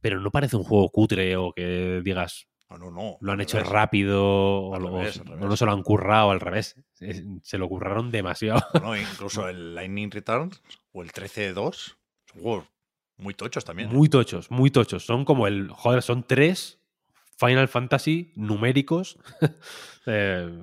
[0.00, 3.16] Pero no parece un juego cutre o que digas, No, no, no.
[3.20, 3.72] lo han hecho revés.
[3.72, 6.76] rápido o, revés, no, se lo han currado al revés.
[7.42, 8.60] Se lo curraron demasiado.
[8.82, 11.54] No, incluso el Lightning Returns o el 13-2
[12.26, 12.64] son juegos
[13.16, 13.88] muy tochos también.
[13.88, 13.92] ¿eh?
[13.92, 15.04] Muy tochos, muy tochos.
[15.06, 15.70] Son como el.
[15.70, 16.80] Joder, son tres
[17.38, 19.18] Final Fantasy numéricos
[20.06, 20.62] eh,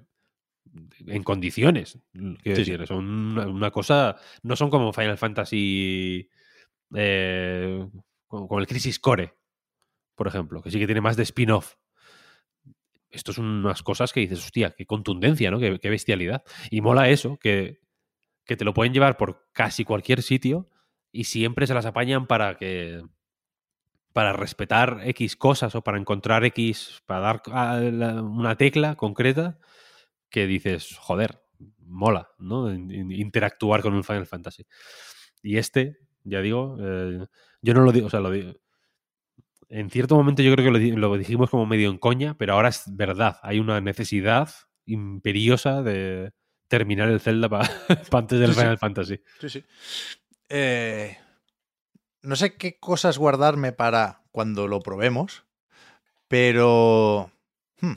[1.07, 1.99] en condiciones.
[2.13, 4.15] Quiero Sí, decir, son una, una cosa.
[4.43, 6.29] No son como Final Fantasy.
[6.95, 7.87] eh,
[8.27, 9.33] como, como el Crisis Core,
[10.15, 11.75] por ejemplo, que sí que tiene más de spin-off.
[13.15, 15.59] Esto son unas cosas que dices, hostia, qué contundencia, ¿no?
[15.59, 16.43] Qué, bestialidad.
[16.69, 17.79] Y mola eso, que,
[18.45, 20.69] que te lo pueden llevar por casi cualquier sitio
[21.11, 23.01] y siempre se las apañan para que
[24.13, 27.41] para respetar X cosas o para encontrar X, para dar
[28.23, 29.59] una tecla concreta
[30.29, 31.41] que dices, joder,
[31.79, 32.73] mola, ¿no?
[32.73, 34.65] In- in- Interactuar con un Final Fantasy.
[35.43, 37.25] Y este, ya digo, eh,
[37.61, 38.53] yo no lo digo, o sea, lo digo.
[39.69, 42.53] En cierto momento yo creo que lo, di- lo dijimos como medio en coña, pero
[42.53, 43.37] ahora es verdad.
[43.41, 44.49] Hay una necesidad
[44.85, 46.31] imperiosa de
[46.67, 47.69] terminar el Zelda para
[48.11, 48.59] antes del Sí, sí.
[48.61, 49.19] Final Fantasy.
[49.41, 49.63] Sí, sí.
[50.49, 51.17] Eh,
[52.21, 55.45] no sé qué cosas guardarme para cuando lo probemos,
[56.27, 57.31] pero
[57.81, 57.93] hmm,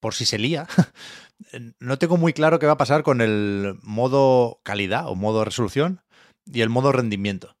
[0.00, 0.66] por si se lía,
[1.80, 6.00] no tengo muy claro qué va a pasar con el modo calidad o modo resolución
[6.46, 7.56] y el modo rendimiento.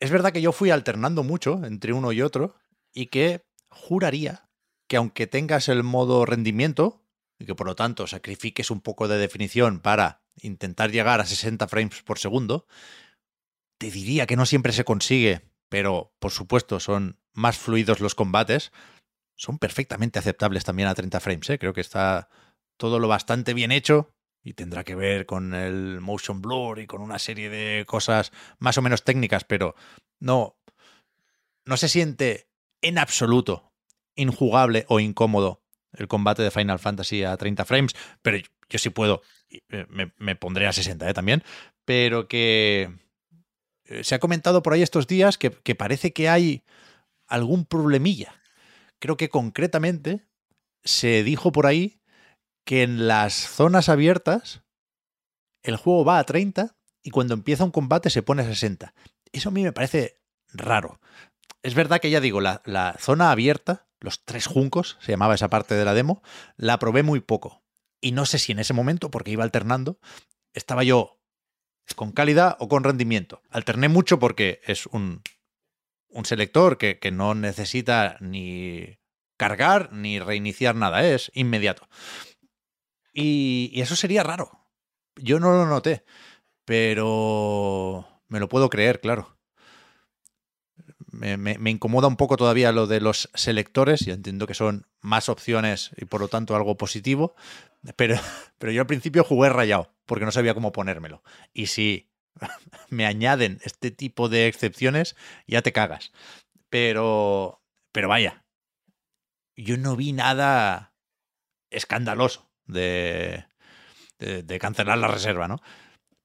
[0.00, 2.54] Es verdad que yo fui alternando mucho entre uno y otro
[2.94, 4.48] y que juraría
[4.88, 7.04] que aunque tengas el modo rendimiento
[7.38, 11.66] y que por lo tanto sacrifiques un poco de definición para intentar llegar a 60
[11.68, 12.66] frames por segundo,
[13.78, 18.72] te diría que no siempre se consigue, pero por supuesto son más fluidos los combates,
[19.36, 21.50] son perfectamente aceptables también a 30 frames.
[21.50, 21.58] ¿eh?
[21.58, 22.28] Creo que está
[22.76, 24.14] todo lo bastante bien hecho
[24.48, 28.78] y tendrá que ver con el motion blur y con una serie de cosas más
[28.78, 29.74] o menos técnicas, pero
[30.20, 30.56] no,
[31.66, 32.48] no se siente
[32.80, 33.74] en absoluto
[34.14, 35.62] injugable o incómodo
[35.92, 38.38] el combate de Final Fantasy a 30 frames, pero
[38.70, 39.20] yo, sí puedo,
[39.50, 41.12] eh, me, me pondré a 60 ¿eh?
[41.12, 41.44] también,
[41.84, 42.90] pero que
[43.84, 46.64] eh, se ha comentado por ahí estos días que, que parece que hay
[47.26, 48.34] algún problemilla.
[48.98, 50.26] Creo que concretamente
[50.84, 51.97] se dijo por ahí
[52.68, 54.60] que en las zonas abiertas
[55.62, 58.92] el juego va a 30 y cuando empieza un combate se pone a 60.
[59.32, 60.20] Eso a mí me parece
[60.52, 61.00] raro.
[61.62, 65.48] Es verdad que ya digo, la, la zona abierta, los tres juncos, se llamaba esa
[65.48, 66.22] parte de la demo,
[66.58, 67.64] la probé muy poco.
[68.02, 69.98] Y no sé si en ese momento, porque iba alternando,
[70.52, 71.22] estaba yo
[71.96, 73.40] con calidad o con rendimiento.
[73.48, 75.22] Alterné mucho porque es un,
[76.10, 78.98] un selector que, que no necesita ni
[79.38, 81.88] cargar ni reiniciar nada, es inmediato.
[83.20, 84.64] Y, eso sería raro.
[85.16, 86.04] Yo no lo noté,
[86.64, 89.38] pero me lo puedo creer, claro.
[91.10, 95.28] Me, me- incomoda un poco todavía lo de los selectores, y entiendo que son más
[95.28, 97.34] opciones y por lo tanto algo positivo,
[97.96, 98.16] pero,
[98.58, 101.24] pero yo al principio jugué rayado, porque no sabía cómo ponérmelo.
[101.52, 102.10] Y si
[102.88, 105.16] me añaden este tipo de excepciones,
[105.48, 106.12] ya te cagas.
[106.70, 108.44] Pero, pero vaya,
[109.56, 110.94] yo no vi nada
[111.70, 113.44] escandaloso de,
[114.18, 115.60] de, de cancelar la reserva, ¿no?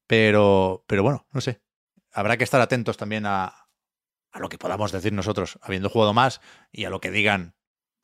[0.07, 1.61] Pero, pero bueno, no sé.
[2.11, 3.45] Habrá que estar atentos también a,
[4.31, 6.41] a lo que podamos decir nosotros, habiendo jugado más,
[6.71, 7.55] y a lo que digan,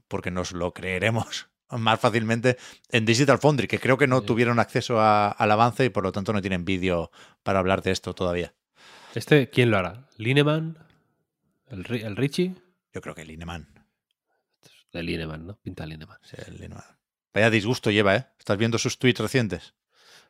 [0.07, 2.57] porque nos lo creeremos más fácilmente
[2.89, 4.25] en Digital Foundry, que creo que no Sí.
[4.25, 7.11] tuvieron acceso a- al avance y por lo tanto no tienen vídeo
[7.43, 8.55] para hablar de esto todavía.
[9.13, 10.07] ¿Este quién lo hará?
[10.17, 10.77] ¿Lineman?
[11.67, 12.55] ¿El, el Richie?
[12.93, 13.67] Yo creo que Lineman.
[14.91, 15.55] De Lineman, ¿no?
[15.57, 16.17] Pinta Lineman.
[16.23, 16.83] sí, el Lineman.
[17.33, 18.25] Vaya disgusto lleva, ¿eh?
[18.39, 19.75] ¿Estás viendo sus tweets recientes?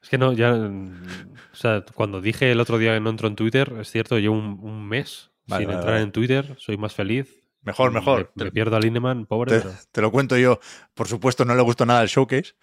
[0.01, 0.53] Es que no, ya.
[0.53, 4.17] mm, O sea, cuando dije el otro día que no entro en Twitter, es cierto,
[4.19, 6.03] llevo un, un mes Vale, sin vale, entrar vale.
[6.03, 7.35] en Twitter, soy más feliz.
[7.61, 8.31] Mejor, mejor.
[8.35, 9.57] Me, me pierdo a Lineman, pobre.
[9.57, 10.59] Te, pero- te lo cuento yo.
[10.93, 12.53] Por supuesto, no le gustó nada el showcase.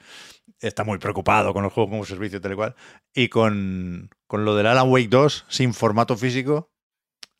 [0.60, 2.74] Está muy preocupado con el juego como servicio, tal y cual.
[3.12, 6.72] Y con, con lo del Alan Wake 2 sin formato físico,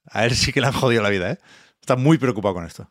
[0.05, 1.39] a él sí que le han jodido la vida, ¿eh?
[1.81, 2.91] Está muy preocupado con esto.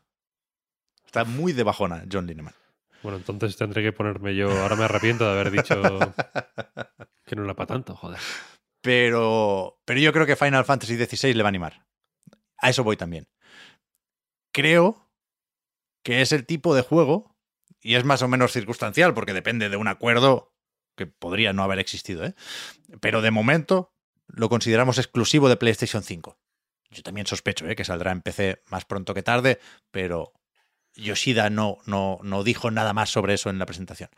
[1.06, 2.54] Está muy de bajona, John Lineman.
[3.06, 4.50] Bueno, entonces tendré que ponerme yo.
[4.50, 5.80] Ahora me arrepiento de haber dicho
[7.24, 8.18] que no era para tanto, joder.
[8.82, 11.86] Pero, pero yo creo que Final Fantasy XVI le va a animar.
[12.58, 13.28] A eso voy también.
[14.52, 15.08] Creo
[16.04, 17.36] que es el tipo de juego,
[17.80, 20.56] y es más o menos circunstancial, porque depende de un acuerdo
[20.98, 22.34] que podría no haber existido, ¿eh?
[23.02, 23.94] pero de momento
[24.26, 26.40] lo consideramos exclusivo de PlayStation 5.
[26.90, 27.76] Yo también sospecho ¿eh?
[27.76, 29.60] que saldrá en PC más pronto que tarde,
[29.92, 30.34] pero
[30.96, 34.10] Yoshida no, no, no dijo nada más sobre eso en la presentación.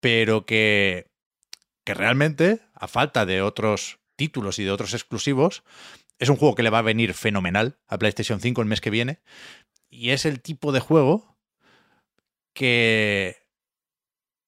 [0.00, 1.10] Pero que,
[1.84, 5.62] que realmente, a falta de otros títulos y de otros exclusivos,
[6.18, 8.90] es un juego que le va a venir fenomenal a PlayStation 5 el mes que
[8.90, 9.20] viene.
[9.88, 11.38] Y es el tipo de juego
[12.52, 13.36] que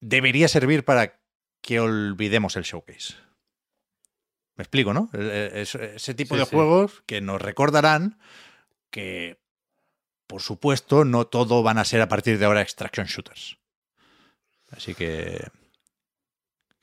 [0.00, 1.20] debería servir para
[1.62, 3.14] que olvidemos el showcase.
[4.56, 5.08] Me explico, ¿no?
[5.12, 6.54] El- es- Ese tipo Sí, de sí.
[6.54, 8.18] juegos que nos recordarán
[8.90, 9.39] que,
[10.30, 13.58] por supuesto, no todo van a ser a partir de ahora extraction shooters.
[14.70, 15.44] Así que,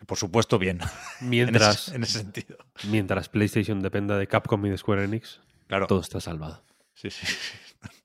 [0.06, 0.80] por supuesto, bien.
[1.22, 2.58] En Mientras, ese, en ese sentido.
[2.90, 5.88] mientras PlayStation dependa de Capcom y de Square Enix, Claro.
[5.88, 6.61] todo está salvado.
[6.93, 7.26] Sí, sí.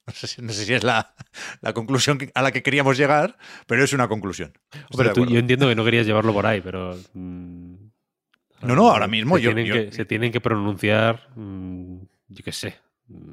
[0.07, 1.15] No sé, si- no sé si es la,
[1.61, 4.53] la conclusión a la que queríamos llegar, pero es una conclusión.
[4.97, 6.99] Pero tú- yo entiendo que no querías llevarlo por ahí, pero.
[7.15, 11.99] No, no, ahora mismo se yo- Tienen yo- que, se tienen que pronunciar, mm,
[12.29, 12.79] yo qué sé,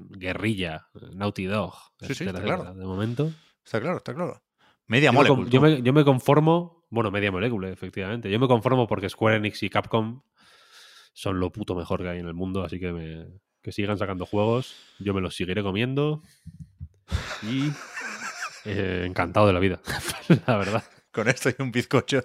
[0.09, 1.73] Guerrilla, Naughty Dog.
[2.01, 2.73] Sí, sí, está claro.
[2.73, 3.31] De momento.
[3.63, 4.41] Está claro, está claro.
[4.87, 5.49] Media Yo molecule.
[5.49, 6.85] yo, me, yo me conformo.
[6.89, 8.31] Bueno, media molécula, efectivamente.
[8.31, 10.21] Yo me conformo porque Square Enix y Capcom
[11.13, 13.27] son lo puto mejor que hay en el mundo, así que me,
[13.61, 14.75] que sigan sacando juegos.
[14.99, 16.23] Yo me los seguiré comiendo.
[17.43, 17.71] Y.
[18.65, 19.81] eh, encantado de la vida,
[20.47, 20.83] la verdad.
[21.11, 22.21] Con esto y un bizcocho.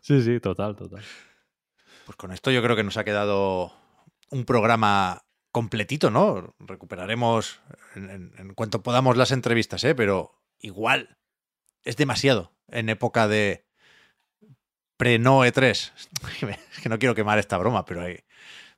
[0.00, 1.02] Sí, sí, total, total.
[2.04, 3.72] Pues con esto yo creo que nos ha quedado
[4.30, 6.54] un programa completito, ¿no?
[6.58, 7.60] Recuperaremos
[7.94, 9.94] en, en- en cuanto podamos las entrevistas, ¿eh?
[9.94, 11.18] Pero igual
[11.84, 13.66] es demasiado en época de
[14.96, 15.92] pre-no E3.
[16.72, 18.24] Es que no quiero quemar esta broma, pero hay-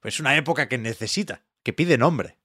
[0.02, 2.38] es una época que necesita, que pide nombre.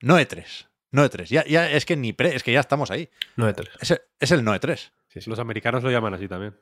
[0.00, 0.68] No E3.
[0.92, 1.26] No E3.
[1.26, 3.10] Ya, ya es que ni pre, es que ya estamos ahí.
[3.36, 3.68] 9-3.
[3.80, 4.76] Es el, es el no E E3.
[5.08, 5.28] Sí, sí.
[5.28, 6.56] Los americanos lo llaman así también.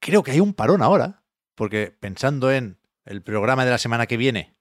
[0.00, 1.22] creo que hay un parón ahora,
[1.54, 4.54] porque pensando en el programa de la semana que viene,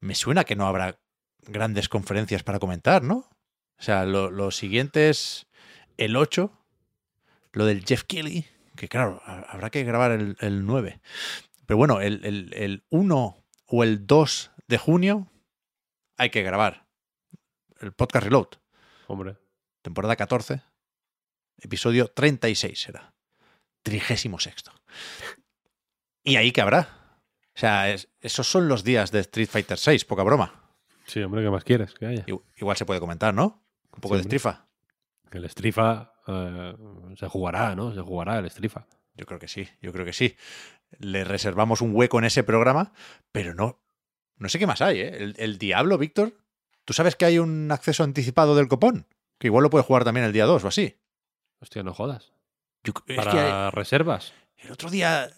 [0.00, 0.98] me suena que no habrá
[1.42, 3.28] grandes conferencias para comentar, ¿no?
[3.78, 5.46] O sea, lo, lo siguiente es
[5.96, 6.50] el 8,
[7.52, 8.46] lo del Jeff Kelly,
[8.76, 11.00] que claro, ha- habrá que grabar el, el 9.
[11.66, 15.30] Pero bueno, el, el, el 1 o el 2 de junio
[16.16, 16.86] hay que grabar
[17.80, 18.48] el podcast Reload,
[19.06, 19.36] Hombre.
[19.82, 20.62] temporada 14,
[21.58, 23.14] episodio 36 será.
[23.82, 24.72] Trigésimo sexto.
[26.22, 26.99] Y ahí que habrá.
[27.60, 30.70] O sea, es- esos son los días de Street Fighter 6, poca broma.
[31.06, 32.24] Sí, hombre, ¿qué más quieres que haya?
[32.24, 33.62] Igu- Igual se puede comentar, ¿no?
[33.92, 34.66] Un poco Sí, de estrifa.
[35.30, 36.74] El Strifa eh,
[37.18, 37.92] se jugará, ¿no?
[37.94, 38.86] Se jugará el Strifa.
[39.14, 40.36] Yo creo que sí, yo creo que sí.
[41.00, 42.92] Le reservamos un hueco en ese programa,
[43.30, 43.82] pero no.
[44.38, 45.16] No sé qué más hay, ¿eh?
[45.22, 46.32] El, el Diablo, Víctor.
[46.86, 49.06] ¿Tú sabes que hay un acceso anticipado del copón?
[49.38, 50.98] Que igual lo puede jugar también el día 2 o así.
[51.60, 52.32] Hostia, no jodas.
[52.84, 54.32] Yo- es Para que hay- reservas.
[54.56, 55.30] El otro día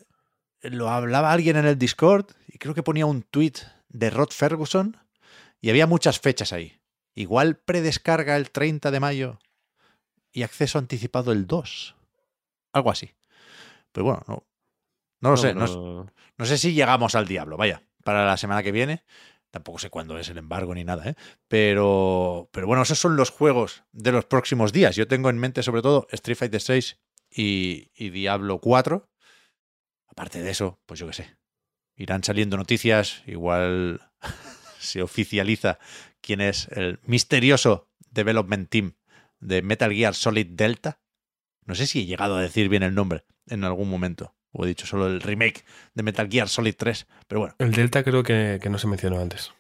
[0.63, 3.55] lo hablaba alguien en el Discord y creo que ponía un tweet
[3.89, 4.97] de Rod Ferguson
[5.61, 6.81] y había muchas fechas ahí.
[7.15, 9.39] Igual predescarga el 30 de mayo
[10.33, 11.95] y acceso anticipado el 2.
[12.73, 13.11] Algo así.
[13.93, 14.47] Pero bueno, no,
[15.21, 15.53] no lo sé.
[15.55, 16.07] No, pero-
[16.39, 19.05] no sé si llegamos al diablo, vaya, para la semana que viene.
[19.51, 21.15] Tampoco sé cuándo es el embargo ni nada, ¿eh?
[21.47, 24.97] Pero, pero bueno, esos son los juegos de los próximos días.
[24.97, 26.99] Yo tengo en mente sobre todo Street Fighter 6
[27.31, 29.11] y, y Diablo 4.
[30.13, 31.37] Aparte de eso, pues yo qué sé.
[31.97, 34.01] Irán saliendo noticias, igual
[34.79, 35.79] se oficializa
[36.21, 38.95] quién es el misterioso development team
[39.41, 41.01] de Metal Gear Solid Delta.
[41.65, 44.35] No sé si he llegado a decir bien el nombre en algún momento.
[44.53, 47.07] O he dicho solo el remake de Metal Gear Solid 3.
[47.27, 49.53] Pero bueno, El Delta creo que, que no se mencionó antes.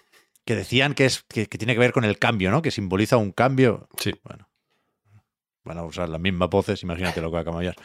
[0.44, 2.60] que decían que, es, que, que tiene que ver con el cambio, ¿no?
[2.60, 3.89] Que simboliza un cambio.
[3.98, 4.12] Sí.
[4.22, 4.50] Bueno,
[5.64, 7.76] van a usar las mismas voces, imagínate lo que va a cambiar.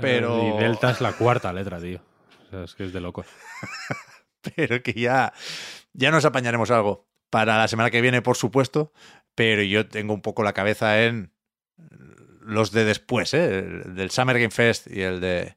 [0.00, 2.00] Pero- Y Delta es la cuarta letra, tío.
[2.46, 3.26] O sea, es que es de locos.
[4.56, 5.32] Pero que ya,
[5.92, 8.92] ya nos apañaremos algo para la semana que viene, por supuesto.
[9.34, 11.32] Pero yo tengo un poco la cabeza en
[12.40, 13.58] los de después, ¿eh?
[13.58, 15.56] El del Summer Game Fest y el de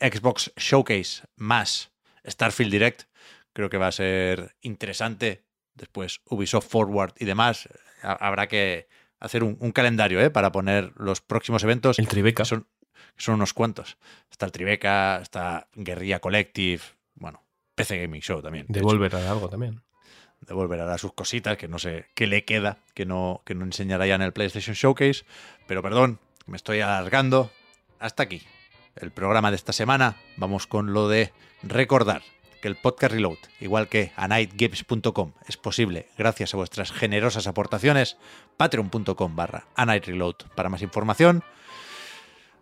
[0.00, 1.92] Xbox Showcase más
[2.26, 3.02] Starfield Direct.
[3.52, 5.44] Creo que va a ser interesante.
[5.74, 7.68] Después Ubisoft Forward y demás.
[8.02, 8.88] Ha- Habrá que
[9.20, 10.30] hacer un, un calendario ¿eh?
[10.30, 11.98] para poner los próximos eventos.
[11.98, 12.44] El Tribeca.
[12.44, 12.66] son,
[13.16, 13.96] que son unos cuantos.
[14.30, 16.82] Está el Tribeca, está Guerrilla Collective,
[17.14, 17.42] bueno,
[17.74, 18.66] PC Gaming Show también.
[18.68, 18.88] de hecho.
[18.88, 19.82] Devolver a algo también.
[20.40, 24.06] Devolver hará sus cositas, que no sé qué le queda, que no, que no enseñará
[24.06, 25.24] ya en el PlayStation Showcase.
[25.68, 27.52] Pero perdón, me estoy alargando.
[28.00, 28.42] Hasta aquí.
[28.96, 30.16] El programa de esta semana.
[30.36, 31.32] Vamos con lo de
[31.62, 32.22] recordar
[32.60, 38.16] que el podcast Reload, igual que anightgames.com, es posible gracias a vuestras generosas aportaciones.
[38.56, 41.42] Patreon.com barra anightreload para más información.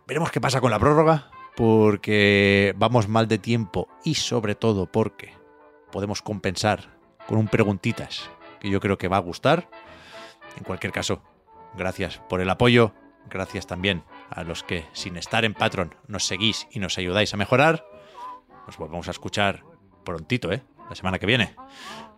[0.07, 5.33] Veremos qué pasa con la prórroga, porque vamos mal de tiempo y sobre todo porque
[5.91, 6.97] podemos compensar
[7.27, 9.69] con un preguntitas que yo creo que va a gustar.
[10.57, 11.21] En cualquier caso,
[11.77, 12.93] gracias por el apoyo,
[13.29, 17.37] gracias también a los que sin estar en Patreon nos seguís y nos ayudáis a
[17.37, 17.85] mejorar.
[18.67, 19.63] Nos volvemos a escuchar
[20.03, 20.63] prontito, ¿eh?
[20.89, 21.55] La semana que viene.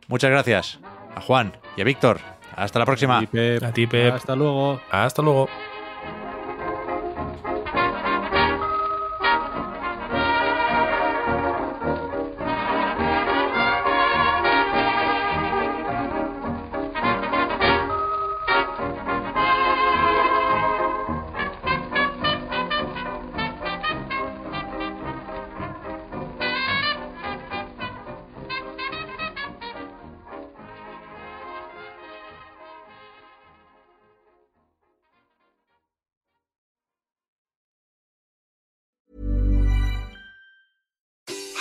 [0.07, 0.79] Muchas gracias
[1.15, 2.19] a Juan y a Víctor.
[2.55, 3.21] Hasta la próxima.
[3.25, 4.13] Pep, A ti, Pep.
[4.13, 4.81] Hasta luego.
[4.91, 5.47] Hasta luego.